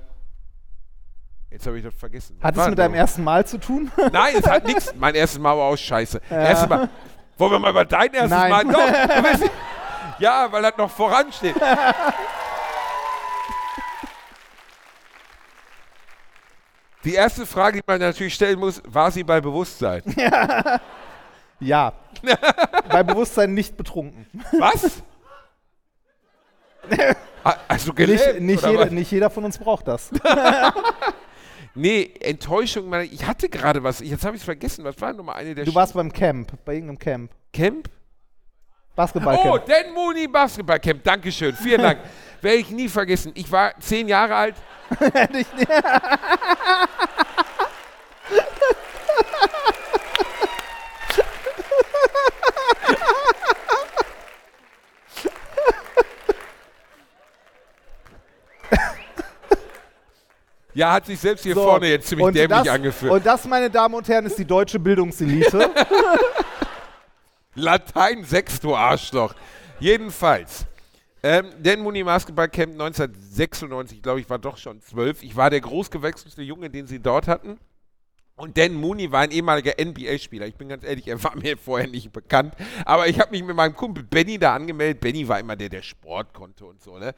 jetzt 1.56 1.66
habe 1.68 1.78
ich 1.78 1.84
das 1.86 1.94
vergessen. 1.96 2.38
Hat 2.42 2.58
es 2.58 2.68
mit 2.68 2.78
deinem 2.78 2.94
ersten 2.96 3.24
Mal 3.24 3.46
zu 3.46 3.58
tun? 3.58 3.90
Nein, 4.12 4.36
es 4.38 4.46
hat 4.46 4.66
nichts. 4.66 4.94
Mein 5.00 5.16
erstes 5.16 5.40
Mal 5.40 5.58
war 5.58 5.66
auch 5.66 5.78
scheiße. 5.78 6.22
Erstes 6.30 6.68
Mal. 6.68 6.90
Wollen 7.38 7.52
wir 7.52 7.60
mal 7.60 7.72
über 7.72 7.86
dein 7.86 8.14
erstes 8.14 8.30
Nein. 8.30 8.52
Mal? 8.52 8.64
Doch. 8.66 9.50
ja, 10.20 10.52
weil 10.52 10.62
das 10.62 10.78
noch 10.78 10.92
voransteht. 10.92 11.56
Die 17.06 17.14
erste 17.14 17.46
Frage, 17.46 17.80
die 17.80 17.84
man 17.86 18.00
natürlich 18.00 18.34
stellen 18.34 18.60
muss, 18.60 18.82
war 18.86 19.12
sie 19.12 19.24
bei 19.24 19.40
Bewusstsein? 19.40 20.02
ja. 21.60 21.94
Bei 22.90 23.04
Bewusstsein 23.04 23.54
nicht 23.54 23.78
betrunken. 23.78 24.26
Was? 24.60 25.04
Also 27.68 27.94
gelähmt, 27.94 28.42
Nicht, 28.42 28.42
nicht, 28.42 28.66
jeder, 28.66 28.86
was? 28.86 28.92
nicht 28.92 29.12
jeder 29.12 29.30
von 29.30 29.46
uns 29.46 29.58
braucht 29.58 29.88
das. 29.88 30.10
Nee, 31.76 32.12
Enttäuschung. 32.22 32.90
meine- 32.90 33.04
Ich 33.06 33.26
hatte 33.26 33.50
gerade 33.50 33.84
was. 33.84 34.00
Jetzt 34.00 34.24
habe 34.26 34.36
ich 34.36 34.42
es 34.42 34.46
vergessen. 34.46 34.84
Was 34.86 35.00
war 35.02 35.14
nochmal 35.14 35.36
eine 35.36 35.54
der 35.56 35.66
Du 35.66 35.76
warst 35.76 35.94
beim 35.94 36.12
Camp, 36.12 36.54
bei 36.66 36.76
irgendeinem 36.76 37.00
Camp. 37.00 37.32
Camp? 37.54 37.90
Oh, 37.90 38.96
Basketballcamp. 38.96 39.66
Dan 39.66 39.94
Mooney 39.94 40.28
Basketballcamp. 40.28 41.04
Dankeschön. 41.04 41.54
Vielen 41.56 41.82
Dank. 41.84 42.00
Werde 42.42 42.58
ich 42.58 42.70
nie 42.72 42.88
vergessen. 42.88 43.32
Ich 43.36 43.52
war 43.52 43.78
zehn 43.80 44.08
Jahre 44.08 44.36
alt. 44.36 44.56
Ja, 60.76 60.92
hat 60.92 61.06
sich 61.06 61.18
selbst 61.18 61.44
hier 61.44 61.56
So, 61.56 61.64
vorne 61.64 61.88
jetzt 61.88 62.08
ziemlich 62.08 62.34
dämlich 62.34 62.60
das, 62.60 62.68
angefühlt. 62.68 63.12
Und 63.12 63.26
das, 63.26 63.48
meine 63.48 63.70
Damen 63.70 63.96
und 63.96 64.08
Herren, 64.10 64.26
ist 64.26 64.38
die 64.38 64.44
deutsche 64.46 64.78
Bildungselite. 64.78 65.72
Latein 67.56 68.26
6, 68.26 68.60
du 68.60 68.76
Arschloch. 68.76 69.34
Jedenfalls. 69.80 70.66
Ähm, 71.24 71.48
Dan 71.64 71.80
Mooney 71.80 72.04
Basketballcamp 72.04 72.74
1996, 72.74 74.02
glaube 74.02 74.20
ich, 74.20 74.30
war 74.30 74.38
doch 74.38 74.58
schon 74.58 74.82
zwölf. 74.82 75.24
Ich 75.24 75.38
war 75.38 75.50
der 75.50 75.62
großgewachsenste 75.62 76.42
Junge, 76.42 76.70
den 76.70 76.88
sie 76.88 77.00
dort 77.00 77.30
hatten. 77.30 77.58
Und 78.36 78.58
Dan 78.58 78.74
Mooney 78.74 79.10
war 79.14 79.22
ein 79.22 79.32
ehemaliger 79.32 79.74
NBA-Spieler. 79.82 80.46
Ich 80.46 80.56
bin 80.56 80.68
ganz 80.68 80.84
ehrlich, 80.84 81.08
er 81.08 81.24
war 81.24 81.38
mir 81.38 81.56
vorher 81.64 81.88
nicht 81.88 82.12
bekannt. 82.12 82.54
Aber 82.84 83.08
ich 83.08 83.18
habe 83.18 83.32
mich 83.32 83.44
mit 83.44 83.56
meinem 83.56 83.76
Kumpel 83.76 84.04
Benny 84.04 84.38
da 84.38 84.54
angemeldet. 84.54 85.00
Benny 85.00 85.26
war 85.26 85.40
immer 85.40 85.56
der, 85.56 85.70
der 85.70 85.84
Sport 85.84 86.34
konnte 86.34 86.66
und 86.66 86.82
so, 86.82 86.98
ne? 86.98 87.16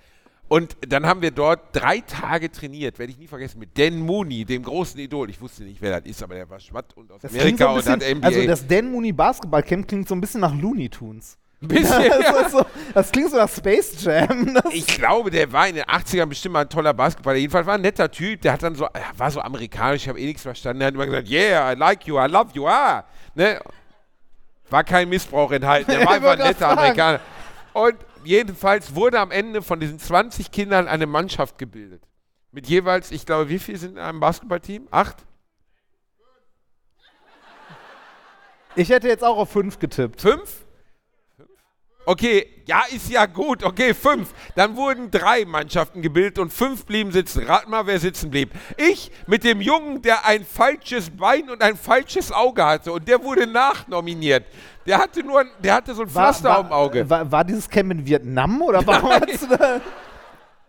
Und 0.50 0.78
dann 0.88 1.06
haben 1.06 1.22
wir 1.22 1.32
dort 1.32 1.76
drei 1.76 2.00
Tage 2.00 2.50
trainiert, 2.52 3.00
werde 3.00 3.12
ich 3.12 3.18
nie 3.18 3.28
vergessen, 3.28 3.60
mit 3.60 3.78
Dan 3.78 4.00
Mooney, 4.00 4.46
dem 4.46 4.64
großen 4.64 4.98
Idol. 5.00 5.30
Ich 5.30 5.42
wusste 5.42 5.64
nicht, 5.64 5.82
wer 5.82 6.00
das 6.00 6.10
ist, 6.10 6.24
aber 6.24 6.36
der 6.36 6.50
war 6.50 6.60
schwatt 6.60 6.96
und 6.96 7.12
aus 7.12 7.22
Das 7.22 7.32
Amerika 7.32 7.58
so 7.58 7.66
ein 7.66 7.70
und 7.70 7.76
bisschen, 7.76 7.94
hat 7.94 8.18
NBA. 8.18 8.28
Also 8.28 8.48
das 8.48 8.68
Dan 8.68 8.92
Mooney 8.92 9.12
Basketballcamp 9.12 9.88
klingt 9.88 10.08
so 10.08 10.16
ein 10.16 10.22
bisschen 10.22 10.42
nach 10.42 10.56
Looney 10.56 10.88
Tunes. 10.88 11.38
Ein 11.62 11.68
bisschen, 11.68 12.10
das, 12.10 12.52
so, 12.52 12.66
das 12.94 13.12
klingt 13.12 13.32
so 13.32 13.38
nach 13.38 13.50
Space 13.50 14.02
Jam. 14.04 14.54
Das 14.64 14.74
Ich 14.74 14.88
glaube, 14.88 15.32
der 15.32 15.52
war 15.52 15.68
in 15.68 15.76
den 15.76 15.84
80ern 15.84 16.28
bestimmt 16.28 16.54
mal 16.54 16.62
ein 16.62 16.70
toller 16.70 16.94
Basketballer. 16.94 17.38
Jedenfalls 17.38 17.66
war 17.68 17.76
ein 17.76 17.82
netter 17.82 18.10
Typ. 18.10 18.42
Der 18.42 18.54
hat 18.54 18.64
dann 18.64 18.76
so, 18.76 18.88
war 19.18 19.32
so 19.32 19.42
amerikanisch, 19.42 20.04
ich 20.04 20.10
habe 20.10 20.20
eh 20.20 20.28
nichts 20.28 20.44
verstanden. 20.44 20.80
Der 20.80 20.88
hat 20.88 20.94
immer 20.94 21.08
gesagt, 21.08 21.30
yeah, 21.30 21.74
I 21.74 21.76
like 21.76 22.06
you, 22.06 22.18
I 22.18 22.28
love 22.28 22.52
you, 22.54 22.68
ah. 22.68 23.04
Ne? 23.36 23.60
War 24.70 24.84
kein 24.84 25.10
Missbrauch 25.10 25.52
enthalten. 25.52 25.92
Der 25.92 26.02
war 26.06 26.14
einfach 26.14 26.32
ein 26.32 26.40
netter 26.40 26.70
Amerikaner. 26.70 27.20
Und 27.74 27.96
jedenfalls 28.28 28.94
wurde 28.94 29.20
am 29.20 29.32
Ende 29.32 29.62
von 29.62 29.80
diesen 29.80 30.00
20 30.00 30.52
Kindern 30.52 30.88
eine 30.88 31.08
Mannschaft 31.08 31.58
gebildet. 31.58 32.04
Mit 32.52 32.68
jeweils, 32.68 33.12
ich 33.12 33.26
glaube, 33.26 33.50
wie 33.50 33.60
viele 33.60 33.78
sind 33.78 33.94
in 33.94 34.00
einem 34.00 34.20
Basketballteam? 34.20 34.88
Acht? 34.92 35.26
Ich 38.76 38.90
hätte 38.90 39.08
jetzt 39.08 39.24
auch 39.24 39.38
auf 39.38 39.50
5 39.50 39.80
getippt. 39.80 40.22
Fünf? 40.22 40.67
Okay, 42.10 42.48
ja, 42.66 42.84
ist 42.90 43.10
ja 43.10 43.26
gut. 43.26 43.66
Okay, 43.66 43.94
fünf. 43.94 44.30
Dann 44.56 44.78
wurden 44.78 45.12
drei 45.12 45.44
Mannschaften 45.44 46.02
gebildet 46.02 46.40
und 46.40 46.54
fünf 46.54 46.86
blieben 46.86 47.12
sitzen. 47.12 47.44
Rat 47.44 47.68
mal, 47.68 47.86
wer 47.86 48.00
sitzen 48.00 48.30
blieb. 48.30 48.52
Ich 48.78 49.12
mit 49.28 49.44
dem 49.44 49.60
Jungen, 49.60 50.02
der 50.02 50.26
ein 50.26 50.46
falsches 50.46 51.10
Bein 51.10 51.50
und 51.50 51.62
ein 51.62 51.76
falsches 51.76 52.32
Auge 52.32 52.64
hatte 52.64 52.94
und 52.94 53.06
der 53.10 53.22
wurde 53.22 53.46
nachnominiert. 53.46 54.46
Der 54.86 55.00
hatte 55.00 55.22
nur, 55.22 55.42
ein, 55.42 55.50
der 55.60 55.74
hatte 55.74 55.94
so 55.94 56.04
ein 56.04 56.08
Pflaster 56.08 56.48
war, 56.48 56.60
auf 56.60 56.68
dem 56.68 56.72
Auge. 56.72 57.10
War, 57.10 57.30
war 57.30 57.44
dieses 57.44 57.70
Camp 57.70 57.92
in 57.92 58.06
Vietnam 58.06 58.62
oder 58.62 58.88
warum 58.88 59.12
hast 59.12 59.42
du 59.42 59.58
da? 59.58 59.82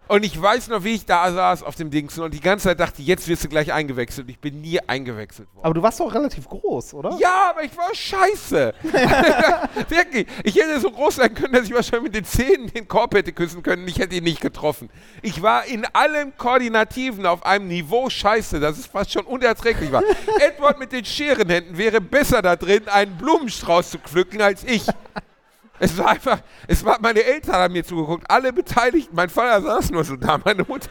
Und 0.08 0.24
ich 0.24 0.40
weiß 0.40 0.68
noch, 0.68 0.84
wie 0.84 0.94
ich 0.94 1.04
da 1.04 1.30
saß 1.30 1.62
auf 1.62 1.74
dem 1.74 1.90
Dings 1.90 2.18
und 2.18 2.32
die 2.32 2.40
ganze 2.40 2.64
Zeit 2.64 2.80
dachte, 2.80 3.02
jetzt 3.02 3.28
wirst 3.28 3.44
du 3.44 3.48
gleich 3.48 3.72
eingewechselt. 3.72 4.28
Ich 4.30 4.38
bin 4.38 4.60
nie 4.60 4.80
eingewechselt 4.80 5.48
worden. 5.54 5.64
Aber 5.64 5.74
du 5.74 5.82
warst 5.82 6.00
doch 6.00 6.12
relativ 6.12 6.48
groß, 6.48 6.94
oder? 6.94 7.16
Ja, 7.18 7.50
aber 7.50 7.62
ich 7.62 7.76
war 7.76 7.94
scheiße. 7.94 8.74
Wirklich. 9.88 10.26
Ich 10.44 10.56
hätte 10.56 10.80
so 10.80 10.90
groß 10.90 11.16
sein 11.16 11.34
können, 11.34 11.52
dass 11.52 11.64
ich 11.64 11.74
wahrscheinlich 11.74 12.04
mit 12.04 12.14
den 12.14 12.24
Zähnen 12.24 12.72
den 12.72 12.88
Korb 12.88 13.14
hätte 13.14 13.32
küssen 13.32 13.62
können. 13.62 13.86
Ich 13.86 13.98
hätte 13.98 14.14
ihn 14.14 14.24
nicht 14.24 14.40
getroffen. 14.40 14.88
Ich 15.22 15.42
war 15.42 15.66
in 15.66 15.86
allen 15.92 16.36
Koordinativen 16.36 17.26
auf 17.26 17.44
einem 17.44 17.68
Niveau 17.68 18.08
scheiße, 18.08 18.60
dass 18.60 18.78
es 18.78 18.86
fast 18.86 19.12
schon 19.12 19.26
unerträglich 19.26 19.92
war. 19.92 20.02
Edward 20.40 20.78
mit 20.78 20.92
den 20.92 21.04
Scherenhänden 21.04 21.76
wäre 21.76 22.00
besser 22.00 22.40
da 22.40 22.56
drin, 22.56 22.88
einen 22.88 23.16
Blumenstrauß 23.16 23.90
zu 23.90 23.98
pflücken, 23.98 24.40
als 24.40 24.64
ich. 24.64 24.86
Es 25.80 25.96
war 25.98 26.08
einfach, 26.08 26.40
es 26.66 26.84
war, 26.84 26.98
meine 27.00 27.22
Eltern 27.22 27.54
haben 27.54 27.72
mir 27.72 27.84
zugeguckt, 27.84 28.28
alle 28.30 28.52
Beteiligten, 28.52 29.14
mein 29.14 29.28
Vater 29.28 29.62
saß 29.62 29.90
nur 29.90 30.04
so 30.04 30.16
da, 30.16 30.38
meine 30.44 30.64
Mutter, 30.64 30.90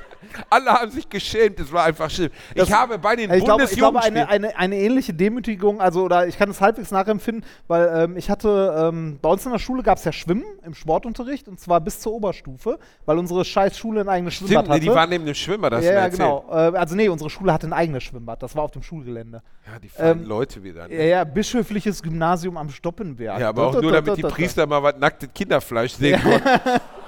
alle 0.50 0.72
haben 0.72 0.92
sich 0.92 1.10
geschämt, 1.10 1.60
es 1.60 1.72
war 1.72 1.84
einfach 1.86 2.10
schlimm. 2.10 2.30
Das- 2.56 2.68
ich 2.68 2.74
habe 2.74 2.98
bei 3.00 3.16
den 3.16 3.32
Ich 3.34 3.44
glaube, 3.44 3.64
ich 3.64 3.72
glaube 3.72 4.02
eine, 4.02 4.28
eine, 4.30 4.56
eine 4.58 4.76
ähnliche 4.78 5.14
Demütigung, 5.14 5.80
also 5.82 6.04
oder 6.04 6.28
ich 6.28 6.38
kann 6.38 6.50
es 6.50 6.62
halbwegs 6.62 6.92
nachempfinden, 6.92 7.44
weil 7.68 7.90
ähm, 7.96 8.18
ich 8.18 8.30
hatte, 8.30 8.90
ähm, 8.92 9.20
bei 9.22 9.30
uns 9.30 9.46
in 9.46 9.52
der 9.52 9.60
Schule 9.60 9.84
gab 9.84 9.98
es 9.98 10.04
ja 10.06 10.12
Schwimmen 10.12 10.44
im 10.66 10.74
Sportunterricht 10.74 11.48
und 11.48 11.60
zwar 11.60 11.82
bis 11.82 12.00
zur 12.00 12.14
Oberstufe, 12.14 12.80
weil 13.06 13.18
unsere 13.18 13.44
scheiß 13.46 13.78
Schule 13.78 14.02
ein 14.02 14.10
eigenes 14.10 14.36
Schwimmbad 14.36 14.66
Stimmt, 14.66 14.68
nee, 14.70 14.74
hatte. 14.76 14.82
die 14.82 14.96
waren 14.96 15.10
neben 15.10 15.26
dem 15.26 15.36
Schwimmer, 15.36 15.70
das 15.70 15.86
ja, 15.86 15.94
ja, 15.94 16.08
genau. 16.08 16.46
Äh, 16.50 16.54
also 16.78 16.96
nee, 16.96 17.10
unsere 17.10 17.30
Schule 17.30 17.54
hatte 17.54 17.68
ein 17.68 17.74
eigenes 17.74 18.04
Schwimmbad, 18.04 18.42
das 18.44 18.56
war 18.56 18.64
auf 18.64 18.72
dem 18.72 18.84
Schulgelände. 18.84 19.42
Ja, 19.72 19.80
die 19.80 19.90
feinen 19.90 20.22
Ähm, 20.24 20.28
Leute 20.28 20.64
wieder. 20.64 20.88
Ne? 20.88 20.96
Ja, 20.96 21.04
ja, 21.04 21.24
bischöfliches 21.24 22.02
Gymnasium 22.02 22.58
am 22.58 22.70
Stoppenberg. 22.70 23.40
Ja, 23.40 23.50
aber 23.50 23.68
auch 23.68 23.82
nur, 23.82 23.92
damit 23.92 24.18
die 24.18 24.22
Priester 24.22 24.66
mal 24.66 24.82
was 24.82 24.96
nacktes 24.98 25.30
Kinderfleisch 25.34 25.94
sehen 25.94 26.22
konnten. 26.22 26.48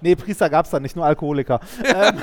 Nee, 0.00 0.16
Priester 0.16 0.48
gab 0.50 0.64
es 0.64 0.70
da 0.70 0.80
nicht, 0.80 0.96
nur 0.96 1.04
Alkoholiker. 1.04 1.60
ähm, 1.84 2.20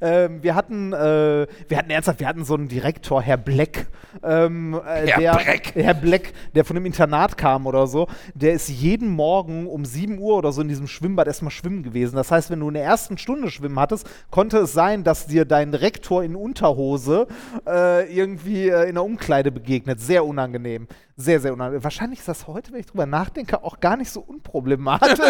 ähm, 0.00 0.42
wir 0.42 0.54
hatten, 0.54 0.92
äh, 0.92 1.46
wir 1.68 1.78
hatten 1.78 1.90
ernsthaft, 1.90 2.20
wir 2.20 2.28
hatten 2.28 2.44
so 2.44 2.54
einen 2.54 2.68
Direktor, 2.68 3.22
Herr 3.22 3.36
Black. 3.36 3.86
Ähm, 4.22 4.74
äh, 4.74 5.06
Herr 5.06 5.18
der, 5.18 5.32
Black. 5.32 5.74
Herr 5.74 5.94
Black, 5.94 6.32
der 6.54 6.64
von 6.64 6.76
einem 6.76 6.86
Internat 6.86 7.36
kam 7.36 7.66
oder 7.66 7.86
so. 7.86 8.08
Der 8.34 8.52
ist 8.52 8.68
jeden 8.68 9.10
Morgen 9.10 9.66
um 9.66 9.84
7 9.84 10.18
Uhr 10.18 10.36
oder 10.36 10.52
so 10.52 10.62
in 10.62 10.68
diesem 10.68 10.86
Schwimmbad 10.86 11.26
erstmal 11.26 11.50
schwimmen 11.50 11.82
gewesen. 11.82 12.16
Das 12.16 12.30
heißt, 12.30 12.50
wenn 12.50 12.60
du 12.60 12.68
in 12.68 12.74
der 12.74 12.84
ersten 12.84 13.18
Stunde 13.18 13.50
schwimmen 13.50 13.78
hattest, 13.78 14.08
konnte 14.30 14.58
es 14.58 14.72
sein, 14.72 15.04
dass 15.04 15.26
dir 15.26 15.44
dein 15.44 15.74
Rektor 15.74 16.24
in 16.24 16.34
Unterhose 16.34 17.26
äh, 17.66 18.12
irgendwie 18.12 18.68
äh, 18.68 18.88
in 18.88 18.94
der 18.94 19.04
Umkleide 19.04 19.52
begegnet. 19.52 20.00
Sehr 20.00 20.24
unangenehm. 20.24 20.88
Sehr, 21.16 21.40
sehr 21.40 21.52
unangenehm. 21.52 21.84
Wahrscheinlich 21.84 22.20
ist 22.20 22.28
das 22.28 22.46
heute, 22.46 22.72
wenn 22.72 22.80
ich 22.80 22.86
drüber 22.86 23.06
nachdenke, 23.06 23.62
auch 23.62 23.80
gar 23.80 23.96
nicht 23.96 24.10
so 24.10 24.20
unproblematisch. 24.20 25.18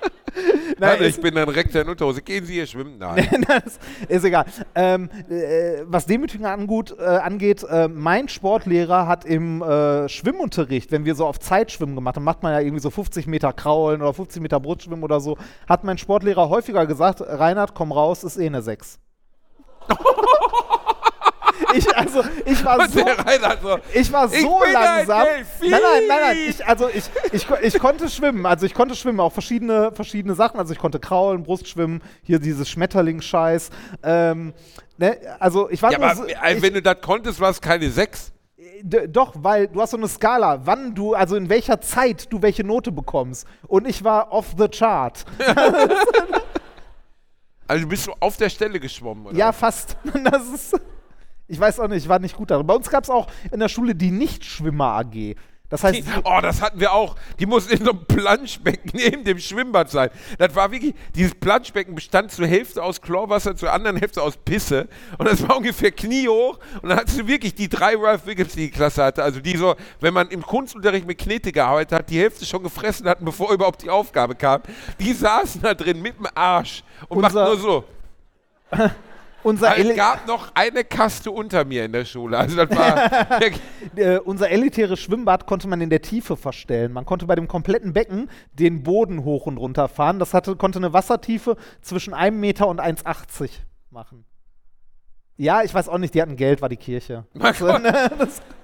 Nein, 0.80 1.00
ist- 1.00 1.16
ich 1.16 1.22
bin 1.22 1.36
ein 1.36 1.48
Rektor 1.48 1.82
in 1.82 1.88
Unterhose. 1.88 2.22
Gehen 2.22 2.44
Sie 2.44 2.54
hier 2.54 2.66
schwimmen? 2.66 2.96
Nein. 2.98 3.26
das 3.46 3.78
ist 4.08 4.24
egal. 4.24 4.44
Ähm, 4.74 5.08
äh, 5.28 5.82
was 5.84 6.06
Demütigung 6.06 6.46
angut, 6.46 6.96
äh, 6.98 7.02
angeht, 7.04 7.62
äh, 7.64 7.88
mein 7.88 8.28
Sportlehrer 8.28 9.06
hat 9.06 9.24
im 9.24 9.62
äh, 9.62 10.08
Schwimmunterricht, 10.08 10.90
wenn 10.92 11.04
wir 11.04 11.14
so 11.14 11.26
auf 11.26 11.38
Zeitschwimmen 11.38 11.94
gemacht 11.94 12.16
haben, 12.16 12.24
macht 12.24 12.42
man 12.42 12.52
ja 12.52 12.60
irgendwie 12.60 12.80
so 12.82 12.90
50 12.90 13.26
Meter 13.26 13.52
Kraulen 13.52 14.00
oder 14.02 14.14
50 14.14 14.40
Meter 14.42 14.58
Brustschwimmen 14.60 15.02
oder 15.04 15.20
so, 15.20 15.36
hat 15.68 15.84
mein 15.84 15.98
Sportlehrer 15.98 16.48
häufiger 16.48 16.86
gesagt, 16.86 17.20
Reinhard, 17.20 17.74
komm 17.74 17.92
raus, 17.92 18.24
ist 18.24 18.38
eh 18.38 18.46
eine 18.46 18.62
6. 18.62 18.98
ich, 21.74 21.96
also, 21.96 22.22
ich 22.44 22.64
war 22.64 22.88
so, 22.88 23.04
der 23.04 23.18
Reinhard 23.18 23.62
so, 23.62 23.78
ich 23.92 24.12
war 24.12 24.32
Ich 24.32 24.40
so 24.40 24.60
ein 24.62 24.72
langsam. 24.72 25.18
Nein, 25.18 25.46
nein, 25.70 25.80
nein, 26.08 26.18
nein. 26.22 26.36
Ich, 26.48 26.66
also 26.66 26.88
ich, 26.88 27.04
ich, 27.32 27.46
ich 27.62 27.78
konnte 27.78 28.08
schwimmen. 28.08 28.46
Also 28.46 28.66
ich 28.66 28.74
konnte 28.74 28.94
schwimmen, 28.94 29.20
auch 29.20 29.32
verschiedene, 29.32 29.92
verschiedene 29.92 30.34
Sachen. 30.34 30.58
Also 30.58 30.72
ich 30.72 30.78
konnte 30.78 30.98
kraulen, 30.98 31.42
Brustschwimmen, 31.42 32.02
hier 32.22 32.38
dieses 32.38 32.68
Schmetterling-Scheiß. 32.68 33.70
Ähm, 34.02 34.52
ne? 34.98 35.18
Also 35.38 35.70
ich 35.70 35.82
war 35.82 35.92
ja, 35.92 35.98
nur 35.98 36.06
aber 36.06 36.16
so, 36.16 36.24
äh, 36.26 36.54
ich, 36.54 36.62
wenn 36.62 36.74
du 36.74 36.82
das 36.82 37.00
konntest, 37.00 37.40
war 37.40 37.50
es 37.50 37.60
keine 37.60 37.90
Sechs. 37.90 38.32
doch, 38.82 39.34
weil 39.36 39.68
du 39.68 39.80
hast 39.80 39.90
so 39.90 39.96
eine 39.96 40.08
Skala, 40.08 40.60
wann 40.64 40.94
du, 40.94 41.14
also 41.14 41.36
in 41.36 41.48
welcher 41.48 41.80
Zeit 41.80 42.32
du 42.32 42.42
welche 42.42 42.64
Note 42.64 42.92
bekommst. 42.92 43.46
Und 43.66 43.86
ich 43.86 44.04
war 44.04 44.32
off 44.32 44.54
the 44.56 44.68
chart. 44.68 45.24
Also 47.70 47.86
bist 47.86 48.08
du 48.08 48.12
auf 48.18 48.36
der 48.36 48.50
Stelle 48.50 48.80
geschwommen, 48.80 49.26
oder? 49.26 49.36
Ja, 49.36 49.52
fast. 49.52 49.96
Das 50.24 50.42
ist, 50.48 50.80
ich 51.50 51.60
weiß 51.60 51.80
auch 51.80 51.88
nicht, 51.88 52.04
ich 52.04 52.08
war 52.08 52.18
nicht 52.18 52.36
gut 52.36 52.50
darin. 52.50 52.66
Bei 52.66 52.74
uns 52.74 52.88
gab 52.88 53.04
es 53.04 53.10
auch 53.10 53.26
in 53.50 53.60
der 53.60 53.68
Schule 53.68 53.94
die 53.94 54.10
Nicht-Schwimmer-AG. 54.10 55.34
Das 55.68 55.84
heißt, 55.84 55.98
Die, 55.98 56.04
oh, 56.24 56.40
das 56.42 56.62
hatten 56.62 56.80
wir 56.80 56.92
auch. 56.92 57.14
Die 57.38 57.46
mussten 57.46 57.72
in 57.76 57.84
so 57.84 57.92
einem 57.92 58.04
Planschbecken 58.04 58.90
neben 58.92 59.22
dem 59.22 59.38
Schwimmbad 59.38 59.88
sein. 59.88 60.10
Das 60.36 60.52
war 60.56 60.72
wirklich, 60.72 60.96
dieses 61.14 61.32
Planschbecken 61.32 61.94
bestand 61.94 62.32
zur 62.32 62.48
Hälfte 62.48 62.82
aus 62.82 63.00
Chlorwasser, 63.00 63.54
zur 63.54 63.72
anderen 63.72 63.96
Hälfte 63.96 64.20
aus 64.20 64.36
Pisse. 64.36 64.88
Und 65.16 65.28
das 65.28 65.46
war 65.48 65.56
ungefähr 65.56 65.92
kniehoch. 65.92 66.58
Und 66.82 66.88
dann 66.88 66.98
hattest 66.98 67.20
du 67.20 67.26
wirklich 67.28 67.54
die 67.54 67.68
drei 67.68 67.94
Ralph 67.96 68.26
Wiggins, 68.26 68.54
die 68.54 68.62
die 68.66 68.70
Klasse 68.72 69.04
hatte. 69.04 69.22
Also 69.22 69.38
die 69.38 69.56
so, 69.56 69.76
wenn 70.00 70.12
man 70.12 70.26
im 70.30 70.42
Kunstunterricht 70.42 71.06
mit 71.06 71.18
Knete 71.18 71.52
gearbeitet 71.52 71.92
hat, 72.00 72.10
die 72.10 72.18
Hälfte 72.18 72.44
schon 72.46 72.64
gefressen 72.64 73.08
hatten, 73.08 73.24
bevor 73.24 73.52
überhaupt 73.52 73.82
die 73.82 73.90
Aufgabe 73.90 74.34
kam. 74.34 74.62
Die 74.98 75.12
saßen 75.12 75.62
da 75.62 75.74
drin 75.74 76.02
mit 76.02 76.18
dem 76.18 76.26
Arsch 76.34 76.82
und 77.08 77.24
Unser- 77.24 77.44
machten 77.44 77.60
nur 77.60 77.60
so. 77.60 77.84
unser, 79.42 79.78
Es 79.78 79.96
gab 79.96 80.26
noch 80.26 80.50
eine 80.54 80.84
Kaste 80.84 81.30
unter 81.30 81.64
mir 81.64 81.84
in 81.84 81.92
der 81.92 82.04
Schule. 82.04 82.36
Also 82.38 82.56
das 82.64 82.76
war 82.76 83.40
äh, 83.96 84.18
unser 84.18 84.50
elitäres 84.50 85.00
Schwimmbad 85.00 85.46
konnte 85.46 85.68
man 85.68 85.80
in 85.80 85.90
der 85.90 86.02
Tiefe 86.02 86.36
verstellen. 86.36 86.92
Man 86.92 87.04
konnte 87.06 87.26
bei 87.26 87.34
dem 87.34 87.48
kompletten 87.48 87.92
Becken 87.92 88.30
den 88.52 88.82
Boden 88.82 89.24
hoch 89.24 89.46
und 89.46 89.56
runter 89.58 89.88
fahren. 89.88 90.18
Das 90.18 90.34
hatte, 90.34 90.56
konnte 90.56 90.78
eine 90.78 90.92
Wassertiefe 90.92 91.56
zwischen 91.82 92.14
einem 92.14 92.40
Meter 92.40 92.68
und 92.68 92.80
1,80 92.80 93.50
machen. 93.90 94.24
Ja, 95.36 95.62
ich 95.62 95.72
weiß 95.72 95.88
auch 95.88 95.96
nicht, 95.96 96.12
die 96.14 96.20
hatten 96.20 96.36
Geld, 96.36 96.60
war 96.60 96.68
die 96.68 96.76
Kirche. 96.76 97.24
Man, 97.32 97.46
Also, 97.46 97.66
kon 97.66 97.82
ne, 97.82 98.10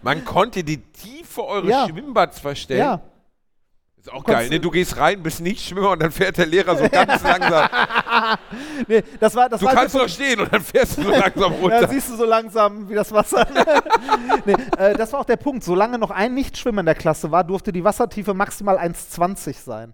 man 0.03 0.25
konnte 0.27 0.63
die 0.63 0.79
Tiefe 0.79 1.43
eures 1.43 1.71
Ja. 1.71 1.89
Schwimmbads 1.89 2.39
verstellen. 2.39 2.81
ja. 2.81 3.01
Ist 4.07 4.13
auch 4.13 4.23
geil, 4.23 4.49
ne? 4.51 4.61
Du 4.61 4.71
gehst 4.71 4.97
rein, 4.99 5.21
bist 5.21 5.41
nicht 5.41 5.67
Schwimmer 5.67 5.91
und 5.91 6.01
dann 6.01 6.13
fährt 6.13 6.39
der 6.39 6.47
Lehrer 6.47 6.77
so 6.77 6.89
ganz 6.89 7.21
langsam. 7.25 7.69
Nee, 8.87 9.03
das 9.19 9.35
war, 9.35 9.49
das 9.49 9.59
Du 9.59 9.67
war 9.67 9.75
kannst 9.75 9.97
noch 9.97 10.09
stehen 10.09 10.39
und 10.39 10.53
dann 10.53 10.61
fährst 10.63 10.99
du 10.99 11.03
so 11.03 11.11
langsam 11.11 11.53
Ja, 11.55 11.59
runter. 11.59 11.89
siehst 11.89 12.11
du 12.11 12.15
so 12.17 12.25
langsam, 12.25 12.89
wie 12.89 12.95
das 12.95 13.11
Wasser. 13.11 13.45
nee, 14.47 14.55
äh, 14.79 14.95
das 14.95 15.13
war 15.13 15.19
auch 15.19 15.25
der 15.25 15.37
Punkt. 15.37 15.65
Solange 15.65 15.99
noch 15.99 16.13
ein 16.13 16.35
Nichtschwimmer 16.35 16.81
in 16.81 16.87
der 16.87 16.95
Klasse 16.95 17.33
war, 17.33 17.43
durfte 17.43 17.73
die 17.73 17.83
Wassertiefe 17.83 18.33
maximal 18.33 18.79
1,20 18.79 19.55
sein. 19.65 19.93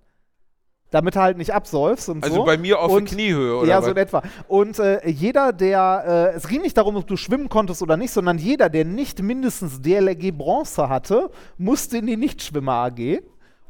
Damit 0.90 1.16
er 1.16 1.22
halt 1.22 1.38
nicht 1.38 1.54
absäufst 1.54 2.10
und 2.10 2.22
Also 2.22 2.36
so. 2.36 2.44
bei 2.44 2.58
mir 2.58 2.80
auf 2.80 2.92
und, 2.92 3.06
Kniehöhe, 3.08 3.56
oder 3.56 3.66
Ja, 3.66 3.78
was? 3.78 3.86
so 3.86 3.92
in 3.92 3.96
etwa. 3.96 4.22
Und 4.46 4.78
äh, 4.78 5.08
jeder, 5.08 5.54
der, 5.54 6.32
äh, 6.34 6.36
es 6.36 6.46
ging 6.46 6.60
nicht 6.60 6.76
darum, 6.76 6.96
ob 6.96 7.06
du 7.06 7.16
schwimmen 7.16 7.48
konntest 7.48 7.80
oder 7.80 7.96
nicht, 7.96 8.10
sondern 8.12 8.36
jeder, 8.36 8.68
der 8.68 8.84
nicht 8.84 9.22
mindestens 9.22 9.80
DLRG 9.80 10.32
Bronze 10.36 10.90
hatte, 10.90 11.30
musste 11.56 11.96
in 11.96 12.06
die 12.08 12.18
Nichtschwimmer 12.18 12.72
AG. 12.72 13.22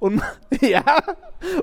Und, 0.02 0.20
ja, 0.60 0.82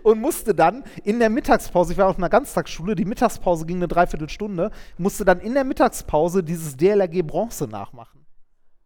und 0.03 0.19
musste 0.21 0.55
dann 0.55 0.83
in 1.03 1.19
der 1.19 1.29
Mittagspause, 1.29 1.91
ich 1.93 1.97
war 1.99 2.07
auf 2.07 2.17
einer 2.17 2.29
Ganztagsschule, 2.29 2.95
die 2.95 3.05
Mittagspause 3.05 3.65
ging 3.65 3.77
eine 3.77 3.87
Dreiviertelstunde, 3.87 4.71
musste 4.97 5.25
dann 5.25 5.39
in 5.39 5.53
der 5.53 5.63
Mittagspause 5.63 6.43
dieses 6.43 6.77
DLRG 6.77 7.21
Bronze 7.25 7.67
nachmachen. 7.67 8.25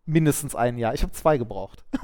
Mindestens 0.05 0.55
ein 0.55 0.77
Jahr. 0.77 0.93
Ich 0.93 1.03
habe 1.03 1.13
zwei 1.13 1.37
gebraucht. 1.37 1.85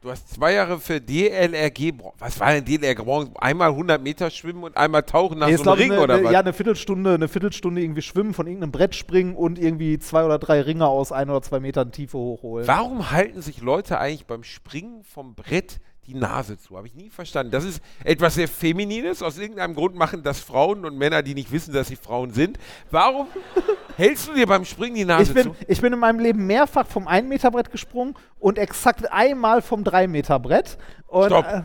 Du 0.00 0.10
hast 0.10 0.28
zwei 0.34 0.52
Jahre 0.52 0.78
für 0.78 1.00
DLRG, 1.00 1.92
Bron- 1.96 2.12
was 2.18 2.38
war 2.38 2.52
denn 2.52 2.62
DLRG? 2.66 3.02
Bron- 3.02 3.34
Einmal 3.38 3.70
100 3.70 4.02
Meter 4.02 4.28
schwimmen 4.28 4.62
und 4.62 4.76
einmal 4.76 5.02
tauchen 5.02 5.38
nach 5.38 5.46
Nee, 5.48 5.56
so 5.56 5.62
einem 5.70 5.80
Ring 5.80 5.92
eine, 5.92 6.02
oder 6.02 6.14
eine, 6.16 6.24
was? 6.24 6.32
Ja, 6.32 6.40
eine 6.40 6.52
Viertelstunde, 6.52 7.14
eine 7.14 7.26
Viertelstunde 7.26 7.80
irgendwie 7.80 8.02
schwimmen, 8.02 8.34
von 8.34 8.46
irgendeinem 8.46 8.70
Brett 8.70 8.94
springen 8.94 9.34
und 9.34 9.58
irgendwie 9.58 9.98
zwei 9.98 10.26
oder 10.26 10.38
drei 10.38 10.60
Ringe 10.60 10.86
aus 10.86 11.10
ein 11.10 11.30
oder 11.30 11.40
zwei 11.40 11.58
Metern 11.58 11.90
Tiefe 11.90 12.18
hochholen. 12.18 12.68
Warum 12.68 13.12
halten 13.12 13.40
sich 13.40 13.62
Leute 13.62 13.98
eigentlich 13.98 14.26
beim 14.26 14.42
Springen 14.44 15.04
vom 15.04 15.34
Brett 15.34 15.80
die 16.06 16.14
Nase 16.14 16.58
zu? 16.58 16.76
Habe 16.76 16.86
ich 16.86 16.94
nie 16.94 17.10
verstanden. 17.10 17.50
Das 17.52 17.64
ist 17.64 17.82
etwas 18.04 18.34
sehr 18.34 18.48
Feminines. 18.48 19.22
Aus 19.22 19.38
irgendeinem 19.38 19.74
Grund 19.74 19.94
machen 19.94 20.22
das 20.22 20.40
Frauen 20.40 20.84
und 20.84 20.96
Männer, 20.96 21.22
die 21.22 21.34
nicht 21.34 21.50
wissen, 21.50 21.72
dass 21.74 21.88
sie 21.88 21.96
Frauen 21.96 22.32
sind. 22.32 22.58
Warum 22.90 23.26
hältst 23.96 24.28
du 24.28 24.34
dir 24.34 24.46
beim 24.46 24.64
Springen 24.64 24.96
die 24.96 25.04
Nase 25.04 25.30
Ich 25.30 25.34
bin, 25.34 25.42
zu? 25.44 25.56
ich 25.66 25.80
bin 25.80 25.92
in 25.92 25.98
meinem 25.98 26.18
Leben 26.18 26.46
mehrfach 26.46 26.86
vom 26.86 27.08
1-Meter-Brett 27.08 27.70
gesprungen 27.70 28.14
und 28.38 28.58
exakt 28.58 29.10
einmal 29.12 29.62
vom 29.62 29.82
3-Meter-Brett. 29.82 30.78
Und, 31.06 31.26
Stopp. 31.26 31.46
Äh, 31.46 31.62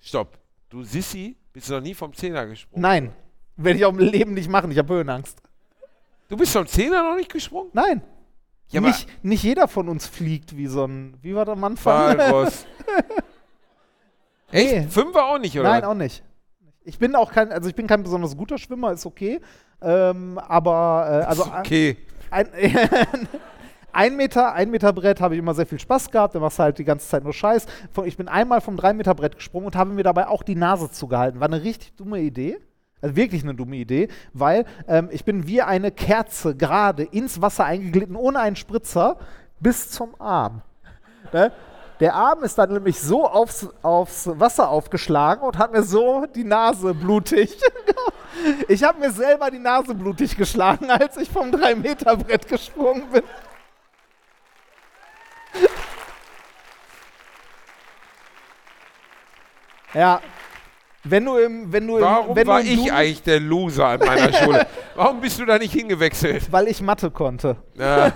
Stopp. 0.00 0.38
Du 0.68 0.82
Sissi, 0.82 1.36
bist 1.52 1.68
du 1.68 1.74
noch 1.74 1.80
nie 1.80 1.94
vom 1.94 2.12
Zehner 2.12 2.46
gesprungen? 2.46 2.82
nein, 2.82 3.12
werde 3.56 3.78
ich 3.78 3.84
auch 3.84 3.90
im 3.92 3.98
Leben 3.98 4.34
nicht 4.34 4.50
machen. 4.50 4.70
Ich 4.70 4.78
habe 4.78 4.92
Höhenangst. 4.92 5.40
Du 6.28 6.36
bist 6.36 6.52
vom 6.52 6.66
Zehner 6.66 7.02
noch 7.08 7.16
nicht 7.16 7.32
gesprungen? 7.32 7.70
Nein. 7.72 8.02
Ja, 8.68 8.80
nicht, 8.80 9.06
nicht 9.24 9.44
jeder 9.44 9.68
von 9.68 9.88
uns 9.88 10.08
fliegt 10.08 10.56
wie 10.56 10.66
so 10.66 10.84
ein, 10.84 11.16
wie 11.22 11.36
war 11.36 11.44
der 11.44 11.54
Mann 11.54 11.76
von? 11.76 12.18
Echt? 14.50 14.72
Nee. 14.72 14.86
Fünfer 14.88 15.26
auch 15.26 15.38
nicht, 15.38 15.58
oder? 15.58 15.70
Nein, 15.70 15.84
auch 15.84 15.94
nicht. 15.94 16.22
Ich 16.84 16.98
bin 16.98 17.14
auch 17.16 17.32
kein, 17.32 17.50
also 17.50 17.68
ich 17.68 17.74
bin 17.74 17.86
kein 17.86 18.02
besonders 18.02 18.36
guter 18.36 18.58
Schwimmer, 18.58 18.92
ist 18.92 19.06
okay. 19.06 19.40
Ähm, 19.82 20.38
aber 20.38 21.22
äh, 21.22 21.24
also 21.24 21.42
Ist 21.42 21.52
okay. 21.52 21.96
ein, 22.30 22.48
ein 23.92 24.16
Meter, 24.16 24.52
ein 24.52 24.70
Meter 24.70 24.92
Brett 24.92 25.20
habe 25.20 25.34
ich 25.34 25.40
immer 25.40 25.54
sehr 25.54 25.66
viel 25.66 25.80
Spaß 25.80 26.10
gehabt. 26.10 26.34
Da 26.34 26.38
machst 26.38 26.58
du 26.58 26.62
halt 26.62 26.78
die 26.78 26.84
ganze 26.84 27.08
Zeit 27.08 27.24
nur 27.24 27.32
Scheiß. 27.32 27.66
Ich 28.04 28.16
bin 28.16 28.28
einmal 28.28 28.60
vom 28.60 28.76
3 28.76 28.92
Meter 28.92 29.14
Brett 29.14 29.36
gesprungen 29.36 29.66
und 29.66 29.76
habe 29.76 29.90
mir 29.90 30.04
dabei 30.04 30.28
auch 30.28 30.42
die 30.42 30.54
Nase 30.54 30.90
zugehalten. 30.90 31.40
War 31.40 31.48
eine 31.48 31.62
richtig 31.62 31.94
dumme 31.96 32.20
Idee. 32.20 32.58
Also 33.02 33.14
wirklich 33.14 33.42
eine 33.42 33.54
dumme 33.54 33.76
Idee, 33.76 34.08
weil 34.32 34.64
ähm, 34.88 35.08
ich 35.12 35.24
bin 35.24 35.46
wie 35.46 35.60
eine 35.60 35.90
Kerze 35.90 36.56
gerade 36.56 37.02
ins 37.02 37.42
Wasser 37.42 37.66
eingeglitten, 37.66 38.16
ohne 38.16 38.40
einen 38.40 38.56
Spritzer, 38.56 39.18
bis 39.60 39.90
zum 39.90 40.18
Arm. 40.18 40.62
Ne? 41.32 41.52
Der 42.00 42.14
Arm 42.14 42.42
ist 42.44 42.58
dann 42.58 42.72
nämlich 42.72 43.00
so 43.00 43.26
aufs, 43.26 43.68
aufs 43.82 44.28
Wasser 44.38 44.68
aufgeschlagen 44.68 45.42
und 45.42 45.56
hat 45.56 45.72
mir 45.72 45.82
so 45.82 46.26
die 46.34 46.44
Nase 46.44 46.94
blutig. 46.94 47.58
Ich 48.68 48.84
habe 48.84 49.00
mir 49.00 49.10
selber 49.10 49.50
die 49.50 49.58
Nase 49.58 49.94
blutig 49.94 50.36
geschlagen, 50.36 50.90
als 50.90 51.16
ich 51.16 51.30
vom 51.30 51.50
3-Meter-Brett 51.50 52.46
gesprungen 52.46 53.08
bin. 53.10 53.22
Ja. 59.94 60.20
Wenn 61.04 61.24
du 61.24 61.36
im, 61.38 61.72
wenn 61.72 61.86
du 61.86 61.96
im, 61.96 62.02
Warum 62.02 62.36
wenn 62.36 62.46
war 62.46 62.60
du 62.62 62.68
im 62.68 62.80
ich 62.80 62.92
eigentlich 62.92 63.22
der 63.22 63.40
Loser 63.40 63.86
an 63.86 64.00
meiner 64.00 64.32
Schule? 64.34 64.66
Warum 64.94 65.20
bist 65.20 65.38
du 65.38 65.46
da 65.46 65.56
nicht 65.56 65.72
hingewechselt? 65.72 66.52
Weil 66.52 66.68
ich 66.68 66.82
Mathe 66.82 67.10
konnte. 67.10 67.56
Ja. 67.74 68.12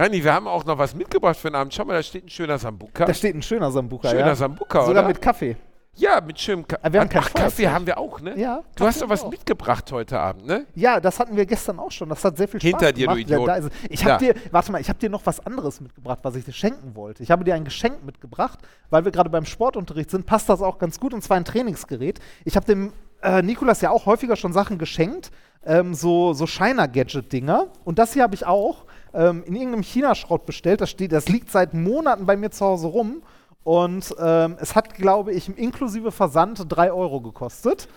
Rani, 0.00 0.24
wir 0.24 0.32
haben 0.32 0.48
auch 0.48 0.64
noch 0.64 0.78
was 0.78 0.94
mitgebracht 0.94 1.36
für 1.36 1.50
den 1.50 1.56
Abend. 1.56 1.74
Schau 1.74 1.84
mal, 1.84 1.92
da 1.92 2.02
steht 2.02 2.24
ein 2.24 2.30
schöner 2.30 2.58
Sambuka. 2.58 3.04
Da 3.04 3.12
steht 3.12 3.34
ein 3.34 3.42
schöner 3.42 3.70
Sambuka, 3.70 4.08
Schöner 4.08 4.28
ja. 4.28 4.34
Sambuka, 4.34 4.86
Sogar 4.86 5.02
oder? 5.02 5.08
mit 5.08 5.20
Kaffee. 5.20 5.56
ja, 5.96 6.22
mit 6.22 6.40
schönem 6.40 6.66
Kaffee. 6.66 6.82
Aber 6.82 6.92
wir 6.94 7.00
haben 7.02 7.08
kein 7.10 7.22
Ach, 7.22 7.34
Kaffee 7.34 7.68
haben 7.68 7.86
wir 7.86 7.98
auch, 7.98 8.18
ne? 8.20 8.38
Ja, 8.38 8.62
Du 8.76 8.86
hast 8.86 9.02
doch 9.02 9.10
was 9.10 9.24
auch. 9.24 9.30
mitgebracht 9.30 9.92
heute 9.92 10.18
Abend, 10.18 10.46
ne? 10.46 10.64
Ja, 10.74 11.00
das 11.00 11.20
hatten 11.20 11.36
wir 11.36 11.44
gestern 11.44 11.78
auch 11.78 11.90
schon. 11.90 12.08
Das 12.08 12.24
hat 12.24 12.38
sehr 12.38 12.48
viel 12.48 12.60
Spaß 12.60 12.70
Hinter 12.70 12.92
dir, 12.92 13.08
du 13.08 13.12
gemacht. 13.14 13.20
Idiot. 13.30 13.48
da 13.48 13.54
ist 13.56 13.64
es. 13.66 13.70
ich 13.90 14.04
habe 14.06 14.24
dir, 14.24 14.34
warte 14.50 14.72
mal, 14.72 14.80
ich 14.80 14.88
habe 14.88 14.98
dir 14.98 15.10
noch 15.10 15.26
was 15.26 15.44
anderes 15.44 15.82
mitgebracht, 15.82 16.20
was 16.22 16.34
ich 16.34 16.46
dir 16.46 16.52
schenken 16.52 16.94
wollte. 16.94 17.22
Ich 17.22 17.30
habe 17.30 17.44
dir 17.44 17.54
ein 17.54 17.64
Geschenk 17.64 18.02
mitgebracht, 18.02 18.58
weil 18.88 19.04
wir 19.04 19.12
gerade 19.12 19.28
beim 19.28 19.44
Sportunterricht 19.44 20.10
sind. 20.10 20.24
Passt 20.24 20.48
das 20.48 20.62
auch 20.62 20.78
ganz 20.78 20.98
gut 20.98 21.12
und 21.12 21.20
zwar 21.22 21.36
ein 21.36 21.44
Trainingsgerät. 21.44 22.20
Ich 22.46 22.56
habe 22.56 22.64
dem 22.64 22.94
äh, 23.22 23.42
Nikolas 23.42 23.82
ja 23.82 23.90
auch 23.90 24.06
häufiger 24.06 24.36
schon 24.36 24.54
Sachen 24.54 24.78
geschenkt, 24.78 25.30
ähm, 25.66 25.92
so 25.92 26.32
so 26.32 26.46
Shiner-Gadget-Dinger. 26.46 27.66
Und 27.84 27.98
das 27.98 28.14
hier 28.14 28.22
habe 28.22 28.34
ich 28.34 28.46
auch 28.46 28.86
ähm, 29.14 29.42
in 29.44 29.54
irgendeinem 29.54 29.82
China-Schrott 29.82 30.46
bestellt. 30.46 30.80
Das 30.80 30.90
steht, 30.90 31.12
das 31.12 31.28
liegt 31.28 31.50
seit 31.50 31.74
Monaten 31.74 32.26
bei 32.26 32.36
mir 32.36 32.50
zu 32.50 32.64
Hause 32.64 32.88
rum. 32.88 33.22
Und 33.62 34.14
ähm, 34.18 34.56
es 34.60 34.74
hat, 34.74 34.94
glaube 34.94 35.32
ich, 35.32 35.48
inklusive 35.56 36.12
Versand 36.12 36.64
3 36.68 36.92
Euro 36.92 37.20
gekostet. 37.20 37.88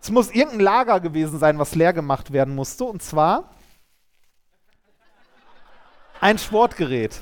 Es 0.00 0.10
muss 0.10 0.30
irgendein 0.30 0.60
Lager 0.60 1.00
gewesen 1.00 1.38
sein, 1.38 1.58
was 1.58 1.74
leer 1.74 1.92
gemacht 1.92 2.32
werden 2.32 2.54
musste. 2.54 2.84
Und 2.84 3.02
zwar 3.02 3.50
ein 6.20 6.38
Sportgerät. 6.38 7.20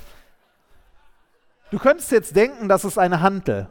Du 1.70 1.78
könntest 1.78 2.10
jetzt 2.10 2.34
denken, 2.36 2.68
das 2.68 2.84
ist 2.84 2.98
eine 2.98 3.20
Hantel. 3.20 3.68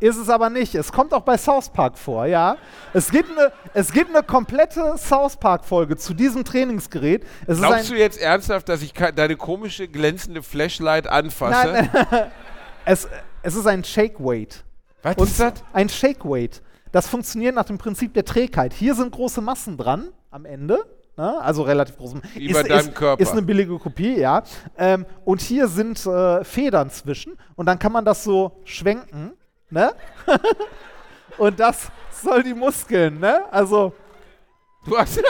Ist 0.00 0.16
es 0.16 0.28
aber 0.28 0.48
nicht. 0.50 0.74
Es 0.74 0.92
kommt 0.92 1.12
auch 1.12 1.22
bei 1.22 1.36
South 1.36 1.70
Park 1.70 1.98
vor, 1.98 2.26
ja. 2.26 2.56
Es 2.92 3.10
gibt 3.10 3.30
eine, 3.30 3.52
es 3.74 3.92
gibt 3.92 4.14
eine 4.14 4.22
komplette 4.22 4.94
South 4.96 5.36
Park-Folge 5.36 5.96
zu 5.96 6.14
diesem 6.14 6.44
Trainingsgerät. 6.44 7.24
Es 7.46 7.58
ist 7.58 7.64
Glaubst 7.64 7.90
du 7.90 7.94
jetzt 7.94 8.20
ernsthaft, 8.20 8.68
dass 8.68 8.82
ich 8.82 8.92
deine 8.92 9.36
komische 9.36 9.88
glänzende 9.88 10.42
Flashlight 10.42 11.08
anfasse? 11.08 11.72
nein, 11.72 11.90
nein, 12.10 12.30
es, 12.84 13.08
es 13.42 13.54
ist 13.54 13.66
ein 13.66 13.82
Shake 13.82 14.20
Weight. 14.20 14.64
Was 15.02 15.16
Und 15.16 15.26
ist 15.26 15.40
das? 15.40 15.54
ein 15.72 15.88
Shake 15.88 16.24
Weight. 16.24 16.62
Das 16.92 17.08
funktioniert 17.08 17.54
nach 17.54 17.64
dem 17.64 17.78
Prinzip 17.78 18.14
der 18.14 18.24
Trägheit. 18.24 18.72
Hier 18.72 18.94
sind 18.94 19.12
große 19.12 19.40
Massen 19.40 19.76
dran 19.76 20.08
am 20.30 20.44
Ende. 20.44 20.78
Ne? 21.16 21.40
Also 21.40 21.62
relativ 21.62 21.96
große 21.96 22.20
Wie 22.34 22.52
bei 22.52 22.62
deinem 22.62 22.88
ist, 22.88 22.94
Körper. 22.94 23.20
Ist 23.20 23.32
eine 23.32 23.42
billige 23.42 23.76
Kopie, 23.78 24.18
ja. 24.18 24.44
Ähm, 24.76 25.04
und 25.24 25.40
hier 25.40 25.66
sind 25.66 26.04
äh, 26.06 26.44
Federn 26.44 26.90
zwischen. 26.90 27.36
Und 27.56 27.66
dann 27.66 27.78
kann 27.78 27.92
man 27.92 28.04
das 28.04 28.22
so 28.22 28.60
schwenken. 28.64 29.32
Ne? 29.70 29.94
und 31.38 31.58
das 31.60 31.88
soll 32.10 32.42
die 32.42 32.54
Muskeln, 32.54 33.20
ne? 33.20 33.44
Also. 33.50 33.92
Du 34.84 34.96
hast 34.96 35.20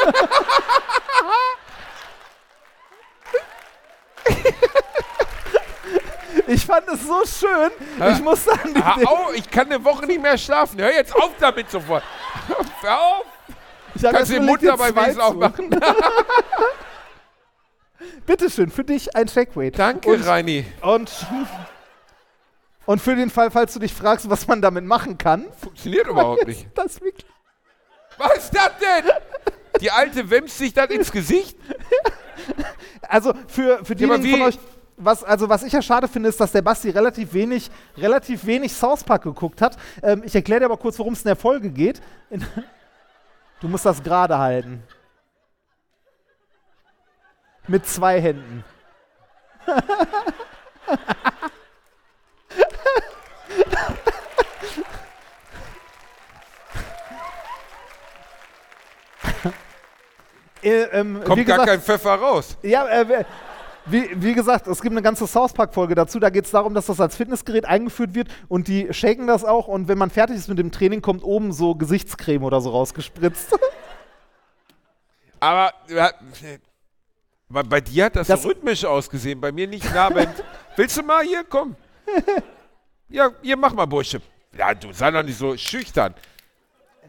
Ich 6.47 6.64
fand 6.64 6.89
es 6.89 7.07
so 7.07 7.24
schön. 7.26 7.70
Ich 8.11 8.22
muss 8.22 8.45
sagen, 8.45 8.72
die, 8.74 9.07
auf, 9.07 9.34
ich 9.34 9.51
kann 9.51 9.66
eine 9.66 9.84
Woche 9.84 10.07
nicht 10.07 10.20
mehr 10.22 10.39
schlafen. 10.39 10.80
Hör 10.80 10.91
jetzt 10.91 11.14
auf 11.14 11.32
damit 11.39 11.70
sofort. 11.70 12.03
Hör 12.80 13.01
auf. 13.01 13.24
ich 13.95 14.03
Kannst 14.03 14.18
jetzt 14.18 14.32
den 14.32 14.47
Mund 14.47 14.62
dabei 14.62 14.95
wenigstens 14.95 15.18
aufmachen. 15.18 15.78
Bitteschön, 18.24 18.70
für 18.70 18.84
dich 18.84 19.14
ein 19.14 19.28
Shake 19.28 19.55
Weight. 19.57 19.78
Danke, 19.78 20.09
Und- 20.11 20.26
Reini. 20.26 20.64
Und, 20.80 21.11
und 22.89 23.03
für 23.03 23.14
den 23.14 23.28
Fall, 23.28 23.51
falls 23.51 23.74
du 23.74 23.80
dich 23.80 23.93
fragst, 23.93 24.30
was 24.30 24.47
man 24.47 24.62
damit 24.62 24.82
machen 24.82 25.18
kann, 25.18 25.45
Funktioniert 25.61 26.07
überhaupt 26.09 26.47
nicht. 26.47 26.66
das 26.74 26.99
wirklich. 27.03 27.26
Was 28.16 28.39
ist 28.39 28.57
das 28.57 28.70
denn? 28.80 29.11
Die 29.82 29.91
alte 29.91 30.30
wämst 30.30 30.57
sich 30.57 30.72
dann 30.72 30.89
ins 30.89 31.12
Gesicht? 31.12 31.57
Also 33.03 33.32
für, 33.47 33.84
für 33.84 33.93
Ja, 33.95 34.16
diejenigen 34.16 34.39
von 34.39 34.43
euch, 34.49 34.59
was, 34.97 35.22
also 35.22 35.49
was 35.49 35.62
ich 35.62 35.72
ja 35.72 35.82
schade 35.82 36.09
finde, 36.09 36.28
ist, 36.30 36.41
dass 36.41 36.53
der 36.53 36.62
Basti 36.62 36.91
relativ 36.91 37.32
wenig, 37.32 37.70
relativ 37.97 38.45
wenig 38.47 38.72
South 38.72 39.05
Park 39.05 39.22
geguckt 39.22 39.61
hat. 39.61 39.76
Ähm, 40.03 40.22
ich 40.24 40.34
erkläre 40.34 40.61
dir 40.61 40.66
aber 40.66 40.76
kurz, 40.78 40.99
worum 40.99 41.12
es 41.12 41.20
in 41.20 41.28
der 41.28 41.36
Folge 41.36 41.70
geht. 41.70 42.01
In, 42.30 42.45
du 43.61 43.68
musst 43.68 43.84
das 43.84 44.03
gerade 44.03 44.39
halten. 44.39 44.82
Mit 47.66 47.86
zwei 47.86 48.20
Händen. 48.20 48.64
Äh, 60.62 60.82
ähm, 60.92 61.22
Kommt 61.24 61.38
wie 61.38 61.44
gar 61.44 61.59
gesagt, 61.59 61.68
kein 61.68 61.80
Pfeffer 61.80 62.14
raus. 62.16 62.56
ja, 62.62 62.86
äh, 62.88 63.24
wie, 63.86 64.11
wie 64.22 64.34
gesagt, 64.34 64.66
es 64.66 64.82
gibt 64.82 64.92
eine 64.92 65.02
ganze 65.02 65.26
South 65.26 65.52
Park-Folge 65.52 65.94
dazu. 65.94 66.18
Da 66.18 66.30
geht 66.30 66.44
es 66.44 66.50
darum, 66.50 66.74
dass 66.74 66.86
das 66.86 67.00
als 67.00 67.16
Fitnessgerät 67.16 67.64
eingeführt 67.64 68.14
wird 68.14 68.28
und 68.48 68.68
die 68.68 68.92
shaken 68.92 69.26
das 69.26 69.44
auch. 69.44 69.68
Und 69.68 69.88
wenn 69.88 69.96
man 69.98 70.11
fertig 70.11 70.36
ist 70.36 70.48
mit 70.48 70.59
dem 70.59 70.70
Training, 70.72 71.00
kommt 71.00 71.22
oben 71.22 71.52
so 71.52 71.74
Gesichtscreme 71.74 72.42
oder 72.44 72.61
so 72.61 72.70
rausgespritzt. 72.70 73.56
Aber 75.40 75.72
ja, 75.88 76.11
bei, 77.48 77.62
bei 77.62 77.80
dir 77.80 78.06
hat 78.06 78.16
das, 78.16 78.26
Das- 78.26 78.42
so 78.42 78.48
rhythmisch 78.48 78.84
ausgesehen, 78.84 79.40
bei 79.40 79.52
mir 79.52 79.68
nicht 79.68 79.90
nabend. 79.94 80.30
Willst 80.76 80.96
du 80.98 81.02
mal 81.02 81.22
hier? 81.24 81.44
Komm. 81.48 81.76
Ja, 83.09 83.30
hier 83.40 83.56
mach 83.56 83.72
mal, 83.72 83.86
Bursche. 83.86 84.20
Ja, 84.56 84.74
du 84.74 84.92
sei 84.92 85.11
doch 85.11 85.22
nicht 85.22 85.38
so 85.38 85.56
schüchtern. 85.56 86.14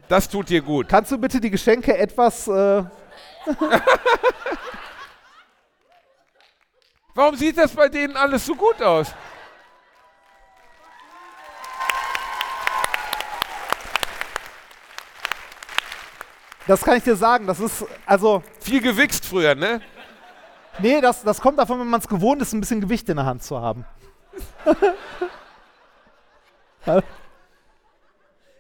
Das 0.08 0.30
tut 0.30 0.50
dir 0.50 0.62
gut. 0.62 0.88
Kannst 0.88 1.12
du 1.12 1.18
bitte 1.18 1.42
die 1.42 1.50
Geschenke 1.50 1.98
etwas. 1.98 2.48
Äh 2.48 2.84
Warum 7.14 7.36
sieht 7.36 7.58
das 7.58 7.72
bei 7.74 7.90
denen 7.90 8.16
alles 8.16 8.46
so 8.46 8.56
gut 8.56 8.82
aus? 8.82 9.14
Das 16.66 16.82
kann 16.82 16.98
ich 16.98 17.04
dir 17.04 17.18
sagen. 17.18 17.46
Das 17.46 17.60
ist 17.60 17.86
also. 18.06 18.42
Viel 18.62 18.80
gewichst 18.82 19.26
früher, 19.26 19.54
ne? 19.54 19.82
Nee, 20.80 21.02
das, 21.02 21.24
das 21.24 21.42
kommt 21.42 21.60
davon, 21.60 21.80
wenn 21.80 21.90
man 21.90 22.00
es 22.00 22.08
gewohnt 22.08 22.42
ist, 22.42 22.54
ein 22.54 22.62
bisschen 22.62 22.80
Gewicht 22.80 23.10
in 23.10 23.18
der 23.18 23.26
Hand 23.26 23.44
zu 23.44 23.60
haben. 23.60 23.86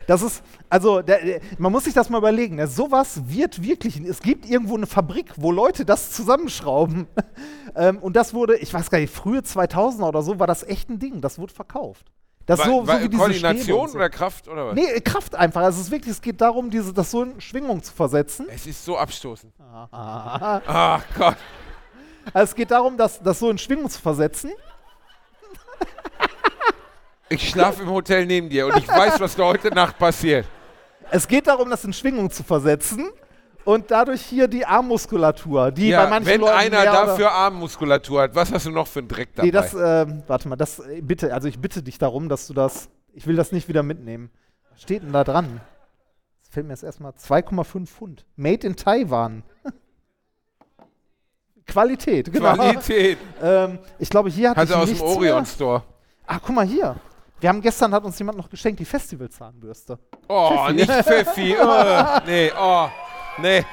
Das 0.07 0.23
ist, 0.23 0.43
also, 0.69 1.03
der, 1.03 1.39
man 1.59 1.71
muss 1.71 1.83
sich 1.83 1.93
das 1.93 2.09
mal 2.09 2.17
überlegen. 2.17 2.55
Ne? 2.55 2.65
Sowas 2.67 3.21
wird 3.27 3.61
wirklich, 3.61 3.99
es 3.99 4.21
gibt 4.21 4.49
irgendwo 4.49 4.75
eine 4.75 4.87
Fabrik, 4.87 5.33
wo 5.35 5.51
Leute 5.51 5.85
das 5.85 6.09
zusammenschrauben. 6.11 7.07
ähm, 7.75 7.99
und 7.99 8.15
das 8.15 8.33
wurde, 8.33 8.57
ich 8.57 8.73
weiß 8.73 8.89
gar 8.89 8.97
nicht, 8.97 9.13
frühe 9.13 9.41
2000er 9.41 10.07
oder 10.07 10.23
so, 10.23 10.39
war 10.39 10.47
das 10.47 10.63
echt 10.63 10.89
ein 10.89 10.97
Ding. 10.97 11.21
Das 11.21 11.37
wurde 11.37 11.53
verkauft. 11.53 12.07
Das 12.47 12.63
so, 12.63 12.87
Wa- 12.87 12.97
so 12.97 13.03
wie 13.11 13.15
Koordination 13.15 13.87
so. 13.89 13.95
oder 13.97 14.09
Kraft 14.09 14.47
oder 14.47 14.69
was? 14.69 14.73
Nee, 14.73 14.99
Kraft 15.01 15.35
einfach. 15.35 15.61
Also 15.61 15.79
es 15.79 15.85
ist 15.85 15.91
wirklich, 15.91 16.11
es 16.13 16.21
geht 16.21 16.41
darum, 16.41 16.71
diese, 16.71 16.91
das 16.91 17.11
so 17.11 17.21
in 17.21 17.39
Schwingung 17.39 17.83
zu 17.83 17.93
versetzen. 17.93 18.47
Es 18.49 18.65
ist 18.65 18.83
so 18.83 18.97
abstoßend. 18.97 19.53
Ah. 19.91 20.59
Ach 20.65 21.03
Gott. 21.15 21.37
Also 22.33 22.49
es 22.49 22.55
geht 22.55 22.71
darum, 22.71 22.97
das, 22.97 23.21
das 23.21 23.37
so 23.37 23.51
in 23.51 23.59
Schwingung 23.59 23.87
zu 23.91 24.01
versetzen. 24.01 24.49
Ich 27.29 27.49
schlafe 27.49 27.83
im 27.83 27.89
Hotel 27.89 28.25
neben 28.25 28.49
dir 28.49 28.65
und 28.67 28.77
ich 28.77 28.87
weiß, 28.87 29.19
was 29.19 29.35
da 29.35 29.43
heute 29.43 29.69
Nacht 29.69 29.97
passiert. 29.97 30.45
Es 31.11 31.27
geht 31.27 31.47
darum, 31.47 31.69
das 31.69 31.83
in 31.85 31.93
Schwingung 31.93 32.29
zu 32.31 32.43
versetzen 32.43 33.09
und 33.65 33.91
dadurch 33.91 34.21
hier 34.21 34.47
die 34.47 34.65
Armmuskulatur, 34.65 35.71
die 35.71 35.89
bei 35.91 36.03
Ja, 36.03 36.07
manchen 36.09 36.27
wenn 36.27 36.41
Leuten 36.41 36.57
einer 36.57 36.83
dafür 36.85 37.31
Armmuskulatur 37.31 38.21
hat, 38.23 38.35
was 38.35 38.51
hast 38.51 38.65
du 38.65 38.71
noch 38.71 38.87
für 38.87 38.99
einen 38.99 39.07
Dreck 39.07 39.29
dabei? 39.35 39.45
Nee, 39.47 39.51
das, 39.51 39.73
ähm, 39.73 40.23
warte 40.27 40.47
mal, 40.49 40.55
das, 40.55 40.79
äh, 40.79 41.01
bitte, 41.01 41.33
also 41.33 41.47
ich 41.47 41.59
bitte 41.59 41.83
dich 41.83 41.97
darum, 41.97 42.29
dass 42.29 42.47
du 42.47 42.53
das, 42.53 42.89
ich 43.13 43.27
will 43.27 43.35
das 43.35 43.51
nicht 43.51 43.67
wieder 43.67 43.83
mitnehmen. 43.83 44.31
Was 44.71 44.81
steht 44.81 45.03
denn 45.03 45.11
da 45.13 45.23
dran? 45.23 45.61
Das 46.41 46.49
fällt 46.53 46.65
mir 46.67 46.73
jetzt 46.73 46.83
erstmal 46.83 47.11
2,5 47.11 47.85
Pfund. 47.87 48.25
Made 48.35 48.65
in 48.65 48.75
Taiwan. 48.75 49.43
Qualität, 51.67 52.31
genau. 52.31 52.53
Qualität. 52.55 53.17
Ähm, 53.41 53.77
ich 53.99 54.09
glaube, 54.09 54.29
hier 54.29 54.51
hat 54.51 54.63
ich 54.63 54.71
er 54.71 54.77
aus 54.79 54.85
dem 54.85 54.89
nichts 54.93 55.03
Orion 55.03 55.35
mehr. 55.37 55.45
Store. 55.45 55.83
Ah, 56.25 56.39
guck 56.43 56.55
mal 56.55 56.65
hier. 56.65 56.95
Wir 57.39 57.49
haben 57.49 57.61
gestern, 57.61 57.93
hat 57.93 58.03
uns 58.03 58.19
jemand 58.19 58.37
noch 58.37 58.49
geschenkt, 58.49 58.79
die 58.79 58.85
Festivalzahnbürste. 58.85 59.97
Oh, 60.27 60.49
Pfeffi. 60.49 60.73
nicht 60.73 60.91
Pfeffi. 60.91 61.55
Oh, 61.61 62.19
nee, 62.25 62.51
oh, 62.59 62.89
nee, 63.37 63.65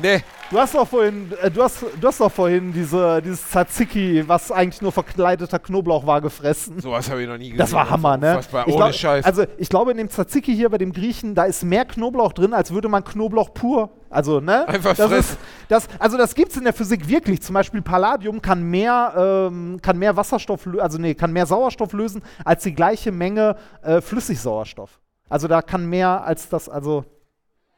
nee. 0.00 0.24
Du 0.50 0.58
hast 0.58 0.74
doch 0.74 0.86
vorhin, 0.86 1.32
äh, 1.40 1.50
du 1.50 1.62
hast, 1.62 1.84
du 2.00 2.06
hast 2.06 2.20
doch 2.20 2.30
vorhin 2.30 2.72
diese, 2.72 3.22
dieses 3.22 3.48
Tzatziki, 3.48 4.22
was 4.26 4.52
eigentlich 4.52 4.82
nur 4.82 4.92
verkleideter 4.92 5.58
Knoblauch 5.58 6.06
war, 6.06 6.20
gefressen. 6.20 6.80
Sowas 6.80 7.10
habe 7.10 7.22
ich 7.22 7.28
noch 7.28 7.38
nie 7.38 7.50
gesehen. 7.50 7.58
Das 7.58 7.72
war 7.72 7.88
Hammer, 7.88 8.18
ne? 8.18 8.40
Ohne 8.52 8.64
glaub, 8.64 8.92
Scheiß. 8.92 9.24
Also 9.24 9.44
ich 9.56 9.68
glaube, 9.70 9.92
in 9.92 9.96
dem 9.96 10.10
Tzatziki 10.10 10.54
hier 10.54 10.68
bei 10.68 10.78
dem 10.78 10.92
Griechen, 10.92 11.34
da 11.34 11.44
ist 11.44 11.64
mehr 11.64 11.86
Knoblauch 11.86 12.32
drin, 12.32 12.52
als 12.52 12.72
würde 12.72 12.88
man 12.88 13.02
Knoblauch 13.04 13.54
pur. 13.54 13.90
Also, 14.10 14.40
ne? 14.40 14.68
Einfach 14.68 14.94
das 14.94 15.08
fressen. 15.08 15.32
ist, 15.32 15.38
das, 15.68 15.88
Also 15.98 16.18
das 16.18 16.34
gibt 16.34 16.52
es 16.52 16.58
in 16.58 16.64
der 16.64 16.74
Physik 16.74 17.08
wirklich. 17.08 17.42
Zum 17.42 17.54
Beispiel 17.54 17.80
Palladium 17.80 18.42
kann 18.42 18.62
mehr, 18.62 19.48
ähm, 19.50 19.78
kann 19.80 19.98
mehr 19.98 20.14
Wasserstoff, 20.16 20.68
also 20.78 20.98
nee, 20.98 21.14
kann 21.14 21.32
mehr 21.32 21.46
Sauerstoff 21.46 21.92
lösen, 21.94 22.22
als 22.44 22.62
die 22.62 22.74
gleiche 22.74 23.10
Menge 23.12 23.56
äh, 23.82 24.00
Flüssigsauerstoff. 24.00 25.00
Also 25.28 25.48
da 25.48 25.62
kann 25.62 25.86
mehr 25.86 26.22
als 26.24 26.48
das, 26.48 26.68
also 26.68 27.04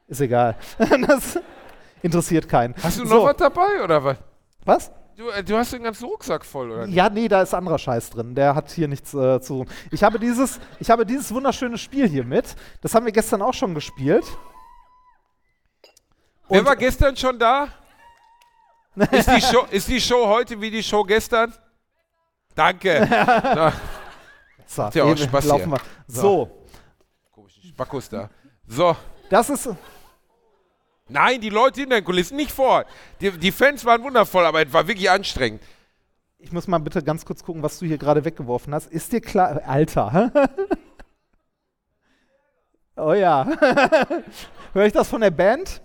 ist 0.07 0.21
egal. 0.21 0.55
das 1.07 1.39
interessiert 2.07 2.49
keinen. 2.49 2.73
hast 2.81 2.97
du 2.99 3.03
noch 3.03 3.09
so, 3.09 3.23
was 3.25 3.37
dabei 3.37 3.83
oder 3.83 4.03
was? 4.03 4.17
Was? 4.65 4.91
Du, 5.15 5.29
äh, 5.29 5.43
du 5.43 5.57
hast 5.57 5.73
den 5.73 5.83
ganzen 5.83 6.05
Rucksack 6.05 6.45
voll, 6.45 6.71
oder? 6.71 6.85
Ja, 6.87 7.09
nee, 7.09 7.27
da 7.27 7.41
ist 7.41 7.53
anderer 7.53 7.77
Scheiß 7.79 8.09
drin. 8.11 8.35
Der 8.35 8.53
hat 8.53 8.69
hier 8.69 8.87
nichts 8.87 9.13
äh, 9.13 9.39
zu 9.41 9.63
tun. 9.63 9.69
Ich 9.91 10.03
habe, 10.03 10.19
dieses, 10.19 10.59
ich 10.79 10.89
habe 10.91 11.05
dieses 11.05 11.33
wunderschöne 11.33 11.77
Spiel 11.77 12.07
hier 12.07 12.23
mit. 12.23 12.55
Das 12.81 12.93
haben 12.93 13.05
wir 13.05 13.11
gestern 13.11 13.41
auch 13.41 13.53
schon 13.53 13.73
gespielt. 13.73 14.25
Wer 16.49 16.59
Und- 16.61 16.67
war 16.67 16.75
gestern 16.75 17.15
schon 17.15 17.39
da? 17.39 17.67
ist, 19.11 19.27
die 19.29 19.41
Show, 19.41 19.65
ist 19.69 19.87
die 19.87 20.01
Show 20.01 20.27
heute 20.27 20.59
wie 20.59 20.71
die 20.71 20.81
Show 20.83 21.03
gestern? 21.03 21.53
Danke. 22.55 23.05
Na, 23.09 23.73
So, 24.65 24.89
ja 24.93 25.03
auch 25.03 25.15
Spaß 25.17 25.45
laufen 25.45 25.69
hier. 25.69 25.71
wir. 25.73 25.81
So. 26.07 26.65
komischen 27.31 27.63
Spackos 27.69 28.09
da. 28.09 28.29
So. 28.67 28.95
das 29.29 29.49
ist. 29.49 29.69
Nein, 31.09 31.41
die 31.41 31.49
Leute 31.49 31.83
in 31.83 31.89
den 31.89 32.03
Kulissen, 32.03 32.35
nicht 32.35 32.51
vor. 32.51 32.85
Die, 33.21 33.31
die 33.31 33.51
Fans 33.51 33.85
waren 33.85 34.03
wundervoll, 34.03 34.45
aber 34.45 34.65
es 34.65 34.73
war 34.73 34.87
wirklich 34.87 35.09
anstrengend. 35.09 35.61
Ich 36.39 36.51
muss 36.51 36.67
mal 36.67 36.77
bitte 36.77 37.01
ganz 37.01 37.25
kurz 37.25 37.43
gucken, 37.43 37.63
was 37.63 37.79
du 37.79 37.85
hier 37.85 37.97
gerade 37.97 38.23
weggeworfen 38.23 38.73
hast. 38.73 38.91
Ist 38.91 39.11
dir 39.11 39.21
klar. 39.21 39.61
Alter. 39.65 40.31
oh 42.95 43.13
ja. 43.13 43.45
Höre 44.73 44.85
ich 44.85 44.93
das 44.93 45.07
von 45.07 45.21
der 45.21 45.31
Band? 45.31 45.81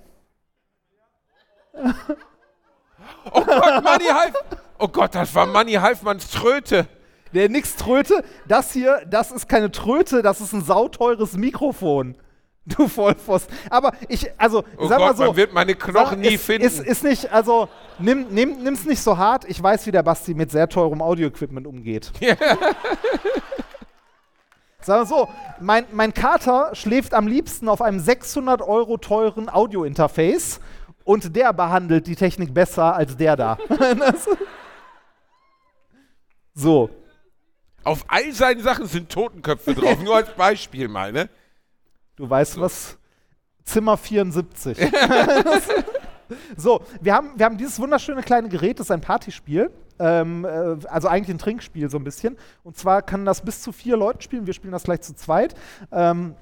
Oh 3.33 3.45
Gott, 3.45 3.85
Manni 3.85 4.05
Half. 4.05 4.35
Oh 4.79 4.89
Gott, 4.89 5.15
das 5.15 5.35
war 5.35 5.47
Manni 5.47 5.73
Halfmanns 5.73 6.29
Tröte. 6.31 6.87
Der 7.33 7.49
nix 7.49 7.77
Tröte. 7.77 8.23
Das 8.47 8.73
hier, 8.73 9.07
das 9.09 9.31
ist 9.31 9.49
keine 9.49 9.71
Tröte, 9.71 10.23
das 10.23 10.41
ist 10.41 10.53
ein 10.53 10.63
sauteures 10.63 11.35
Mikrofon. 11.35 12.17
Du 12.65 12.87
Vollpfosten. 12.87 13.57
Aber 13.71 13.93
ich, 14.09 14.31
also, 14.39 14.63
Oh 14.77 14.87
sag 14.87 14.99
Gott, 14.99 15.09
mal 15.09 15.17
so. 15.17 15.25
man 15.25 15.37
wird 15.37 15.53
meine 15.53 15.75
Knochen 15.75 15.95
Sag, 16.11 16.19
nie 16.19 16.35
ist, 16.35 16.45
finden. 16.45 16.67
Ist, 16.67 16.79
ist 16.79 17.03
nicht, 17.03 17.33
also, 17.33 17.69
nimm, 17.99 18.27
nimm, 18.31 18.63
nimm's 18.63 18.85
nicht 18.85 19.03
so 19.03 19.17
hart. 19.19 19.45
Ich 19.49 19.61
weiß, 19.61 19.85
wie 19.87 19.91
der 19.91 20.05
Basti 20.05 20.33
mit 20.35 20.51
sehr 20.53 20.69
teurem 20.69 21.03
Audio-Equipment 21.03 21.67
umgeht. 21.67 22.13
Sag 24.81 24.99
mal 24.99 25.07
so, 25.07 25.29
mein, 25.61 25.87
mein 25.93 26.13
Kater 26.15 26.71
schläft 26.75 27.15
am 27.15 27.27
liebsten 27.29 27.69
auf 27.69 27.81
einem 27.83 28.01
600 28.01 28.63
Euro 28.63 28.97
teuren 28.97 29.49
Audio-Interface 29.49 30.61
und 31.05 31.35
der 31.37 31.53
behandelt 31.53 32.07
die 32.09 32.17
Technik 32.17 32.53
besser 32.55 32.95
als 32.95 33.17
der 33.17 33.37
da. 33.37 33.59
So, 36.55 36.91
Auf 37.83 38.05
all 38.09 38.31
seinen 38.33 38.61
Sachen 38.63 38.87
sind 38.87 39.11
Totenköpfe 39.11 39.75
drauf, 39.75 40.03
nur 40.03 40.17
als 40.17 40.31
Beispiel 40.35 40.87
mal, 40.87 41.11
ne? 41.13 41.31
Du 42.17 42.29
weißt 42.29 42.61
was, 42.61 42.99
Zimmer 43.65 43.97
74. 43.97 44.79
Das- 44.79 45.69
so, 46.57 46.81
wir 47.01 47.15
haben, 47.15 47.31
wir 47.37 47.47
haben 47.47 47.57
dieses 47.59 47.79
wunderschöne 47.81 48.23
kleine 48.23 48.49
Gerät, 48.49 48.79
das 48.81 48.87
ist 48.87 48.91
ein 48.91 49.01
Partyspiel. 49.01 49.71
Ähm, 49.99 50.45
äh, 50.45 50.77
also 50.89 51.07
eigentlich 51.09 51.35
ein 51.35 51.39
Trinkspiel 51.39 51.89
so 51.91 51.97
ein 51.99 52.05
bisschen. 52.05 52.37
Und 52.65 52.77
zwar 52.77 53.03
kann 53.03 53.25
das 53.25 53.43
bis 53.43 53.63
zu 53.63 53.71
vier 53.73 53.97
Leuten 53.97 54.21
spielen. 54.21 54.47
Wir 54.47 54.55
spielen 54.55 54.73
das 54.73 54.83
gleich 54.85 55.03
zu 55.03 55.15
zweit. 55.15 55.55
Ähm, 55.93 56.35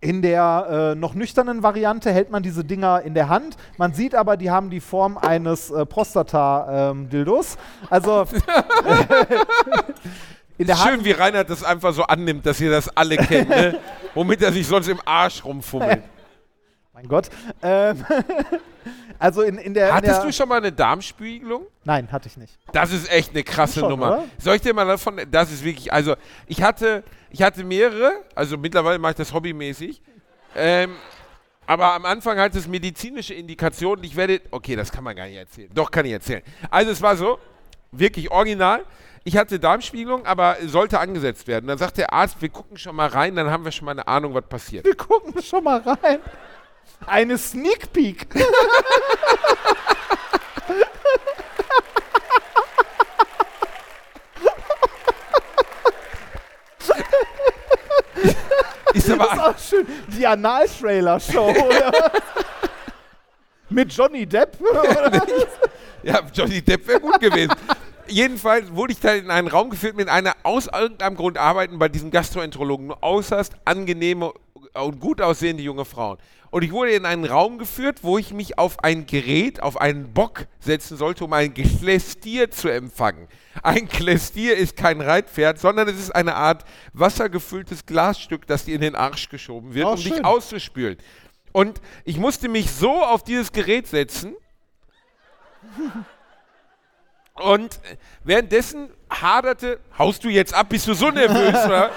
in 0.00 0.20
der 0.20 0.92
äh, 0.92 0.94
noch 0.94 1.14
nüchternen 1.14 1.62
Variante 1.62 2.12
hält 2.12 2.30
man 2.30 2.42
diese 2.42 2.62
Dinger 2.62 3.00
in 3.02 3.14
der 3.14 3.30
Hand. 3.30 3.56
Man 3.78 3.94
sieht 3.94 4.14
aber, 4.14 4.36
die 4.36 4.50
haben 4.50 4.68
die 4.68 4.80
Form 4.80 5.16
eines 5.16 5.70
äh, 5.70 5.86
Prostata-Dildos. 5.86 7.56
also 7.88 8.24
der 8.24 8.56
Hand. 9.08 9.08
Schön, 10.58 11.04
wie 11.04 11.10
Reinhard 11.10 11.50
das 11.50 11.64
einfach 11.64 11.92
so 11.92 12.04
annimmt, 12.04 12.46
dass 12.46 12.60
ihr 12.60 12.70
das 12.70 12.88
alle 12.96 13.16
kennt, 13.16 13.48
ne? 13.48 13.80
Womit 14.14 14.42
er 14.42 14.52
sich 14.52 14.66
sonst 14.66 14.88
im 14.88 15.00
Arsch 15.04 15.44
rumfummelt. 15.44 16.02
Mein 16.92 17.08
Gott. 17.08 17.28
Ähm, 17.60 18.04
also 19.18 19.42
in, 19.42 19.58
in 19.58 19.74
der. 19.74 19.88
in 19.88 19.94
Hattest 19.94 20.18
der, 20.18 20.26
du 20.26 20.32
schon 20.32 20.48
mal 20.48 20.58
eine 20.58 20.70
Darmspiegelung? 20.70 21.66
Nein, 21.82 22.12
hatte 22.12 22.28
ich 22.28 22.36
nicht. 22.36 22.56
Das 22.72 22.92
ist 22.92 23.10
echt 23.10 23.30
eine 23.32 23.42
krasse 23.42 23.80
Schon, 23.80 23.90
Nummer. 23.90 24.06
oder? 24.06 24.24
Soll 24.38 24.54
ich 24.54 24.62
dir 24.62 24.72
mal 24.74 24.86
davon, 24.86 25.20
das 25.28 25.50
ist 25.50 25.64
wirklich, 25.64 25.92
also 25.92 26.14
ich 26.46 26.62
hatte, 26.62 27.02
ich 27.30 27.42
hatte 27.42 27.64
mehrere, 27.64 28.12
also 28.36 28.56
mittlerweile 28.56 29.00
mache 29.00 29.10
ich 29.12 29.16
das 29.16 29.32
hobbymäßig, 29.32 30.00
ähm, 30.54 30.92
aber 31.66 31.94
am 31.94 32.04
Anfang 32.04 32.38
hatte 32.38 32.58
es 32.58 32.68
medizinische 32.68 33.34
Indikationen. 33.34 34.04
Ich 34.04 34.14
werde, 34.14 34.40
okay, 34.52 34.76
das 34.76 34.92
kann 34.92 35.02
man 35.02 35.16
gar 35.16 35.26
nicht 35.26 35.36
erzählen. 35.36 35.70
Doch, 35.74 35.90
kann 35.90 36.04
ich 36.06 36.12
erzählen. 36.12 36.42
Also 36.70 36.92
es 36.92 37.02
war 37.02 37.16
so, 37.16 37.38
wirklich 37.90 38.30
original. 38.30 38.84
Ich 39.26 39.38
hatte 39.38 39.58
Darmspiegelung, 39.58 40.26
aber 40.26 40.56
sollte 40.66 41.00
angesetzt 41.00 41.46
werden. 41.46 41.66
Dann 41.66 41.78
sagt 41.78 41.96
der 41.96 42.12
Arzt, 42.12 42.42
wir 42.42 42.50
gucken 42.50 42.76
schon 42.76 42.94
mal 42.94 43.08
rein, 43.08 43.34
dann 43.36 43.50
haben 43.50 43.64
wir 43.64 43.72
schon 43.72 43.86
mal 43.86 43.92
eine 43.92 44.06
Ahnung, 44.06 44.34
was 44.34 44.44
passiert. 44.46 44.84
Wir 44.84 44.94
gucken 44.96 45.42
schon 45.42 45.64
mal 45.64 45.78
rein. 45.80 46.20
Eine 47.06 47.38
Sneak 47.38 47.90
Peek. 47.92 48.26
Ist 58.92 59.10
aber 59.10 59.24
Das 59.24 59.32
ist 59.34 59.40
auch 59.40 59.58
schön. 59.58 59.86
Die 60.08 60.26
Anal-Trailer-Show. 60.26 61.50
oder? 61.50 61.92
Mit 63.70 63.92
Johnny 63.92 64.26
Depp. 64.26 64.56
oder? 64.60 65.22
Ja, 66.02 66.20
Johnny 66.32 66.62
Depp 66.62 66.86
wäre 66.86 67.00
gut 67.00 67.18
gewesen. 67.18 67.54
Jedenfalls 68.06 68.74
wurde 68.74 68.92
ich 68.92 69.00
da 69.00 69.14
in 69.14 69.30
einen 69.30 69.48
Raum 69.48 69.70
geführt 69.70 69.96
mit 69.96 70.08
einer 70.08 70.34
aus 70.42 70.66
irgendeinem 70.66 71.16
Grund 71.16 71.38
arbeiten 71.38 71.78
bei 71.78 71.88
diesem 71.88 72.10
Gastroenterologen. 72.10 72.88
Nur 72.88 73.02
äußerst 73.02 73.54
angenehme 73.64 74.32
und 74.74 75.00
gut 75.00 75.20
aussehende 75.20 75.62
junge 75.62 75.84
Frauen. 75.84 76.18
Und 76.50 76.62
ich 76.62 76.70
wurde 76.70 76.92
in 76.92 77.04
einen 77.04 77.24
Raum 77.24 77.58
geführt, 77.58 78.00
wo 78.02 78.16
ich 78.16 78.32
mich 78.32 78.58
auf 78.58 78.84
ein 78.84 79.06
Gerät, 79.06 79.60
auf 79.60 79.80
einen 79.80 80.12
Bock 80.12 80.46
setzen 80.60 80.96
sollte, 80.96 81.24
um 81.24 81.32
ein 81.32 81.52
Klästier 81.52 82.50
zu 82.50 82.68
empfangen. 82.68 83.26
Ein 83.64 83.88
Klästier 83.88 84.56
ist 84.56 84.76
kein 84.76 85.00
Reitpferd, 85.00 85.58
sondern 85.58 85.88
es 85.88 85.98
ist 85.98 86.14
eine 86.14 86.36
Art 86.36 86.64
wassergefülltes 86.92 87.86
Glasstück, 87.86 88.46
das 88.46 88.66
dir 88.66 88.76
in 88.76 88.82
den 88.82 88.94
Arsch 88.94 89.28
geschoben 89.28 89.74
wird, 89.74 89.86
Oh, 89.86 89.92
um 89.92 89.98
schön. 89.98 90.12
dich 90.12 90.24
auszuspülen. 90.24 90.98
Und 91.50 91.80
ich 92.04 92.18
musste 92.18 92.48
mich 92.48 92.70
so 92.70 93.02
auf 93.02 93.24
dieses 93.24 93.50
Gerät 93.50 93.88
setzen. 93.88 94.36
Und 97.34 97.80
währenddessen 98.22 98.90
haderte, 99.10 99.80
haust 99.98 100.22
du 100.24 100.28
jetzt 100.28 100.54
ab, 100.54 100.68
bist 100.68 100.86
du 100.86 100.94
so 100.94 101.10
nervös, 101.10 101.54
oder? 101.66 101.90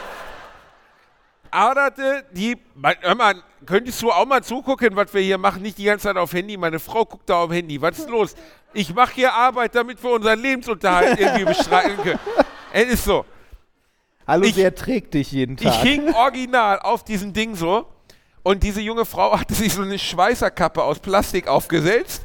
Haderte 1.52 2.26
die, 2.32 2.58
hör 3.02 3.16
mal, 3.16 3.36
könntest 3.66 4.02
du 4.02 4.12
auch 4.12 4.26
mal 4.26 4.44
zugucken, 4.44 4.96
was 4.96 5.14
wir 5.14 5.22
hier 5.22 5.38
machen? 5.38 5.62
Nicht 5.62 5.78
die 5.78 5.84
ganze 5.86 6.04
Zeit 6.08 6.18
auf 6.18 6.34
Handy, 6.34 6.58
meine 6.58 6.80
Frau 6.80 7.06
guckt 7.06 7.30
da 7.30 7.44
auf 7.44 7.52
Handy. 7.52 7.80
Was 7.82 8.00
ist 8.00 8.10
los? 8.10 8.36
Ich 8.74 8.94
mache 8.94 9.14
hier 9.14 9.34
Arbeit, 9.34 9.76
damit 9.76 10.04
wir 10.04 10.12
unseren 10.12 10.40
Lebensunterhalt 10.40 11.20
irgendwie 11.20 11.46
bestreiten 11.46 11.98
können. 11.98 12.20
Es 12.74 12.88
ist 12.88 13.04
so. 13.06 13.24
Hallo, 14.28 14.44
Ich- 14.46 14.56
sie 14.56 14.64
erträgt 14.64 15.14
dich 15.14 15.32
jeden 15.32 15.56
Tag. 15.56 15.68
Ich 15.72 15.80
hing 15.82 16.14
original 16.16 16.80
auf 16.80 17.04
diesem 17.04 17.32
Ding 17.34 17.56
so 17.56 17.88
und 18.44 18.64
diese 18.64 18.82
junge 18.82 19.06
Frau 19.06 19.38
hatte 19.40 19.54
sich 19.54 19.74
so 19.74 19.84
eine 19.84 19.98
Schweißerkappe 20.00 20.84
aus 20.84 21.00
Plastik 21.00 21.48
aufgesetzt. 21.48 22.24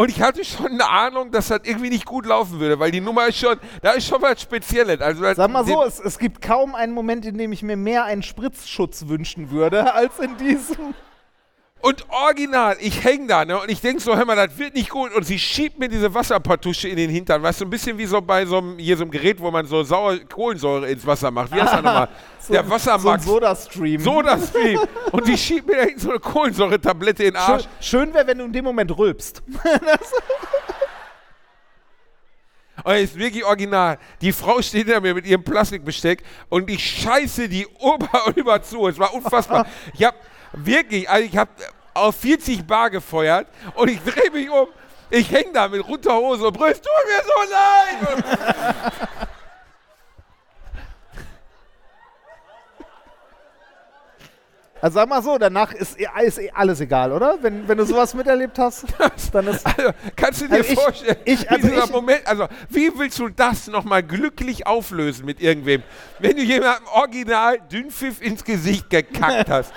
Und 0.00 0.08
ich 0.08 0.22
hatte 0.22 0.42
schon 0.46 0.68
eine 0.68 0.88
Ahnung, 0.88 1.30
dass 1.30 1.48
das 1.48 1.60
irgendwie 1.64 1.90
nicht 1.90 2.06
gut 2.06 2.24
laufen 2.24 2.58
würde, 2.58 2.78
weil 2.78 2.90
die 2.90 3.02
Nummer 3.02 3.26
ist 3.26 3.36
schon, 3.36 3.58
da 3.82 3.90
ist 3.90 4.06
schon 4.06 4.22
was 4.22 4.40
Spezielles. 4.40 4.98
Also 5.02 5.22
Sag 5.34 5.50
mal 5.50 5.66
so, 5.66 5.84
es, 5.84 6.00
es 6.00 6.18
gibt 6.18 6.40
kaum 6.40 6.74
einen 6.74 6.94
Moment, 6.94 7.26
in 7.26 7.36
dem 7.36 7.52
ich 7.52 7.62
mir 7.62 7.76
mehr 7.76 8.04
einen 8.04 8.22
Spritzschutz 8.22 9.08
wünschen 9.08 9.50
würde, 9.50 9.92
als 9.94 10.18
in 10.18 10.38
diesem. 10.38 10.94
Und 11.82 12.04
original, 12.10 12.76
ich 12.78 13.02
häng 13.04 13.26
da, 13.26 13.44
ne? 13.44 13.58
Und 13.58 13.70
ich 13.70 13.80
denk 13.80 14.02
so, 14.02 14.14
hör 14.14 14.26
mal, 14.26 14.36
das 14.36 14.58
wird 14.58 14.74
nicht 14.74 14.90
gut. 14.90 15.14
Und 15.14 15.24
sie 15.24 15.38
schiebt 15.38 15.78
mir 15.78 15.88
diese 15.88 16.12
Wasserpartusche 16.12 16.88
in 16.88 16.96
den 16.96 17.08
Hintern. 17.08 17.42
Weißt 17.42 17.60
du, 17.60 17.64
ein 17.64 17.70
bisschen 17.70 17.96
wie 17.96 18.04
so 18.04 18.20
bei 18.20 18.44
so 18.44 18.58
einem, 18.58 18.78
hier 18.78 18.98
so 18.98 19.04
einem 19.04 19.10
Gerät, 19.10 19.40
wo 19.40 19.50
man 19.50 19.64
so 19.64 19.82
sauer 19.82 20.18
Kohlensäure 20.18 20.90
ins 20.90 21.06
Wasser 21.06 21.30
macht. 21.30 21.54
Wie 21.54 21.60
heißt 21.60 21.72
das 21.72 21.82
nochmal? 21.82 22.08
So, 22.40 22.54
Der 22.54 22.62
So 22.62 22.66
ein 22.66 22.70
Wassermax. 22.70 23.24
Soda-Stream. 23.24 24.00
So 24.00 24.22
das 24.22 24.48
Stream. 24.48 24.80
Und 25.12 25.28
die 25.28 25.36
schiebt 25.36 25.66
mir 25.66 25.76
da 25.76 25.82
hinten 25.82 26.00
so 26.00 26.10
eine 26.10 26.20
Kohlensäure-Tablette 26.20 27.24
in 27.24 27.34
den 27.34 27.36
Arsch. 27.36 27.64
Schön, 27.80 28.06
schön 28.06 28.14
wäre, 28.14 28.26
wenn 28.26 28.38
du 28.38 28.44
in 28.46 28.52
dem 28.52 28.64
Moment 28.64 28.96
rülpst. 28.96 29.42
Und 32.84 32.94
ist 32.94 33.18
wirklich 33.18 33.44
original. 33.44 33.98
Die 34.20 34.32
Frau 34.32 34.62
steht 34.62 34.86
hinter 34.86 35.00
mir 35.00 35.14
mit 35.14 35.26
ihrem 35.26 35.44
Plastikbesteck 35.44 36.22
und 36.48 36.70
ich 36.70 36.82
scheiße 37.02 37.48
die 37.48 37.66
Ober 37.78 38.26
und 38.26 38.36
über 38.38 38.62
zu. 38.62 38.88
Es 38.88 38.98
war 38.98 39.12
unfassbar. 39.12 39.66
Ich 39.92 40.04
habe 40.04 40.16
wirklich, 40.52 41.08
also 41.08 41.24
ich 41.26 41.36
habe 41.36 41.50
auf 41.94 42.16
40 42.16 42.66
Bar 42.66 42.90
gefeuert 42.90 43.46
und 43.74 43.88
ich 43.90 44.00
drehe 44.02 44.30
mich 44.30 44.48
um. 44.50 44.68
Ich 45.12 45.30
hänge 45.30 45.52
da 45.52 45.66
mit 45.66 45.86
runter 45.86 46.14
Hose 46.14 46.46
und 46.46 46.56
brüll, 46.56 46.70
es 46.70 46.80
tut 46.80 46.90
mir 47.06 47.22
so 47.24 47.52
leid. 47.52 48.92
Also 54.82 54.94
sag 54.94 55.08
mal 55.10 55.22
so, 55.22 55.36
danach 55.36 55.72
ist, 55.74 56.00
eh- 56.00 56.06
ist 56.24 56.38
eh 56.38 56.50
alles 56.54 56.80
egal, 56.80 57.12
oder? 57.12 57.36
Wenn, 57.42 57.68
wenn 57.68 57.76
du 57.76 57.84
sowas 57.84 58.14
miterlebt 58.14 58.58
hast, 58.58 58.86
dann 59.30 59.46
ist. 59.48 59.66
also, 59.78 59.90
kannst 60.16 60.40
du 60.40 60.48
dir 60.48 60.54
Also 60.54 60.72
ich- 60.72 60.78
vorstellen, 60.80 61.16
ich- 61.26 61.42
wie 61.42 61.48
also 61.48 61.68
dieser 61.68 61.84
ich- 61.84 61.90
Moment, 61.90 62.26
also 62.26 62.48
wie 62.70 62.90
willst 62.96 63.18
du 63.18 63.28
das 63.28 63.66
nochmal 63.66 64.02
glücklich 64.02 64.66
auflösen 64.66 65.26
mit 65.26 65.38
irgendwem, 65.42 65.82
wenn 66.18 66.34
du 66.34 66.42
jemandem 66.42 66.86
original 66.94 67.58
Dünnpfiff 67.70 68.22
ins 68.22 68.42
Gesicht 68.42 68.88
gekackt 68.88 69.50
hast? 69.50 69.72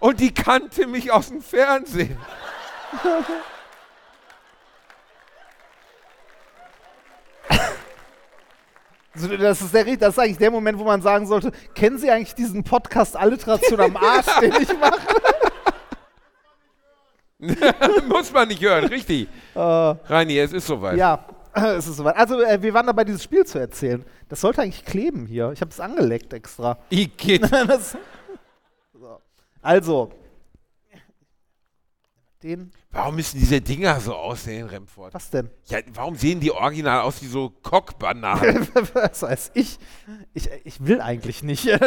Und 0.00 0.20
die 0.20 0.32
kannte 0.32 0.86
mich 0.86 1.10
aus 1.10 1.28
dem 1.28 1.42
Fernsehen. 1.42 2.16
Das 9.14 9.60
ist, 9.60 9.74
der, 9.74 9.84
das 9.96 10.12
ist 10.12 10.18
eigentlich 10.18 10.38
der 10.38 10.50
Moment, 10.50 10.78
wo 10.78 10.84
man 10.84 11.02
sagen 11.02 11.26
sollte: 11.26 11.50
Kennen 11.74 11.98
Sie 11.98 12.10
eigentlich 12.10 12.34
diesen 12.34 12.62
Podcast 12.62 13.16
Alliteration 13.16 13.80
am 13.80 13.96
Arsch, 13.96 14.26
den 14.40 14.54
ich 14.60 14.68
mache? 14.78 15.00
Muss 18.08 18.32
man 18.32 18.48
nicht 18.48 18.62
hören, 18.62 18.84
richtig. 18.86 19.28
Reini, 19.54 20.38
es 20.38 20.52
ist 20.52 20.66
soweit. 20.66 20.96
Ja, 20.96 21.24
es 21.54 21.86
ist 21.86 21.96
soweit. 21.96 22.16
Also, 22.16 22.40
äh, 22.40 22.60
wir 22.62 22.74
waren 22.74 22.86
dabei, 22.86 23.04
dieses 23.04 23.22
Spiel 23.22 23.44
zu 23.44 23.58
erzählen. 23.58 24.04
Das 24.28 24.40
sollte 24.40 24.62
eigentlich 24.62 24.84
kleben 24.84 25.26
hier. 25.26 25.50
Ich 25.52 25.60
habe 25.60 25.70
es 25.70 25.80
angeleckt 25.80 26.32
extra. 26.32 26.78
Igitt. 26.90 27.48
Also, 29.60 30.10
den. 32.42 32.70
Warum 32.92 33.16
müssen 33.16 33.38
diese 33.38 33.60
Dinger 33.60 33.98
so 34.00 34.14
aussehen, 34.14 34.68
Remford? 34.68 35.12
Was 35.12 35.30
denn? 35.30 35.50
Ja, 35.66 35.78
warum 35.92 36.14
sehen 36.14 36.40
die 36.40 36.52
original 36.52 37.00
aus 37.00 37.20
wie 37.20 37.26
so 37.26 37.50
Cockbananen? 37.62 38.68
Was 38.94 39.22
weiß 39.22 39.50
ich? 39.54 39.78
Ich, 40.34 40.48
ich 40.64 40.84
will 40.84 41.00
eigentlich 41.00 41.42
nicht. 41.42 41.68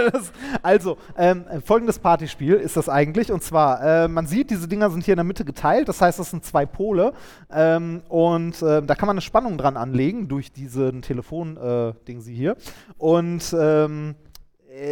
Also, 0.62 0.98
ähm, 1.18 1.46
folgendes 1.66 2.00
Partyspiel 2.00 2.56
ist 2.56 2.78
das 2.78 2.90
eigentlich. 2.90 3.32
Und 3.32 3.44
zwar, 3.44 4.04
äh, 4.04 4.08
man 4.08 4.28
sieht, 4.28 4.50
diese 4.50 4.68
Dinger 4.68 4.90
sind 4.90 5.04
hier 5.04 5.14
in 5.14 5.18
der 5.18 5.24
Mitte 5.24 5.46
geteilt. 5.46 5.88
Das 5.88 6.02
heißt, 6.02 6.20
das 6.20 6.30
sind 6.30 6.46
zwei 6.46 6.66
Pole. 6.66 7.14
Ähm, 7.50 8.02
und 8.10 8.62
äh, 8.62 8.82
da 8.82 8.96
kann 8.96 9.08
man 9.08 9.16
eine 9.16 9.22
Spannung 9.22 9.58
dran 9.58 9.78
anlegen 9.78 10.28
durch 10.28 10.52
diesen 10.52 11.02
Telefon-Ding 11.02 12.22
sie 12.22 12.36
hier. 12.36 12.58
Und 12.98 13.56
ähm, 13.58 14.16
äh, 14.16 14.31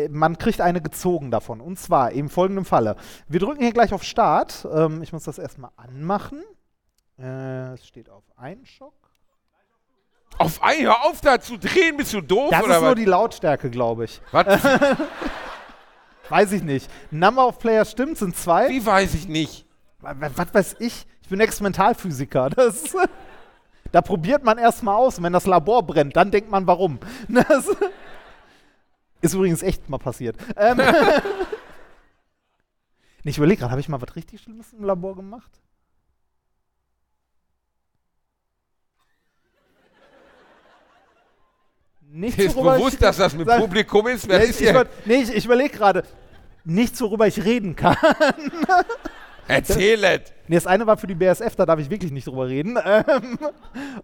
man 0.10 0.38
kriegt 0.38 0.61
eine 0.61 0.81
gezogen 0.81 1.31
davon. 1.31 1.61
Und 1.61 1.80
zwar 1.80 2.11
im 2.11 2.30
folgenden 2.30 2.65
Falle. 2.65 2.95
Wir 3.27 3.39
drücken 3.39 3.61
hier 3.61 3.72
gleich 3.73 3.93
auf 3.93 4.03
Start. 4.03 4.68
Ähm, 4.73 5.01
ich 5.03 5.14
muss 5.14 5.23
das 5.23 5.38
erstmal 5.39 5.72
anmachen. 5.77 6.43
Äh, 7.18 7.73
es 7.73 7.85
steht 7.88 8.10
auf 8.10 8.23
Einschock. 8.38 8.93
auf 10.38 10.61
ein, 10.64 10.84
hör 10.84 11.06
auf 11.06 11.22
da 11.22 11.39
zu 11.39 11.57
drehen, 11.57 11.97
bist 11.97 12.14
du 12.14 12.22
doof 12.22 12.49
Das 12.51 12.64
oder 12.64 12.76
ist 12.76 12.81
nur 12.81 12.89
was? 12.91 12.95
die 12.95 13.06
Lautstärke, 13.06 13.69
glaube 13.69 14.06
ich. 14.06 14.22
was? 14.31 14.45
Weiß 16.30 16.51
ich 16.51 16.61
nicht. 16.64 16.89
Number 17.11 17.47
of 17.47 17.57
Players 17.60 17.91
stimmt, 17.91 18.18
sind 18.18 18.35
zwei. 18.35 18.69
Wie 18.69 18.85
weiß 18.85 19.15
ich 19.15 19.27
nicht. 19.27 19.65
Wa- 19.99 20.14
wa- 20.19 20.30
Was 20.35 20.53
weiß 20.53 20.76
ich? 20.80 21.06
Ich 21.23 21.30
bin 21.30 21.39
Experimentalphysiker. 21.39 22.49
Das, 22.56 22.95
da 23.91 24.01
probiert 24.01 24.43
man 24.43 24.60
erstmal 24.60 24.95
aus. 24.95 25.18
Und 25.18 25.23
wenn 25.23 25.34
das 25.34 25.47
Labor 25.47 25.81
brennt, 25.81 26.15
dann 26.15 26.30
denkt 26.30 26.51
man, 26.51 26.68
warum. 26.68 26.99
Das 27.27 27.65
ist 29.21 29.33
übrigens 29.33 29.61
echt 29.63 29.89
mal 29.89 29.97
passiert. 29.97 30.35
Ähm, 30.55 30.79
Nee, 33.23 33.31
ich 33.31 33.37
überlege 33.37 33.59
gerade, 33.59 33.71
habe 33.71 33.81
ich 33.81 33.89
mal 33.89 34.01
was 34.01 34.15
richtig 34.15 34.41
Schlimmes 34.41 34.71
im 34.71 34.85
Labor 34.85 35.13
gemacht? 35.13 35.51
Nichts, 42.11 42.41
ist 42.43 42.55
bewusst, 42.55 42.93
ich, 42.93 42.99
dass 42.99 43.17
das 43.17 43.35
mit 43.35 43.45
Sag- 43.47 43.59
Publikum 43.59 44.07
ist. 44.07 44.27
Wer 44.27 44.39
Ja, 44.39 44.43
ist 44.45 44.59
ich, 44.61 44.71
nee, 45.05 45.15
ich, 45.21 45.33
ich 45.35 45.45
überlege 45.45 45.69
gerade, 45.69 46.03
nichts, 46.63 46.99
worüber 47.01 47.27
ich 47.27 47.43
reden 47.43 47.75
kann. 47.75 47.95
Erzähl 49.47 50.03
es. 50.03 50.21
Nee, 50.47 50.55
das 50.55 50.65
eine 50.65 50.87
war 50.87 50.97
für 50.97 51.07
die 51.07 51.13
BSF, 51.15 51.55
da 51.55 51.65
darf 51.65 51.79
ich 51.79 51.89
wirklich 51.89 52.11
nicht 52.11 52.25
drüber 52.27 52.47
reden. 52.47 52.77
Ähm, 52.83 53.37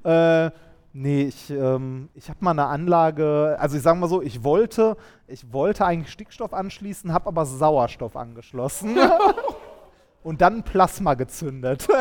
äh, 0.04 0.52
nee, 0.96 1.24
ich, 1.24 1.50
ähm, 1.52 2.10
ich 2.14 2.30
habe 2.30 2.40
mal 2.42 2.52
eine 2.52 2.66
Anlage, 2.66 3.58
also 3.60 3.76
ich 3.76 3.84
sage 3.84 4.00
mal 4.00 4.08
so, 4.08 4.22
ich 4.22 4.44
wollte, 4.44 4.96
ich 5.28 5.52
wollte 5.52 5.86
eigentlich 5.86 6.12
Stickstoff 6.12 6.54
anschließen, 6.54 7.12
habe 7.14 7.28
aber 7.28 7.46
Sauerstoff 7.46 8.16
angeschlossen. 8.16 8.98
Und 10.24 10.42
dann 10.42 10.64
Plasma 10.64 11.14
gezündet. 11.14 11.88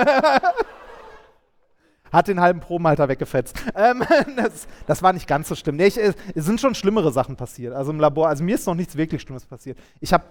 Hat 2.12 2.28
den 2.28 2.40
halben 2.40 2.60
Probenhalter 2.60 3.08
weggefetzt. 3.08 3.56
Ähm, 3.74 4.04
das, 4.36 4.66
das 4.86 5.02
war 5.02 5.12
nicht 5.12 5.26
ganz 5.26 5.48
so 5.48 5.56
schlimm. 5.56 5.76
Nee, 5.76 5.88
ich, 5.88 5.98
es 5.98 6.14
es 6.34 6.44
sind 6.44 6.60
schon 6.60 6.74
schlimmere 6.74 7.12
Sachen 7.12 7.36
passiert. 7.36 7.74
Also 7.74 7.90
im 7.90 7.98
Labor, 7.98 8.28
also 8.28 8.44
mir 8.44 8.54
ist 8.54 8.66
noch 8.66 8.76
nichts 8.76 8.96
wirklich 8.96 9.20
Schlimmes 9.22 9.44
passiert. 9.44 9.76
Ich 10.00 10.12
habe 10.12 10.24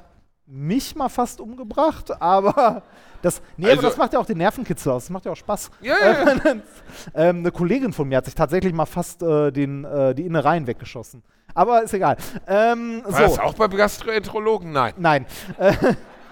mich 0.46 0.96
mal 0.96 1.10
fast 1.10 1.40
umgebracht, 1.40 2.12
aber 2.22 2.84
das, 3.22 3.42
nee, 3.58 3.68
Also- 3.68 3.80
aber 3.80 3.88
das 3.90 3.98
macht 3.98 4.14
ja 4.14 4.20
auch 4.20 4.26
den 4.26 4.38
Nervenkitzel 4.38 4.92
aus. 4.92 5.04
Das 5.06 5.10
macht 5.10 5.26
ja 5.26 5.32
auch 5.32 5.38
Spaß. 5.38 5.72
Ja, 5.82 5.96
ja. 6.04 6.36
ähm, 7.16 7.38
eine 7.40 7.52
Kollegin 7.52 7.94
von 7.94 8.08
mir 8.08 8.18
hat 8.18 8.26
sich 8.26 8.36
tatsächlich 8.36 8.74
mal 8.74 8.86
fast 8.86 9.24
äh, 9.24 9.52
den, 9.52 9.86
äh, 9.86 10.14
die 10.14 10.26
Innereien 10.26 10.68
weggeschossen. 10.68 11.24
Aber 11.56 11.84
ist 11.84 11.94
egal. 11.94 12.18
Ähm, 12.48 13.02
War 13.06 13.12
so. 13.12 13.18
das 13.20 13.40
auch 13.40 13.54
bei 13.54 13.68
Gastroenterologen? 13.68 14.72
Nein. 14.72 14.94
Nein. 14.98 15.26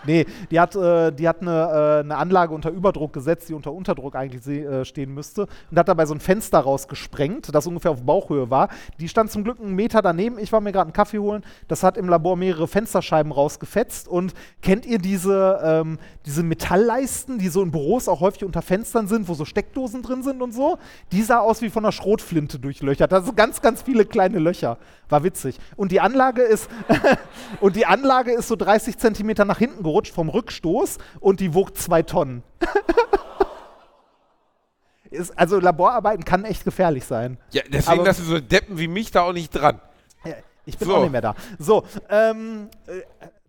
Nee, 0.05 0.25
die 0.49 0.59
hat, 0.59 0.75
äh, 0.75 1.11
die 1.11 1.27
hat 1.27 1.41
eine, 1.41 1.51
äh, 1.51 1.99
eine 1.99 2.17
Anlage 2.17 2.53
unter 2.53 2.71
Überdruck 2.71 3.13
gesetzt, 3.13 3.49
die 3.49 3.53
unter 3.53 3.71
Unterdruck 3.71 4.15
eigentlich 4.15 4.47
äh, 4.47 4.83
stehen 4.85 5.13
müsste. 5.13 5.47
Und 5.69 5.77
hat 5.77 5.87
dabei 5.87 6.05
so 6.05 6.13
ein 6.13 6.19
Fenster 6.19 6.59
rausgesprengt, 6.59 7.53
das 7.53 7.67
ungefähr 7.67 7.91
auf 7.91 8.03
Bauchhöhe 8.03 8.49
war. 8.49 8.69
Die 8.99 9.07
stand 9.07 9.31
zum 9.31 9.43
Glück 9.43 9.59
einen 9.59 9.75
Meter 9.75 10.01
daneben. 10.01 10.39
Ich 10.39 10.51
war 10.51 10.61
mir 10.61 10.71
gerade 10.71 10.87
einen 10.87 10.93
Kaffee 10.93 11.19
holen. 11.19 11.43
Das 11.67 11.83
hat 11.83 11.97
im 11.97 12.09
Labor 12.09 12.35
mehrere 12.35 12.67
Fensterscheiben 12.67 13.31
rausgefetzt. 13.31 14.07
Und 14.07 14.33
kennt 14.61 14.85
ihr 14.85 14.97
diese, 14.97 15.59
ähm, 15.63 15.99
diese 16.25 16.43
Metallleisten, 16.43 17.37
die 17.37 17.49
so 17.49 17.61
in 17.61 17.71
Büros 17.71 18.07
auch 18.07 18.21
häufig 18.21 18.43
unter 18.43 18.61
Fenstern 18.61 19.07
sind, 19.07 19.27
wo 19.27 19.33
so 19.33 19.45
Steckdosen 19.45 20.01
drin 20.01 20.23
sind 20.23 20.41
und 20.41 20.53
so? 20.53 20.77
Die 21.11 21.21
sah 21.21 21.39
aus 21.39 21.61
wie 21.61 21.69
von 21.69 21.85
einer 21.85 21.91
Schrotflinte 21.91 22.59
durchlöchert. 22.59 23.11
Da 23.11 23.21
sind 23.21 23.37
ganz, 23.37 23.61
ganz 23.61 23.81
viele 23.81 24.05
kleine 24.05 24.39
Löcher. 24.39 24.77
War 25.09 25.23
witzig. 25.23 25.59
Und 25.75 25.91
die 25.91 25.99
Anlage 25.99 26.41
ist, 26.41 26.69
und 27.59 27.75
die 27.75 27.85
Anlage 27.85 28.31
ist 28.31 28.47
so 28.47 28.55
30 28.55 28.97
Zentimeter 28.97 29.45
nach 29.45 29.57
hinten 29.57 29.83
gerutscht 29.83 29.90
vom 30.13 30.30
Rückstoß 30.30 30.97
und 31.19 31.39
die 31.39 31.53
wog 31.53 31.76
zwei 31.77 32.01
Tonnen. 32.03 32.43
ist, 35.09 35.38
also 35.38 35.59
Laborarbeiten 35.59 36.23
kann 36.26 36.45
echt 36.45 36.63
gefährlich 36.63 37.05
sein. 37.05 37.38
Ja, 37.51 37.63
deswegen 37.68 37.99
Aber- 37.99 38.07
lassen 38.07 38.26
so 38.26 38.39
Deppen 38.39 38.77
wie 38.77 38.88
mich 38.88 39.11
da 39.11 39.23
auch 39.23 39.34
nicht 39.34 39.51
dran. 39.51 39.81
Ich 40.65 40.77
bin 40.77 40.88
So. 40.88 40.95
auch 40.95 41.01
nicht 41.01 41.11
mehr 41.11 41.22
da. 41.22 41.35
So, 41.57 41.84
ähm, 42.09 42.69
äh, 42.85 43.01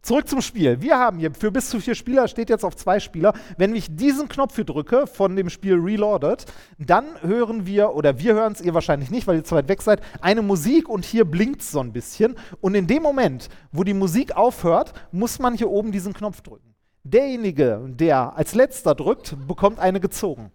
zurück 0.02 0.28
zum 0.28 0.42
Spiel. 0.42 0.80
Wir 0.80 0.98
haben 0.98 1.18
hier 1.18 1.32
für 1.32 1.50
bis 1.50 1.70
zu 1.70 1.80
vier 1.80 1.94
Spieler, 1.94 2.28
steht 2.28 2.50
jetzt 2.50 2.64
auf 2.64 2.76
zwei 2.76 3.00
Spieler. 3.00 3.32
Wenn 3.56 3.74
ich 3.74 3.94
diesen 3.94 4.28
Knopf 4.28 4.56
hier 4.56 4.64
drücke 4.64 5.06
von 5.06 5.36
dem 5.36 5.48
Spiel 5.48 5.74
Reloaded, 5.74 6.44
dann 6.78 7.06
hören 7.22 7.66
wir, 7.66 7.94
oder 7.94 8.18
wir 8.18 8.34
hören 8.34 8.52
es, 8.52 8.60
ihr 8.60 8.74
wahrscheinlich 8.74 9.10
nicht, 9.10 9.26
weil 9.26 9.36
ihr 9.36 9.44
zu 9.44 9.54
weit 9.54 9.68
weg 9.68 9.82
seid, 9.82 10.02
eine 10.20 10.42
Musik 10.42 10.88
und 10.88 11.04
hier 11.04 11.24
blinkt 11.24 11.62
es 11.62 11.70
so 11.70 11.80
ein 11.80 11.92
bisschen. 11.92 12.36
Und 12.60 12.74
in 12.74 12.86
dem 12.86 13.02
Moment, 13.02 13.48
wo 13.70 13.84
die 13.84 13.94
Musik 13.94 14.36
aufhört, 14.36 14.92
muss 15.12 15.38
man 15.38 15.54
hier 15.54 15.70
oben 15.70 15.92
diesen 15.92 16.12
Knopf 16.12 16.40
drücken. 16.42 16.74
Derjenige, 17.04 17.80
der 17.88 18.36
als 18.36 18.54
letzter 18.54 18.94
drückt, 18.94 19.36
bekommt 19.46 19.78
eine 19.78 20.00
gezogen 20.00 20.52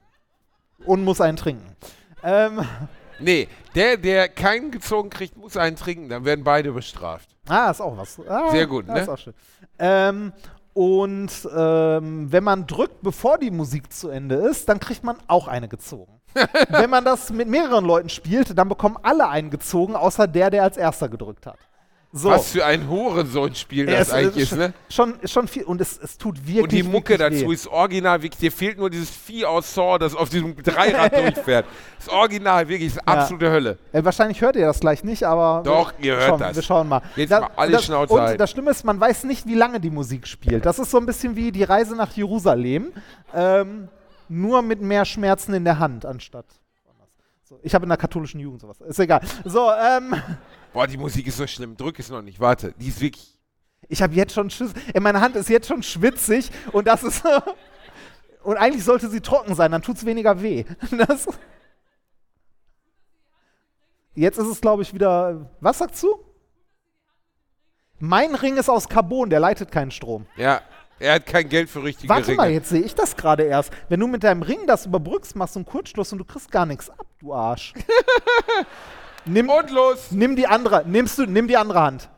und 0.85 1.03
muss 1.03 1.21
einen 1.21 1.37
trinken. 1.37 1.75
Ähm, 2.23 2.61
Nee, 3.19 3.47
der, 3.73 3.97
der 3.97 4.29
keinen 4.29 4.71
gezogen 4.71 5.09
kriegt, 5.09 5.37
muss 5.37 5.57
einen 5.57 5.75
trinken. 5.75 6.09
Dann 6.09 6.25
werden 6.25 6.43
beide 6.43 6.71
bestraft. 6.71 7.36
Ah, 7.47 7.71
ist 7.71 7.81
auch 7.81 7.97
was. 7.97 8.19
Ah, 8.27 8.49
Sehr 8.51 8.67
gut, 8.67 8.87
ne? 8.87 8.99
Ist 8.99 9.09
auch 9.09 9.17
schön. 9.17 9.33
Ähm, 9.79 10.33
und 10.73 11.31
ähm, 11.55 12.31
wenn 12.31 12.43
man 12.43 12.67
drückt, 12.67 13.01
bevor 13.01 13.37
die 13.37 13.51
Musik 13.51 13.91
zu 13.91 14.09
Ende 14.09 14.35
ist, 14.35 14.69
dann 14.69 14.79
kriegt 14.79 15.03
man 15.03 15.17
auch 15.27 15.47
eine 15.47 15.67
gezogen. 15.67 16.21
wenn 16.69 16.89
man 16.89 17.03
das 17.03 17.31
mit 17.31 17.47
mehreren 17.47 17.83
Leuten 17.85 18.09
spielt, 18.09 18.57
dann 18.57 18.69
bekommen 18.69 18.97
alle 19.01 19.27
einen 19.27 19.49
gezogen, 19.49 19.95
außer 19.95 20.27
der, 20.27 20.51
der 20.51 20.63
als 20.63 20.77
erster 20.77 21.09
gedrückt 21.09 21.47
hat. 21.47 21.57
So. 22.17 22.29
Was 22.29 22.51
für 22.51 22.65
ein 22.65 22.89
Hurensohn-Spiel 22.89 23.89
Ja, 23.89 23.99
das 23.99 24.07
es 24.09 24.13
eigentlich 24.13 24.43
ist, 24.43 24.49
schon, 24.49 24.57
ne? 24.59 24.73
Schon, 24.89 25.19
ist 25.21 25.31
schon 25.31 25.47
viel. 25.47 25.63
Und 25.63 25.79
es, 25.81 25.97
es 25.97 26.17
tut 26.17 26.37
wirklich. 26.45 26.63
Und 26.63 26.71
die 26.71 26.83
Mucke 26.83 27.17
dazu 27.17 27.49
weh. 27.49 27.53
ist 27.53 27.67
original. 27.67 28.21
wirklich, 28.21 28.39
Dir 28.39 28.51
fehlt 28.51 28.77
nur 28.77 28.89
dieses 28.89 29.09
Vieh 29.09 29.45
aus 29.45 29.73
Saw, 29.73 29.97
das 29.97 30.15
auf 30.15 30.29
diesem 30.29 30.55
Dreirad 30.55 31.13
durchfährt. 31.15 31.65
Das 31.99 32.09
Original, 32.09 32.67
wirklich, 32.67 32.95
ist 32.95 33.07
absolute 33.07 33.49
Hölle. 33.51 33.77
Äh, 33.91 34.03
wahrscheinlich 34.03 34.41
hört 34.41 34.55
ihr 34.55 34.65
das 34.65 34.79
gleich 34.79 35.03
nicht, 35.03 35.23
aber. 35.23 35.61
Doch, 35.63 35.93
wir, 35.97 36.05
ihr 36.13 36.15
hört 36.17 36.27
schauen, 36.29 36.39
das. 36.39 36.55
Wir 36.55 36.63
schauen 36.63 36.87
mal. 36.89 37.01
Jetzt 37.15 37.31
Da- 37.31 37.41
mal 37.41 37.49
alle 37.55 37.71
das, 37.73 37.85
Schnauze 37.85 38.13
Und 38.13 38.21
halten. 38.21 38.37
das 38.37 38.51
Schlimme 38.51 38.71
ist, 38.71 38.83
man 38.83 38.99
weiß 38.99 39.23
nicht, 39.25 39.45
wie 39.47 39.55
lange 39.55 39.79
die 39.79 39.89
Musik 39.89 40.27
spielt. 40.27 40.65
Das 40.65 40.79
ist 40.79 40.91
so 40.91 40.97
ein 40.97 41.05
bisschen 41.05 41.35
wie 41.35 41.51
die 41.51 41.63
Reise 41.63 41.95
nach 41.95 42.11
Jerusalem. 42.13 42.91
Ähm, 43.33 43.87
nur 44.29 44.61
mit 44.61 44.81
mehr 44.81 45.05
Schmerzen 45.05 45.53
in 45.53 45.63
der 45.63 45.79
Hand 45.79 46.05
anstatt. 46.05 46.45
So, 47.47 47.57
ich 47.63 47.73
habe 47.73 47.85
in 47.85 47.89
der 47.89 47.97
katholischen 47.97 48.41
Jugend 48.41 48.59
sowas. 48.59 48.81
Ist 48.81 48.99
egal. 48.99 49.21
So, 49.45 49.71
ähm, 49.71 50.13
Boah, 50.73 50.85
die 50.85 50.97
Musik 50.97 51.27
ist 51.27 51.37
so 51.37 51.47
schlimm. 51.47 51.77
Drück 51.77 51.97
es 51.97 52.09
noch 52.09 52.21
nicht. 52.21 52.41
Warte, 52.41 52.73
die 52.73 52.89
ist 52.89 52.99
wirklich. 52.99 53.39
ich 53.87 54.01
habe 54.01 54.13
jetzt 54.15 54.33
schon 54.33 54.49
Schiss. 54.49 54.73
In 54.93 55.01
meiner 55.01 55.21
Hand 55.21 55.37
ist 55.37 55.47
jetzt 55.47 55.69
schon 55.69 55.81
schwitzig 55.81 56.51
und 56.73 56.87
das 56.87 57.03
ist. 57.03 57.23
und 58.43 58.57
eigentlich 58.57 58.83
sollte 58.83 59.09
sie 59.09 59.21
trocken 59.21 59.55
sein, 59.55 59.71
dann 59.71 59.81
tut 59.81 59.95
es 59.95 60.05
weniger 60.05 60.41
weh. 60.41 60.65
Das, 61.07 61.25
jetzt 64.13 64.37
ist 64.37 64.47
es, 64.47 64.59
glaube 64.59 64.81
ich, 64.81 64.93
wieder. 64.93 65.49
Was 65.61 65.77
sagst 65.77 66.03
du? 66.03 66.19
Mein 67.99 68.35
Ring 68.35 68.57
ist 68.57 68.69
aus 68.69 68.89
Carbon, 68.89 69.29
der 69.29 69.39
leitet 69.39 69.71
keinen 69.71 69.91
Strom. 69.91 70.25
Ja, 70.35 70.61
er 70.99 71.15
hat 71.15 71.25
kein 71.25 71.47
Geld 71.49 71.69
für 71.69 71.83
richtige 71.83 72.09
Warte 72.09 72.27
Ringe. 72.29 72.37
mal, 72.37 72.49
jetzt 72.49 72.69
sehe 72.69 72.81
ich 72.81 72.95
das 72.95 73.15
gerade 73.15 73.43
erst. 73.43 73.71
Wenn 73.89 73.99
du 73.99 74.07
mit 74.07 74.23
deinem 74.23 74.41
Ring 74.41 74.65
das 74.67 74.85
überbrückst, 74.85 75.35
machst 75.35 75.55
du 75.55 75.59
einen 75.59 75.65
Kurzschluss 75.65 76.11
und 76.11 76.17
du 76.19 76.25
kriegst 76.25 76.51
gar 76.51 76.65
nichts 76.65 76.89
ab, 76.89 77.05
du 77.19 77.33
Arsch. 77.33 77.73
nimm, 79.25 79.49
Und 79.49 79.71
los! 79.71 80.11
nimm 80.11 80.35
die 80.35 80.47
andere, 80.47 80.83
nimmst 80.87 81.17
du, 81.19 81.25
nimm 81.25 81.47
die 81.47 81.57
andere 81.57 81.81
Hand. 81.81 82.09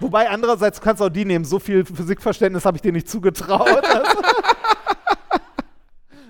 Wobei 0.00 0.28
andererseits 0.30 0.80
kannst 0.80 1.00
du 1.00 1.06
auch 1.06 1.08
die 1.08 1.24
nehmen. 1.24 1.44
So 1.44 1.58
viel 1.58 1.84
Physikverständnis 1.84 2.64
habe 2.64 2.76
ich 2.76 2.82
dir 2.82 2.92
nicht 2.92 3.08
zugetraut. 3.08 3.82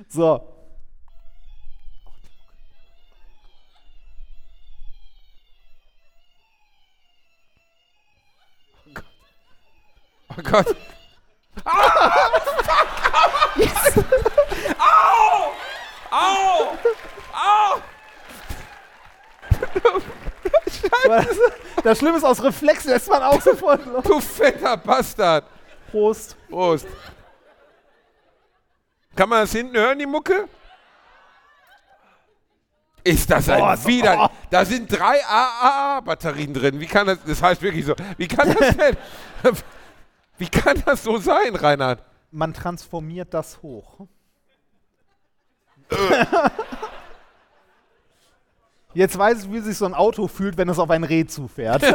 so. 0.09 0.58
Oh 10.39 10.43
Gott. 10.43 10.77
Au! 16.11 16.73
Au! 17.33 17.83
Das, 21.07 21.27
das 21.83 21.99
Schlimme 21.99 22.19
ist, 22.19 22.25
aus 22.25 22.43
Reflex 22.43 22.85
lässt 22.85 23.09
man 23.09 23.23
auch 23.23 23.41
sofort 23.41 23.85
los. 23.87 24.05
Du 24.05 24.21
fetter 24.21 24.77
Bastard! 24.77 25.45
Prost. 25.91 26.37
Prost. 26.49 26.87
Kann 29.17 29.29
man 29.29 29.41
das 29.41 29.53
hinten 29.53 29.77
hören, 29.77 29.99
die 29.99 30.07
Mucke? 30.07 30.49
Ist 33.03 33.31
das 33.31 33.49
ein 33.49 33.59
Boah, 33.59 33.87
Wider... 33.87 34.25
oh. 34.25 34.29
Da 34.51 34.65
sind 34.65 34.87
drei 34.93 35.25
AAA-Batterien 35.25 36.55
drin. 36.55 36.79
Wie 36.79 36.87
kann 36.87 37.07
das... 37.07 37.19
Das 37.27 37.43
heißt 37.43 37.63
wirklich 37.63 37.87
so... 37.87 37.95
Wie 38.17 38.29
kann 38.29 38.55
das 38.55 38.77
denn... 38.77 38.97
Wie 40.39 40.49
kann 40.49 40.83
das 40.87 41.03
so 41.03 41.19
sein, 41.19 41.55
Reinhard? 41.55 42.03
Man 42.31 42.55
transformiert 42.55 43.35
das 43.35 43.61
hoch. 43.63 44.07
Jetzt 48.95 49.19
weiß 49.19 49.45
ich, 49.45 49.53
wie 49.53 49.61
sich 49.61 49.77
so 49.77 49.85
ein 49.85 49.95
Auto 49.95 50.29
fühlt, 50.29 50.57
wenn 50.57 50.69
es 50.69 50.79
auf 50.79 50.91
ein 50.91 51.05
Reh 51.05 51.27
zufährt. 51.27 51.83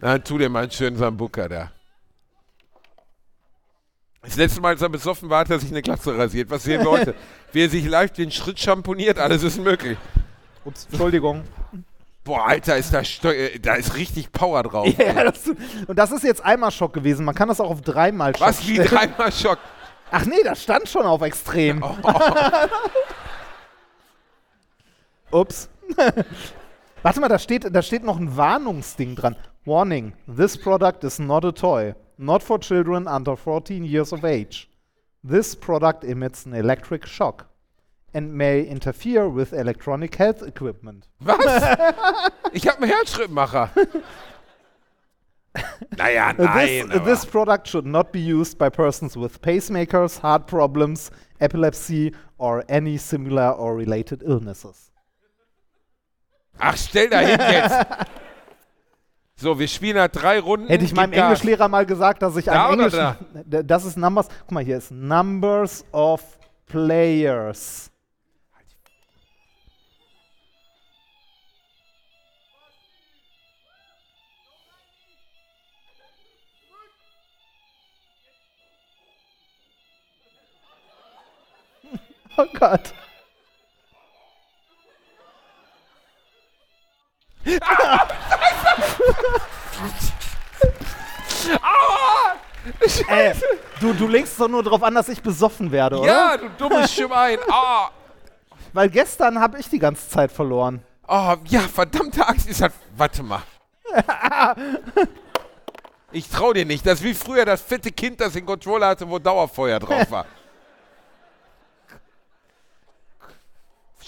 Dann 0.00 0.24
tu 0.24 0.38
dir 0.38 0.48
mal 0.48 0.62
einen 0.62 0.72
schönen 0.72 0.96
Sambuka 0.96 1.46
da. 1.48 1.70
Das 4.22 4.36
letzte 4.36 4.60
Mal, 4.60 4.68
als 4.70 4.82
er 4.82 4.88
besoffen 4.88 5.28
war, 5.30 5.40
hat 5.40 5.50
er 5.50 5.58
sich 5.58 5.70
eine 5.70 5.82
Glatze 5.82 6.16
rasiert. 6.16 6.50
Was 6.50 6.62
sehen 6.64 6.82
wir 6.82 6.90
heute? 6.90 7.14
Wie 7.52 7.64
er 7.64 7.70
sich 7.70 7.86
live 7.86 8.12
den 8.12 8.30
Schritt 8.30 8.58
schamponiert, 8.60 9.18
alles 9.18 9.42
ist 9.42 9.58
möglich. 9.58 9.98
ups, 10.64 10.86
Entschuldigung. 10.90 11.44
Boah, 12.30 12.46
Alter, 12.46 12.76
ist 12.76 12.94
da, 12.94 13.00
äh, 13.32 13.58
da 13.58 13.74
ist 13.74 13.96
richtig 13.96 14.30
Power 14.30 14.62
drauf. 14.62 14.86
Ja, 14.96 15.24
das, 15.24 15.48
und 15.48 15.98
das 15.98 16.12
ist 16.12 16.22
jetzt 16.22 16.44
einmal 16.44 16.70
Schock 16.70 16.92
gewesen. 16.92 17.24
Man 17.24 17.34
kann 17.34 17.48
das 17.48 17.60
auch 17.60 17.72
auf 17.72 17.80
dreimal 17.80 18.36
Schock 18.36 18.46
Was 18.46 18.68
wie 18.68 18.76
dreimal 18.76 19.32
Schock. 19.32 19.58
Ach 20.12 20.24
nee, 20.26 20.40
das 20.44 20.62
stand 20.62 20.88
schon 20.88 21.06
auf 21.06 21.22
extrem. 21.22 21.82
Ups. 25.32 25.68
Warte 27.02 27.18
mal, 27.18 27.26
da 27.26 27.40
steht, 27.40 27.74
da 27.74 27.82
steht 27.82 28.04
noch 28.04 28.20
ein 28.20 28.36
Warnungsding 28.36 29.16
dran. 29.16 29.34
Warning, 29.64 30.12
this 30.32 30.56
product 30.56 31.02
is 31.02 31.18
not 31.18 31.44
a 31.44 31.50
toy. 31.50 31.96
Not 32.16 32.44
for 32.44 32.60
children 32.60 33.08
under 33.08 33.36
14 33.36 33.82
years 33.82 34.12
of 34.12 34.22
age. 34.22 34.68
This 35.28 35.56
product 35.56 36.04
emits 36.04 36.46
an 36.46 36.54
electric 36.54 37.08
shock 37.08 37.49
and 38.14 38.32
may 38.32 38.62
interfere 38.62 39.28
with 39.28 39.52
electronic 39.52 40.16
health 40.16 40.42
equipment. 40.42 41.08
Was? 41.20 41.38
Ich 42.52 42.66
habe 42.66 42.78
einen 42.82 42.90
Herzschrittmacher. 42.90 43.70
naja, 45.96 46.32
nein. 46.36 46.88
this, 46.90 47.02
this 47.04 47.26
product 47.26 47.68
should 47.68 47.86
not 47.86 48.12
be 48.12 48.18
used 48.20 48.58
by 48.58 48.68
persons 48.68 49.16
with 49.16 49.40
pacemakers, 49.40 50.20
heart 50.20 50.46
problems, 50.46 51.10
epilepsy, 51.40 52.12
or 52.38 52.64
any 52.68 52.96
similar 52.98 53.52
or 53.52 53.76
related 53.76 54.22
illnesses. 54.24 54.90
Ach, 56.58 56.76
stell 56.76 57.08
da 57.08 57.20
hin 57.20 57.38
jetzt. 57.50 57.86
So, 59.36 59.58
wir 59.58 59.68
spielen 59.68 59.98
halt 59.98 60.14
drei 60.14 60.38
Runden. 60.38 60.68
Hätte 60.68 60.84
ich 60.84 60.94
meinem. 60.94 61.14
Englischlehrer 61.14 61.68
mal 61.68 61.86
gesagt, 61.86 62.20
dass 62.22 62.36
ich 62.36 62.44
Da 62.44 62.68
einen 62.68 62.80
englischen. 62.80 63.16
D- 63.46 63.62
Das 63.64 63.84
ist 63.86 63.96
Numbers. 63.96 64.28
Guck 64.40 64.52
mal, 64.52 64.62
hier 64.64 64.76
ist 64.76 64.90
Numbers 64.90 65.84
of 65.92 66.22
Players. 66.66 67.89
Oh 82.36 82.46
Gott. 82.58 82.92
Ey, 93.08 93.32
du, 93.80 93.92
du 93.94 94.06
legst 94.06 94.38
doch 94.38 94.48
nur 94.48 94.62
darauf 94.62 94.82
an, 94.82 94.94
dass 94.94 95.08
ich 95.08 95.22
besoffen 95.22 95.72
werde, 95.72 95.98
oder? 95.98 96.06
Ja, 96.06 96.36
du 96.36 96.48
dummes 96.50 96.92
Schwein. 96.92 97.38
Ah. 97.50 97.88
Weil 98.72 98.88
gestern 98.88 99.40
habe 99.40 99.58
ich 99.58 99.68
die 99.68 99.78
ganze 99.78 100.08
Zeit 100.08 100.30
verloren. 100.30 100.82
Oh, 101.08 101.34
ja, 101.46 101.60
verdammte 101.60 102.26
Axt 102.26 102.48
ist 102.48 102.62
halt. 102.62 102.72
Warte 102.96 103.22
mal. 103.22 103.42
Ich 106.12 106.28
trau 106.28 106.52
dir 106.52 106.64
nicht. 106.64 106.84
Das 106.84 106.94
ist 106.94 107.04
wie 107.04 107.14
früher 107.14 107.44
das 107.44 107.62
fette 107.62 107.92
Kind, 107.92 108.20
das 108.20 108.32
den 108.32 108.44
Controller 108.44 108.88
hatte, 108.88 109.08
wo 109.08 109.18
Dauerfeuer 109.18 109.78
drauf 109.78 110.10
war. 110.10 110.26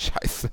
Scheiße. 0.02 0.50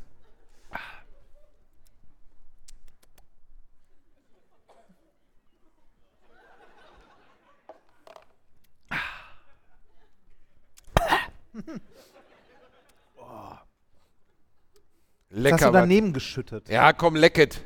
Das 15.29 15.43
hast 15.43 15.43
Lecker. 15.43 15.57
du 15.57 15.65
was. 15.65 15.71
daneben 15.71 16.13
geschüttet. 16.13 16.69
Ja, 16.69 16.93
komm, 16.93 17.15
lecket. 17.15 17.61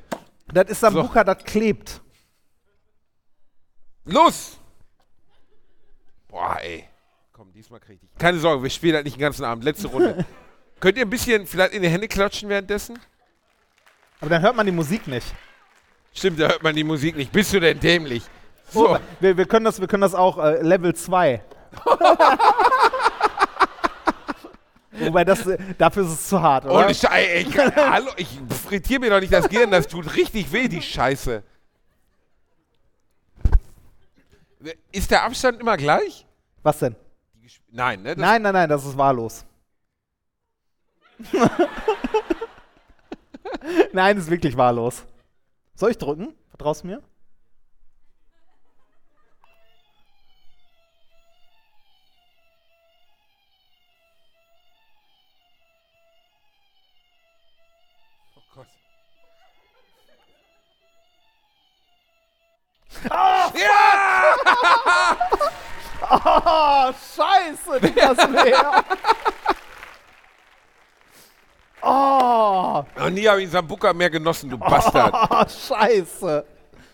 Das 0.48 0.70
ist 0.70 0.80
Sambuka, 0.82 1.24
das 1.24 1.44
klebt. 1.44 2.02
Los! 4.06 4.58
Boah, 6.28 6.58
ey. 6.62 6.86
Komm, 7.32 7.52
diesmal 7.54 7.80
krieg 7.80 8.00
ich 8.02 8.10
dich. 8.10 8.18
Keine 8.18 8.40
Sorge, 8.40 8.64
wir 8.64 8.70
spielen 8.70 8.96
halt 8.96 9.06
nicht 9.06 9.16
den 9.16 9.22
ganzen 9.22 9.46
Abend. 9.46 9.64
Letzte 9.64 9.88
Runde. 9.88 10.26
Könnt 10.84 10.98
ihr 10.98 11.06
ein 11.06 11.10
bisschen 11.10 11.48
vielleicht 11.48 11.74
in 11.74 11.82
die 11.82 11.88
Hände 11.88 12.10
klatschen 12.10 12.50
währenddessen? 12.50 13.00
Aber 14.20 14.30
dann 14.30 14.42
hört 14.42 14.54
man 14.54 14.66
die 14.66 14.74
Musik 14.74 15.08
nicht. 15.08 15.26
Stimmt, 16.14 16.42
da 16.42 16.50
hört 16.50 16.62
man 16.62 16.76
die 16.76 16.84
Musik 16.84 17.16
nicht. 17.16 17.32
Bist 17.32 17.54
du 17.54 17.62
denn 17.62 17.80
dämlich? 17.80 18.22
So. 18.70 18.90
Oh, 18.90 19.00
wir, 19.22 19.38
wir, 19.38 19.46
können 19.46 19.64
das, 19.64 19.80
wir 19.80 19.88
können 19.88 20.02
das 20.02 20.14
auch 20.14 20.38
äh, 20.40 20.62
Level 20.62 20.94
2. 20.94 21.42
Wobei 24.92 25.24
das, 25.24 25.48
äh, 25.48 25.58
dafür 25.78 26.04
ist 26.04 26.12
es 26.12 26.28
zu 26.28 26.42
hart, 26.42 26.66
oder? 26.66 26.86
Und 26.86 26.92
ich, 26.92 27.02
ey, 27.06 27.44
ich, 27.44 27.58
hallo, 27.58 28.12
ich 28.18 28.28
frittiere 28.68 29.00
mir 29.00 29.10
doch 29.10 29.22
nicht 29.22 29.32
das 29.32 29.48
Gehirn, 29.48 29.72
das 29.72 29.88
tut 29.88 30.14
richtig 30.18 30.52
weh, 30.52 30.68
die 30.68 30.82
Scheiße. 30.82 31.44
Ist 34.92 35.12
der 35.12 35.24
Abstand 35.24 35.62
immer 35.62 35.78
gleich? 35.78 36.26
Was 36.62 36.80
denn? 36.80 36.98
Nein, 37.72 38.02
ne? 38.02 38.16
Nein, 38.18 38.42
nein, 38.42 38.54
nein, 38.54 38.68
das 38.68 38.86
ist 38.86 38.98
wahllos. 38.98 39.46
nein, 43.94 44.18
ist 44.18 44.30
wirklich 44.30 44.58
wahllos. 44.58 45.06
Soll 45.76 45.92
ich 45.92 45.98
drücken? 45.98 46.34
Vertraust 46.50 46.84
du 46.84 46.88
mir? 46.88 47.02
Oh 58.36 58.42
Gott. 58.56 58.68
Oh, 66.16 66.92
scheiße, 67.16 67.80
das 67.80 68.18
weh. 68.18 68.54
Oh, 71.84 72.84
Noch 72.98 73.10
nie 73.10 73.28
habe 73.28 73.42
ich 73.44 73.50
Sambuka 73.50 73.92
mehr 73.94 74.10
genossen, 74.10 74.50
du 74.50 74.58
Bastard. 74.58 75.14
oh, 75.30 75.44
scheiße. 75.48 76.46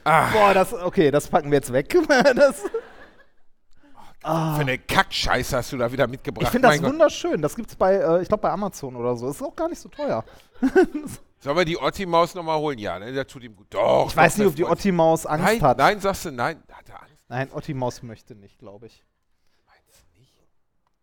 Ah, 0.03 0.31
Boah, 0.31 0.53
das, 0.53 0.73
okay, 0.73 1.11
das 1.11 1.27
packen 1.27 1.51
wir 1.51 1.57
jetzt 1.57 1.71
weg. 1.71 1.93
Das, 2.35 2.63
für 4.21 4.27
eine 4.61 4.77
Kackscheiße 4.77 5.55
hast 5.55 5.71
du 5.71 5.77
da 5.77 5.89
wieder 5.91 6.05
mitgebracht. 6.05 6.43
ich 6.43 6.49
finde 6.49 6.67
das 6.67 6.75
Mein 6.75 6.81
Gott. 6.83 6.91
wunderschön. 6.91 7.41
Das 7.41 7.55
gibt's 7.55 7.75
bei, 7.75 7.95
äh, 7.95 8.21
ich 8.21 8.27
glaube, 8.27 8.41
bei 8.41 8.51
Amazon 8.51 8.95
oder 8.97 9.15
so. 9.15 9.29
Ist 9.29 9.41
auch 9.41 9.55
gar 9.55 9.69
nicht 9.69 9.79
so 9.79 9.87
teuer. 9.87 10.25
Sollen 11.39 11.55
wir 11.55 11.63
die 11.63 11.77
Otti-Maus 11.77 12.35
nochmal 12.35 12.59
holen? 12.59 12.77
Ja, 12.79 12.99
ne? 12.99 13.13
Der 13.13 13.25
tut 13.25 13.43
ihm 13.43 13.55
gut. 13.55 13.67
Doch. 13.69 14.07
Ich 14.09 14.17
weiß 14.17 14.37
nicht, 14.37 14.47
ob 14.47 14.55
die. 14.55 14.65
Otti-Maus 14.65 15.25
Angst 15.25 15.45
Nein, 15.45 15.61
hat. 15.61 15.77
nein, 15.77 16.01
sagst 16.01 16.25
du, 16.25 16.31
nein. 16.31 16.61
Hat 16.69 16.89
er 16.89 17.01
Angst? 17.01 17.25
Nein, 17.29 17.49
Otti-Maus 17.53 18.03
möchte 18.03 18.35
nicht, 18.35 18.59
glaube 18.59 18.87
ich. 18.87 19.05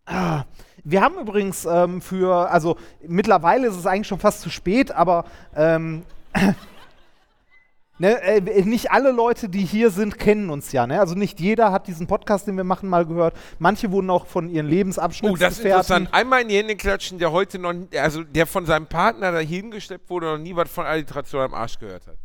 Ah, 0.06 0.44
wir 0.84 1.00
haben 1.02 1.18
übrigens 1.18 1.64
ähm, 1.64 2.00
für, 2.00 2.48
also 2.50 2.76
mittlerweile 3.06 3.66
ist 3.66 3.76
es 3.76 3.86
eigentlich 3.86 4.06
schon 4.06 4.20
fast 4.20 4.40
zu 4.40 4.50
spät, 4.50 4.92
aber 4.92 5.24
ähm, 5.56 6.04
ne, 7.98 8.22
äh, 8.22 8.62
nicht 8.62 8.92
alle 8.92 9.10
Leute, 9.10 9.48
die 9.48 9.64
hier 9.64 9.90
sind, 9.90 10.16
kennen 10.16 10.48
uns 10.48 10.70
ja. 10.70 10.86
Ne? 10.86 11.00
Also 11.00 11.16
nicht 11.16 11.40
jeder 11.40 11.72
hat 11.72 11.88
diesen 11.88 12.06
Podcast, 12.06 12.46
den 12.46 12.56
wir 12.56 12.62
machen, 12.62 12.88
mal 12.88 13.04
gehört. 13.04 13.34
Manche 13.58 13.90
wurden 13.90 14.10
auch 14.10 14.26
von 14.26 14.48
ihren 14.48 14.66
Oh, 14.66 14.68
das 14.68 14.70
ist 14.70 14.76
Lebensabschnittsgefährten. 14.76 15.66
interessant. 15.66 16.08
Einmal 16.14 16.42
in 16.42 16.48
die 16.48 16.56
Hände 16.56 16.76
klatschen, 16.76 17.18
der 17.18 17.32
heute 17.32 17.58
noch, 17.58 17.74
also 18.00 18.22
der 18.22 18.46
von 18.46 18.64
seinem 18.64 18.86
Partner 18.86 19.32
dahin 19.32 19.72
geschleppt 19.72 20.08
wurde 20.08 20.32
und 20.32 20.38
noch 20.38 20.44
nie 20.44 20.54
was 20.54 20.70
von 20.70 20.86
Alliteration 20.86 21.42
am 21.42 21.54
Arsch 21.54 21.80
gehört 21.80 22.06
hat. 22.06 22.16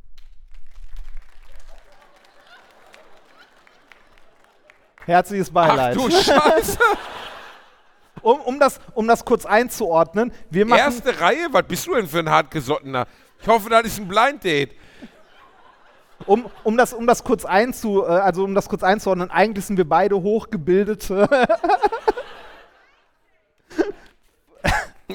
Herzliches 5.05 5.49
Ach 5.49 5.53
Beileid. 5.53 5.95
du 5.95 6.09
Scheiße. 6.11 6.77
Um, 8.21 8.39
um, 8.41 8.59
das, 8.59 8.79
um 8.93 9.07
das 9.07 9.25
kurz 9.25 9.45
einzuordnen, 9.45 10.31
wir 10.49 10.65
machen. 10.65 10.79
Erste 10.79 11.19
Reihe? 11.19 11.47
Was 11.51 11.63
bist 11.63 11.87
du 11.87 11.95
denn 11.95 12.07
für 12.07 12.19
ein 12.19 12.29
hartgesottener? 12.29 13.07
Ich 13.41 13.47
hoffe, 13.47 13.69
das 13.69 13.85
ist 13.85 13.99
ein 13.99 14.07
Blind 14.07 14.43
Date. 14.43 14.75
Um, 16.27 16.45
um, 16.63 16.77
das, 16.77 16.93
um 16.93 17.07
das 17.07 17.23
kurz 17.23 17.45
einzu, 17.45 18.03
äh, 18.03 18.07
also 18.07 18.43
um 18.43 18.53
das 18.53 18.69
kurz 18.69 18.83
einzuordnen, 18.83 19.31
eigentlich 19.31 19.65
sind 19.65 19.77
wir 19.77 19.89
beide 19.89 20.21
hochgebildete. 20.21 21.27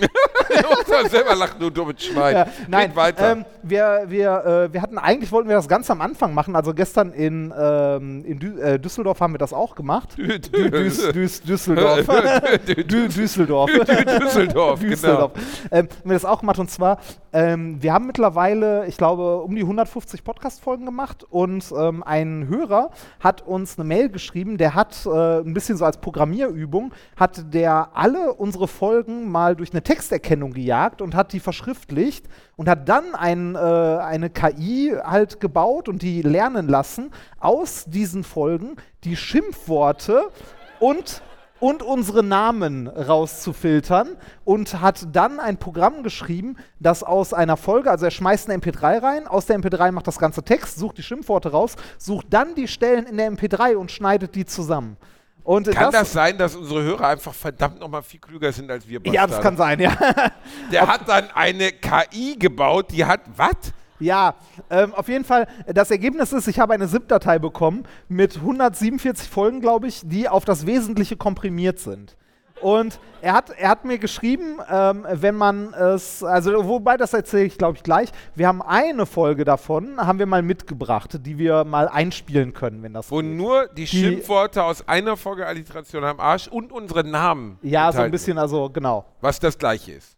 Doch 0.89 1.09
selber 1.09 1.35
lachen, 1.35 1.59
du 1.61 1.71
dummes 1.71 2.03
Schwein. 2.03 2.35
Ja, 2.37 2.47
nein, 2.69 2.95
weiter. 2.97 3.33
Ähm, 3.33 3.45
wir, 3.63 4.05
wir, 4.09 4.45
äh, 4.69 4.73
wir 4.73 4.83
hatten 4.83 4.99
eigentlich 4.99 5.31
wollten 5.33 5.49
wir 5.49 5.57
das 5.57 5.69
ganz 5.69 5.91
am 5.91 6.01
Anfang 6.01 6.35
machen. 6.35 6.55
Also 6.57 6.73
gestern 6.75 7.13
in, 7.13 7.53
ähm, 7.59 8.25
in 8.25 8.39
Dü 8.39 8.61
äh, 8.61 8.79
Düsseldorf 8.79 9.21
haben 9.21 9.35
wir 9.35 9.39
das 9.39 9.53
auch 9.53 9.75
gemacht. 9.75 10.11
Dü- 10.17 10.39
Dü 10.39 10.71
Düs 10.71 11.11
Düs 11.13 11.43
Düsseldorf. 11.43 12.09
Dü- 12.09 12.85
Dü 12.85 13.09
Düsseldorf. 13.09 13.71
Düsseldorf, 13.71 14.81
genau. 14.81 14.91
Düsseldorf. 14.91 15.33
Ähm, 15.71 15.89
haben 15.89 16.11
wir 16.11 16.15
das 16.15 16.25
auch 16.25 16.41
gemacht 16.41 16.59
und 16.59 16.71
zwar, 16.71 16.99
ähm, 17.33 17.83
wir 17.83 17.93
haben 17.93 18.07
mittlerweile, 18.07 18.87
ich 18.87 18.97
glaube, 18.97 19.39
um 19.43 19.55
die 19.55 19.63
150 19.63 20.25
Podcast-Folgen 20.25 20.85
gemacht 20.87 21.25
und 21.29 21.65
ähm, 21.77 22.03
ein 22.03 22.47
Hörer 22.49 22.91
hat 23.21 23.43
uns 23.43 23.79
eine 23.79 23.87
Mail 23.87 24.09
geschrieben, 24.09 24.57
der 24.59 24.75
hat 24.75 24.97
äh, 25.07 25.41
ein 25.41 25.53
bisschen 25.55 25.77
so 25.77 25.85
als 25.85 25.99
Programmierübung, 25.99 26.93
hat 27.17 27.53
der 27.53 27.91
alle 27.95 28.33
unsere 28.35 28.69
Folgen 28.69 29.31
mal 29.31 29.57
durch 29.57 29.73
eine 29.73 29.83
Texterkennung 29.87 30.53
gejagt 30.53 31.01
und 31.01 31.15
hat 31.15 31.33
die 31.33 31.39
verschriftlicht 31.39 32.27
und 32.57 32.69
hat 32.69 32.89
dann 32.89 33.15
ein, 33.15 33.55
äh, 33.55 33.59
eine 33.59 34.31
KI 34.31 34.97
halt 35.01 35.39
gebaut 35.39 35.89
und 35.89 36.03
die 36.03 36.23
lernen 36.23 36.67
lassen, 36.67 37.13
aus 37.39 37.85
diesen 37.87 38.25
Folgen 38.25 38.75
die 39.05 39.17
Schimpfworte 39.17 40.29
und 40.81 41.23
und 41.59 41.83
unsere 41.83 42.23
Namen 42.23 42.87
rauszufiltern 42.87 44.09
und 44.45 44.83
hat 44.83 45.07
dann 45.13 45.41
ein 45.41 45.57
Programm 45.57 46.03
geschrieben, 46.03 46.57
das 46.81 47.03
aus 47.03 47.33
einer 47.33 47.57
Folge, 47.57 47.91
also 47.91 48.05
er 48.05 48.11
schmeißt 48.11 48.51
eine 48.51 48.61
MP3 48.61 49.03
rein, 49.03 49.27
aus 49.27 49.47
der 49.47 49.59
MP3 49.59 49.91
macht 49.91 50.07
das 50.07 50.19
ganze 50.19 50.43
Text, 50.43 50.79
sucht 50.79 50.99
die 50.99 51.03
Schimpfworte 51.03 51.53
raus, 51.53 51.77
sucht 51.97 52.27
dann 52.29 52.55
die 52.55 52.69
Stellen 52.69 53.07
in 53.07 53.17
der 53.17 53.33
MP3 53.33 53.77
und 53.77 53.91
schneidet 53.91 54.35
die 54.35 54.45
zusammen. 54.45 54.99
Und 55.47 55.71
Kann 55.71 55.93
das 55.93 56.13
sein, 56.13 56.37
dass 56.37 56.57
unsere 56.57 56.83
Hörer 56.83 57.07
einfach 57.07 57.33
verdammt 57.33 57.79
nochmal 57.79 58.03
viel 58.03 58.19
klüger 58.19 58.51
sind 58.51 58.69
als 58.69 58.89
wir 58.89 59.01
Ja, 59.05 59.29
das 59.29 59.41
kann 59.41 59.57
sein, 59.57 59.79
ja. 59.79 59.97
Der 60.73 60.89
hat 60.89 61.09
dann 61.09 61.31
eine 61.33 61.71
KI 61.71 62.37
gebaut, 62.37 62.87
die 62.91 63.05
hat 63.05 63.21
was? 63.37 63.55
Ja, 64.01 64.35
ähm, 64.71 64.93
auf 64.93 65.07
jeden 65.07 65.25
Fall, 65.25 65.47
das 65.67 65.93
Ergebnis 65.93 66.33
ist, 66.33 66.49
ich 66.49 66.59
habe 66.59 66.75
eine 66.75 66.89
ZIP-Datei 66.89 67.39
bekommen 67.39 67.85
mit 68.09 68.35
147 68.35 69.31
Folgen, 69.31 69.61
glaube 69.61 69.87
ich, 69.87 70.01
die 70.03 70.29
auf 70.29 70.45
das 70.45 70.67
Wesentliche 70.67 71.17
komprimiert 71.17 71.79
sind. 71.79 72.17
Und 72.61 72.99
er 73.21 73.33
hat, 73.35 73.51
er 73.51 73.71
hat 73.71 73.85
mir 73.85 73.99
geschrieben, 73.99 74.61
ähm, 74.71 75.07
wenn 75.11 75.35
man 75.35 75.75
es, 75.75 76.23
also 76.23 76.67
wobei 76.67 76.97
das 76.97 77.13
erzähle 77.13 77.45
ich, 77.45 77.59
glaube 77.59 77.77
ich, 77.77 77.83
gleich. 77.83 78.11
Wir 78.35 78.47
haben 78.47 78.63
eine 78.63 79.07
Folge 79.07 79.45
davon, 79.45 79.99
haben 79.99 80.19
wir 80.19 80.27
mal 80.27 80.43
mitgebracht, 80.43 81.19
die 81.21 81.39
wir 81.39 81.65
mal 81.65 81.89
einspielen 81.89 82.53
können, 82.53 82.83
wenn 82.83 82.95
das 82.95 83.11
Wo 83.11 83.19
geht. 83.19 83.27
nur 83.27 83.69
die, 83.69 83.87
Schimpfworte 83.87 84.63
aus 84.63 84.87
einer 84.89 85.17
Folge 85.17 85.47
Alliteration 85.47 86.05
am 86.05 86.21
Arsch 86.21 86.49
und 86.49 86.73
unsere 86.73 87.05
Namen. 87.05 87.59
Ja, 87.63 87.93
so 87.93 88.01
ein 88.01 88.11
bisschen, 88.11 88.39
also 88.39 88.71
genau. 88.71 89.05
Was 89.21 89.41
das 89.41 89.59
gleiche 89.59 89.93
ist. 89.93 90.16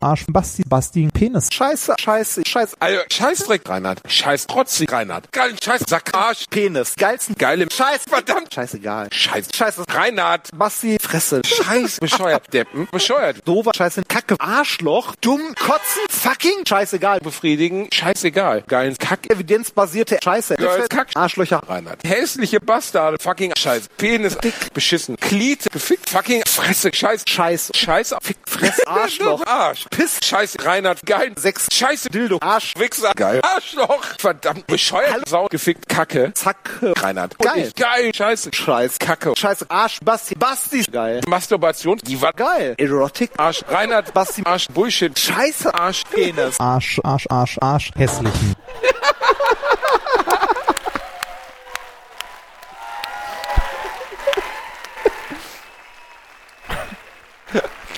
Arsch, 0.00 0.26
Basti, 0.28 0.62
Basti, 0.64 1.08
Penis. 1.12 1.48
Scheiße, 1.52 1.96
scheiße, 1.98 2.42
scheiße, 2.46 2.76
Alter, 2.78 3.04
Scheißdreck, 3.12 3.68
Reinhard. 3.68 4.00
Scheiß 4.06 4.46
trotzig, 4.46 4.92
Reinhard. 4.92 5.32
Geilen 5.32 5.56
Scheiß, 5.60 5.82
Sack, 5.88 6.14
Arsch. 6.14 6.44
Penis, 6.48 6.94
geilsten, 6.94 7.34
Geile 7.34 7.66
Scheiß, 7.68 8.02
Verdammt. 8.08 8.54
scheißegal. 8.54 9.08
Scheiß. 9.12 9.48
Scheiße, 9.52 9.82
Reinhard. 9.90 10.50
Basti, 10.54 10.98
Fresse, 11.02 11.42
Scheiß. 11.44 11.96
Bescheuert. 12.00 12.44
Deppen. 12.54 12.86
Bescheuert. 12.92 13.38
doofer, 13.44 13.72
scheiße, 13.74 14.04
Kacke, 14.06 14.36
Arschloch, 14.38 15.16
dumm, 15.16 15.40
kotzen, 15.58 16.02
fucking, 16.08 16.64
scheißegal. 16.64 17.18
Befriedigen. 17.18 17.88
Scheißegal. 17.92 18.62
Geilen 18.68 18.96
Kack. 18.98 19.28
Evidenzbasierte 19.28 20.20
Scheiße, 20.22 20.54
Girls, 20.54 20.88
Kack. 20.88 21.08
Arschlöcher, 21.16 21.60
Reinhard. 21.66 22.04
Hässliche 22.04 22.60
Bastarde. 22.60 23.16
Fucking 23.20 23.52
Scheiß. 23.58 23.88
Penis. 23.96 24.38
Dick. 24.38 24.54
Beschissen. 24.72 25.16
Glied. 25.16 25.68
Gefickt. 25.72 26.08
Fucking 26.08 26.44
Fresse. 26.46 26.92
Scheiß. 26.94 27.24
Scheiß, 27.28 27.72
Scheiß. 27.74 28.14
Fick, 28.22 28.36
Fress, 28.46 28.78
Arschloch, 28.86 29.44
Arsch. 29.44 29.87
Piss, 29.90 30.20
Scheiß. 30.24 30.56
Reinhard. 30.64 31.04
Geil. 31.06 31.32
Sechs, 31.36 31.66
Scheiße. 31.72 32.08
Dildo, 32.10 32.38
Arsch, 32.40 32.74
Wichser. 32.76 33.12
Geil. 33.14 33.40
Arschloch. 33.42 34.04
Verdammt. 34.18 34.66
Bescheuert. 34.66 35.28
Sau. 35.28 35.46
Gefickt. 35.48 35.88
Kacke. 35.88 36.32
Zack, 36.34 36.56
Reinhard. 36.82 37.38
Geil. 37.38 37.52
Und 37.54 37.66
ich- 37.68 37.74
Geil. 37.74 38.12
Scheiße. 38.14 38.50
Scheiß, 38.52 38.98
Kacke. 38.98 39.34
Scheiße, 39.36 39.66
Arsch, 39.70 39.98
Basti, 40.04 40.34
Basti, 40.34 40.82
geil, 40.90 41.20
Masturbation. 41.26 41.98
Die 41.98 42.20
war 42.20 42.32
geil, 42.32 42.74
Erotik, 42.78 43.30
Arsch. 43.36 43.64
Reinhard. 43.68 44.12
Basti, 44.14 44.42
Arsch. 44.44 44.66
Bullshit. 44.68 45.18
Scheiße, 45.18 45.74
Arsch. 45.74 46.02
Penis, 46.10 46.58
Arsch, 46.60 47.00
Arsch, 47.04 47.26
Arsch, 47.30 47.58
Arsch, 47.60 47.90
hässlichen. 47.96 48.54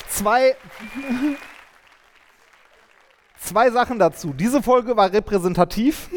Zwei, 0.08 0.54
zwei 3.40 3.70
Sachen 3.70 3.98
dazu. 3.98 4.32
Diese 4.32 4.62
Folge 4.62 4.96
war 4.96 5.12
repräsentativ, 5.12 6.08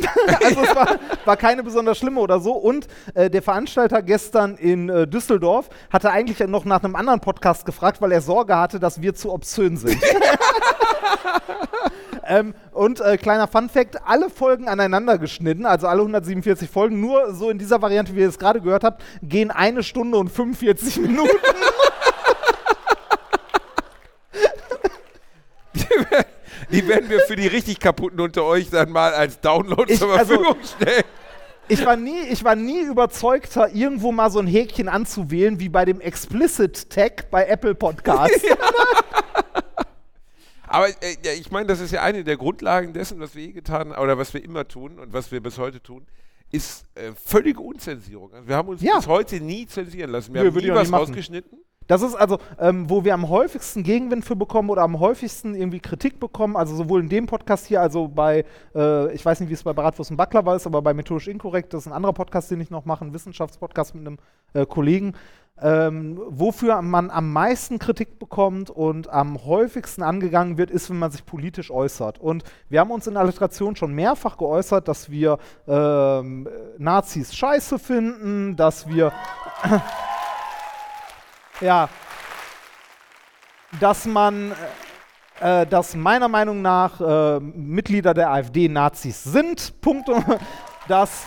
also 0.44 0.62
es 0.62 0.76
war, 0.76 1.00
war 1.26 1.38
keine 1.38 1.64
besonders 1.64 1.98
schlimme 1.98 2.20
oder 2.20 2.40
so. 2.40 2.54
Und 2.54 2.88
äh, 3.14 3.30
der 3.30 3.41
Veranstalter 3.41 4.02
gestern 4.02 4.56
in 4.56 4.90
äh, 4.90 5.08
Düsseldorf 5.08 5.70
hatte 5.90 6.12
eigentlich 6.12 6.40
noch 6.48 6.66
nach 6.66 6.84
einem 6.84 6.95
anderen 6.95 7.20
Podcast 7.20 7.66
gefragt, 7.66 8.02
weil 8.02 8.12
er 8.12 8.22
Sorge 8.22 8.58
hatte, 8.58 8.80
dass 8.80 9.02
wir 9.02 9.16
zu 9.16 9.32
obszön 9.32 9.78
sind. 9.78 10.02
ähm, 12.28 12.54
und 12.72 13.00
äh, 13.00 13.18
kleiner 13.18 13.48
Fun-Fact: 13.48 14.02
alle 14.06 14.30
Folgen 14.30 14.68
aneinander 14.68 15.18
geschnitten, 15.18 15.66
also 15.66 15.88
alle 15.88 16.02
147 16.02 16.70
Folgen, 16.70 17.00
nur 17.00 17.34
so 17.34 17.50
in 17.50 17.58
dieser 17.58 17.82
Variante, 17.82 18.16
wie 18.16 18.22
ihr 18.22 18.30
es 18.30 18.40
gerade 18.40 18.62
gehört 18.62 18.84
habt, 18.84 19.02
gehen 19.22 19.52
eine 19.52 19.84
Stunde 19.84 20.18
und 20.18 20.30
45 20.30 20.98
Minuten. 20.98 21.30
Die 26.72 26.88
werden 26.88 27.10
wir 27.10 27.19
für 27.22 27.35
die 27.35 27.48
richtig 27.48 27.80
kaputten 27.80 28.19
unter 28.19 28.44
euch 28.44 28.69
dann 28.69 28.91
mal 28.91 29.14
als 29.14 29.40
Download 29.41 29.91
Ich- 29.91 29.99
zur 29.99 30.11
also- 30.18 30.35
Verfügung 30.35 30.57
stellen. 30.64 31.03
Ich 31.69 31.85
war, 31.85 31.95
nie, 31.95 32.23
ich 32.30 32.44
war 32.44 32.57
nie 32.57 32.81
überzeugter, 32.81 33.73
irgendwo 33.73 34.11
mal 34.11 34.30
so 34.30 34.40
ein 34.40 34.48
Häkchen 34.48 34.90
anzuwählen, 34.90 35.61
wie 35.61 35.69
bei 35.69 35.85
dem 35.85 36.02
Explicit 36.02 36.90
Tag 36.90 37.31
bei 37.31 37.45
Apple 37.48 37.73
Podcasts. 37.73 38.41
Aber 40.68 40.90
äh, 40.90 40.94
ja, 41.23 41.31
ich 41.34 41.52
meine, 41.52 41.68
das 41.68 41.80
ist 41.80 41.91
ja 41.91 42.02
eine 42.02 42.23
der 42.23 42.35
Grundlagen 42.38 42.94
dessen, 42.94 43.19
was 43.19 43.35
wir 43.35 43.44
je 43.44 43.52
getan 43.52 43.91
haben, 43.94 44.03
oder 44.03 44.18
was 44.18 44.34
wir 44.34 44.44
immer 44.44 44.68
tun 44.68 44.99
und 44.99 45.14
was 45.14 45.31
wir 45.31 45.41
bis 45.41 45.57
heute 45.57 45.81
tun, 45.81 46.06
ist 46.52 46.85
äh, 46.95 47.11
völlige 47.14 47.61
Unzensierung. 47.61 48.34
Also 48.34 48.48
wir 48.48 48.56
haben 48.56 48.69
uns 48.69 48.81
Ja. 48.81 48.98
bis 48.98 49.07
heute 49.07 49.40
nie 49.40 49.65
zensieren 49.68 50.11
lassen. 50.11 50.34
Wir 50.34 50.44
Nö, 50.44 50.49
haben 50.49 50.57
nie 50.57 50.69
was 50.72 50.91
rausgeschnitten. 50.91 51.60
Das 51.88 52.01
ist 52.01 52.15
also, 52.15 52.39
ähm, 52.60 52.89
wo 52.89 53.03
wir 53.03 53.14
am 53.14 53.30
häufigsten 53.30 53.84
Gegenwind 53.84 54.26
für 54.26 54.35
bekommen 54.35 54.69
oder 54.69 54.84
am 54.84 54.99
häufigsten 54.99 55.55
irgendwie 55.55 55.80
Kritik 55.80 56.19
bekommen, 56.19 56.55
also 56.55 56.76
sowohl 56.76 57.01
in 57.01 57.10
dem 57.10 57.26
Podcast 57.26 57.65
hier, 57.65 57.81
also 57.81 58.07
bei, 58.07 58.45
äh, 58.76 59.14
ich 59.14 59.26
weiß 59.26 59.39
nicht, 59.39 59.49
wie 59.49 59.53
es 59.53 59.64
bei 59.64 59.73
Bratwurst 59.73 60.11
und 60.11 60.18
Baklava 60.18 60.55
ist, 60.55 60.65
aber 60.65 60.81
bei 60.81 60.93
Methodisch 60.93 61.27
Inkorrekt, 61.27 61.73
das 61.73 61.81
ist 61.81 61.88
ein 61.88 61.93
anderer 61.93 62.14
Podcast, 62.14 62.51
den 62.51 62.61
ich 62.61 62.69
noch 62.69 62.85
mache, 62.85 63.05
ein 63.05 63.14
Wissenschaftspodcast 63.14 63.95
mit 63.95 64.07
einem 64.07 64.18
äh, 64.53 64.65
Kollegen, 64.65 65.14
ähm, 65.61 66.19
wofür 66.27 66.81
man 66.81 67.11
am 67.11 67.31
meisten 67.31 67.77
Kritik 67.77 68.18
bekommt 68.18 68.69
und 68.69 69.10
am 69.10 69.45
häufigsten 69.45 70.01
angegangen 70.01 70.57
wird, 70.57 70.72
ist, 70.72 70.89
wenn 70.89 70.97
man 70.97 71.11
sich 71.11 71.26
politisch 71.26 71.69
äußert. 71.69 72.19
Und 72.19 72.43
wir 72.69 72.80
haben 72.80 72.91
uns 72.91 73.05
in 73.05 73.18
Alliteration 73.18 73.76
schon 73.76 73.93
mehrfach 73.93 74.38
geäußert, 74.38 74.88
dass 74.88 75.11
wir 75.11 75.38
ähm, 75.68 76.47
Nazis 76.80 77.35
scheiße 77.35 77.77
finden, 77.77 78.55
dass 78.55 78.88
wir 78.88 79.14
ja, 81.64 81.90
dass 83.80 84.06
man, 84.06 84.52
äh, 85.41 85.61
äh, 85.61 85.65
dass 85.65 85.95
meiner 85.95 86.27
Meinung 86.27 86.61
nach 86.61 86.99
äh, 86.99 87.40
Mitglieder 87.40 88.14
der 88.14 88.31
AfD 88.31 88.68
Nazis 88.68 89.23
sind. 89.23 89.73
Punkt. 89.81 90.10
Dass, 90.88 91.26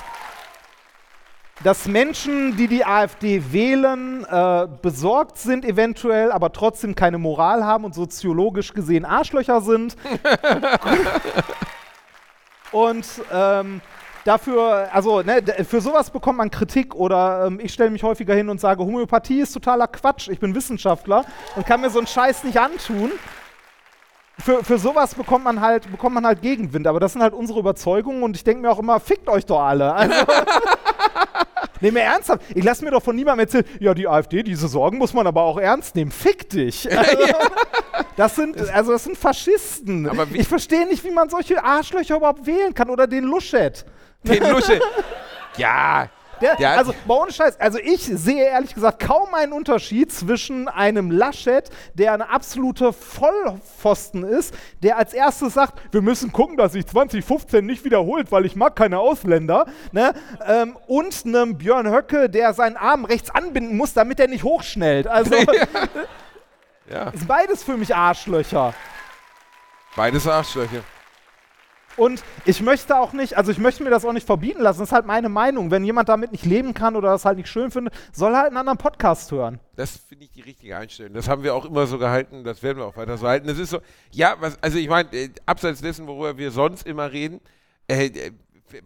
dass 1.65 1.87
Menschen, 1.87 2.57
die 2.57 2.69
die 2.69 2.85
AfD 2.85 3.43
wählen, 3.51 4.25
äh, 4.25 4.69
besorgt 4.83 5.39
sind 5.39 5.65
eventuell, 5.65 6.31
aber 6.31 6.53
trotzdem 6.53 6.95
keine 6.95 7.19
Moral 7.19 7.65
haben 7.65 7.85
und 7.85 7.95
soziologisch 7.95 8.75
gesehen 8.75 9.07
Arschlöcher 9.07 9.63
sind. 9.63 9.97
und 12.73 13.07
ähm, 13.33 13.81
dafür, 14.27 14.89
also 14.93 15.23
ne, 15.23 15.43
für 15.69 15.81
sowas 15.81 16.11
bekommt 16.11 16.39
man 16.39 16.51
Kritik 16.51 16.95
oder 16.95 17.47
ähm, 17.47 17.61
ich 17.63 17.73
stelle 17.73 17.91
mich 17.91 18.03
häufiger 18.03 18.35
hin 18.35 18.49
und 18.49 18.61
sage, 18.61 18.83
Homöopathie 18.83 19.41
ist 19.41 19.53
totaler 19.53 19.87
Quatsch, 19.87 20.29
ich 20.29 20.41
bin 20.41 20.55
Wissenschaftler 20.55 21.25
und 21.55 21.67
kann 21.67 21.81
mir 21.81 21.91
so 21.91 21.99
einen 21.99 22.07
Scheiß 22.07 22.45
nicht 22.45 22.59
antun. 22.59 23.13
Für, 24.39 24.63
für 24.63 24.79
sowas 24.79 25.15
bekommt 25.15 25.45
man 25.45 25.61
halt 25.61 25.91
bekommt 25.91 26.15
man 26.15 26.27
halt 26.27 26.43
Gegenwind, 26.43 26.87
aber 26.87 27.01
das 27.01 27.13
sind 27.15 27.23
halt 27.23 27.33
unsere 27.33 27.59
Überzeugungen 27.59 28.23
und 28.23 28.37
ich 28.37 28.45
denke 28.45 28.63
mir 28.63 28.71
auch 28.71 28.79
immer, 28.79 29.01
fickt 29.01 29.29
euch 29.29 29.47
doch 29.47 29.61
alle. 29.61 29.95
Also, 29.95 30.15
Nee, 31.81 31.91
mir 31.91 32.01
ernsthaft. 32.01 32.43
Ich 32.55 32.65
lasse 32.65 32.85
mir 32.85 32.91
doch 32.91 33.03
von 33.03 33.15
niemandem 33.17 33.47
erzählen, 33.47 33.65
ja, 33.81 33.95
die 33.95 34.09
AfD, 34.09 34.43
diese 34.43 34.69
Sorgen 34.69 34.99
muss 34.99 35.13
man 35.13 35.27
aber 35.27 35.43
auch 35.43 35.59
ernst 35.59 35.95
nehmen. 35.95 36.11
Fick 36.11 36.49
dich. 36.51 36.89
Also, 36.97 37.35
das 38.17 38.37
sind, 38.37 38.71
also 38.71 38.93
das 38.93 39.05
sind 39.05 39.17
Faschisten. 39.17 40.11
Ich 40.33 40.49
verstehe 40.49 40.87
nicht, 40.87 41.05
wie 41.05 41.11
man 41.11 41.29
solche 41.29 41.63
Arschlöcher 41.63 42.17
überhaupt 42.17 42.47
wählen 42.47 42.73
kann 42.73 42.89
oder 42.89 43.07
den 43.07 43.25
Luschet. 43.25 43.85
Den 44.23 44.51
Lusche. 44.51 44.81
ja. 45.57 46.09
Der, 46.41 46.57
Der 46.57 46.71
also, 46.73 46.95
mal 47.07 47.23
ohne 47.23 47.33
Scheiß, 47.33 47.59
also 47.59 47.79
ich 47.79 48.03
sehe 48.03 48.45
ehrlich 48.45 48.75
gesagt 48.75 49.01
kaum 49.01 49.33
einen 49.35 49.53
Unterschied 49.53 50.13
zwischen 50.13 50.69
einem 50.69 51.11
Laschet, 51.11 51.71
der 51.95 52.13
eine 52.13 52.29
absolute 52.29 52.93
Vollpfosten 52.93 54.23
ist, 54.23 54.55
der 54.83 54.99
als 54.99 55.15
erstes 55.15 55.55
sagt, 55.55 55.81
wir 55.93 56.03
müssen 56.03 56.33
gucken, 56.33 56.57
dass 56.57 56.73
sich 56.73 56.87
2015 56.87 57.65
nicht 57.65 57.85
wiederholt, 57.85 58.31
weil 58.33 58.45
ich 58.45 58.55
mag 58.55 58.77
keine 58.77 58.99
Ausländer, 58.99 59.67
ne? 59.93 60.13
ähm, 60.47 60.77
und 60.87 61.25
einem 61.25 61.57
Björn 61.57 61.91
Höcke, 61.91 62.29
der 62.29 62.53
seinen 62.53 62.77
Arm 62.77 63.07
rechts 63.07 63.31
anbinden 63.31 63.77
muss, 63.77 63.95
damit 63.95 64.21
er 64.21 64.29
nicht 64.29 64.45
hochschnellt. 64.45 65.07
Also, 65.07 65.35
ja. 66.91 67.09
ist 67.11 67.27
beides 67.27 67.63
für 67.63 67.79
mich 67.79 67.95
Arschlöcher. 67.95 68.75
Beides 69.95 70.27
Arschlöcher. 70.27 70.83
Und 71.97 72.23
ich 72.45 72.61
möchte 72.63 72.97
auch 72.97 73.13
nicht, 73.13 73.37
also 73.37 73.51
ich 73.51 73.59
möchte 73.59 73.83
mir 73.83 73.91
das 73.91 74.05
auch 74.05 74.13
nicht 74.13 74.27
verbieten 74.27 74.61
lassen, 74.61 74.81
das 74.81 74.89
ist 74.89 74.93
halt 74.93 75.07
meine 75.07 75.29
Meinung. 75.29 75.71
Wenn 75.71 75.85
jemand 75.85 76.09
damit 76.09 76.33
nicht 76.33 76.45
leben 76.45 76.75
kann 76.75 76.97
oder 76.97 77.11
das 77.11 77.25
halt 77.25 77.39
nicht 77.39 77.49
schön 77.49 77.71
findet, 77.71 77.95
soll 78.13 78.35
halt 78.35 78.49
einen 78.49 78.59
anderen 78.59 78.79
Podcast 78.79 79.33
hören. 79.33 79.61
Das 79.77 79.97
finde 79.97 80.25
ich 80.25 80.31
die 80.31 80.43
richtige 80.43 80.77
Einstellung. 80.77 81.15
Das 81.15 81.29
haben 81.29 81.43
wir 81.43 81.55
auch 81.55 81.65
immer 81.65 81.87
so 81.87 81.99
gehalten, 81.99 82.45
das 82.45 82.63
werden 82.63 82.79
wir 82.79 82.87
auch 82.87 82.97
weiter 82.97 83.17
so 83.17 83.27
halten. 83.27 83.47
Das 83.47 83.59
ist 83.59 83.71
so, 83.71 83.81
ja, 84.13 84.37
was, 84.41 84.63
also 84.63 84.79
ich 84.79 84.89
meine, 84.89 85.11
äh, 85.13 85.31
abseits 85.47 85.81
dessen, 85.81 86.07
worüber 86.07 86.37
wir 86.37 86.51
sonst 86.51 86.87
immer 86.87 87.13
reden, 87.13 87.41
äh, 87.89 88.07
äh, 88.07 88.33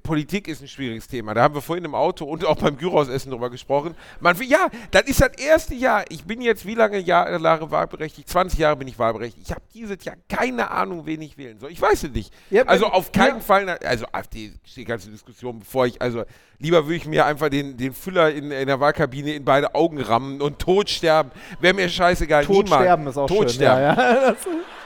Politik 0.02 0.48
ist 0.48 0.60
ein 0.60 0.68
schwieriges 0.68 1.08
Thema. 1.08 1.32
Da 1.32 1.42
haben 1.42 1.54
wir 1.54 1.62
vorhin 1.62 1.84
im 1.84 1.94
Auto 1.94 2.24
und 2.24 2.44
auch 2.44 2.56
beim 2.56 2.76
Gyros-Essen 2.76 3.30
drüber 3.30 3.48
gesprochen. 3.48 3.94
Man, 4.20 4.36
ja, 4.42 4.68
das 4.90 5.02
ist 5.02 5.20
das 5.20 5.32
erste 5.38 5.74
Jahr. 5.74 6.04
Ich 6.10 6.24
bin 6.24 6.42
jetzt 6.42 6.66
wie 6.66 6.74
lange 6.74 6.98
Jahre 6.98 7.70
wahlberechtigt? 7.70 8.28
20 8.28 8.58
Jahre 8.58 8.76
bin 8.76 8.88
ich 8.88 8.98
wahlberechtigt. 8.98 9.46
Ich 9.46 9.50
habe 9.52 9.62
dieses 9.72 10.04
Jahr 10.04 10.16
keine 10.28 10.70
Ahnung, 10.70 11.06
wen 11.06 11.22
ich 11.22 11.38
wählen 11.38 11.58
soll. 11.58 11.70
Ich 11.70 11.80
weiß 11.80 12.04
es 12.04 12.10
nicht. 12.10 12.32
Ja, 12.50 12.64
also 12.64 12.86
auf 12.86 13.12
keinen 13.12 13.38
ja. 13.38 13.40
Fall, 13.40 13.68
also 13.68 14.06
AfD 14.12 14.52
steht 14.64 14.86
ganze 14.86 15.10
Diskussion, 15.10 15.60
bevor 15.60 15.86
ich, 15.86 16.00
also 16.02 16.24
lieber 16.58 16.84
würde 16.84 16.96
ich 16.96 17.06
mir 17.06 17.24
einfach 17.24 17.48
den, 17.48 17.76
den 17.76 17.94
Füller 17.94 18.30
in, 18.30 18.50
in 18.50 18.66
der 18.66 18.80
Wahlkabine 18.80 19.34
in 19.34 19.44
beide 19.44 19.74
Augen 19.74 20.00
rammen 20.00 20.42
und 20.42 20.58
tot 20.58 20.90
sterben. 20.90 21.30
Wäre 21.60 21.74
mir 21.74 21.88
scheißegal. 21.88 22.44
Tot 22.44 22.64
niemand. 22.64 22.82
sterben 22.82 23.06
ist 23.06 23.16
auch 23.16 23.26
tot 23.26 23.50
schön. 23.50 23.60
Sterben. 23.60 23.98
Ja, 23.98 24.36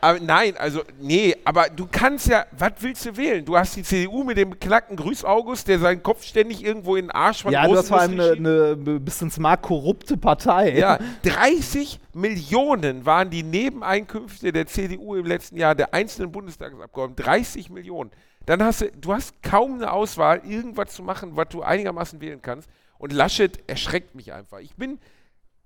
Aber 0.00 0.20
nein, 0.20 0.56
also, 0.56 0.82
nee, 1.00 1.34
aber 1.44 1.68
du 1.68 1.86
kannst 1.90 2.28
ja, 2.28 2.46
was 2.52 2.72
willst 2.80 3.04
du 3.06 3.16
wählen? 3.16 3.44
Du 3.44 3.56
hast 3.56 3.76
die 3.76 3.82
CDU 3.82 4.22
mit 4.24 4.36
dem 4.36 4.50
beknackten 4.50 4.96
Grüß 4.96 5.24
August, 5.24 5.66
der 5.68 5.78
seinen 5.78 6.02
Kopf 6.02 6.24
ständig 6.24 6.64
irgendwo 6.64 6.96
in 6.96 7.06
den 7.06 7.10
Arsch 7.10 7.42
von 7.42 7.52
Ja, 7.52 7.66
du 7.66 7.76
hast 7.76 7.88
vor 7.88 8.00
allem 8.00 8.12
eine, 8.12 8.32
eine 8.72 9.00
bis 9.00 9.20
ins 9.22 9.38
Mark 9.38 9.62
korrupte 9.62 10.16
Partei. 10.16 10.78
Ja, 10.78 10.98
30 11.24 12.00
Millionen 12.12 13.06
waren 13.06 13.30
die 13.30 13.42
Nebeneinkünfte 13.42 14.52
der 14.52 14.66
CDU 14.66 15.16
im 15.16 15.26
letzten 15.26 15.56
Jahr, 15.56 15.74
der 15.74 15.94
einzelnen 15.94 16.30
Bundestagsabgeordneten. 16.32 17.24
30 17.24 17.70
Millionen. 17.70 18.10
Dann 18.46 18.62
hast 18.62 18.80
du, 18.80 18.90
du 18.92 19.12
hast 19.12 19.42
kaum 19.42 19.74
eine 19.74 19.92
Auswahl, 19.92 20.40
irgendwas 20.44 20.94
zu 20.94 21.02
machen, 21.02 21.32
was 21.34 21.48
du 21.48 21.62
einigermaßen 21.62 22.20
wählen 22.20 22.40
kannst. 22.40 22.68
Und 22.98 23.12
Laschet 23.12 23.58
erschreckt 23.68 24.14
mich 24.14 24.32
einfach. 24.32 24.58
Ich 24.60 24.74
bin, 24.74 24.98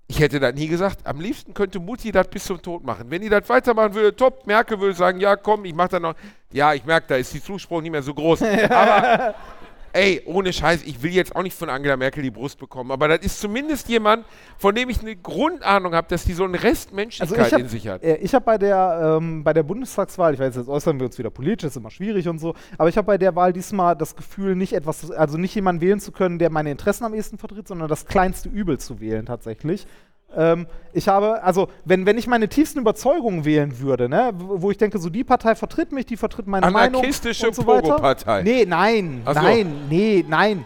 ich 0.07 0.19
hätte 0.19 0.39
das 0.39 0.53
nie 0.53 0.67
gesagt, 0.67 1.05
am 1.05 1.19
liebsten 1.19 1.53
könnte 1.53 1.79
Mutti 1.79 2.11
das 2.11 2.27
bis 2.27 2.43
zum 2.45 2.61
Tod 2.61 2.83
machen. 2.83 3.09
Wenn 3.09 3.21
die 3.21 3.29
das 3.29 3.47
weitermachen 3.49 3.93
würde, 3.93 4.15
top, 4.15 4.45
Merkel 4.45 4.79
würde 4.79 4.95
sagen, 4.95 5.19
ja 5.19 5.35
komm, 5.35 5.65
ich 5.65 5.73
mach 5.73 5.87
da 5.87 5.99
noch, 5.99 6.15
ja, 6.51 6.73
ich 6.73 6.85
merke, 6.85 7.07
da 7.07 7.15
ist 7.15 7.33
die 7.33 7.41
Zuspruch 7.41 7.81
nicht 7.81 7.91
mehr 7.91 8.03
so 8.03 8.13
groß. 8.13 8.41
Aber 8.69 9.35
ey, 9.93 10.21
ohne 10.25 10.51
Scheiß, 10.51 10.83
ich 10.83 11.01
will 11.01 11.11
jetzt 11.11 11.35
auch 11.35 11.43
nicht 11.43 11.55
von 11.55 11.69
Angela 11.69 11.95
Merkel 11.95 12.23
die 12.23 12.31
Brust 12.31 12.59
bekommen, 12.59 12.91
aber 12.91 13.07
das 13.07 13.19
ist 13.19 13.39
zumindest 13.39 13.87
jemand, 13.87 14.25
von 14.57 14.75
dem 14.75 14.89
ich 14.89 14.99
eine 14.99 15.15
Grundahnung 15.15 15.95
habe, 15.95 16.07
dass 16.09 16.25
die 16.25 16.33
so 16.33 16.43
einen 16.43 16.55
Rest 16.55 16.89
Also 16.89 16.95
Menschlichkeit 16.95 17.47
ich 17.47 17.53
habe 17.53 17.61
in 17.61 17.69
sich 17.69 17.87
hat. 17.87 18.03
ich 18.03 18.33
hab 18.33 18.43
bei, 18.43 18.57
der, 18.57 19.17
ähm, 19.17 19.43
bei 19.43 19.53
der 19.53 19.63
Bundestagswahl, 19.63 20.33
ich 20.33 20.39
weiß 20.39 20.55
jetzt 20.55 20.67
äußern 20.67 20.99
wir 20.99 21.05
uns 21.05 21.17
wieder 21.17 21.29
politisch, 21.29 21.67
ist 21.67 21.77
immer 21.77 21.91
schwierig 21.91 22.27
und 22.27 22.39
so, 22.39 22.55
aber 22.77 22.89
ich 22.89 22.97
habe 22.97 23.05
bei 23.05 23.17
der 23.17 23.35
Wahl 23.35 23.53
diesmal 23.53 23.95
das 23.95 24.15
Gefühl, 24.15 24.55
nicht 24.55 24.73
etwas, 24.73 25.11
also 25.11 25.37
nicht 25.37 25.55
jemanden 25.55 25.81
wählen 25.81 25.99
zu 25.99 26.11
können, 26.11 26.39
der 26.39 26.49
meine 26.49 26.71
Interessen 26.71 27.05
am 27.05 27.13
ehesten 27.13 27.37
vertritt, 27.37 27.67
sondern 27.67 27.87
das 27.87 28.05
kleinste 28.05 28.49
Übel 28.49 28.79
zu 28.79 28.99
wählen 28.99 29.25
tatsächlich. 29.25 29.85
Ähm, 30.35 30.67
ich 30.93 31.07
habe, 31.07 31.43
also 31.43 31.69
wenn, 31.85 32.05
wenn 32.05 32.17
ich 32.17 32.27
meine 32.27 32.47
tiefsten 32.47 32.79
Überzeugungen 32.79 33.45
wählen 33.45 33.79
würde, 33.79 34.09
ne, 34.09 34.31
wo 34.35 34.71
ich 34.71 34.77
denke, 34.77 34.99
so 34.99 35.09
die 35.09 35.23
Partei 35.23 35.55
vertritt 35.55 35.91
mich, 35.91 36.05
die 36.05 36.17
vertritt 36.17 36.47
meine 36.47 36.69
Meinung 36.69 37.01
Anarchistische 37.01 37.47
und 37.47 37.55
so 37.55 37.65
weiter. 37.65 37.89
Pogo-Partei. 37.89 38.43
Nee, 38.43 38.65
nein, 38.65 39.21
Ach 39.25 39.33
so. 39.33 39.41
nein, 39.41 39.73
nee, 39.89 40.23
nein. 40.27 40.65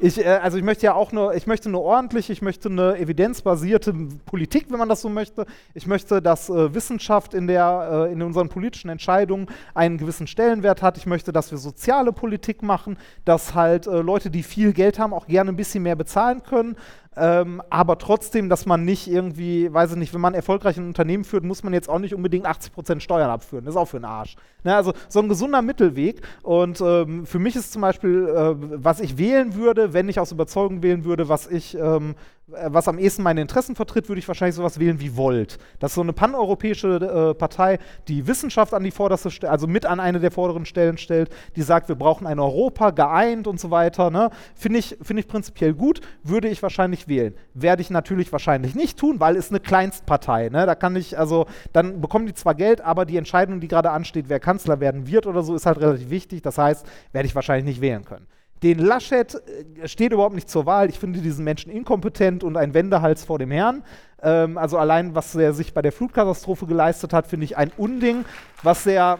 Ich, 0.00 0.24
äh, 0.24 0.28
also 0.28 0.56
ich 0.58 0.64
möchte 0.64 0.86
ja 0.86 0.94
auch 0.94 1.10
nur, 1.12 1.34
ich 1.34 1.46
möchte 1.46 1.68
eine 1.68 1.78
ordentliche, 1.78 2.32
ich 2.32 2.40
möchte 2.42 2.68
eine 2.68 2.98
evidenzbasierte 2.98 3.92
Politik, 4.26 4.66
wenn 4.70 4.78
man 4.78 4.88
das 4.88 5.00
so 5.00 5.08
möchte. 5.08 5.44
Ich 5.74 5.86
möchte, 5.86 6.22
dass 6.22 6.48
äh, 6.48 6.74
Wissenschaft 6.74 7.34
in, 7.34 7.48
der, 7.48 8.06
äh, 8.08 8.12
in 8.12 8.22
unseren 8.22 8.48
politischen 8.48 8.90
Entscheidungen 8.90 9.46
einen 9.74 9.98
gewissen 9.98 10.26
Stellenwert 10.26 10.82
hat. 10.82 10.98
Ich 10.98 11.06
möchte, 11.06 11.32
dass 11.32 11.50
wir 11.50 11.58
soziale 11.58 12.12
Politik 12.12 12.62
machen, 12.62 12.96
dass 13.24 13.54
halt 13.54 13.86
äh, 13.86 14.00
Leute, 14.00 14.30
die 14.30 14.44
viel 14.44 14.72
Geld 14.72 14.98
haben, 14.98 15.12
auch 15.12 15.26
gerne 15.26 15.50
ein 15.50 15.56
bisschen 15.56 15.82
mehr 15.82 15.96
bezahlen 15.96 16.42
können. 16.44 16.76
Ähm, 17.18 17.62
aber 17.70 17.98
trotzdem, 17.98 18.48
dass 18.48 18.66
man 18.66 18.84
nicht 18.84 19.08
irgendwie, 19.08 19.72
weiß 19.72 19.92
ich 19.92 19.96
nicht, 19.96 20.14
wenn 20.14 20.20
man 20.20 20.34
erfolgreich 20.34 20.76
ein 20.76 20.86
Unternehmen 20.86 21.24
führt, 21.24 21.44
muss 21.44 21.62
man 21.62 21.72
jetzt 21.72 21.88
auch 21.88 21.98
nicht 21.98 22.14
unbedingt 22.14 22.46
80% 22.46 23.00
Steuern 23.00 23.30
abführen. 23.30 23.64
Das 23.64 23.74
ist 23.74 23.78
auch 23.78 23.88
für 23.88 23.98
den 23.98 24.04
Arsch. 24.04 24.36
Ne? 24.64 24.74
Also 24.74 24.92
so 25.08 25.20
ein 25.20 25.28
gesunder 25.28 25.62
Mittelweg. 25.62 26.22
Und 26.42 26.80
ähm, 26.80 27.26
für 27.26 27.38
mich 27.38 27.56
ist 27.56 27.72
zum 27.72 27.82
Beispiel, 27.82 28.28
äh, 28.28 28.54
was 28.82 29.00
ich 29.00 29.18
wählen 29.18 29.54
würde, 29.54 29.92
wenn 29.92 30.08
ich 30.08 30.20
aus 30.20 30.32
Überzeugung 30.32 30.82
wählen 30.82 31.04
würde, 31.04 31.28
was 31.28 31.48
ich 31.48 31.76
ähm, 31.76 32.10
äh, 32.10 32.37
was 32.48 32.88
am 32.88 32.98
ehesten 32.98 33.22
meine 33.22 33.42
Interessen 33.42 33.76
vertritt, 33.76 34.08
würde 34.08 34.18
ich 34.18 34.28
wahrscheinlich 34.28 34.54
sowas 34.54 34.78
wählen 34.78 35.00
wie 35.00 35.16
Volt. 35.16 35.58
Das 35.78 35.90
ist 35.90 35.96
so 35.96 36.00
eine 36.00 36.14
paneuropäische 36.14 37.32
äh, 37.32 37.34
Partei, 37.34 37.78
die 38.08 38.26
Wissenschaft 38.26 38.72
an 38.72 38.84
die 38.84 38.90
vorderste 38.90 39.30
Stelle, 39.30 39.52
also 39.52 39.66
mit 39.66 39.84
an 39.84 40.00
eine 40.00 40.18
der 40.18 40.30
vorderen 40.30 40.64
Stellen 40.64 40.96
stellt, 40.96 41.30
die 41.56 41.62
sagt, 41.62 41.88
wir 41.88 41.96
brauchen 41.96 42.26
ein 42.26 42.38
Europa, 42.38 42.90
geeint 42.90 43.46
und 43.46 43.60
so 43.60 43.70
weiter. 43.70 44.10
Ne? 44.10 44.30
Finde 44.54 44.78
ich, 44.78 44.96
find 45.02 45.20
ich 45.20 45.28
prinzipiell 45.28 45.74
gut, 45.74 46.00
würde 46.22 46.48
ich 46.48 46.62
wahrscheinlich 46.62 47.06
wählen. 47.06 47.34
Werde 47.52 47.82
ich 47.82 47.90
natürlich 47.90 48.32
wahrscheinlich 48.32 48.74
nicht 48.74 48.98
tun, 48.98 49.20
weil 49.20 49.36
es 49.36 49.50
eine 49.50 49.60
Kleinstpartei. 49.60 50.48
Ne? 50.48 50.64
Da 50.64 50.74
kann 50.74 50.96
ich, 50.96 51.18
also, 51.18 51.46
dann 51.72 52.00
bekommen 52.00 52.26
die 52.26 52.34
zwar 52.34 52.54
Geld, 52.54 52.80
aber 52.80 53.04
die 53.04 53.18
Entscheidung, 53.18 53.60
die 53.60 53.68
gerade 53.68 53.90
ansteht, 53.90 54.26
wer 54.28 54.40
Kanzler 54.40 54.80
werden 54.80 55.06
wird 55.06 55.26
oder 55.26 55.42
so, 55.42 55.54
ist 55.54 55.66
halt 55.66 55.80
relativ 55.80 56.08
wichtig. 56.08 56.42
Das 56.42 56.56
heißt, 56.56 56.86
werde 57.12 57.26
ich 57.26 57.34
wahrscheinlich 57.34 57.66
nicht 57.66 57.80
wählen 57.80 58.04
können. 58.04 58.26
Den 58.62 58.78
Laschet 58.78 59.34
äh, 59.34 59.88
steht 59.88 60.12
überhaupt 60.12 60.34
nicht 60.34 60.48
zur 60.48 60.66
Wahl. 60.66 60.88
Ich 60.88 60.98
finde 60.98 61.20
diesen 61.20 61.44
Menschen 61.44 61.70
inkompetent 61.70 62.42
und 62.44 62.56
ein 62.56 62.74
Wendehals 62.74 63.24
vor 63.24 63.38
dem 63.38 63.50
Herrn. 63.50 63.84
Ähm, 64.22 64.58
also 64.58 64.78
allein, 64.78 65.14
was 65.14 65.34
er 65.34 65.52
sich 65.52 65.74
bei 65.74 65.82
der 65.82 65.92
Flutkatastrophe 65.92 66.66
geleistet 66.66 67.12
hat, 67.12 67.26
finde 67.26 67.44
ich 67.44 67.56
ein 67.56 67.70
Unding. 67.76 68.24
Was 68.62 68.86
er 68.86 69.18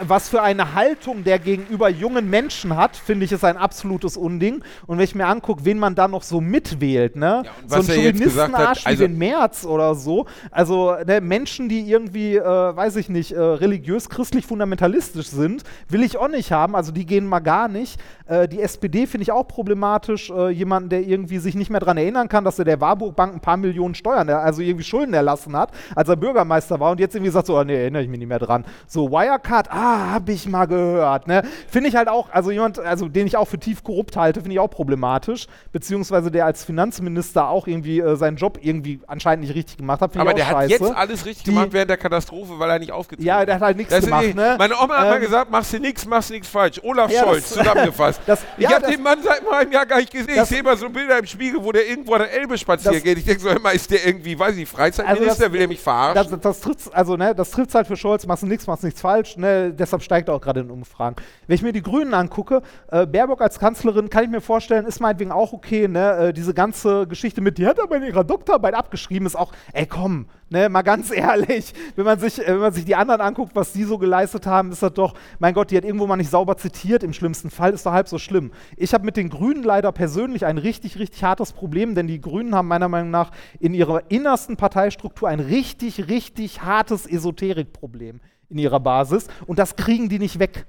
was 0.00 0.28
für 0.28 0.42
eine 0.42 0.74
Haltung 0.74 1.24
der 1.24 1.38
gegenüber 1.38 1.88
jungen 1.88 2.28
Menschen 2.30 2.76
hat, 2.76 2.96
finde 2.96 3.24
ich, 3.24 3.32
ist 3.32 3.44
ein 3.44 3.56
absolutes 3.56 4.16
Unding. 4.16 4.62
Und 4.86 4.98
wenn 4.98 5.04
ich 5.04 5.14
mir 5.14 5.26
angucke, 5.26 5.64
wen 5.64 5.78
man 5.78 5.94
da 5.94 6.08
noch 6.08 6.22
so 6.22 6.40
mitwählt, 6.40 7.16
ne? 7.16 7.42
Ja, 7.44 7.50
so 7.66 7.76
ein 7.76 7.84
Chauvinistenarsch 7.84 8.86
also- 8.86 9.02
wie 9.02 9.06
den 9.08 9.18
März 9.18 9.64
oder 9.64 9.94
so. 9.94 10.26
Also 10.50 10.94
ne, 11.06 11.20
Menschen, 11.20 11.68
die 11.68 11.88
irgendwie, 11.88 12.36
äh, 12.36 12.44
weiß 12.44 12.96
ich 12.96 13.08
nicht, 13.08 13.32
äh, 13.32 13.40
religiös, 13.40 14.08
christlich, 14.08 14.46
fundamentalistisch 14.46 15.28
sind, 15.28 15.62
will 15.88 16.02
ich 16.02 16.16
auch 16.16 16.28
nicht 16.28 16.52
haben. 16.52 16.74
Also 16.74 16.92
die 16.92 17.06
gehen 17.06 17.26
mal 17.26 17.40
gar 17.40 17.68
nicht. 17.68 18.00
Äh, 18.26 18.48
die 18.48 18.60
SPD 18.60 19.06
finde 19.06 19.22
ich 19.22 19.32
auch 19.32 19.46
problematisch. 19.46 20.30
Äh, 20.30 20.50
jemanden, 20.50 20.88
der 20.88 21.02
irgendwie 21.02 21.38
sich 21.38 21.54
nicht 21.54 21.70
mehr 21.70 21.80
daran 21.80 21.96
erinnern 21.96 22.28
kann, 22.28 22.44
dass 22.44 22.58
er 22.58 22.64
der 22.64 22.80
Warburg 22.80 23.16
Bank 23.16 23.34
ein 23.34 23.40
paar 23.40 23.56
Millionen 23.56 23.94
Steuern, 23.94 24.28
äh, 24.28 24.32
also 24.32 24.62
irgendwie 24.62 24.84
Schulden 24.84 25.14
erlassen 25.14 25.56
hat, 25.56 25.70
als 25.94 26.08
er 26.08 26.16
Bürgermeister 26.16 26.80
war 26.80 26.90
und 26.90 27.00
jetzt 27.00 27.14
irgendwie 27.14 27.30
sagt 27.30 27.46
so, 27.46 27.58
oh, 27.58 27.64
nee, 27.64 27.74
erinnere 27.74 28.02
ich 28.02 28.08
mich 28.08 28.18
nicht 28.18 28.28
mehr 28.28 28.38
dran. 28.38 28.64
So 28.86 29.10
Wirecard, 29.10 29.70
ah, 29.70 29.83
habe 29.84 30.32
ich 30.32 30.48
mal 30.48 30.66
gehört. 30.66 31.26
Ne? 31.28 31.42
Finde 31.68 31.88
ich 31.88 31.96
halt 31.96 32.08
auch, 32.08 32.28
also 32.30 32.50
jemand, 32.50 32.78
also 32.78 33.08
den 33.08 33.26
ich 33.26 33.36
auch 33.36 33.46
für 33.48 33.58
tief 33.58 33.82
korrupt 33.84 34.16
halte, 34.16 34.40
finde 34.40 34.54
ich 34.54 34.60
auch 34.60 34.70
problematisch. 34.70 35.46
Beziehungsweise 35.72 36.30
der 36.30 36.46
als 36.46 36.64
Finanzminister 36.64 37.48
auch 37.48 37.66
irgendwie 37.66 38.00
äh, 38.00 38.16
seinen 38.16 38.36
Job 38.36 38.58
irgendwie 38.62 39.00
anscheinend 39.06 39.44
nicht 39.44 39.54
richtig 39.54 39.76
gemacht 39.78 40.00
hat, 40.00 40.16
Aber 40.16 40.34
der 40.34 40.44
auch 40.44 40.48
hat 40.50 40.56
scheiße. 40.70 40.84
jetzt 40.84 40.96
alles 40.96 41.24
richtig 41.26 41.44
Die- 41.44 41.50
gemacht 41.50 41.68
während 41.72 41.90
der 41.90 41.96
Katastrophe, 41.96 42.58
weil 42.58 42.70
er 42.70 42.78
nicht 42.78 42.92
aufgetreten 42.92 43.26
Ja, 43.26 43.44
der 43.44 43.56
hat 43.56 43.62
halt 43.62 43.76
nichts 43.76 43.94
gemacht, 44.00 44.24
nicht- 44.24 44.36
ne? 44.36 44.56
Meine 44.58 44.74
Oma 44.74 44.96
hat 44.98 45.08
mal 45.10 45.16
Ähm, 45.16 45.22
gesagt, 45.22 45.50
machst 45.50 45.72
du 45.72 45.78
nichts, 45.78 46.06
machst 46.06 46.30
du 46.30 46.34
nichts 46.34 46.48
falsch. 46.48 46.80
Olaf 46.82 47.10
Ja, 47.10 47.22
Scholz, 47.24 47.52
das- 47.54 47.58
zusammengefasst. 47.64 48.20
das- 48.26 48.42
ich 48.56 48.64
ja, 48.64 48.74
habe 48.74 48.86
den 48.90 49.02
Mann 49.02 49.18
seit 49.22 49.42
einem 49.46 49.72
Jahr 49.72 49.86
gar 49.86 49.98
nicht 49.98 50.12
gesehen. 50.12 50.34
Das- 50.36 50.44
ich 50.44 50.48
sehe 50.50 50.60
immer 50.60 50.76
so 50.76 50.88
Bilder 50.88 51.18
im 51.18 51.26
Spiegel, 51.26 51.62
wo 51.62 51.72
der 51.72 51.88
irgendwo 51.88 52.14
an 52.14 52.20
der 52.20 52.32
Elbe 52.32 52.56
spazieren 52.58 53.02
geht. 53.02 53.18
Ich 53.18 53.24
denke 53.24 53.40
so 53.42 53.48
immer, 53.50 53.72
ist 53.72 53.90
der 53.90 54.06
irgendwie, 54.06 54.38
weiß 54.38 54.52
ich 54.52 54.58
nicht, 54.60 54.70
Freizeitminister, 54.72 55.52
will 55.52 55.60
er 55.62 55.68
mich 55.68 55.80
verarschen? 55.80 56.30
Das, 56.30 56.40
das 56.40 56.60
trifft 56.60 56.94
also 56.94 57.16
ne, 57.16 57.34
das 57.34 57.50
trifft 57.50 57.74
halt 57.74 57.86
für 57.86 57.96
Scholz, 57.96 58.26
machst 58.26 58.42
du 58.42 58.46
nichts, 58.46 58.66
machst 58.66 58.84
nichts 58.84 59.00
falsch, 59.00 59.36
ne, 59.36 59.72
deshalb 59.74 60.02
steigt 60.02 60.30
auch 60.30 60.40
gerade 60.40 60.60
in 60.60 60.70
Umfragen. 60.70 61.16
Wenn 61.46 61.54
ich 61.54 61.62
mir 61.62 61.72
die 61.72 61.82
Grünen 61.82 62.14
angucke, 62.14 62.62
äh, 62.90 63.06
Baerbock 63.06 63.40
als 63.40 63.58
Kanzlerin, 63.58 64.10
kann 64.10 64.24
ich 64.24 64.30
mir 64.30 64.40
vorstellen, 64.40 64.86
ist 64.86 65.00
meinetwegen 65.00 65.32
auch 65.32 65.52
okay, 65.52 65.88
ne, 65.88 66.16
äh, 66.16 66.32
diese 66.32 66.54
ganze 66.54 67.06
Geschichte 67.06 67.40
mit, 67.40 67.58
die 67.58 67.66
hat 67.66 67.80
aber 67.80 67.96
in 67.96 68.04
ihrer 68.04 68.24
Doktorarbeit 68.24 68.74
abgeschrieben, 68.74 69.26
ist 69.26 69.36
auch, 69.36 69.52
ey 69.72 69.86
komm, 69.86 70.26
ne, 70.50 70.68
mal 70.68 70.82
ganz 70.82 71.10
ehrlich, 71.14 71.74
wenn 71.96 72.04
man 72.04 72.18
sich, 72.18 72.40
äh, 72.40 72.52
wenn 72.52 72.58
man 72.58 72.72
sich 72.72 72.84
die 72.84 72.94
anderen 72.94 73.20
anguckt, 73.20 73.54
was 73.54 73.72
die 73.72 73.84
so 73.84 73.98
geleistet 73.98 74.46
haben, 74.46 74.72
ist 74.72 74.82
das 74.82 74.92
doch, 74.92 75.14
mein 75.38 75.54
Gott, 75.54 75.70
die 75.70 75.76
hat 75.76 75.84
irgendwo 75.84 76.06
mal 76.06 76.16
nicht 76.16 76.30
sauber 76.30 76.56
zitiert, 76.56 77.02
im 77.02 77.12
schlimmsten 77.12 77.50
Fall, 77.50 77.72
ist 77.72 77.86
doch 77.86 77.92
halb 77.92 78.08
so 78.08 78.18
schlimm. 78.18 78.52
Ich 78.76 78.94
habe 78.94 79.04
mit 79.04 79.16
den 79.16 79.28
Grünen 79.28 79.62
leider 79.62 79.92
persönlich 79.92 80.46
ein 80.46 80.58
richtig, 80.58 80.98
richtig 80.98 81.22
hartes 81.22 81.52
Problem, 81.52 81.94
denn 81.94 82.06
die 82.06 82.20
Grünen 82.20 82.54
haben 82.54 82.68
meiner 82.68 82.88
Meinung 82.88 83.10
nach 83.10 83.30
in 83.60 83.74
ihrer 83.74 84.10
innersten 84.10 84.56
Parteistruktur 84.56 85.28
ein 85.28 85.40
richtig, 85.40 86.08
richtig 86.08 86.62
hartes 86.62 87.06
Esoterikproblem 87.06 88.20
in 88.48 88.58
ihrer 88.58 88.80
Basis 88.80 89.26
und 89.46 89.58
das 89.58 89.76
kriegen 89.76 90.08
die 90.08 90.18
nicht 90.18 90.38
weg. 90.38 90.66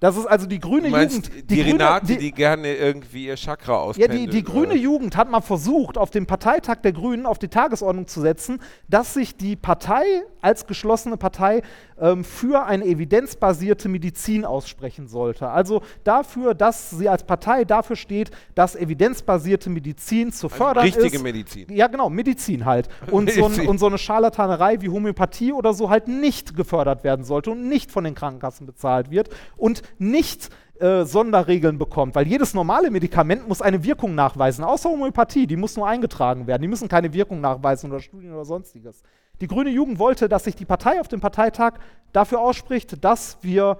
Das 0.00 0.16
ist 0.16 0.26
also 0.26 0.46
die 0.46 0.60
grüne 0.60 0.88
Jugend. 0.88 1.50
die, 1.50 1.56
grüne, 1.56 1.72
Renate, 1.72 2.16
die, 2.16 2.30
gerne 2.30 2.74
irgendwie 2.74 3.26
ihr 3.26 3.36
Chakra 3.36 3.72
ja, 3.72 3.78
auspendelt. 3.78 4.20
die, 4.20 4.26
die 4.28 4.44
oder? 4.44 4.52
grüne 4.52 4.74
Jugend 4.76 5.16
hat 5.16 5.28
mal 5.28 5.40
versucht, 5.40 5.98
auf 5.98 6.10
dem 6.10 6.26
Parteitag 6.26 6.76
der 6.82 6.92
Grünen 6.92 7.26
auf 7.26 7.38
die 7.38 7.48
Tagesordnung 7.48 8.06
zu 8.06 8.20
setzen, 8.20 8.60
dass 8.86 9.14
sich 9.14 9.36
die 9.36 9.56
Partei 9.56 10.04
als 10.40 10.66
geschlossene 10.68 11.16
Partei 11.16 11.62
ähm, 12.00 12.24
für 12.24 12.64
eine 12.64 12.84
evidenzbasierte 12.84 13.88
Medizin 13.88 14.44
aussprechen 14.44 15.08
sollte. 15.08 15.48
Also 15.48 15.82
dafür, 16.04 16.54
dass 16.54 16.90
sie 16.90 17.08
als 17.08 17.24
Partei 17.24 17.64
dafür 17.64 17.96
steht, 17.96 18.30
dass 18.54 18.76
evidenzbasierte 18.76 19.70
Medizin 19.70 20.32
zu 20.32 20.48
fördern 20.48 20.84
Also 20.84 21.00
richtige 21.00 21.16
ist. 21.16 21.22
Medizin. 21.22 21.66
Ja, 21.70 21.86
genau, 21.86 22.10
Medizin 22.10 22.64
halt. 22.64 22.88
Und, 23.10 23.30
so, 23.30 23.44
ein, 23.44 23.50
Medizin. 23.50 23.68
und 23.68 23.78
so 23.78 23.86
eine 23.86 23.98
Scharlatanerei 23.98 24.80
wie 24.80 24.88
Homöopathie 24.88 25.52
oder 25.52 25.74
so 25.74 25.90
halt 25.90 26.08
nicht 26.08 26.56
gefördert 26.56 27.04
werden 27.04 27.24
sollte 27.24 27.50
und 27.50 27.68
nicht 27.68 27.90
von 27.90 28.04
den 28.04 28.14
Krankenkassen 28.14 28.66
bezahlt 28.66 29.10
wird 29.10 29.30
und 29.56 29.82
nicht 29.98 30.50
äh, 30.80 31.04
Sonderregeln 31.04 31.78
bekommt, 31.78 32.14
weil 32.14 32.26
jedes 32.26 32.54
normale 32.54 32.90
Medikament 32.90 33.48
muss 33.48 33.60
eine 33.60 33.82
Wirkung 33.82 34.14
nachweisen, 34.14 34.64
außer 34.64 34.88
Homöopathie, 34.88 35.46
die 35.46 35.56
muss 35.56 35.76
nur 35.76 35.88
eingetragen 35.88 36.46
werden, 36.46 36.62
die 36.62 36.68
müssen 36.68 36.88
keine 36.88 37.12
Wirkung 37.12 37.40
nachweisen 37.40 37.90
oder 37.90 38.00
Studien 38.00 38.32
oder 38.32 38.44
sonstiges. 38.44 39.02
Die 39.40 39.46
Grüne 39.46 39.70
Jugend 39.70 39.98
wollte, 39.98 40.28
dass 40.28 40.44
sich 40.44 40.56
die 40.56 40.64
Partei 40.64 41.00
auf 41.00 41.08
dem 41.08 41.20
Parteitag 41.20 41.74
dafür 42.12 42.40
ausspricht, 42.40 43.04
dass 43.04 43.38
wir 43.42 43.78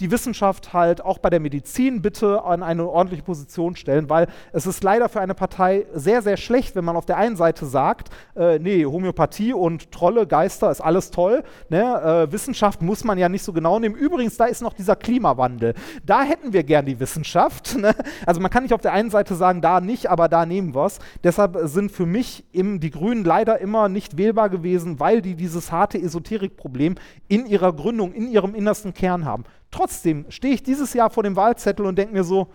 die 0.00 0.10
Wissenschaft 0.12 0.72
halt 0.72 1.04
auch 1.04 1.18
bei 1.18 1.28
der 1.28 1.40
Medizin 1.40 2.02
bitte 2.02 2.44
an 2.44 2.62
eine 2.62 2.88
ordentliche 2.88 3.24
Position 3.24 3.74
stellen, 3.74 4.08
weil 4.08 4.28
es 4.52 4.66
ist 4.66 4.84
leider 4.84 5.08
für 5.08 5.20
eine 5.20 5.34
Partei 5.34 5.86
sehr, 5.92 6.22
sehr 6.22 6.36
schlecht, 6.36 6.76
wenn 6.76 6.84
man 6.84 6.96
auf 6.96 7.06
der 7.06 7.16
einen 7.16 7.36
Seite 7.36 7.66
sagt, 7.66 8.10
äh, 8.36 8.58
nee, 8.60 8.84
Homöopathie 8.84 9.52
und 9.52 9.90
Trolle, 9.90 10.26
Geister 10.26 10.70
ist 10.70 10.80
alles 10.80 11.10
toll, 11.10 11.42
ne? 11.68 12.26
äh, 12.28 12.32
Wissenschaft 12.32 12.80
muss 12.80 13.02
man 13.02 13.18
ja 13.18 13.28
nicht 13.28 13.42
so 13.42 13.52
genau 13.52 13.80
nehmen. 13.80 13.96
Übrigens, 13.96 14.36
da 14.36 14.44
ist 14.44 14.62
noch 14.62 14.72
dieser 14.72 14.94
Klimawandel. 14.94 15.74
Da 16.06 16.22
hätten 16.22 16.52
wir 16.52 16.62
gern 16.62 16.86
die 16.86 16.98
Wissenschaft. 17.00 17.76
Ne? 17.88 17.94
Also 18.26 18.40
man 18.40 18.50
kann 18.50 18.64
nicht 18.64 18.72
auf 18.72 18.80
der 18.80 18.92
einen 18.92 19.10
Seite 19.10 19.36
sagen, 19.36 19.60
da 19.60 19.80
nicht, 19.80 20.10
aber 20.10 20.28
da 20.28 20.46
nehmen 20.46 20.74
wir 20.74 20.86
es. 20.86 20.98
Deshalb 21.22 21.56
sind 21.62 21.92
für 21.92 22.06
mich 22.06 22.44
im, 22.50 22.80
die 22.80 22.90
Grünen 22.90 23.24
leider 23.24 23.60
immer 23.60 23.88
nicht 23.88 24.18
wählbar 24.18 24.48
gewesen, 24.48 24.98
weil 24.98 25.22
die 25.22 25.36
dieses 25.36 25.70
harte 25.70 26.00
Esoterikproblem 26.00 26.96
in 27.28 27.46
ihrer 27.46 27.72
Gründung, 27.72 28.12
in 28.14 28.28
ihrem 28.28 28.56
innersten 28.56 28.94
Kern 28.94 29.24
haben. 29.24 29.44
Trotzdem 29.70 30.26
stehe 30.30 30.54
ich 30.54 30.62
dieses 30.62 30.94
Jahr 30.94 31.10
vor 31.10 31.22
dem 31.22 31.36
Wahlzettel 31.36 31.84
und 31.84 31.96
denke 31.96 32.14
mir 32.14 32.24
so, 32.24 32.46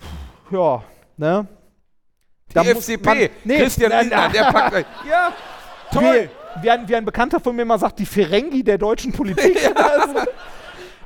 pff, 0.00 0.52
ja, 0.52 0.82
ne? 1.16 1.46
Die 2.54 2.58
FDP, 2.58 3.04
man- 3.04 3.28
nee, 3.44 3.58
Christian 3.58 3.90
nein, 3.90 4.08
Lindner, 4.08 4.28
der 4.28 4.42
packt 4.44 4.74
euch. 4.74 4.86
Ja, 5.08 5.32
toll. 5.92 6.30
Wie, 6.56 6.62
wie, 6.62 6.70
ein, 6.70 6.88
wie 6.88 6.96
ein 6.96 7.04
Bekannter 7.04 7.40
von 7.40 7.56
mir 7.56 7.64
mal 7.64 7.78
sagt, 7.78 7.98
die 7.98 8.06
Ferengi 8.06 8.62
der 8.62 8.78
deutschen 8.78 9.12
Politik. 9.12 9.58
also, 9.76 10.20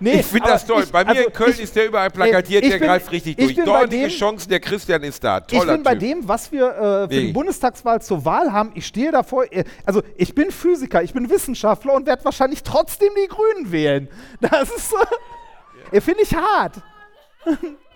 nee, 0.01 0.21
Ich 0.21 0.27
finde 0.27 0.49
das 0.49 0.67
toll. 0.67 0.83
ich- 0.85 0.91
Bei 0.93 1.05
mir 1.05 1.11
also 1.11 1.23
in 1.25 1.33
Köln 1.33 1.51
ich- 1.53 1.61
ist 1.61 1.77
der 1.77 1.87
überall 1.87 2.11
plakatiert, 2.11 2.65
ich 2.65 2.71
der 2.71 2.79
bin- 2.79 2.89
greift 2.89 3.13
richtig 3.13 3.39
ich 3.39 3.55
durch. 3.55 3.65
Dortige 3.67 4.03
dem- 4.09 4.11
Chancen, 4.11 4.49
der 4.51 4.61
Christian 4.61 5.03
ist 5.03 5.23
da. 5.23 5.39
Ich 5.39 5.57
Toller 5.59 5.75
bin 5.75 5.83
bei 5.83 5.93
Typ. 5.93 6.01
dem, 6.01 6.29
was 6.29 6.51
wir 6.51 6.69
äh, 6.69 6.73
für 6.81 7.11
Wie? 7.11 7.27
die 7.29 7.33
Bundestagswahl 7.33 8.01
zur 8.03 8.25
Wahl 8.25 8.53
haben, 8.53 8.73
ich 8.75 8.87
stehe 8.87 9.13
davor, 9.13 9.45
äh, 9.53 9.65
also 9.87 10.03
ich 10.17 10.35
bin 10.35 10.51
Physiker, 10.51 11.03
ich 11.03 11.13
bin 11.13 11.29
Wissenschaftler 11.31 11.95
und 11.95 12.07
werde 12.07 12.25
wahrscheinlich 12.25 12.63
trotzdem 12.63 13.11
die 13.23 13.29
Grünen 13.29 13.71
wählen. 13.73 14.09
Das 14.41 14.71
ist, 14.71 14.93
äh, 15.93 16.01
finde 16.01 16.23
ich 16.23 16.35
hart. 16.35 16.75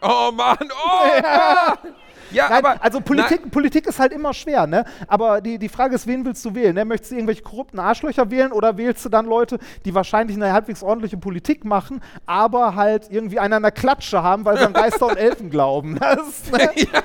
Oh 0.02 0.30
Mann, 0.32 0.56
oh 0.60 1.20
Mann. 1.22 1.94
Ja, 2.34 2.48
Nein, 2.48 2.64
aber 2.64 2.82
also 2.82 3.00
Politik, 3.00 3.50
Politik 3.50 3.86
ist 3.86 3.98
halt 3.98 4.12
immer 4.12 4.34
schwer, 4.34 4.66
ne? 4.66 4.84
Aber 5.06 5.40
die, 5.40 5.58
die 5.58 5.68
Frage 5.68 5.94
ist, 5.94 6.06
wen 6.06 6.24
willst 6.24 6.44
du 6.44 6.54
wählen? 6.54 6.74
Ne? 6.74 6.84
Möchtest 6.84 7.12
du 7.12 7.16
irgendwelche 7.16 7.42
korrupten 7.42 7.78
Arschlöcher 7.78 8.30
wählen 8.30 8.52
oder 8.52 8.76
wählst 8.76 9.04
du 9.04 9.08
dann 9.08 9.26
Leute, 9.26 9.58
die 9.84 9.94
wahrscheinlich 9.94 10.36
eine 10.36 10.52
halbwegs 10.52 10.82
ordentliche 10.82 11.16
Politik 11.16 11.64
machen, 11.64 12.00
aber 12.26 12.74
halt 12.74 13.06
irgendwie 13.10 13.38
einen 13.38 13.54
an 13.54 13.62
der 13.62 13.72
Klatsche 13.72 14.22
haben, 14.22 14.44
weil 14.44 14.58
sie 14.58 14.64
an 14.64 14.72
Geister 14.72 15.06
und 15.06 15.16
Elfen 15.16 15.50
glauben? 15.50 15.98
Das, 16.04 16.50
ne? 16.52 16.70
ja. 16.76 17.02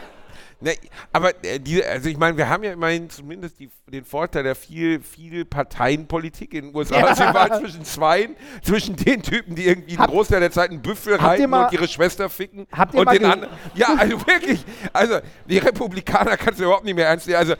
Ne, 0.61 0.75
aber 1.13 1.31
äh, 1.45 1.57
die, 1.59 1.81
also 1.83 2.09
ich 2.09 2.17
meine, 2.17 2.35
wir 2.35 2.49
haben 2.49 2.63
ja 2.65 2.73
immerhin 2.73 3.09
zumindest 3.09 3.59
die, 3.61 3.69
den 3.87 4.03
Vorteil 4.03 4.43
der 4.43 4.55
viel, 4.55 4.99
viel 4.99 5.45
Parteienpolitik 5.45 6.53
in 6.53 6.65
den 6.65 6.75
USA. 6.75 6.99
Ja. 6.99 7.05
Also 7.05 7.23
die 7.25 7.33
Wahl 7.33 7.59
zwischen 7.59 7.85
zweien, 7.85 8.35
zwischen 8.61 8.97
den 8.97 9.21
Typen, 9.23 9.55
die 9.55 9.65
irgendwie 9.65 9.91
einen 9.91 9.99
Habt- 9.99 10.11
Großteil 10.11 10.41
der 10.41 10.51
Zeit 10.51 10.69
einen 10.71 10.81
Büffel 10.81 11.15
reiten 11.15 11.49
mal- 11.49 11.65
und 11.67 11.71
ihre 11.73 11.87
Schwester 11.87 12.29
ficken. 12.29 12.67
Habt 12.73 12.93
ihr 12.93 12.99
und 12.99 13.05
mal 13.05 13.17
den 13.17 13.31
anderen. 13.31 13.53
Ja, 13.73 13.95
also 13.97 14.19
wirklich. 14.27 14.65
Also 14.91 15.19
die 15.47 15.59
Republikaner 15.59 16.35
kannst 16.35 16.59
du 16.59 16.65
überhaupt 16.65 16.83
nicht 16.83 16.95
mehr 16.95 17.07
ernst 17.07 17.27
nehmen. 17.27 17.39
Also 17.39 17.53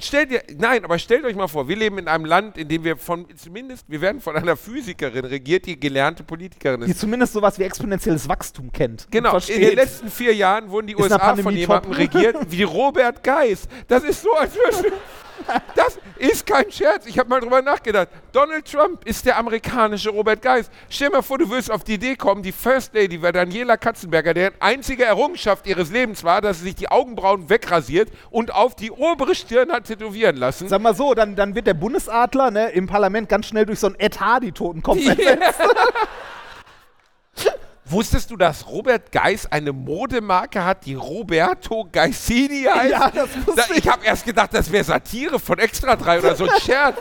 stellt 0.00 0.32
dir, 0.32 0.42
nein, 0.56 0.84
aber 0.84 0.98
stellt 0.98 1.24
euch 1.24 1.36
mal 1.36 1.46
vor, 1.46 1.68
wir 1.68 1.76
leben 1.76 1.98
in 1.98 2.08
einem 2.08 2.24
Land, 2.24 2.58
in 2.58 2.66
dem 2.66 2.82
wir 2.82 2.96
von, 2.96 3.26
zumindest, 3.36 3.84
wir 3.88 4.00
werden 4.00 4.20
von 4.20 4.34
einer 4.36 4.56
Physikerin 4.56 5.24
regiert, 5.24 5.66
die 5.66 5.78
gelernte 5.78 6.24
Politikerin 6.24 6.82
ist. 6.82 6.88
Die 6.88 6.96
zumindest 6.96 7.32
sowas 7.32 7.60
wie 7.60 7.62
exponentielles 7.62 8.28
Wachstum 8.28 8.72
kennt. 8.72 9.06
Genau, 9.12 9.36
in 9.46 9.60
den 9.60 9.76
letzten 9.76 10.10
vier 10.10 10.34
Jahren 10.34 10.68
wurden 10.70 10.88
die 10.88 10.94
Ist 10.94 11.00
USA 11.00 11.36
von 11.36 11.54
jemandem 11.56 11.92
regiert, 11.92 12.23
rasiert 12.24 12.50
wie 12.50 12.62
Robert 12.62 13.22
Geis. 13.22 13.68
Das 13.88 14.02
ist 14.04 14.22
so, 14.22 14.32
als 14.34 14.54
würde. 14.54 14.92
Das 15.74 15.98
ist 16.16 16.46
kein 16.46 16.70
Scherz. 16.70 17.04
Ich 17.06 17.18
habe 17.18 17.28
mal 17.28 17.40
drüber 17.40 17.60
nachgedacht. 17.60 18.08
Donald 18.32 18.70
Trump 18.70 19.04
ist 19.04 19.26
der 19.26 19.36
amerikanische 19.36 20.08
Robert 20.08 20.40
Geis. 20.40 20.70
Stell 20.88 21.08
dir 21.08 21.16
mal 21.16 21.22
vor, 21.22 21.38
du 21.38 21.50
würdest 21.50 21.70
auf 21.70 21.84
die 21.84 21.94
Idee 21.94 22.16
kommen, 22.16 22.42
die 22.42 22.52
First 22.52 22.94
Lady 22.94 23.20
war 23.20 23.32
Daniela 23.32 23.76
Katzenberger, 23.76 24.32
deren 24.32 24.54
einzige 24.60 25.04
Errungenschaft 25.04 25.66
ihres 25.66 25.90
Lebens 25.90 26.24
war, 26.24 26.40
dass 26.40 26.58
sie 26.58 26.64
sich 26.64 26.76
die 26.76 26.88
Augenbrauen 26.88 27.50
wegrasiert 27.50 28.10
und 28.30 28.54
auf 28.54 28.74
die 28.74 28.90
obere 28.90 29.34
Stirn 29.34 29.70
hat 29.70 29.84
tätowieren 29.84 30.36
lassen. 30.36 30.68
Sag 30.68 30.80
mal 30.80 30.94
so, 30.94 31.12
dann, 31.12 31.36
dann 31.36 31.54
wird 31.54 31.66
der 31.66 31.74
Bundesadler 31.74 32.50
ne, 32.50 32.70
im 32.70 32.86
Parlament 32.86 33.28
ganz 33.28 33.46
schnell 33.46 33.66
durch 33.66 33.80
so 33.80 33.88
ein 33.88 33.96
Etat 33.98 34.40
die 34.40 34.52
Totenkopf 34.52 35.06
ersetzt. 35.06 35.60
Wusstest 37.86 38.30
du, 38.30 38.36
dass 38.36 38.66
Robert 38.66 39.12
Geis 39.12 39.46
eine 39.50 39.72
Modemarke 39.72 40.64
hat, 40.64 40.86
die 40.86 40.94
Roberto 40.94 41.86
Geissini 41.92 42.62
heißt? 42.64 42.90
Ja, 42.90 43.10
das 43.10 43.28
wusste 43.46 43.64
Da- 43.68 43.74
ich 43.74 43.86
habe 43.88 44.04
erst 44.04 44.24
gedacht, 44.24 44.50
das 44.54 44.72
wäre 44.72 44.84
Satire 44.84 45.38
von 45.38 45.58
Extra 45.58 45.94
3 45.94 46.18
oder 46.20 46.34
so 46.34 46.44
ein 46.48 46.60
Scherz. 46.60 46.96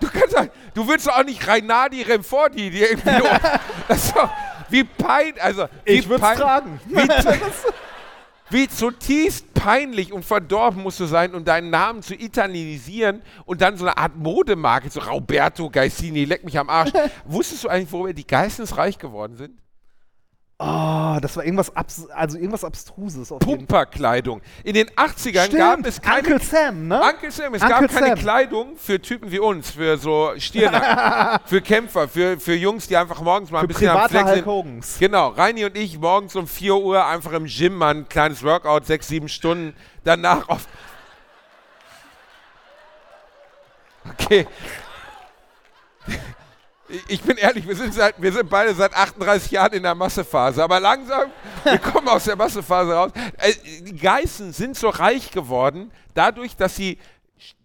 Du 0.00 0.08
kannst 0.10 0.32
sagen, 0.32 0.50
du 0.74 0.86
willst 0.88 1.06
doch 1.06 1.16
auch 1.18 1.24
nicht 1.24 1.46
Reinardi 1.46 2.02
Remfordi, 2.02 2.68
die 2.70 2.82
irgendwie 2.82 3.10
das 3.88 4.06
ist 4.06 4.16
doch, 4.16 4.28
wie 4.70 4.82
pein, 4.82 5.34
also 5.40 5.66
wie 5.84 5.92
Ich 5.92 6.08
würd's 6.08 6.20
pein- 6.20 6.36
tragen. 6.36 6.80
Wie, 6.86 6.96
wie 8.50 8.68
zutiefst 8.68 9.54
peinlich 9.54 10.12
und 10.12 10.24
verdorben 10.24 10.82
musst 10.82 10.98
du 10.98 11.06
sein, 11.06 11.32
um 11.34 11.44
deinen 11.44 11.70
Namen 11.70 12.02
zu 12.02 12.12
italienisieren 12.14 13.22
und 13.46 13.60
dann 13.62 13.76
so 13.76 13.84
eine 13.86 13.96
Art 13.96 14.16
Modemarke, 14.16 14.90
so 14.90 14.98
Roberto 15.00 15.70
Geissini, 15.70 16.24
leck 16.24 16.44
mich 16.44 16.58
am 16.58 16.68
Arsch. 16.68 16.90
Wusstest 17.24 17.62
du 17.64 17.68
eigentlich, 17.68 17.92
worüber 17.92 18.12
die 18.12 18.26
geistesreich 18.26 18.98
geworden 18.98 19.36
sind? 19.36 19.58
Oh, 20.66 21.18
das 21.20 21.36
war 21.36 21.44
irgendwas, 21.44 21.76
abs 21.76 22.08
also 22.08 22.38
irgendwas 22.38 22.64
Abstruses. 22.64 23.28
Pumperkleidung. 23.38 24.40
In 24.62 24.72
den 24.72 24.88
80ern 24.88 25.54
gab 25.54 25.72
Stimmt, 25.74 25.86
es 25.86 26.00
keine. 26.00 26.20
Uncle 26.20 26.40
Sam, 26.40 26.88
ne? 26.88 27.02
Uncle 27.02 27.30
Sam, 27.30 27.54
es 27.54 27.60
Uncle 27.60 27.80
gab 27.80 27.92
keine 27.92 28.06
Sam. 28.08 28.18
Kleidung 28.18 28.76
für 28.78 28.98
Typen 28.98 29.30
wie 29.30 29.40
uns, 29.40 29.72
für 29.72 29.98
so 29.98 30.32
Stirnacken, 30.38 31.40
für 31.46 31.60
Kämpfer, 31.60 32.08
für, 32.08 32.40
für 32.40 32.54
Jungs, 32.54 32.88
die 32.88 32.96
einfach 32.96 33.20
morgens 33.20 33.50
mal 33.50 33.58
ein 33.58 33.62
Für 33.62 33.68
bisschen 33.68 33.90
am 33.90 34.08
Flex 34.08 34.30
sind. 34.30 34.46
Genau, 35.00 35.28
Reini 35.28 35.66
und 35.66 35.76
ich 35.76 35.98
morgens 35.98 36.34
um 36.34 36.46
4 36.46 36.76
Uhr 36.76 37.04
einfach 37.04 37.32
im 37.32 37.44
Gym 37.44 37.76
mal 37.76 37.94
ein 37.94 38.08
kleines 38.08 38.42
Workout, 38.42 38.86
sechs, 38.86 39.08
sieben 39.08 39.28
Stunden, 39.28 39.74
danach 40.02 40.48
auf. 40.48 40.66
Okay. 44.06 44.46
Ich- 47.08 47.22
bin 47.22 47.36
ehrlich, 47.36 47.66
wir 47.66 47.76
sind, 47.76 47.94
seit, 47.94 48.20
wir 48.20 48.32
sind 48.32 48.48
beide 48.50 48.74
seit 48.74 48.94
38 48.94 49.50
Jahren 49.50 49.72
in 49.72 49.82
der 49.82 49.94
Massephase, 49.94 50.62
aber 50.62 50.80
langsam, 50.80 51.30
wir 51.64 51.78
kommen 51.92 52.08
aus 52.08 52.24
der 52.24 52.36
Massephase 52.36 52.92
raus. 52.92 53.12
Äh, 53.38 53.52
Die 53.82 53.96
Geißen 53.96 54.52
sind 54.52 54.76
so 54.76 54.88
reich 54.88 55.30
geworden, 55.30 55.90
dadurch, 56.14 56.56
dass 56.56 56.76
sie 56.76 56.98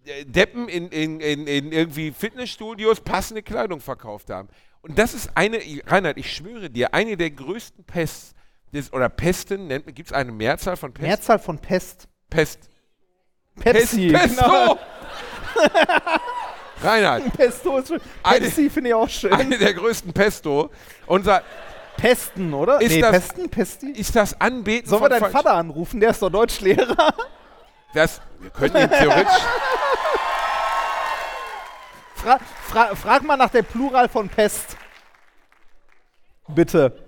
äh, 0.06 0.26
Deppen 0.26 0.68
in, 0.70 0.90
in, 0.90 1.20
in, 1.20 1.48
in 1.48 1.72
irgendwie 1.72 2.12
Fitnessstudios 2.12 3.02
passende 3.02 3.44
Kleidung 3.44 3.80
verkauft 3.82 4.30
haben. 4.30 4.50
Und 4.82 4.98
das 4.98 5.14
ist 5.14 5.32
eine, 5.36 5.60
Reinhard, 5.88 6.18
ich 6.18 6.34
schwöre 6.34 6.70
dir, 6.70 6.94
eine 6.94 7.18
der 7.18 7.32
größten 7.32 7.84
Pests, 7.84 8.34
des, 8.74 8.94
oder 8.94 9.10
Pesten, 9.10 9.68
gibt 9.94 10.10
es 10.10 10.14
eine 10.14 10.32
Mehrzahl 10.32 10.78
von 10.78 10.94
Pest? 10.94 11.08
Mehrzahl 11.08 11.40
von 11.40 11.58
Pest. 11.60 12.08
Pest. 12.30 12.70
Pepsi. 13.60 14.10
Pest, 14.12 14.38
genau. 14.38 14.78
Reinhard, 16.82 17.34
Pesto 17.34 17.78
ist 17.78 17.88
schön. 17.90 18.02
Eine- 18.24 18.46
Pepsi 18.46 18.70
finde 18.70 18.90
ich 18.90 18.94
auch 18.96 19.10
schön. 19.10 19.34
eine 19.34 19.58
der 19.58 19.74
größten 19.74 20.14
Pesto. 20.14 20.70
Unser, 21.08 21.42
Pesten, 21.98 22.54
oder? 22.54 22.80
Ist 22.80 22.92
nee, 22.92 23.02
das- 23.02 23.12
Pesten? 23.12 23.50
Pesti? 23.50 23.92
ist 23.92 24.16
das 24.16 24.40
Anbeten 24.40 24.90
Sollen 24.90 25.02
wir 25.02 25.10
deinen 25.10 25.32
Vater 25.32 25.54
anrufen? 25.56 26.00
Der 26.00 26.12
ist 26.12 26.22
doch 26.22 26.30
Deutschlehrer. 26.30 27.14
Das, 27.94 28.22
wir 28.40 28.50
können 28.52 28.76
ihn 28.78 28.90
theoretisch. 28.90 29.34
Fra 32.16 32.38
fra 32.68 32.96
frag 32.96 33.24
mal 33.24 33.38
nach 33.38 33.50
der 33.50 33.64
Plural 33.64 34.10
von 34.10 34.28
Pest. 34.28 34.76
Bitte. 36.50 37.02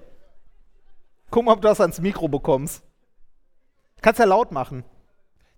Guck 1.30 1.43
mal, 1.45 1.52
ob 1.53 1.61
du 1.61 1.68
das 1.68 1.81
ans 1.81 1.99
Mikro 1.99 2.27
bekommst. 2.30 2.81
Kannst 4.02 4.19
ja 4.19 4.26
laut 4.26 4.52
machen. 4.52 4.84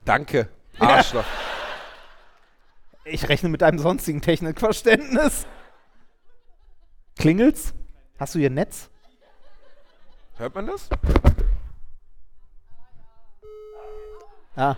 Danke, 0.05 0.49
Arschloch. 0.79 1.23
Ich 3.05 3.27
rechne 3.27 3.49
mit 3.49 3.61
deinem 3.61 3.79
sonstigen 3.79 4.21
Technikverständnis. 4.21 5.45
Klingelt's? 7.17 7.73
Hast 8.17 8.35
du 8.35 8.39
hier 8.39 8.49
Netz? 8.49 8.89
Hört 10.37 10.55
man 10.55 10.67
das? 10.67 10.89
Ah. 14.55 14.75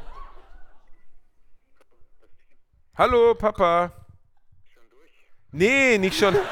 Hallo, 2.97 3.35
Papa. 3.35 3.91
Nee, 5.51 5.97
nicht 5.97 6.17
schon. 6.17 6.35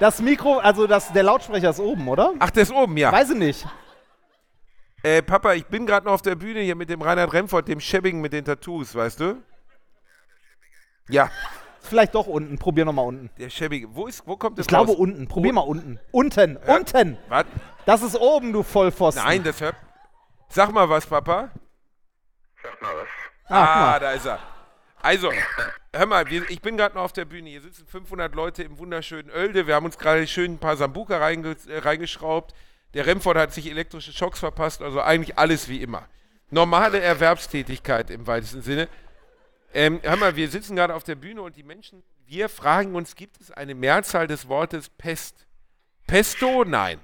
Das 0.00 0.18
Mikro, 0.22 0.56
also 0.56 0.86
das, 0.86 1.12
der 1.12 1.22
Lautsprecher 1.22 1.68
ist 1.68 1.78
oben, 1.78 2.08
oder? 2.08 2.32
Ach, 2.38 2.48
der 2.48 2.62
ist 2.62 2.72
oben, 2.72 2.96
ja. 2.96 3.12
Weiß 3.12 3.28
ich 3.32 3.36
nicht. 3.36 3.66
Äh, 5.02 5.20
Papa, 5.20 5.52
ich 5.52 5.66
bin 5.66 5.84
gerade 5.84 6.06
noch 6.06 6.14
auf 6.14 6.22
der 6.22 6.36
Bühne 6.36 6.60
hier 6.60 6.74
mit 6.74 6.88
dem 6.88 7.02
Reinhard 7.02 7.34
Remford, 7.34 7.68
dem 7.68 7.80
Schäbigen 7.80 8.22
mit 8.22 8.32
den 8.32 8.46
Tattoos, 8.46 8.94
weißt 8.94 9.20
du? 9.20 9.42
Ja, 11.12 11.30
Vielleicht 11.82 12.14
doch 12.14 12.26
unten. 12.26 12.56
Probier 12.58 12.84
nochmal 12.84 13.06
unten. 13.06 13.30
der 13.38 13.50
Schäbige. 13.50 13.94
Wo, 13.96 14.06
ist, 14.06 14.22
wo 14.26 14.36
kommt 14.36 14.58
das 14.58 14.64
Ich 14.64 14.68
glaube 14.68 14.92
raus? 14.92 14.98
unten. 15.00 15.26
Probier 15.26 15.52
mal 15.52 15.62
unten. 15.62 15.98
Unten. 16.12 16.56
Unten. 16.58 17.18
Was? 17.28 17.46
Das 17.86 18.02
ist 18.02 18.14
oben, 18.16 18.52
du 18.52 18.62
Vollpfosten. 18.62 19.24
Nein, 19.24 19.42
das 19.42 19.60
hört. 19.60 19.74
Sag 20.50 20.72
mal 20.72 20.88
was, 20.88 21.06
Papa. 21.06 21.50
Sag 22.62 22.80
mal 22.82 22.94
was. 22.96 23.08
Ah, 23.48 23.64
Ah, 23.64 23.90
mal. 23.92 24.00
da 24.00 24.12
ist 24.12 24.26
er. 24.26 24.38
Also, 25.02 25.32
hör 25.94 26.06
mal, 26.06 26.28
wir, 26.28 26.48
ich 26.50 26.60
bin 26.60 26.76
gerade 26.76 26.94
noch 26.94 27.02
auf 27.04 27.12
der 27.14 27.24
Bühne. 27.24 27.48
Hier 27.48 27.62
sitzen 27.62 27.86
500 27.86 28.34
Leute 28.34 28.62
im 28.62 28.78
wunderschönen 28.78 29.30
Oelde. 29.30 29.66
Wir 29.66 29.74
haben 29.74 29.86
uns 29.86 29.98
gerade 29.98 30.26
schön 30.26 30.52
ein 30.52 30.58
paar 30.58 30.76
Sambuka 30.76 31.16
reinge 31.16 31.56
äh, 31.68 31.78
reingeschraubt. 31.78 32.54
Der 32.94 33.06
Remford 33.06 33.38
hat 33.38 33.52
sich 33.54 33.68
elektrische 33.70 34.12
Schocks 34.12 34.38
verpasst. 34.38 34.82
Also 34.82 35.00
eigentlich 35.00 35.38
alles 35.38 35.68
wie 35.68 35.82
immer. 35.82 36.02
Normale 36.50 37.00
Erwerbstätigkeit 37.00 38.10
im 38.10 38.26
weitesten 38.26 38.60
Sinne. 38.62 38.88
Ähm, 39.72 40.00
hör 40.02 40.16
mal, 40.16 40.34
wir 40.36 40.48
sitzen 40.50 40.74
gerade 40.74 40.94
auf 40.94 41.04
der 41.04 41.14
Bühne 41.14 41.42
und 41.42 41.56
die 41.56 41.62
Menschen, 41.62 42.02
wir 42.26 42.48
fragen 42.48 42.94
uns, 42.94 43.14
gibt 43.14 43.40
es 43.40 43.50
eine 43.50 43.74
Mehrzahl 43.74 44.26
des 44.26 44.48
Wortes 44.48 44.88
Pest? 44.88 45.46
Pesto? 46.06 46.64
Nein. 46.64 47.00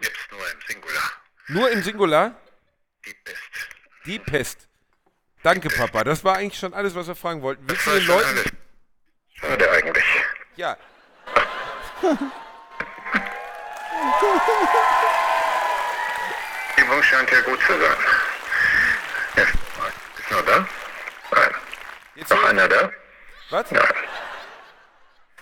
Jetzt 0.00 0.30
nur 0.30 0.40
im 0.40 0.60
Singular. 0.66 1.12
Nur 1.48 1.70
im 1.70 1.82
Singular? 1.82 2.34
Die 3.04 3.14
Pest. 3.22 3.50
Die 4.06 4.18
Pest. 4.18 4.68
Danke, 5.42 5.68
Papa. 5.68 6.04
Das 6.04 6.24
war 6.24 6.36
eigentlich 6.36 6.58
schon 6.58 6.72
alles, 6.72 6.94
was 6.94 7.06
wir 7.06 7.14
fragen 7.14 7.42
wollten. 7.42 7.62
Willst 7.68 7.86
du 7.86 7.90
war 7.90 7.98
den 7.98 8.06
Leuten. 8.06 8.28
alles. 8.28 8.44
Schade 9.34 9.70
eigentlich. 9.70 10.04
Ja. 10.56 10.76
Die 16.76 16.80
Übung 16.82 17.02
scheint 17.02 17.30
ja 17.30 17.40
gut 17.42 17.60
zu 17.62 17.72
sein. 17.78 17.96
Noch 20.30 20.42
da? 20.42 20.66
Nein. 21.32 21.54
Jetzt 22.14 22.30
Noch 22.30 22.44
einer 22.44 22.68
da? 22.68 22.90
Was? 23.50 23.70
Nein. 23.70 23.82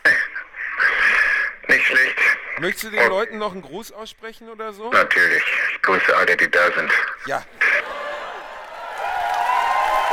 Nicht 1.68 1.86
schlecht. 1.86 2.16
Möchtest 2.58 2.84
du 2.84 2.90
den 2.90 3.08
Leuten 3.08 3.38
noch 3.38 3.52
einen 3.52 3.62
Gruß 3.62 3.92
aussprechen 3.92 4.48
oder 4.48 4.72
so? 4.72 4.90
Natürlich. 4.90 5.44
Ich 5.72 5.82
grüße 5.82 6.16
alle, 6.16 6.36
die 6.36 6.50
da 6.50 6.72
sind. 6.72 6.90
Ja. 7.26 7.44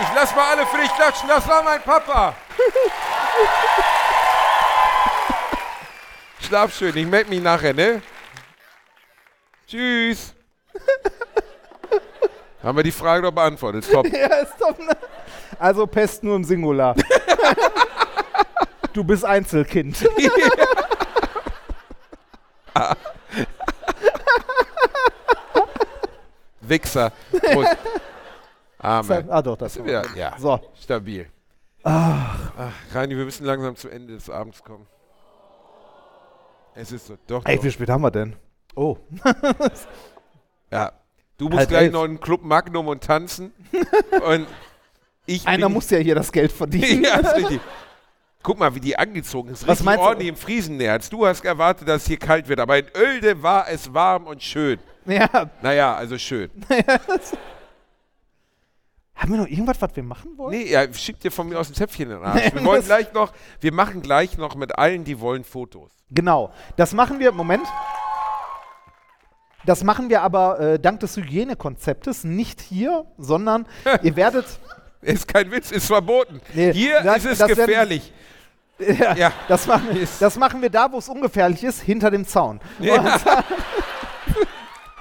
Ich 0.01 0.07
lass 0.13 0.35
mal 0.35 0.51
alle 0.51 0.67
für 0.67 0.77
dich 0.77 0.93
klatschen. 0.93 1.27
Das 1.29 1.47
war 1.47 1.63
mein 1.63 1.81
Papa. 1.81 2.35
Schlaf 6.45 6.75
schön. 6.75 6.95
Ich 6.95 7.07
melde 7.07 7.29
mich 7.29 7.41
nachher, 7.41 7.73
ne? 7.73 8.01
Tschüss. 9.67 10.35
Haben 12.65 12.77
wir 12.77 12.83
die 12.83 12.91
Frage 12.91 13.21
doch 13.21 13.31
beantwortet. 13.31 13.87
Top. 13.91 14.07
Ja, 14.11 14.37
ist 14.37 14.55
doch 14.59 14.75
ne? 14.79 14.97
Also 15.59 15.85
Pest 15.85 16.23
nur 16.23 16.35
im 16.35 16.43
Singular. 16.43 16.95
du 18.91 19.03
bist 19.03 19.23
Einzelkind. 19.23 20.03
Wichser. 26.61 27.11
Prost. 27.31 27.77
Amen. 28.79 29.29
ah 29.29 29.41
doch, 29.43 29.57
das 29.57 29.75
Ja, 29.75 30.01
ja. 30.15 30.33
So. 30.39 30.59
Stabil. 30.81 31.27
Ach. 31.83 32.73
Reini, 32.93 33.15
wir 33.15 33.25
müssen 33.25 33.45
langsam 33.45 33.75
zu 33.75 33.89
Ende 33.89 34.15
des 34.15 34.27
Abends 34.29 34.63
kommen. 34.63 34.87
Es 36.73 36.91
ist 36.91 37.05
so. 37.05 37.15
Doch, 37.27 37.45
Ey, 37.45 37.57
doch. 37.57 37.63
wie 37.63 37.71
spät 37.71 37.89
haben 37.89 38.01
wir 38.01 38.09
denn? 38.11 38.35
Oh. 38.75 38.97
Ja. 40.71 40.91
Du 41.37 41.45
musst 41.45 41.59
Halb 41.59 41.69
gleich 41.69 41.83
elf. 41.83 41.93
noch 41.93 42.03
in 42.05 42.13
den 42.15 42.19
Club 42.21 42.43
Magnum 42.43 42.87
und 42.87 43.03
tanzen. 43.03 43.51
und 44.25 44.47
ich 45.25 45.45
Einer 45.47 45.69
muss 45.69 45.89
ja 45.89 45.97
hier 45.97 46.15
das 46.15 46.31
Geld 46.31 46.51
verdienen. 46.51 47.03
ja, 47.05 47.15
ist 47.15 47.35
richtig. 47.35 47.59
Guck 48.43 48.59
mal, 48.59 48.75
wie 48.75 48.79
die 48.79 48.95
angezogen 48.97 49.49
ist. 49.49 49.63
Was 49.63 49.69
Richtig 49.69 49.85
meinst 49.85 50.03
du? 50.03 50.07
ordentlich 50.07 50.29
im 50.29 50.35
Friesennerz. 50.35 51.09
Du 51.09 51.25
hast 51.25 51.43
erwartet, 51.43 51.87
dass 51.87 52.03
es 52.03 52.07
hier 52.07 52.17
kalt 52.17 52.47
wird, 52.47 52.59
aber 52.59 52.77
in 52.77 52.85
Oelde 52.95 53.41
war 53.41 53.67
es 53.67 53.91
warm 53.91 54.27
und 54.27 54.43
schön. 54.43 54.77
Ja, 55.07 55.49
Naja, 55.63 55.95
also 55.95 56.17
schön. 56.19 56.51
haben 59.15 59.31
wir 59.31 59.37
noch 59.39 59.47
irgendwas, 59.47 59.81
was 59.81 59.95
wir 59.95 60.03
machen 60.03 60.37
wollen? 60.37 60.57
Nee, 60.57 60.71
ja, 60.71 60.91
schick 60.93 61.19
dir 61.19 61.31
von 61.31 61.49
mir 61.49 61.59
aus 61.59 61.69
ein 61.69 61.73
Zäpfchen 61.73 62.11
in 62.11 62.17
den 62.17 62.23
Arsch. 62.23 62.53
Wir 62.53 62.63
wollen 62.63 62.83
gleich 62.83 63.11
noch, 63.13 63.33
wir 63.61 63.73
machen 63.73 64.01
gleich 64.03 64.37
noch 64.37 64.55
mit 64.55 64.77
allen, 64.77 65.03
die 65.03 65.19
wollen, 65.19 65.43
Fotos. 65.43 65.91
Genau. 66.11 66.51
Das 66.75 66.93
machen 66.93 67.19
wir, 67.19 67.31
Moment. 67.31 67.65
Das 69.65 69.83
machen 69.83 70.09
wir 70.09 70.21
aber 70.21 70.59
äh, 70.59 70.79
dank 70.79 70.99
des 70.99 71.17
Hygienekonzeptes 71.17 72.23
nicht 72.23 72.61
hier, 72.61 73.05
sondern 73.17 73.65
ihr 74.03 74.15
werdet. 74.15 74.45
Ist 75.01 75.27
kein 75.27 75.51
Witz, 75.51 75.71
ist 75.71 75.87
verboten. 75.87 76.41
Nee, 76.53 76.73
Hier 76.73 77.01
das- 77.01 77.17
ist 77.17 77.25
es 77.25 77.37
das 77.39 77.49
werden- 77.49 77.65
gefährlich. 77.67 78.13
Ja, 78.79 79.15
Ja. 79.15 79.31
Das, 79.47 79.67
machen, 79.67 79.87
das 80.19 80.35
machen 80.37 80.61
wir 80.61 80.69
da, 80.69 80.91
wo 80.91 80.97
es 80.97 81.07
ungefährlich 81.07 81.63
ist, 81.63 81.81
hinter 81.81 82.11
dem 82.11 82.27
Zaun. 82.27 82.59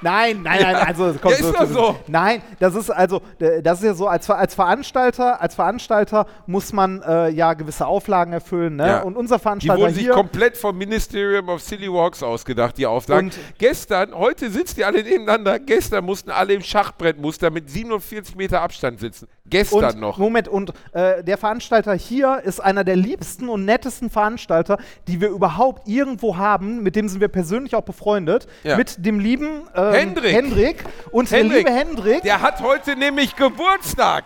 Nein, 0.04 0.42
nein, 0.42 0.60
nein, 0.60 0.76
also 0.76 1.14
komm, 1.20 1.32
Ja, 1.32 1.38
ist 1.38 1.54
doch 1.54 1.66
so. 1.66 1.96
Nein, 2.08 2.42
das 2.60 2.74
ist 2.74 2.90
also, 2.90 3.22
äh, 3.38 3.62
das 3.62 3.78
ist 3.78 3.86
ja 3.86 3.94
so, 3.94 4.06
als, 4.06 4.28
als 4.28 4.54
Veranstalter, 4.54 5.40
als 5.40 5.54
Veranstalter 5.54 6.26
muss 6.46 6.74
man 6.74 7.00
äh, 7.00 7.30
ja 7.30 7.54
gewisse 7.54 7.86
Auflagen 7.86 8.34
erfüllen, 8.34 8.76
ne? 8.76 8.86
Ja. 8.86 9.02
Und 9.02 9.16
unser 9.16 9.36
Die 9.36 9.42
Veranstalter 9.42 9.80
wurden 9.82 9.94
sich 9.94 10.10
komplett 10.10 10.58
vom 10.58 10.76
Ministerium 10.76 11.48
of 11.48 11.62
Silly 11.62 11.90
Walks 11.90 12.22
ausgedacht, 12.22 12.76
die 12.76 12.84
Auflagen. 12.84 13.28
Und- 13.28 13.38
gestern, 13.56 14.14
heute 14.14 14.50
sitzen 14.50 14.76
die 14.76 14.84
alle 14.84 15.02
nebeneinander, 15.02 15.58
gestern 15.58 16.04
mussten 16.04 16.30
alle 16.30 16.52
im 16.52 16.62
Schachbrettmuster 16.62 17.50
mit 17.50 17.70
47 17.70 18.36
Meter 18.36 18.60
Abstand 18.60 19.00
sitzen. 19.00 19.26
Gestern 19.46 19.94
und, 19.94 20.00
noch. 20.00 20.18
Moment, 20.18 20.48
und 20.48 20.72
äh, 20.92 21.24
der 21.24 21.38
Veranstalter 21.38 21.94
hier 21.94 22.42
ist 22.44 22.60
einer 22.60 22.84
der 22.84 22.96
liebsten 22.96 23.48
und 23.48 23.64
nettesten 23.64 24.10
Veranstalter, 24.10 24.76
die 25.08 25.20
wir 25.20 25.28
überhaupt 25.28 25.88
irgendwo 25.88 26.36
haben. 26.36 26.82
Mit 26.82 26.94
dem 26.94 27.08
sind 27.08 27.20
wir 27.20 27.28
persönlich 27.28 27.74
auch 27.74 27.82
befreundet. 27.82 28.46
Ja. 28.64 28.76
Mit 28.76 29.04
dem 29.04 29.18
lieben 29.18 29.62
ähm, 29.74 29.93
Hendrik. 29.96 30.32
Hendrik. 30.34 30.84
Und 31.10 31.30
Hendrik, 31.30 31.66
der 31.66 31.74
liebe 31.74 31.88
Hendrik, 31.90 32.22
Der 32.22 32.40
hat 32.40 32.60
heute 32.60 32.96
nämlich 32.96 33.34
Geburtstag. 33.36 34.24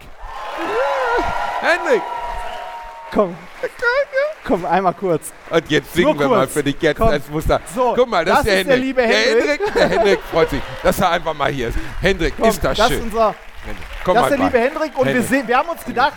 Hendrik. 1.60 2.02
komm, 3.12 3.36
komm, 4.44 4.64
einmal 4.66 4.94
kurz. 4.94 5.32
Und 5.50 5.70
jetzt 5.70 5.92
singen 5.92 6.08
Nur 6.10 6.18
wir 6.20 6.28
mal 6.28 6.38
kurz. 6.40 6.52
für 6.52 6.62
dich 6.62 6.76
jetzt 6.80 6.98
Komm. 6.98 7.08
als 7.08 7.28
Muster. 7.28 7.60
So, 7.74 7.94
Guck 7.96 8.08
mal, 8.08 8.24
das, 8.24 8.38
das 8.42 8.46
ist 8.46 8.46
der 8.52 8.60
ist 8.60 8.66
der 8.68 8.74
Hendrik. 8.76 8.96
liebe 8.96 9.02
Der 9.02 9.08
Hendrik. 9.16 9.48
Hendrik, 9.60 9.74
der 9.74 9.88
Hendrik 9.88 10.20
freut 10.30 10.50
sich, 10.50 10.62
dass 10.82 11.00
er 11.00 11.10
einfach 11.10 11.34
mal 11.34 11.50
hier 11.50 11.68
ist. 11.68 11.78
Hendrik, 12.00 12.34
Komm, 12.38 12.48
ist 12.48 12.62
das, 12.62 12.76
das 12.76 12.88
schön. 12.88 12.98
Ist 12.98 13.04
unser, 13.04 13.34
Hendrik, 13.64 13.86
komm 14.04 14.14
das 14.14 14.22
mal 14.22 14.26
ist 14.26 14.30
der 14.30 14.38
mal. 14.38 14.44
liebe 14.46 14.58
Hendrik 14.60 14.98
und 14.98 15.06
wir, 15.06 15.12
Hendrik. 15.14 15.28
sehen, 15.30 15.48
wir 15.48 15.56
haben 15.58 15.68
uns 15.68 15.84
gedacht, 15.84 16.12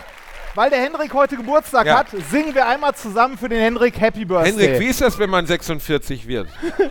weil 0.54 0.70
der 0.70 0.80
Hendrik 0.80 1.12
heute 1.14 1.36
Geburtstag 1.36 1.86
Ja. 1.86 1.98
hat, 2.00 2.06
singen 2.30 2.54
wir 2.54 2.66
einmal 2.68 2.94
zusammen 2.94 3.36
für 3.38 3.48
den 3.48 3.60
Hendrik 3.60 3.98
Happy 4.00 4.24
Birthday. 4.24 4.50
Hendrik, 4.52 4.80
wie 4.80 4.86
ist 4.86 5.00
das, 5.00 5.18
wenn 5.18 5.30
man 5.30 5.46
46 5.46 6.26
wird? 6.28 6.48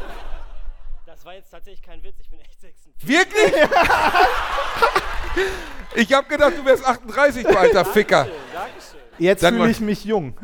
Das 1.05 1.25
war 1.25 1.35
jetzt 1.35 1.51
tatsächlich 1.51 1.83
kein 1.85 2.01
Witz, 2.03 2.15
ich 2.19 2.29
bin 2.29 2.39
echt 2.39 2.49
46. 2.49 2.50
Wirklich? 3.03 3.53
ich 5.95 6.13
hab 6.13 6.29
gedacht, 6.29 6.53
du 6.57 6.65
wärst 6.65 6.85
38, 6.85 7.43
du 7.43 7.57
alter 7.57 7.85
Ficker. 7.85 8.27
Jetzt 9.17 9.45
fühle 9.45 9.69
ich 9.69 9.79
mich 9.79 10.05
jung. 10.05 10.35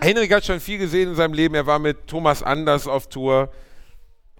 Henrik 0.00 0.32
hat 0.32 0.44
schon 0.44 0.60
viel 0.60 0.78
gesehen 0.78 1.10
in 1.10 1.14
seinem 1.14 1.34
Leben. 1.34 1.54
Er 1.54 1.66
war 1.66 1.78
mit 1.78 2.06
Thomas 2.06 2.42
Anders 2.42 2.86
auf 2.86 3.08
Tour. 3.08 3.50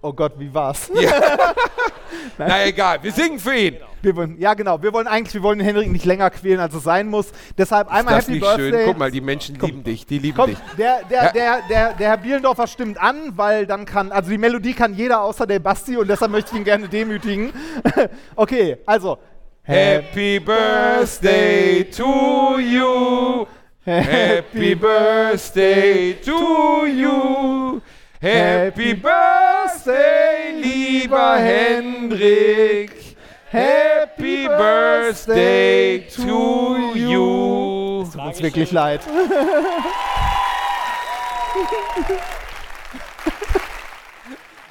Oh 0.01 0.13
Gott, 0.13 0.33
wie 0.37 0.51
war's? 0.53 0.89
Na 2.37 2.65
egal, 2.65 3.01
wir 3.03 3.11
singen 3.11 3.39
für 3.39 3.53
ihn. 3.55 3.77
Wir 4.01 4.15
wollen, 4.15 4.39
ja, 4.39 4.55
genau. 4.55 4.81
Wir 4.81 4.91
wollen 4.93 5.05
eigentlich, 5.05 5.33
wir 5.35 5.43
wollen 5.43 5.59
den 5.59 5.65
Henrik 5.67 5.91
nicht 5.91 6.05
länger 6.05 6.29
quälen, 6.31 6.59
als 6.59 6.73
es 6.73 6.83
sein 6.83 7.07
muss. 7.07 7.27
Deshalb 7.55 7.87
einmal 7.87 8.15
das 8.15 8.23
Happy 8.25 8.31
nicht 8.33 8.41
Birthday. 8.41 8.71
schön. 8.71 8.85
Guck 8.85 8.97
mal, 8.97 9.11
die 9.11 9.21
Menschen 9.21 9.59
lieben 9.59 9.83
dich. 9.83 10.07
Die 10.07 10.17
lieben 10.17 10.35
Komm, 10.37 10.49
dich. 10.49 10.57
der, 10.77 11.03
der, 11.03 11.23
Ja. 11.25 11.31
der, 11.31 11.61
der, 11.69 11.93
der 11.93 12.07
Herr 12.09 12.17
Bielendorfer 12.17 12.65
stimmt 12.65 12.99
an, 12.99 13.33
weil 13.35 13.67
dann 13.67 13.85
kann, 13.85 14.11
also 14.11 14.31
die 14.31 14.39
Melodie 14.39 14.73
kann 14.73 14.95
jeder 14.95 15.21
außer 15.21 15.45
der 15.45 15.59
Basti 15.59 15.95
und 15.97 16.09
deshalb 16.09 16.31
möchte 16.31 16.51
ich 16.53 16.57
ihn 16.57 16.63
gerne 16.63 16.87
demütigen. 16.87 17.53
okay, 18.35 18.77
also. 18.87 19.19
Happy 19.63 20.39
Birthday 20.39 21.83
to 21.91 22.57
you. 22.57 23.45
Happy 23.85 24.73
Birthday 24.73 26.15
to 26.25 26.87
you. 26.87 27.79
Happy 28.21 28.93
Birthday, 28.93 30.51
lieber 30.61 31.37
Hendrik. 31.37 33.17
Happy 33.49 34.47
Birthday 34.47 36.07
to 36.15 36.93
you. 36.93 38.05
Tut 38.11 38.21
uns 38.21 38.41
wirklich 38.43 38.71
leid. 38.71 39.01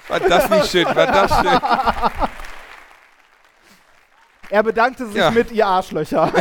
War 0.09 0.21
das 0.21 0.49
nicht 0.51 0.71
schön? 0.71 0.87
War 0.87 1.07
das 1.07 1.31
schön? 1.31 1.61
Er 4.51 4.63
bedankte 4.65 5.07
sich 5.07 5.17
Ja. 5.17 5.31
mit 5.31 5.51
ihr 5.53 5.67
Arschlöcher. 5.67 6.33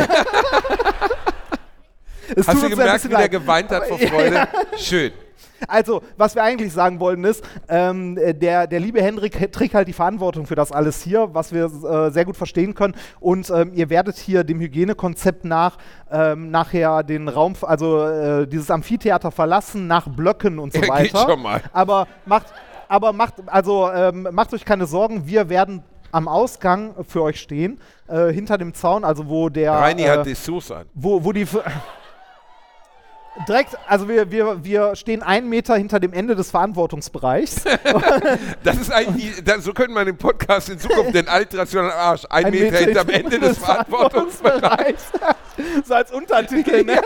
es 2.36 2.48
Hast 2.48 2.62
du 2.62 2.68
gemerkt, 2.70 3.04
wie 3.04 3.08
der 3.08 3.18
leid. 3.18 3.30
geweint 3.30 3.70
hat 3.70 3.86
vor 3.86 3.98
Freude? 4.08 4.48
Schön. 4.76 5.12
Also, 5.68 6.02
was 6.16 6.34
wir 6.34 6.42
eigentlich 6.42 6.72
sagen 6.72 7.00
wollten 7.00 7.24
ist, 7.24 7.44
ähm, 7.68 8.16
äh, 8.16 8.32
der, 8.34 8.66
der 8.66 8.80
liebe 8.80 9.02
Hendrik 9.02 9.36
he- 9.38 9.48
trägt 9.48 9.74
halt 9.74 9.88
die 9.88 9.92
Verantwortung 9.92 10.46
für 10.46 10.54
das 10.54 10.72
alles 10.72 11.02
hier, 11.02 11.28
was 11.32 11.52
wir 11.52 11.64
äh, 11.66 12.10
sehr 12.10 12.24
gut 12.24 12.36
verstehen 12.36 12.74
können. 12.74 12.94
Und 13.20 13.50
ähm, 13.50 13.72
ihr 13.74 13.90
werdet 13.90 14.16
hier 14.16 14.44
dem 14.44 14.60
Hygienekonzept 14.60 15.44
nach 15.44 15.76
ähm, 16.10 16.50
nachher 16.50 17.02
den 17.02 17.28
Raum, 17.28 17.54
also 17.62 18.06
äh, 18.06 18.46
dieses 18.46 18.70
Amphitheater 18.70 19.30
verlassen, 19.30 19.86
nach 19.86 20.08
Blöcken 20.08 20.58
und 20.58 20.72
so 20.72 20.80
Ja, 20.80 20.98
geht 20.98 21.14
weiter. 21.14 21.28
schon 21.30 21.42
mal. 21.42 21.60
Aber 21.72 22.06
macht, 22.26 22.46
aber 22.88 23.12
macht, 23.12 23.34
also 23.46 23.90
ähm, 23.90 24.28
macht 24.32 24.52
euch 24.54 24.64
keine 24.64 24.86
Sorgen, 24.86 25.26
wir 25.26 25.48
werden 25.48 25.82
am 26.12 26.26
Ausgang 26.26 26.94
für 27.06 27.22
euch 27.22 27.38
stehen, 27.40 27.78
äh, 28.08 28.32
hinter 28.32 28.58
dem 28.58 28.74
Zaun, 28.74 29.04
also 29.04 29.28
wo 29.28 29.48
der 29.48 29.72
Reini 29.72 30.02
äh, 30.02 30.10
hat 30.10 30.26
Dessous 30.26 30.72
an. 30.72 30.86
wo, 30.94 31.22
wo 31.22 31.30
die. 31.32 31.46
Direkt, 33.48 33.76
also 33.86 34.08
wir, 34.08 34.30
wir, 34.30 34.64
wir 34.64 34.96
stehen 34.96 35.22
einen 35.22 35.48
Meter 35.48 35.76
hinter 35.76 36.00
dem 36.00 36.12
Ende 36.12 36.34
des 36.36 36.50
Verantwortungsbereichs. 36.50 37.64
Das 38.62 38.76
ist 38.76 38.92
eigentlich, 38.92 39.42
das, 39.44 39.64
so 39.64 39.72
könnte 39.72 39.92
man 39.92 40.06
den 40.06 40.16
Podcast 40.16 40.68
in 40.68 40.78
Zukunft 40.78 41.14
den 41.14 41.28
Alliteration 41.28 41.84
am 41.84 41.90
Arsch. 41.90 42.26
Ein, 42.28 42.50
Meter, 42.50 42.78
hinterm 42.78 43.08
Ende 43.08 43.38
des 43.38 43.58
Verantwortungsbereichs. 43.58 45.12
so 45.84 45.94
als 45.94 46.12
Untertitel, 46.12 46.84
ne? 46.84 47.00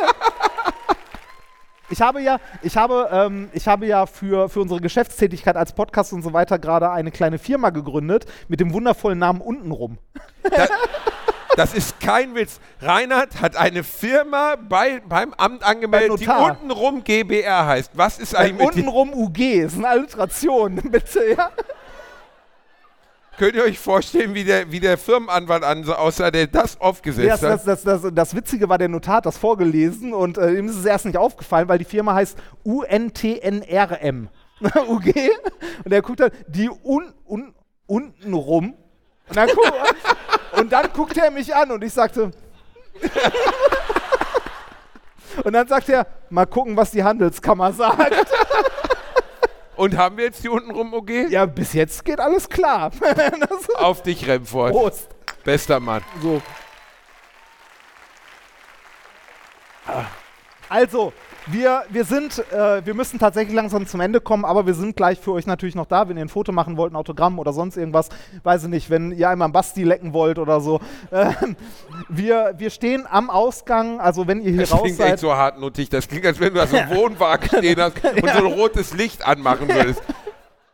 Ich 1.90 2.00
habe 2.00 2.22
ja, 2.22 2.38
ich 2.62 2.76
habe, 2.76 3.08
ähm, 3.12 3.48
ich 3.52 3.68
habe 3.68 3.86
ja 3.86 4.06
für, 4.06 4.48
für 4.48 4.60
unsere 4.60 4.80
Geschäftstätigkeit 4.80 5.56
als 5.56 5.72
Podcast 5.72 6.12
und 6.12 6.22
so 6.22 6.32
weiter 6.32 6.58
gerade 6.58 6.90
eine 6.90 7.10
kleine 7.10 7.38
Firma 7.38 7.70
gegründet 7.70 8.26
mit 8.48 8.60
dem 8.60 8.72
wundervollen 8.72 9.18
Namen 9.18 9.40
Untenrum. 9.40 9.98
Das 10.42 10.70
ist 11.74 12.00
kein 12.00 12.34
Witz. 12.34 12.60
Reinhard 12.80 13.40
hat 13.40 13.56
eine 13.56 13.84
Firma 13.84 14.56
bei, 14.56 15.00
beim 15.08 15.32
Amt 15.34 15.62
angemeldet, 15.62 16.20
die 16.20 16.28
untenrum 16.28 17.04
GBR 17.04 17.66
heißt. 17.66 17.92
Was 17.94 18.18
ist 18.18 18.34
eigentlich 18.34 18.58
mit? 18.58 18.76
Untenrum 18.76 19.12
UG, 19.14 19.38
ist 19.38 19.76
eine 19.76 19.88
Alliteration, 19.88 20.76
bitte, 20.90 21.34
ja? 21.36 21.50
Könnt 23.36 23.56
ihr 23.56 23.64
euch 23.64 23.78
vorstellen, 23.78 24.32
wie 24.34 24.44
der, 24.44 24.70
wie 24.70 24.78
der 24.78 24.96
Firmenanwalt 24.96 25.64
an, 25.64 25.88
aussah, 25.88 26.30
der 26.30 26.46
das 26.46 26.80
aufgesetzt 26.80 27.28
Das, 27.28 27.40
das, 27.40 27.60
hat? 27.60 27.66
das, 27.66 28.02
das, 28.02 28.14
das 28.14 28.34
Witzige 28.36 28.68
war, 28.68 28.78
der 28.78 28.88
Notar 28.88 29.16
hat 29.16 29.26
das 29.26 29.36
vorgelesen 29.36 30.12
und 30.12 30.38
äh, 30.38 30.52
ihm 30.52 30.68
ist 30.68 30.76
es 30.76 30.84
erst 30.84 31.04
nicht 31.04 31.16
aufgefallen, 31.16 31.68
weil 31.68 31.78
die 31.78 31.84
Firma 31.84 32.14
heißt 32.14 32.38
UNTNRM. 32.62 34.28
UG. 34.88 35.14
Und 35.84 35.92
er 35.92 36.02
guckt 36.02 36.20
dann, 36.20 36.30
die 36.46 36.70
un, 36.70 37.12
un, 37.26 37.54
unten 37.86 38.32
rum. 38.34 38.74
Und 39.28 39.36
dann, 39.36 39.48
gu 39.48 39.60
und 40.56 40.72
dann 40.72 40.92
guckt 40.92 41.16
er 41.16 41.30
mich 41.30 41.54
an 41.54 41.70
und 41.70 41.84
ich 41.84 41.92
sagte. 41.92 42.30
und 45.44 45.52
dann 45.52 45.66
sagt 45.66 45.88
er, 45.88 46.06
mal 46.30 46.46
gucken, 46.46 46.76
was 46.76 46.90
die 46.90 47.02
Handelskammer 47.02 47.72
sagt. 47.72 48.26
Und 49.76 49.96
haben 49.96 50.16
wir 50.16 50.26
jetzt 50.26 50.44
die 50.44 50.48
untenrum 50.48 50.94
OG? 50.94 51.10
ja, 51.30 51.46
bis 51.46 51.72
jetzt 51.72 52.04
geht 52.04 52.20
alles 52.20 52.48
klar. 52.48 52.92
Auf 53.74 54.02
dich, 54.02 54.26
Remford. 54.26 54.72
Prost. 54.72 55.08
Bester 55.42 55.80
Mann. 55.80 56.02
So. 56.22 56.40
Also, 60.74 61.12
wir, 61.46 61.84
wir 61.88 62.04
sind, 62.04 62.40
äh, 62.50 62.84
wir 62.84 62.94
müssen 62.94 63.20
tatsächlich 63.20 63.54
langsam 63.54 63.86
zum 63.86 64.00
Ende 64.00 64.20
kommen, 64.20 64.44
aber 64.44 64.66
wir 64.66 64.74
sind 64.74 64.96
gleich 64.96 65.20
für 65.20 65.30
euch 65.30 65.46
natürlich 65.46 65.76
noch 65.76 65.86
da, 65.86 66.08
wenn 66.08 66.16
ihr 66.16 66.24
ein 66.24 66.28
Foto 66.28 66.50
machen 66.50 66.76
wollt, 66.76 66.92
ein 66.92 66.96
Autogramm 66.96 67.38
oder 67.38 67.52
sonst 67.52 67.76
irgendwas. 67.76 68.08
Weiß 68.42 68.64
ich 68.64 68.68
nicht, 68.68 68.90
wenn 68.90 69.12
ihr 69.12 69.28
einmal 69.28 69.46
einen 69.46 69.52
Basti 69.52 69.84
lecken 69.84 70.12
wollt 70.12 70.40
oder 70.40 70.60
so. 70.60 70.80
Ähm, 71.12 71.54
wir, 72.08 72.54
wir 72.58 72.70
stehen 72.70 73.06
am 73.08 73.30
Ausgang, 73.30 74.00
also 74.00 74.26
wenn 74.26 74.40
ihr 74.40 74.50
hier 74.50 74.62
Das 74.62 74.72
raus 74.72 74.82
klingt 74.82 74.98
echt 74.98 75.08
seid. 75.10 75.20
so 75.20 75.32
hartnäckig. 75.36 75.90
Das 75.90 76.08
klingt, 76.08 76.26
als 76.26 76.40
wenn 76.40 76.52
du 76.52 76.58
da 76.58 76.66
so 76.66 76.76
einen 76.76 76.90
Wohnwagen 76.90 77.46
stehen 77.58 77.80
hast 77.80 78.02
und 78.02 78.28
so 78.28 78.38
ein 78.38 78.52
rotes 78.52 78.94
Licht 78.94 79.24
anmachen 79.24 79.68
würdest. 79.68 80.02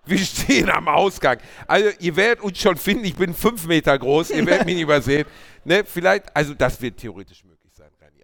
Wir 0.06 0.16
stehen 0.16 0.70
am 0.70 0.88
Ausgang. 0.88 1.36
Also, 1.66 1.90
ihr 1.98 2.16
werdet 2.16 2.42
uns 2.42 2.58
schon 2.58 2.78
finden. 2.78 3.04
Ich 3.04 3.16
bin 3.16 3.34
fünf 3.34 3.66
Meter 3.66 3.98
groß. 3.98 4.30
Ihr 4.30 4.46
werdet 4.46 4.64
mich 4.64 4.76
nicht 4.76 4.84
übersehen. 4.84 5.26
Ne, 5.64 5.82
vielleicht, 5.84 6.34
also, 6.34 6.54
das 6.54 6.80
wird 6.80 6.96
theoretisch 6.96 7.44
möglich. 7.44 7.49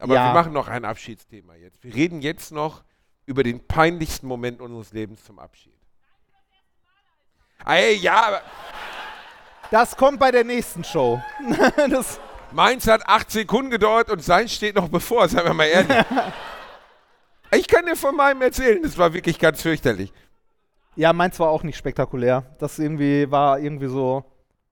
Aber 0.01 0.14
Ja. 0.14 0.28
wir 0.28 0.35
machen 0.35 0.52
noch 0.52 0.68
ein 0.68 0.85
Abschiedsthema 0.85 1.55
jetzt. 1.55 1.82
Wir 1.82 1.94
reden 1.94 2.20
jetzt 2.23 2.52
noch 2.52 2.85
über 3.27 3.43
den 3.43 3.66
peinlichsten 3.66 4.27
Moment 4.27 4.60
unseres 4.60 4.93
Lebens 4.93 5.24
zum 5.24 5.39
Abschied. 5.39 5.73
Ey, 7.64 7.97
ja, 7.97 8.40
Das 9.70 9.97
kommt 9.97 10.20
bei 10.20 10.31
der 10.31 10.44
nächsten 10.44 10.85
Show. 10.85 11.20
das, 11.90 12.20
Meins 12.52 12.86
hat 12.86 13.09
acht 13.09 13.31
Sekunden 13.31 13.70
gedauert 13.70 14.10
und 14.10 14.23
sein 14.23 14.48
steht 14.48 14.77
noch 14.77 14.89
bevor, 14.89 15.28
seien 15.28 15.44
wir 15.44 15.55
mal 15.55 15.64
ehrlich. 15.64 15.97
ich 17.51 17.66
kann 17.66 17.85
dir 17.86 17.97
von 17.97 18.14
meinem 18.14 18.43
erzählen, 18.43 18.81
das 18.82 18.97
war 18.97 19.12
wirklich 19.12 19.39
ganz 19.40 19.62
fürchterlich. 19.62 20.12
ja, 20.94 21.12
meins 21.12 21.40
war 21.40 21.48
auch 21.51 21.64
nicht 21.64 21.77
spektakulär. 21.77 22.44
Das 22.60 22.78
irgendwie 22.78 23.28
war 23.31 23.59
irgendwie 23.59 23.89
so. 23.89 24.24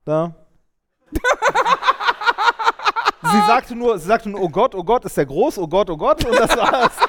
Ne? 0.07 0.35
sie 3.31 3.47
sagte 3.47 3.75
nur, 3.75 3.99
sie 3.99 4.07
sagte 4.07 4.29
nur, 4.29 4.41
oh 4.41 4.49
Gott, 4.49 4.75
oh 4.75 4.85
Gott, 4.85 5.05
ist 5.05 5.17
der 5.17 5.27
groß, 5.27 5.59
oh 5.59 5.69
Gott, 5.69 5.91
oh 5.91 5.97
Gott, 5.97 6.25
und 6.25 6.39
das 6.39 6.57
war's. 6.57 6.93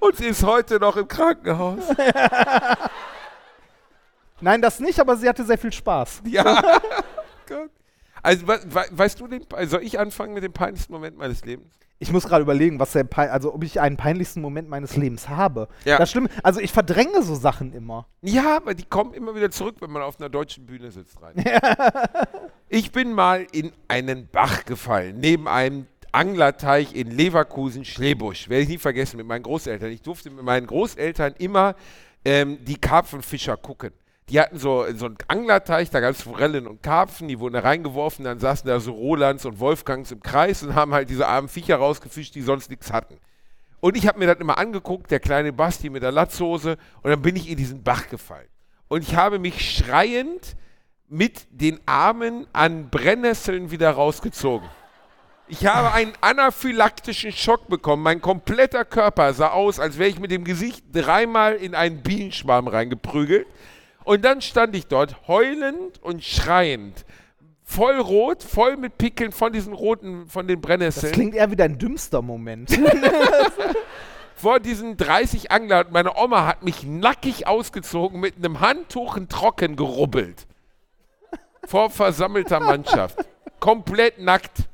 Und 0.00 0.16
sie 0.16 0.26
ist 0.26 0.42
heute 0.42 0.78
noch 0.78 0.96
im 0.96 1.08
Krankenhaus. 1.08 1.84
Nein, 4.40 4.60
das 4.60 4.80
nicht, 4.80 5.00
aber 5.00 5.16
sie 5.16 5.28
hatte 5.28 5.44
sehr 5.44 5.58
viel 5.58 5.72
Spaß. 5.72 6.22
Ja. 6.26 6.80
Also, 8.22 8.48
we 8.48 8.60
we 8.64 8.84
weißt 8.90 9.20
du, 9.20 9.28
den, 9.28 9.46
soll 9.66 9.84
ich 9.84 10.00
anfangen 10.00 10.34
mit 10.34 10.42
dem 10.42 10.52
peinlichsten 10.52 10.92
Moment 10.92 11.16
meines 11.16 11.44
Lebens? 11.44 11.72
Ich 11.98 12.12
muss 12.12 12.26
gerade 12.28 12.42
überlegen, 12.42 12.78
was 12.78 12.92
der 12.92 13.06
also 13.32 13.54
ob 13.54 13.64
ich 13.64 13.80
einen 13.80 13.96
peinlichsten 13.96 14.42
Moment 14.42 14.68
meines 14.68 14.96
Lebens 14.96 15.28
habe. 15.28 15.68
Ja. 15.84 15.96
Das 15.96 16.10
stimmt. 16.10 16.30
Also 16.42 16.60
ich 16.60 16.70
verdränge 16.70 17.22
so 17.22 17.34
Sachen 17.34 17.72
immer. 17.72 18.06
Ja, 18.20 18.58
aber 18.58 18.74
die 18.74 18.84
kommen 18.84 19.14
immer 19.14 19.34
wieder 19.34 19.50
zurück, 19.50 19.76
wenn 19.80 19.90
man 19.90 20.02
auf 20.02 20.20
einer 20.20 20.28
deutschen 20.28 20.66
Bühne 20.66 20.90
sitzt 20.90 21.18
rein. 21.22 21.42
ich 22.68 22.92
bin 22.92 23.12
mal 23.12 23.46
in 23.52 23.72
einen 23.88 24.28
Bach 24.28 24.66
gefallen, 24.66 25.20
neben 25.20 25.48
einem 25.48 25.86
Anglerteich 26.12 26.94
in 26.94 27.10
Leverkusen, 27.10 27.84
Schlebusch. 27.84 28.48
Werde 28.48 28.64
ich 28.64 28.68
nie 28.68 28.78
vergessen, 28.78 29.16
mit 29.16 29.26
meinen 29.26 29.42
Großeltern. 29.42 29.90
Ich 29.90 30.02
durfte 30.02 30.30
mit 30.30 30.44
meinen 30.44 30.66
Großeltern 30.66 31.34
immer 31.38 31.76
ähm, 32.24 32.58
die 32.64 32.76
Karpfenfischer 32.76 33.56
gucken. 33.56 33.92
Die 34.28 34.40
hatten 34.40 34.58
so, 34.58 34.84
so 34.94 35.06
einen 35.06 35.18
Anglerteich, 35.28 35.90
da 35.90 36.00
gab 36.00 36.10
es 36.10 36.22
Forellen 36.22 36.66
und 36.66 36.82
Karpfen, 36.82 37.28
die 37.28 37.38
wurden 37.38 37.54
da 37.54 37.60
reingeworfen, 37.60 38.24
dann 38.24 38.40
saßen 38.40 38.68
da 38.68 38.80
so 38.80 38.92
Rolands 38.92 39.44
und 39.44 39.60
Wolfgangs 39.60 40.10
im 40.10 40.20
Kreis 40.20 40.64
und 40.64 40.74
haben 40.74 40.92
halt 40.92 41.10
diese 41.10 41.28
armen 41.28 41.48
Viecher 41.48 41.76
rausgefischt, 41.76 42.34
die 42.34 42.42
sonst 42.42 42.68
nichts 42.68 42.92
hatten. 42.92 43.18
Und 43.78 43.96
ich 43.96 44.08
habe 44.08 44.18
mir 44.18 44.26
das 44.26 44.38
immer 44.40 44.58
angeguckt, 44.58 45.12
der 45.12 45.20
kleine 45.20 45.52
Basti 45.52 45.90
mit 45.90 46.02
der 46.02 46.10
Latzhose, 46.10 46.76
und 47.02 47.10
dann 47.10 47.22
bin 47.22 47.36
ich 47.36 47.48
in 47.48 47.56
diesen 47.56 47.84
Bach 47.84 48.08
gefallen. 48.08 48.48
Und 48.88 49.02
ich 49.02 49.14
habe 49.14 49.38
mich 49.38 49.76
schreiend 49.76 50.56
mit 51.08 51.46
den 51.50 51.78
Armen 51.86 52.48
an 52.52 52.90
Brennnesseln 52.90 53.70
wieder 53.70 53.90
rausgezogen. 53.90 54.68
Ich 55.48 55.66
habe 55.66 55.92
einen 55.92 56.12
anaphylaktischen 56.20 57.30
Schock 57.30 57.68
bekommen. 57.68 58.02
Mein 58.02 58.20
kompletter 58.20 58.84
Körper 58.84 59.32
sah 59.32 59.50
aus, 59.50 59.78
als 59.78 59.96
wäre 59.98 60.10
ich 60.10 60.18
mit 60.18 60.32
dem 60.32 60.42
Gesicht 60.42 60.84
dreimal 60.92 61.54
in 61.54 61.76
einen 61.76 62.02
Bienenschwarm 62.02 62.66
reingeprügelt. 62.66 63.46
Und 64.06 64.24
dann 64.24 64.40
stand 64.40 64.76
ich 64.76 64.86
dort 64.86 65.26
heulend 65.26 66.00
und 66.00 66.22
schreiend. 66.22 67.04
Voll 67.64 67.98
rot, 67.98 68.44
voll 68.44 68.76
mit 68.76 68.98
Pickeln 68.98 69.32
von 69.32 69.52
diesen 69.52 69.72
roten, 69.72 70.28
von 70.28 70.46
den 70.46 70.60
Das 70.60 70.68
Brennnesseln. 70.68 71.12
klingt 71.12 71.34
eher 71.34 71.50
wie 71.50 71.56
dein 71.56 71.76
dümmster 71.76 72.22
Moment. 72.22 72.70
vor 74.36 74.60
diesen 74.60 74.96
30 74.96 75.50
Anglern. 75.50 75.88
Meine 75.90 76.16
Oma 76.16 76.46
hat 76.46 76.62
mich 76.62 76.84
nackig 76.84 77.48
ausgezogen, 77.48 78.20
mit 78.20 78.36
einem 78.36 78.60
Handtuch 78.60 79.16
in 79.16 79.28
trocken 79.28 79.74
gerubbelt. 79.74 80.46
Vor 81.66 81.90
versammelter 81.90 82.60
Mannschaft. 82.60 83.18
Komplett 83.58 84.20
nackt. 84.20 84.68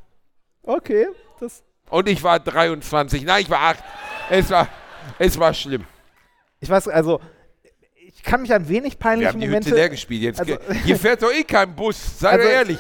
okay, 0.62 1.06
das. 1.40 1.64
Und 1.88 2.06
ich 2.06 2.22
war 2.22 2.38
23. 2.38 3.24
Nein, 3.24 3.40
ich 3.40 3.48
war 3.48 3.60
8. 3.60 3.82
Es 4.28 4.50
war, 4.50 4.68
es 5.18 5.38
war 5.38 5.54
schlimm. 5.54 5.86
Ich 6.60 6.68
weiß, 6.68 6.88
also 6.88 7.18
kann 8.22 8.42
mich 8.42 8.52
an 8.52 8.68
wenig 8.68 8.94
Wir 8.94 8.98
peinliche 8.98 9.28
haben 9.30 9.40
die 9.40 9.46
Momente. 9.46 9.68
Hütte 9.70 9.76
leer 9.76 9.88
gespielt. 9.88 10.22
Jetzt, 10.22 10.40
also- 10.40 10.58
hier 10.84 10.96
fährt 10.96 11.22
doch 11.22 11.32
eh 11.32 11.44
kein 11.44 11.74
Bus. 11.74 12.18
Sei 12.18 12.30
Also- 12.30 12.48
ehrlich. 12.48 12.78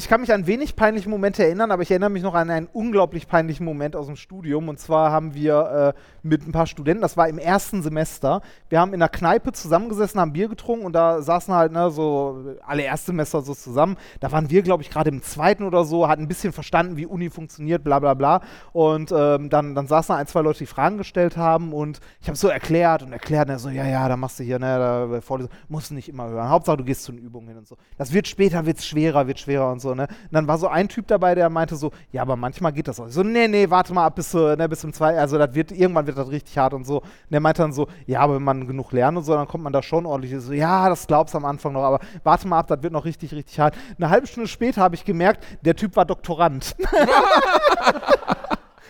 Ich 0.00 0.08
kann 0.08 0.22
mich 0.22 0.32
an 0.32 0.46
wenig 0.46 0.76
peinliche 0.76 1.10
Momente 1.10 1.44
erinnern, 1.44 1.70
aber 1.70 1.82
ich 1.82 1.90
erinnere 1.90 2.08
mich 2.08 2.22
noch 2.22 2.32
an 2.32 2.48
einen 2.48 2.68
unglaublich 2.72 3.28
peinlichen 3.28 3.66
Moment 3.66 3.94
aus 3.94 4.06
dem 4.06 4.16
Studium. 4.16 4.70
Und 4.70 4.80
zwar 4.80 5.12
haben 5.12 5.34
wir 5.34 5.94
äh, 5.94 6.00
mit 6.22 6.48
ein 6.48 6.52
paar 6.52 6.66
Studenten, 6.66 7.02
das 7.02 7.18
war 7.18 7.28
im 7.28 7.36
ersten 7.36 7.82
Semester, 7.82 8.40
wir 8.70 8.80
haben 8.80 8.94
in 8.94 9.02
einer 9.02 9.10
Kneipe 9.10 9.52
zusammengesessen, 9.52 10.18
haben 10.18 10.32
Bier 10.32 10.48
getrunken 10.48 10.86
und 10.86 10.94
da 10.94 11.20
saßen 11.20 11.52
halt 11.52 11.72
ne, 11.72 11.90
so 11.90 12.56
alle 12.66 12.82
Erstsemester 12.84 13.42
so 13.42 13.54
zusammen. 13.54 13.98
Da 14.20 14.32
waren 14.32 14.48
wir, 14.48 14.62
glaube 14.62 14.82
ich, 14.82 14.88
gerade 14.88 15.10
im 15.10 15.22
zweiten 15.22 15.64
oder 15.64 15.84
so, 15.84 16.08
hatten 16.08 16.22
ein 16.22 16.28
bisschen 16.28 16.54
verstanden, 16.54 16.96
wie 16.96 17.04
Uni 17.04 17.28
funktioniert, 17.28 17.84
bla 17.84 17.98
bla 17.98 18.14
bla. 18.14 18.40
Und 18.72 19.12
ähm, 19.14 19.50
dann, 19.50 19.74
dann 19.74 19.86
saßen 19.86 20.14
da 20.14 20.18
ein, 20.18 20.26
zwei 20.26 20.40
Leute, 20.40 20.60
die 20.60 20.66
Fragen 20.66 20.96
gestellt 20.96 21.36
haben 21.36 21.74
und 21.74 22.00
ich 22.22 22.28
habe 22.28 22.38
so 22.38 22.48
erklärt 22.48 23.02
und 23.02 23.12
erklärt, 23.12 23.50
er 23.50 23.58
so, 23.58 23.68
ja, 23.68 23.84
ja, 23.84 24.08
da 24.08 24.16
machst 24.16 24.38
du 24.38 24.44
hier, 24.44 24.58
ne, 24.58 24.78
da 25.10 25.20
Vorlesung, 25.20 25.52
musst 25.68 25.90
du 25.90 25.94
nicht 25.94 26.08
immer 26.08 26.26
hören. 26.26 26.48
Hauptsache, 26.48 26.78
du 26.78 26.84
gehst 26.84 27.02
zu 27.02 27.12
den 27.12 27.20
Übungen 27.20 27.48
hin 27.48 27.58
und 27.58 27.68
so. 27.68 27.76
Das 27.98 28.14
wird 28.14 28.26
später, 28.28 28.64
wird 28.64 28.80
schwerer, 28.80 29.26
wird 29.26 29.38
schwerer 29.38 29.70
und 29.70 29.80
so, 29.80 29.89
ne. 29.94 30.04
Und 30.04 30.32
dann 30.32 30.48
war 30.48 30.58
so 30.58 30.68
ein 30.68 30.88
Typ 30.88 31.06
dabei, 31.06 31.34
der 31.34 31.48
meinte 31.50 31.76
so, 31.76 31.90
ja, 32.12 32.22
aber 32.22 32.36
manchmal 32.36 32.72
geht 32.72 32.88
das 32.88 33.00
auch. 33.00 33.08
Ich 33.08 33.14
so, 33.14 33.22
nee, 33.22 33.48
nee, 33.48 33.68
warte 33.70 33.92
mal 33.92 34.06
ab 34.06 34.16
bis, 34.16 34.34
äh, 34.34 34.56
ne, 34.56 34.68
bis 34.68 34.80
zum 34.80 34.92
zweiten, 34.92 35.18
also 35.18 35.38
das 35.38 35.54
wird, 35.54 35.72
irgendwann 35.72 36.06
wird 36.06 36.18
das 36.18 36.30
richtig 36.30 36.56
hart 36.58 36.74
und 36.74 36.84
so. 36.84 36.98
Und 36.98 37.30
der 37.30 37.40
meinte 37.40 37.62
dann 37.62 37.72
so, 37.72 37.88
ja, 38.06 38.20
aber 38.20 38.36
wenn 38.36 38.42
man 38.42 38.66
genug 38.66 38.92
lernt 38.92 39.18
und 39.18 39.24
so, 39.24 39.34
dann 39.34 39.48
kommt 39.48 39.64
man 39.64 39.72
da 39.72 39.82
schon 39.82 40.06
ordentlich. 40.06 40.32
Ich 40.32 40.40
so, 40.40 40.52
ja, 40.52 40.88
das 40.88 41.06
glaubst 41.06 41.34
du 41.34 41.38
am 41.38 41.44
Anfang 41.44 41.72
noch, 41.72 41.82
aber 41.82 42.00
warte 42.24 42.48
mal 42.48 42.58
ab, 42.58 42.68
das 42.68 42.82
wird 42.82 42.92
noch 42.92 43.04
richtig, 43.04 43.32
richtig 43.34 43.58
hart. 43.60 43.74
Eine 43.96 44.10
halbe 44.10 44.26
Stunde 44.26 44.48
später 44.48 44.80
habe 44.82 44.94
ich 44.94 45.04
gemerkt, 45.04 45.44
der 45.62 45.76
Typ 45.76 45.96
war 45.96 46.04
Doktorand. 46.04 46.76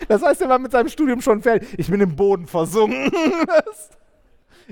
Das 0.07 0.21
heißt, 0.21 0.41
er 0.41 0.49
war 0.49 0.59
mit 0.59 0.71
seinem 0.71 0.89
Studium 0.89 1.21
schon 1.21 1.41
fertig. 1.41 1.69
Ich 1.77 1.89
bin 1.89 2.01
im 2.01 2.15
Boden 2.15 2.47
versunken. 2.47 3.11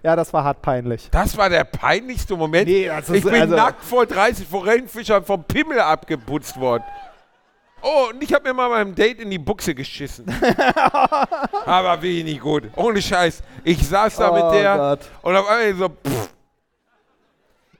Ja, 0.03 0.15
das 0.15 0.31
war 0.33 0.43
hart 0.43 0.61
peinlich. 0.61 1.09
Das 1.11 1.35
war 1.37 1.49
der 1.49 1.63
peinlichste 1.63 2.35
Moment. 2.35 2.67
Nee, 2.67 2.87
das 2.87 3.09
ist- 3.09 3.15
ich 3.17 3.23
bin 3.23 3.33
also- 3.41 3.55
nackt 3.55 3.83
vor 3.83 4.05
30 4.05 4.47
Forellenfischern 4.47 5.23
vom 5.25 5.43
Pimmel 5.43 5.79
abgeputzt 5.79 6.59
worden. 6.59 6.83
Oh, 7.81 8.07
und 8.11 8.21
ich 8.21 8.33
habe 8.33 8.43
mir 8.49 8.53
mal 8.53 8.67
beim 8.69 8.93
Date 8.93 9.19
in 9.21 9.29
die 9.29 9.37
Buchse 9.39 9.73
geschissen. 9.73 10.25
Aber 11.65 12.01
wenig 12.01 12.39
gut. 12.41 12.63
Ohne 12.75 13.01
Scheiß. 13.01 13.41
Ich 13.63 13.87
saß 13.87 14.17
da 14.17 14.31
Oh 14.31 14.33
mit 14.33 14.61
der 14.61 14.75
Gott. 14.77 14.99
und 15.21 15.35
auf 15.35 15.47
einmal 15.47 15.75
so, 15.75 15.87
pff. 15.89 16.29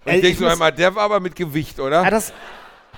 Und 0.05 0.13
ich 0.15 0.21
denk 0.21 0.33
ich 0.33 0.39
so 0.39 0.47
einmal, 0.47 0.71
der 0.71 0.95
war 0.95 1.03
aber 1.03 1.19
mit 1.19 1.35
Gewicht, 1.35 1.79
oder? 1.79 2.01
Ja, 2.03 2.09
das, 2.09 2.31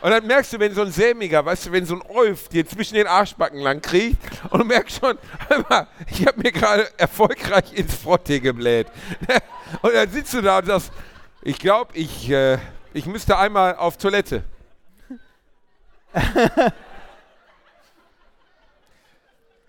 Und 0.02 0.10
dann 0.10 0.26
merkst 0.26 0.53
du, 0.53 0.60
wenn 0.60 0.73
so 0.73 0.82
ein 0.82 0.91
Sämiger, 0.91 1.45
weißt 1.45 1.68
du, 1.68 1.72
wenn 1.72 1.86
so 1.86 1.95
ein 1.95 2.02
Olf 2.10 2.48
dir 2.48 2.65
zwischen 2.65 2.95
den 2.95 3.06
Arschbacken 3.06 3.60
lang 3.60 3.82
kriegt 3.82 4.18
und 4.49 4.61
du 4.61 4.65
merkst 4.65 4.99
schon, 4.99 5.18
ich 6.10 6.26
habe 6.26 6.41
mir 6.41 6.52
gerade 6.52 6.90
erfolgreich 6.98 7.72
ins 7.73 7.95
Frottee 7.95 8.40
gebläht. 8.40 8.88
Und 9.82 9.94
dann 9.94 10.10
sitzt 10.10 10.34
du 10.34 10.41
da 10.41 10.57
und 10.60 10.65
sagst, 10.65 10.91
ich 11.44 11.57
glaube, 11.57 11.91
ich, 11.94 12.30
äh, 12.30 12.57
ich 12.94 13.06
müsste 13.06 13.38
einmal 13.38 13.76
auf 13.78 13.98
Toilette. 13.98 14.44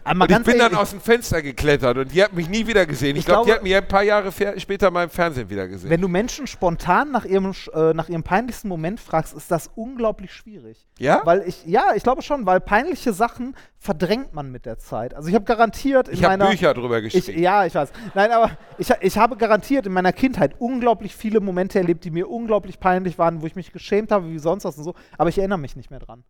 aber 0.04 0.24
Und 0.24 0.30
ich 0.30 0.42
bin 0.44 0.58
dann 0.58 0.74
aus 0.74 0.90
dem 0.90 1.00
Fenster 1.00 1.42
geklettert 1.42 1.96
und 1.96 2.12
die 2.12 2.22
hat 2.22 2.32
mich 2.32 2.48
nie 2.48 2.66
wieder 2.66 2.86
gesehen. 2.86 3.16
Ich, 3.16 3.20
Ich 3.20 3.26
glaube, 3.26 3.46
die 3.46 3.52
hat 3.52 3.62
mich 3.62 3.74
ein 3.74 3.86
paar 3.86 4.02
Jahre 4.02 4.32
später 4.58 4.90
mal 4.90 5.04
im 5.04 5.10
Fernsehen 5.10 5.48
wieder 5.48 5.68
gesehen. 5.68 5.90
wenn 5.90 6.00
du 6.00 6.08
Menschen 6.08 6.46
spontan 6.46 7.10
nach 7.10 7.24
ihrem, 7.24 7.52
äh, 7.74 7.92
nach 7.94 8.08
ihrem 8.08 8.22
peinlichsten 8.22 8.68
Moment 8.68 9.00
fragst, 9.00 9.34
ist 9.34 9.50
das 9.50 9.70
unglaublich 9.74 10.32
schwierig. 10.32 10.86
ja? 10.98 11.20
Weil 11.24 11.42
ich, 11.46 11.64
ja, 11.66 11.92
ich 11.94 12.02
glaube 12.02 12.22
schon, 12.22 12.46
weil 12.46 12.60
peinliche 12.60 13.12
Sachen 13.12 13.54
verdrängt 13.78 14.32
man 14.34 14.50
mit 14.52 14.66
der 14.66 14.78
Zeit. 14.78 15.14
Also 15.14 15.28
ich 15.28 15.34
habe 15.34 15.44
garantiert 15.44 16.08
in 16.08 16.14
Ich 16.14 16.24
habe 16.24 16.36
meiner... 16.38 16.50
Bücher 16.50 16.74
drüber 16.74 17.02
Ich, 17.02 17.12
geschrieben. 17.14 17.42
ja, 17.42 17.66
ich 17.66 17.74
weiß. 17.74 17.90
Nein, 18.14 18.30
aber 18.30 18.50
ich, 18.78 18.90
ich 19.00 19.18
habe 19.18 19.36
garantiert 19.36 19.86
in 19.86 19.92
meiner 19.92 20.12
Kindheit 20.12 20.54
unglaublich 20.58 21.14
viele 21.16 21.40
Momente 21.40 21.78
erlebt, 21.78 22.04
die 22.04 22.10
mir 22.10 22.28
unglaublich 22.30 22.78
peinlich 22.80 23.18
waren, 23.18 23.42
wo 23.42 23.46
ich 23.46 23.56
mich 23.56 23.72
geschämt 23.72 24.10
habe, 24.12 24.28
wie 24.30 24.38
sonst 24.38 24.64
was 24.64 24.76
und 24.78 24.84
so. 24.84 24.94
Aber 25.18 25.28
ich 25.30 25.38
erinnere 25.38 25.58
mich 25.58 25.76
nicht 25.76 25.90
mehr 25.90 26.00
dran. 26.00 26.24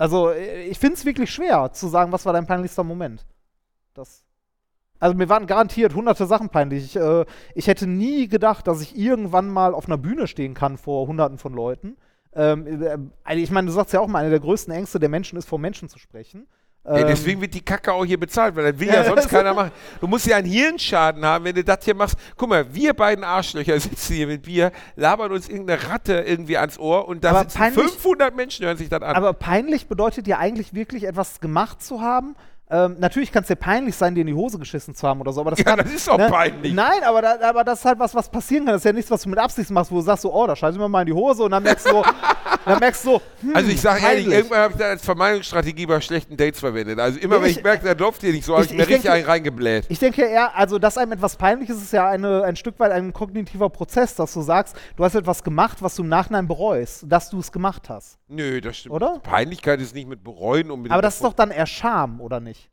Also, 0.00 0.30
äh, 0.30 0.62
ich 0.62 0.78
finde 0.78 0.94
es 0.94 1.04
wirklich 1.04 1.30
schwer 1.30 1.72
zu 1.74 1.86
sagen, 1.88 2.10
was 2.10 2.24
war 2.24 2.32
dein 2.32 2.46
peinlichster 2.46 2.82
Moment. 2.82 3.26
Das. 3.92 4.24
Also, 4.98 5.14
mir 5.14 5.28
waren 5.28 5.46
garantiert 5.46 5.94
hunderte 5.94 6.24
Sachen 6.24 6.48
peinlich. 6.48 6.84
Ich, 6.84 6.96
äh, 6.96 7.26
ich 7.54 7.66
hätte 7.66 7.86
nie 7.86 8.26
gedacht, 8.26 8.66
dass 8.66 8.80
ich 8.80 8.96
irgendwann 8.96 9.50
mal 9.50 9.74
auf 9.74 9.88
einer 9.88 9.98
Bühne 9.98 10.26
stehen 10.26 10.54
kann 10.54 10.78
vor 10.78 11.06
hunderten 11.06 11.36
von 11.36 11.52
Leuten. 11.52 11.98
Ähm, 12.32 12.82
äh, 12.82 12.96
also 13.24 13.42
ich 13.42 13.50
meine, 13.50 13.66
du 13.66 13.74
sagst 13.74 13.92
ja 13.92 14.00
auch 14.00 14.06
mal, 14.06 14.20
eine 14.20 14.30
der 14.30 14.40
größten 14.40 14.72
Ängste 14.72 15.00
der 15.00 15.10
Menschen 15.10 15.36
ist, 15.36 15.46
vor 15.46 15.58
Menschen 15.58 15.90
zu 15.90 15.98
sprechen. 15.98 16.46
Ey, 16.82 17.02
Ähm, 17.02 17.08
deswegen 17.08 17.40
wird 17.42 17.52
die 17.52 17.60
Kacke 17.60 17.92
auch 17.92 18.04
hier 18.06 18.18
bezahlt, 18.18 18.56
weil 18.56 18.72
das 18.72 18.80
will 18.80 18.88
ja 18.88 19.04
sonst 19.04 19.28
keiner 19.28 19.52
machen. 19.52 19.70
Du 20.00 20.06
musst 20.06 20.26
ja 20.26 20.36
einen 20.38 20.48
Hirnschaden 20.48 21.24
haben, 21.24 21.44
wenn 21.44 21.54
du 21.54 21.62
das 21.62 21.84
hier 21.84 21.94
machst. 21.94 22.16
Guck 22.38 22.48
mal, 22.48 22.74
wir 22.74 22.94
beiden 22.94 23.22
Arschlöcher 23.22 23.78
sitzen 23.80 24.14
hier 24.14 24.26
mit 24.26 24.42
Bier, 24.42 24.72
labern 24.96 25.30
uns 25.30 25.48
irgendeine 25.48 25.86
Ratte 25.90 26.14
irgendwie 26.26 26.56
ans 26.56 26.78
Ohr 26.78 27.06
und 27.06 27.22
da 27.22 27.30
Aber 27.30 27.40
sitzen 27.40 27.58
peinlich- 27.58 27.84
500 27.90 28.34
Menschen, 28.34 28.64
hören 28.64 28.78
sich 28.78 28.88
das 28.88 29.02
an. 29.02 29.14
Aber 29.14 29.34
peinlich 29.34 29.88
bedeutet 29.88 30.26
ja 30.26 30.38
eigentlich 30.38 30.72
wirklich 30.72 31.04
etwas 31.04 31.40
gemacht 31.40 31.82
zu 31.82 32.00
haben. 32.00 32.34
Ähm, 32.72 32.96
natürlich 33.00 33.32
kann 33.32 33.42
es 33.42 33.48
dir 33.48 33.56
peinlich 33.56 33.96
sein, 33.96 34.14
dir 34.14 34.20
in 34.20 34.28
die 34.28 34.34
Hose 34.34 34.56
geschissen 34.56 34.94
zu 34.94 35.06
haben 35.06 35.20
oder 35.20 35.32
so, 35.32 35.40
aber 35.40 35.50
das 35.50 35.58
Ja, 35.58 35.64
kann, 35.64 35.78
das 35.80 35.92
ist 35.92 36.06
doch 36.06 36.16
peinlich. 36.16 36.72
Nein, 36.72 37.02
aber, 37.04 37.20
da, 37.20 37.36
aber 37.42 37.64
das 37.64 37.80
ist 37.80 37.84
halt 37.84 37.98
was, 37.98 38.14
was 38.14 38.28
passieren 38.30 38.64
kann. 38.64 38.74
Das 38.74 38.82
ist 38.82 38.84
ja 38.86 38.92
nichts, 38.92 39.10
was 39.10 39.22
du 39.22 39.28
mit 39.28 39.40
Absicht 39.40 39.68
machst, 39.70 39.90
wo 39.90 39.96
du 39.96 40.02
sagst 40.02 40.22
so, 40.22 40.32
oh, 40.32 40.46
da 40.46 40.54
scheiße 40.54 40.74
ich 40.76 40.80
mir 40.80 40.88
mal 40.88 41.00
in 41.00 41.06
die 41.08 41.12
Hose 41.12 41.42
und 41.42 41.50
dann 41.50 41.64
merkst 41.64 41.86
du 41.86 41.90
so, 41.90 42.04
dann 42.64 42.78
merkst 42.78 43.04
du 43.04 43.10
so, 43.10 43.22
hm, 43.40 43.56
Also 43.56 43.70
ich 43.70 43.80
sage 43.80 44.02
ehrlich, 44.04 44.26
irgendwann 44.26 44.58
habe 44.58 44.72
ich 44.72 44.78
das 44.78 44.88
als 44.88 45.04
Vermeidungsstrategie 45.04 45.86
bei 45.86 46.00
schlechten 46.00 46.36
Dates 46.36 46.60
verwendet. 46.60 46.98
Also 46.98 47.18
immer, 47.18 47.36
Ja, 47.36 47.42
wenn 47.42 47.50
ich- 47.50 47.56
ich 47.58 47.62
merke, 47.64 47.84
der 47.84 47.96
läuft 47.96 48.20
hier 48.20 48.32
nicht 48.32 48.44
so, 48.44 48.54
habe 48.54 48.64
ich- 48.64 48.70
ich, 48.70 48.76
mir 48.76 48.82
ich 48.84 48.88
richtig 48.88 49.02
denke- 49.04 49.16
einen 49.16 49.24
reingebläht. 49.26 49.86
Ich 49.88 49.98
denke 49.98 50.22
eher, 50.22 50.56
also 50.56 50.78
dass 50.78 50.98
einem 50.98 51.12
etwas 51.12 51.36
peinlich 51.36 51.68
ist, 51.70 51.82
ist 51.82 51.92
ja 51.92 52.08
eine, 52.08 52.42
ein 52.44 52.56
Stück 52.56 52.78
weit 52.78 52.92
ein 52.92 53.12
kognitiver 53.12 53.70
Prozess, 53.70 54.14
dass 54.14 54.32
du 54.34 54.42
sagst, 54.42 54.76
du 54.96 55.04
hast 55.04 55.14
etwas 55.14 55.42
gemacht, 55.42 55.78
was 55.80 55.94
du 55.96 56.02
im 56.02 56.08
Nachhinein 56.08 56.46
bereust, 56.48 57.04
dass 57.08 57.30
du 57.30 57.38
es 57.38 57.50
gemacht 57.52 57.88
hast. 57.88 58.18
Nö, 58.28 58.60
das 58.60 58.76
stimmt. 58.78 58.94
Oder? 58.94 59.18
Peinlichkeit 59.22 59.80
ist 59.80 59.94
nicht 59.94 60.08
mit 60.08 60.22
bereuen 60.22 60.70
unbedingt. 60.70 60.92
Aber 60.92 61.02
das 61.02 61.14
ist 61.16 61.24
doch 61.24 61.32
dann 61.34 61.50
eher 61.50 61.66
Scham, 61.66 62.20
oder 62.20 62.40
nicht? 62.40 62.70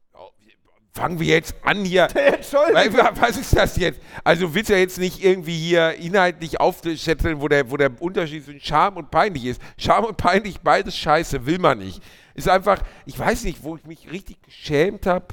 Fangen 0.98 1.20
wir 1.20 1.28
jetzt 1.28 1.54
an 1.62 1.86
hier. 1.86 2.08
Entschuldigung. 2.16 3.08
Was 3.20 3.38
ist 3.38 3.56
das 3.56 3.78
jetzt? 3.78 4.00
Also 4.24 4.56
willst 4.56 4.72
du 4.72 4.74
ja 4.74 4.80
jetzt 4.80 4.98
nicht 4.98 5.24
irgendwie 5.24 5.56
hier 5.56 5.94
inhaltlich 5.94 6.60
aufschätzeln, 6.60 7.40
wo 7.40 7.48
der, 7.48 7.70
wo 7.70 7.78
der 7.78 7.92
Unterschied 8.02 8.44
zwischen 8.44 8.62
Scham 8.62 8.98
und 8.98 9.12
peinlich 9.12 9.46
ist. 9.46 9.62
Scham 9.78 10.06
und 10.06 10.18
peinlich, 10.18 10.60
beides 10.62 10.98
scheiße, 10.98 11.46
will 11.46 11.60
man 11.60 11.78
nicht. 11.78 12.02
Ist 12.34 12.50
einfach, 12.50 12.82
ich 13.06 13.18
weiß 13.18 13.44
nicht, 13.44 13.64
wo 13.64 13.76
ich 13.76 13.86
mich 13.86 14.12
richtig 14.12 14.42
geschämt 14.42 15.06
habe. 15.06 15.28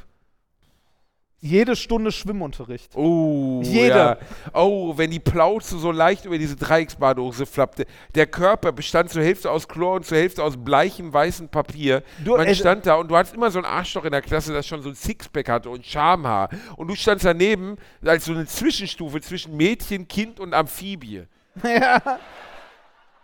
Jede 1.45 1.77
Stunde 1.77 2.11
Schwimmunterricht. 2.11 2.97
Oh, 2.97 3.61
Jede. 3.63 3.89
Ja. 3.89 4.17
Oh, 4.55 4.97
wenn 4.97 5.11
die 5.11 5.21
Plauze 5.21 5.79
so 5.79 5.93
leicht 5.93 6.25
über 6.25 6.39
diese 6.39 6.57
Dreiecksbadehose 6.57 7.45
flappte. 7.45 7.85
Der 8.15 8.27
Körper 8.27 8.73
bestand 8.73 9.11
zur 9.11 9.23
Hälfte 9.23 9.51
aus 9.51 9.69
Chlor 9.69 9.97
und 9.97 10.07
zur 10.07 10.17
Hälfte 10.17 10.43
aus 10.43 10.55
bleichem 10.57 11.13
weißem 11.13 11.51
Papier. 11.51 12.03
Du, 12.25 12.35
Man 12.35 12.55
stand 12.55 12.87
da 12.87 12.95
und 12.95 13.09
du 13.11 13.17
hattest 13.17 13.35
immer 13.35 13.51
so 13.51 13.59
ein 13.59 13.67
Arschloch 13.67 14.07
in 14.07 14.13
der 14.13 14.23
Klasse, 14.23 14.55
das 14.55 14.67
schon 14.67 14.81
so 14.81 14.89
ein 14.89 14.95
Sixpack 14.95 15.51
hatte 15.51 15.69
und 15.69 15.85
Schamhaar. 15.85 16.49
Und 16.77 16.89
du 16.89 16.95
standst 16.95 17.27
daneben 17.27 17.77
als 18.03 18.25
so 18.25 18.33
eine 18.33 18.47
Zwischenstufe 18.47 19.21
zwischen 19.21 19.55
Mädchen, 19.55 20.09
Kind 20.09 20.41
und 20.41 20.55
Amphibie. 20.55 21.25
ja, 21.63 22.01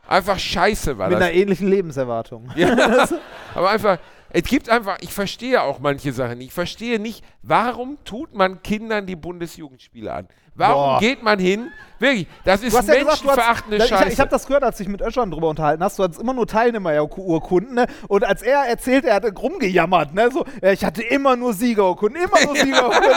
Einfach 0.07 0.39
scheiße 0.39 0.99
war 0.99 1.09
mit 1.09 1.17
das. 1.19 1.25
einer 1.25 1.33
ähnlichen 1.33 1.69
Lebenserwartung. 1.69 2.51
Ja. 2.55 3.09
Aber 3.55 3.71
einfach, 3.71 3.99
es 4.33 4.45
gibt 4.45 4.69
einfach, 4.69 4.99
ich 5.01 5.13
verstehe 5.13 5.63
auch 5.63 5.81
manche 5.81 6.13
Sachen 6.13 6.39
nicht. 6.39 6.49
Ich 6.49 6.53
verstehe 6.53 6.99
nicht, 6.99 7.25
warum 7.43 7.99
tut 8.05 8.35
man 8.35 8.63
Kindern 8.63 9.07
die 9.07 9.17
Bundesjugendspiele 9.17 10.13
an? 10.13 10.29
Warum 10.61 10.93
Boah. 10.93 11.01
geht 11.01 11.23
man 11.23 11.39
hin? 11.39 11.73
Wirklich, 11.99 12.27
das 12.45 12.63
ist 12.63 12.77
hast 12.77 12.89
ja 12.89 13.05
menschenverachtende 13.05 13.77
ich, 13.77 13.85
Scheiße. 13.85 14.09
ich 14.09 14.21
habe 14.21 14.31
das 14.31 14.47
gehört, 14.47 14.65
als 14.65 14.81
ich 14.81 14.89
mit 14.89 15.03
Öschern 15.03 15.31
drüber 15.31 15.49
unterhalten 15.49 15.85
hast. 15.85 15.99
Du 15.99 16.03
hattest 16.03 16.19
immer 16.19 16.33
nur 16.33 16.47
Teilnehmerurkunden. 16.47 17.75
Ne? 17.75 17.87
Und 18.09 18.25
als 18.25 18.41
er 18.41 18.67
erzählt, 18.67 19.05
er 19.05 19.17
hatte 19.17 19.35
rumgejammert. 19.35 20.15
Ne? 20.15 20.31
So, 20.31 20.47
ja, 20.63 20.73
ich 20.73 20.83
hatte 20.83 21.03
immer 21.03 21.37
nur 21.37 21.53
Siegerurkunden, 21.53 22.23
immer 22.23 22.43
nur 22.45 22.57
Siegerurkunden. 22.63 23.13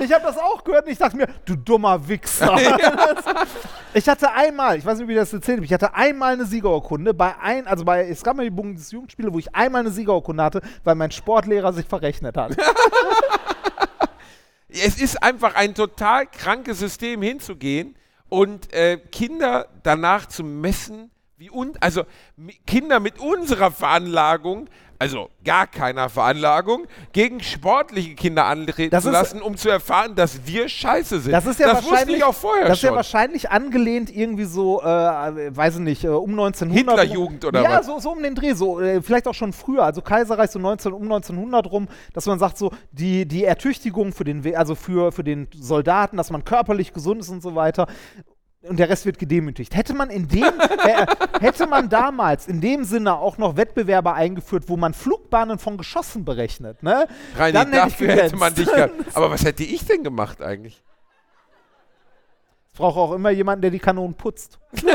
ich 0.00 0.12
habe 0.12 0.22
das 0.22 0.36
auch 0.36 0.62
gehört 0.64 0.84
und 0.84 0.92
ich 0.92 0.98
dachte 0.98 1.16
mir, 1.16 1.28
du 1.46 1.56
dummer 1.56 2.06
Wichser. 2.06 2.56
ich 3.94 4.06
hatte 4.06 4.32
einmal, 4.32 4.76
ich 4.76 4.84
weiß 4.84 4.98
nicht, 4.98 5.08
wie 5.08 5.12
ich 5.12 5.18
das 5.18 5.32
erzählt 5.32 5.58
habe, 5.58 5.64
ich 5.64 5.72
hatte 5.72 5.94
einmal 5.94 6.34
eine 6.34 6.44
Siegerurkunde 6.44 7.14
bei 7.14 7.34
ein, 7.40 7.66
also 7.66 7.86
bei, 7.86 8.06
es 8.06 8.22
gab 8.22 8.36
mal 8.36 8.44
die 8.44 8.50
Bundesjugendspiele, 8.50 9.32
wo 9.32 9.38
ich 9.38 9.54
einmal 9.54 9.80
eine 9.80 9.90
Siegerurkunde 9.90 10.42
hatte, 10.42 10.60
weil 10.82 10.94
mein 10.94 11.10
Sportlehrer 11.10 11.72
sich 11.72 11.86
verrechnet 11.86 12.36
hat. 12.36 12.54
es 14.82 15.00
ist 15.00 15.22
einfach 15.22 15.54
ein 15.54 15.74
total 15.74 16.26
krankes 16.26 16.78
System 16.78 17.22
hinzugehen 17.22 17.96
und 18.28 18.72
äh, 18.72 18.98
Kinder 19.12 19.68
danach 19.82 20.26
zu 20.26 20.42
messen, 20.42 21.10
wie 21.36 21.50
un 21.50 21.76
also 21.80 22.04
Kinder 22.66 23.00
mit 23.00 23.18
unserer 23.18 23.70
Veranlagung, 23.70 24.68
also 25.04 25.30
gar 25.44 25.66
keiner 25.66 26.08
Veranlagung, 26.08 26.86
gegen 27.12 27.40
sportliche 27.40 28.14
Kinder 28.14 28.46
antreten 28.46 28.90
Das 28.90 29.04
zu 29.04 29.10
lassen, 29.10 29.42
um 29.42 29.56
zu 29.56 29.68
erfahren, 29.68 30.14
dass 30.14 30.46
wir 30.46 30.68
scheiße 30.68 31.20
sind. 31.20 31.32
Das 31.32 31.46
ist 31.46 31.60
ja 31.60 31.76
wusste 31.76 31.90
wahrscheinlich 31.90 32.16
ich 32.16 32.24
auch 32.24 32.34
vorher 32.34 32.68
Das 32.68 32.78
ist 32.78 32.82
ja 32.82 32.88
schon. 32.88 32.96
wahrscheinlich 32.96 33.50
angelehnt 33.50 34.14
irgendwie 34.14 34.44
so, 34.44 34.80
äh, 34.80 34.86
weiß 35.56 35.76
ich 35.76 35.80
nicht, 35.80 36.04
äh, 36.04 36.08
um 36.08 36.30
1900. 36.30 37.00
Hitlerjugend 37.00 37.44
oder 37.44 37.62
ja, 37.62 37.78
was? 37.78 37.86
so, 37.86 37.98
so 37.98 38.10
um 38.12 38.22
den 38.22 38.34
Dreh, 38.34 38.54
so 38.54 38.80
äh, 38.80 39.02
vielleicht 39.02 39.28
auch 39.28 39.34
schon 39.34 39.52
früher, 39.52 39.84
also 39.84 40.00
Kaiserreich 40.00 40.50
so 40.50 40.58
19, 40.58 40.92
um 40.92 41.02
1900 41.02 41.70
rum, 41.70 41.88
dass 42.12 42.26
man 42.26 42.38
sagt 42.38 42.56
so 42.56 42.72
die 42.92 43.26
die 43.26 43.44
Ertüchtigung 43.44 44.12
für 44.12 44.24
den 44.24 44.54
also 44.56 44.74
für 44.74 45.12
für 45.12 45.24
den 45.24 45.48
Soldaten, 45.54 46.16
dass 46.16 46.30
man 46.30 46.44
körperlich 46.44 46.92
gesund 46.92 47.20
ist 47.20 47.28
und 47.28 47.42
so 47.42 47.54
weiter. 47.54 47.86
Und 48.68 48.78
der 48.78 48.88
Rest 48.88 49.04
wird 49.04 49.18
gedemütigt. 49.18 49.74
Hätte 49.74 49.92
man 49.92 50.08
in 50.08 50.26
dem, 50.26 50.42
äh, 50.42 51.06
hätte 51.40 51.66
man 51.66 51.90
damals 51.90 52.46
in 52.46 52.62
dem 52.62 52.84
Sinne 52.84 53.18
auch 53.18 53.36
noch 53.36 53.56
Wettbewerbe 53.56 54.14
eingeführt, 54.14 54.64
wo 54.68 54.76
man 54.78 54.94
Flugbahnen 54.94 55.58
von 55.58 55.76
Geschossen 55.76 56.24
berechnet, 56.24 56.82
ne? 56.82 57.06
Reini, 57.36 57.52
Dann 57.52 57.66
hätte 57.72 57.76
dafür 57.76 58.12
hätte 58.12 58.36
man 58.36 58.54
dich 58.54 58.66
gehabt. 58.66 58.94
Aber 59.12 59.30
was 59.30 59.44
hätte 59.44 59.64
ich 59.64 59.84
denn 59.84 60.02
gemacht 60.02 60.40
eigentlich? 60.40 60.82
Es 62.72 62.78
braucht 62.78 62.96
auch 62.96 63.12
immer 63.12 63.30
jemanden, 63.30 63.62
der 63.62 63.70
die 63.70 63.78
Kanonen 63.78 64.14
putzt. 64.14 64.58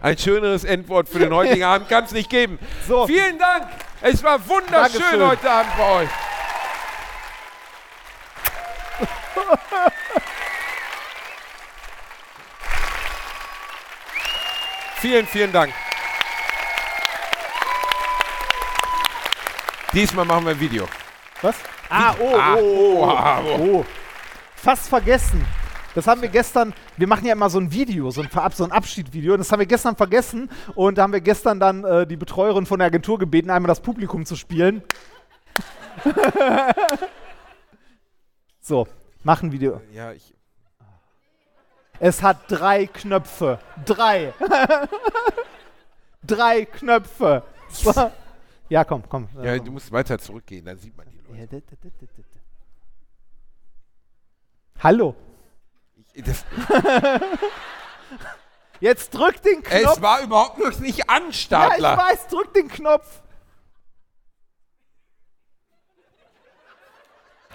Ein 0.00 0.16
schöneres 0.16 0.64
Endwort 0.64 1.08
für 1.08 1.18
den 1.18 1.34
heutigen 1.34 1.64
Abend 1.64 1.88
kann 1.88 2.04
es 2.04 2.12
nicht 2.12 2.30
geben. 2.30 2.58
So. 2.86 3.06
Vielen 3.06 3.38
Dank. 3.38 3.66
Es 4.02 4.22
war 4.22 4.38
wunderschön 4.46 5.00
Dankeschön. 5.00 5.26
heute 5.26 5.50
Abend 5.50 5.72
bei 5.76 6.02
euch. 6.02 6.08
vielen, 14.98 15.26
vielen 15.26 15.52
Dank. 15.52 15.72
Diesmal 19.92 20.24
machen 20.24 20.44
wir 20.44 20.52
ein 20.52 20.60
Video. 20.60 20.86
Was? 21.40 21.56
Ah, 21.88 22.14
oh, 22.20 22.36
Ah, 22.36 22.56
oh, 22.56 22.60
oh, 22.60 23.04
ah, 23.04 23.40
oh, 23.42 23.58
oh. 23.60 23.86
Fast 24.54 24.88
vergessen. 24.88 25.44
Das 25.94 26.06
haben 26.06 26.20
wir 26.20 26.28
gestern, 26.28 26.74
wir 26.96 27.06
machen 27.08 27.24
ja 27.26 27.32
immer 27.32 27.48
so 27.48 27.58
ein 27.58 27.72
Video, 27.72 28.10
so 28.10 28.20
ein, 28.20 28.28
Verab 28.28 28.54
so 28.54 28.64
ein 28.64 28.72
Abschiedvideo. 28.72 29.32
Und 29.32 29.38
das 29.38 29.50
haben 29.50 29.60
wir 29.60 29.66
gestern 29.66 29.96
vergessen. 29.96 30.50
Und 30.74 30.98
da 30.98 31.02
haben 31.02 31.12
wir 31.12 31.20
gestern 31.20 31.58
dann 31.58 31.84
äh, 31.84 32.06
die 32.06 32.16
Betreuerin 32.16 32.66
von 32.66 32.78
der 32.78 32.86
Agentur 32.86 33.18
gebeten, 33.18 33.50
einmal 33.50 33.68
das 33.68 33.80
Publikum 33.80 34.26
zu 34.26 34.36
spielen. 34.36 34.82
so, 38.60 38.86
mach 39.24 39.42
ein 39.42 39.50
Video. 39.50 39.80
Ja, 39.92 40.12
ich. 40.12 40.37
Es 42.00 42.22
hat 42.22 42.38
drei 42.48 42.86
Knöpfe. 42.86 43.58
Drei. 43.84 44.32
drei 46.22 46.64
Knöpfe. 46.64 47.42
ja, 48.68 48.84
komm, 48.84 49.02
komm. 49.08 49.28
Ja, 49.42 49.58
du 49.58 49.72
musst 49.72 49.90
weiter 49.90 50.18
zurückgehen, 50.18 50.64
dann 50.64 50.78
sieht 50.78 50.96
man 50.96 51.08
die 51.08 51.18
Leute. 51.18 51.62
Hallo. 54.80 55.14
Ich, 56.14 56.24
Jetzt 58.80 59.12
drück 59.12 59.42
den 59.42 59.62
Knopf. 59.64 59.96
es 59.96 60.02
war 60.02 60.20
überhaupt 60.22 60.58
noch 60.58 60.78
nicht 60.78 61.10
an, 61.10 61.22
Ja, 61.24 61.28
ich 61.30 61.40
Stadler. 61.42 61.98
weiß, 61.98 62.28
drück 62.28 62.54
den 62.54 62.68
Knopf. 62.68 63.22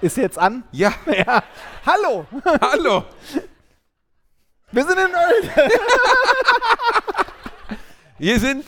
Ist 0.01 0.17
jetzt 0.17 0.37
an? 0.37 0.65
Ja, 0.71 0.93
Ja. 1.05 1.41
Hallo, 1.85 2.25
hallo. 2.59 3.05
Wir 4.73 4.83
sind 4.83 4.97
in 4.97 5.05
Oelde. 5.05 5.71
Wir 8.19 8.39
sind, 8.39 8.63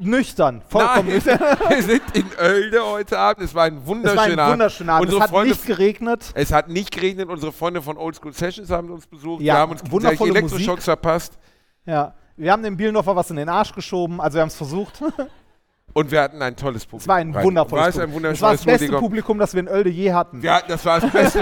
Nüchtern, 0.00 0.62
vollkommen 0.68 1.08
nein, 1.08 1.16
nüchtern. 1.16 1.38
wir 1.68 1.82
sind 1.82 2.02
in 2.14 2.26
Oelde 2.40 2.84
heute 2.84 3.18
Abend. 3.18 3.44
Es 3.44 3.54
war 3.54 3.64
ein 3.64 3.76
Es 3.78 3.86
wunderschöner 3.86 4.16
war 4.16 4.24
ein 4.24 4.38
Abend. 4.38 4.52
wunderschöner 4.52 4.92
Abend. 4.94 5.08
Es 5.08 5.12
Unsere 5.14 5.22
hat 5.22 5.30
Freunde, 5.30 5.50
nicht 5.52 5.66
geregnet. 5.66 6.30
es 6.34 6.52
hat 6.52 6.68
nicht 6.68 6.90
geregnet. 6.92 7.28
Unsere 7.28 7.52
Freunde 7.52 7.82
von 7.82 7.96
Old 7.96 8.16
School 8.16 8.32
Sessions 8.32 8.70
haben 8.70 8.90
uns 8.90 9.06
besucht. 9.06 9.42
Ja, 9.42 9.54
wir 9.54 9.58
haben 9.60 9.72
uns 9.72 9.82
wundervolle 9.90 10.30
Elektroschocks 10.30 10.66
Musik. 10.68 10.82
verpasst. 10.84 11.38
Ja. 11.84 12.14
Wir 12.36 12.50
haben 12.52 12.62
dem 12.62 12.76
Bielendorfer 12.76 13.14
was 13.14 13.30
in 13.30 13.36
den 13.36 13.48
Arsch 13.48 13.72
geschoben, 13.72 14.20
also 14.20 14.36
wir 14.36 14.42
haben 14.42 14.48
es 14.48 14.56
versucht. 14.56 15.02
Und 15.92 16.10
wir 16.10 16.22
hatten 16.22 16.40
ein 16.42 16.56
tolles 16.56 16.84
Publikum. 16.86 16.98
Es 17.00 17.08
war 17.08 17.16
ein 17.16 17.34
wundervolles 17.34 17.82
War 17.82 17.88
es 17.88 17.98
ein 17.98 18.10
Publikum. 18.12 18.32
Es 18.32 18.40
war 18.42 18.52
das 18.52 18.64
beste 18.64 18.86
Publikum. 18.86 19.00
Publikum, 19.00 19.38
das 19.38 19.54
wir 19.54 19.60
in 19.60 19.68
Oelde 19.68 19.90
je 19.90 20.12
hatten. 20.12 20.40
Ja, 20.42 20.60
das 20.66 20.84
war 20.84 21.00
das 21.00 21.10
Beste. 21.10 21.40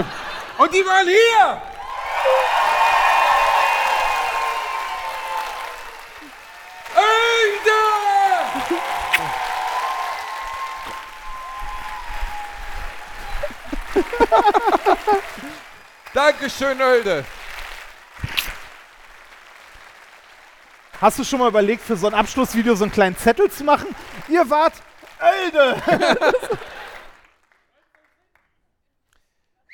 Und 0.57 0.73
die 0.73 0.79
waren 0.85 1.05
hier! 1.07 1.76
Dankeschön, 16.13 16.81
Oelde. 16.81 17.25
Hast 20.99 21.19
du 21.19 21.23
schon 21.23 21.39
mal 21.39 21.49
überlegt, 21.49 21.83
für 21.83 21.95
so 21.95 22.07
ein 22.07 22.13
Abschlussvideo 22.13 22.75
so 22.75 22.83
einen 22.83 22.91
kleinen 22.91 23.15
Zettel 23.15 23.51
zu 23.51 23.63
machen? 23.63 23.87
Ihr 24.27 24.49
wart 24.49 24.73
Oelde. 25.21 25.81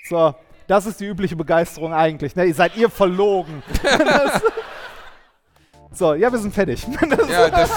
so, 0.10 0.36
das 0.68 0.86
ist 0.86 1.00
die 1.00 1.06
übliche 1.06 1.36
Begeisterung 1.36 1.94
eigentlich. 1.94 2.36
Ne? 2.36 2.46
Ihr 2.46 2.56
seid 2.56 2.76
ihr 2.76 2.90
verlogen. 2.90 3.64
So, 5.96 6.16
ja, 6.16 6.32
wir 6.32 6.40
sind 6.40 6.54
fertig. 6.54 6.86
Ja. 7.30 7.68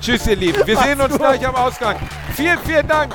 Tschüss, 0.00 0.26
ihr 0.26 0.36
Lieben. 0.36 0.66
Wir 0.66 0.78
sehen 0.78 1.00
uns 1.00 1.10
gut. 1.12 1.20
gleich 1.20 1.46
am 1.46 1.54
Ausgang. 1.54 1.96
Vielen, 2.34 2.58
vielen 2.60 2.88
Dank. 2.88 3.14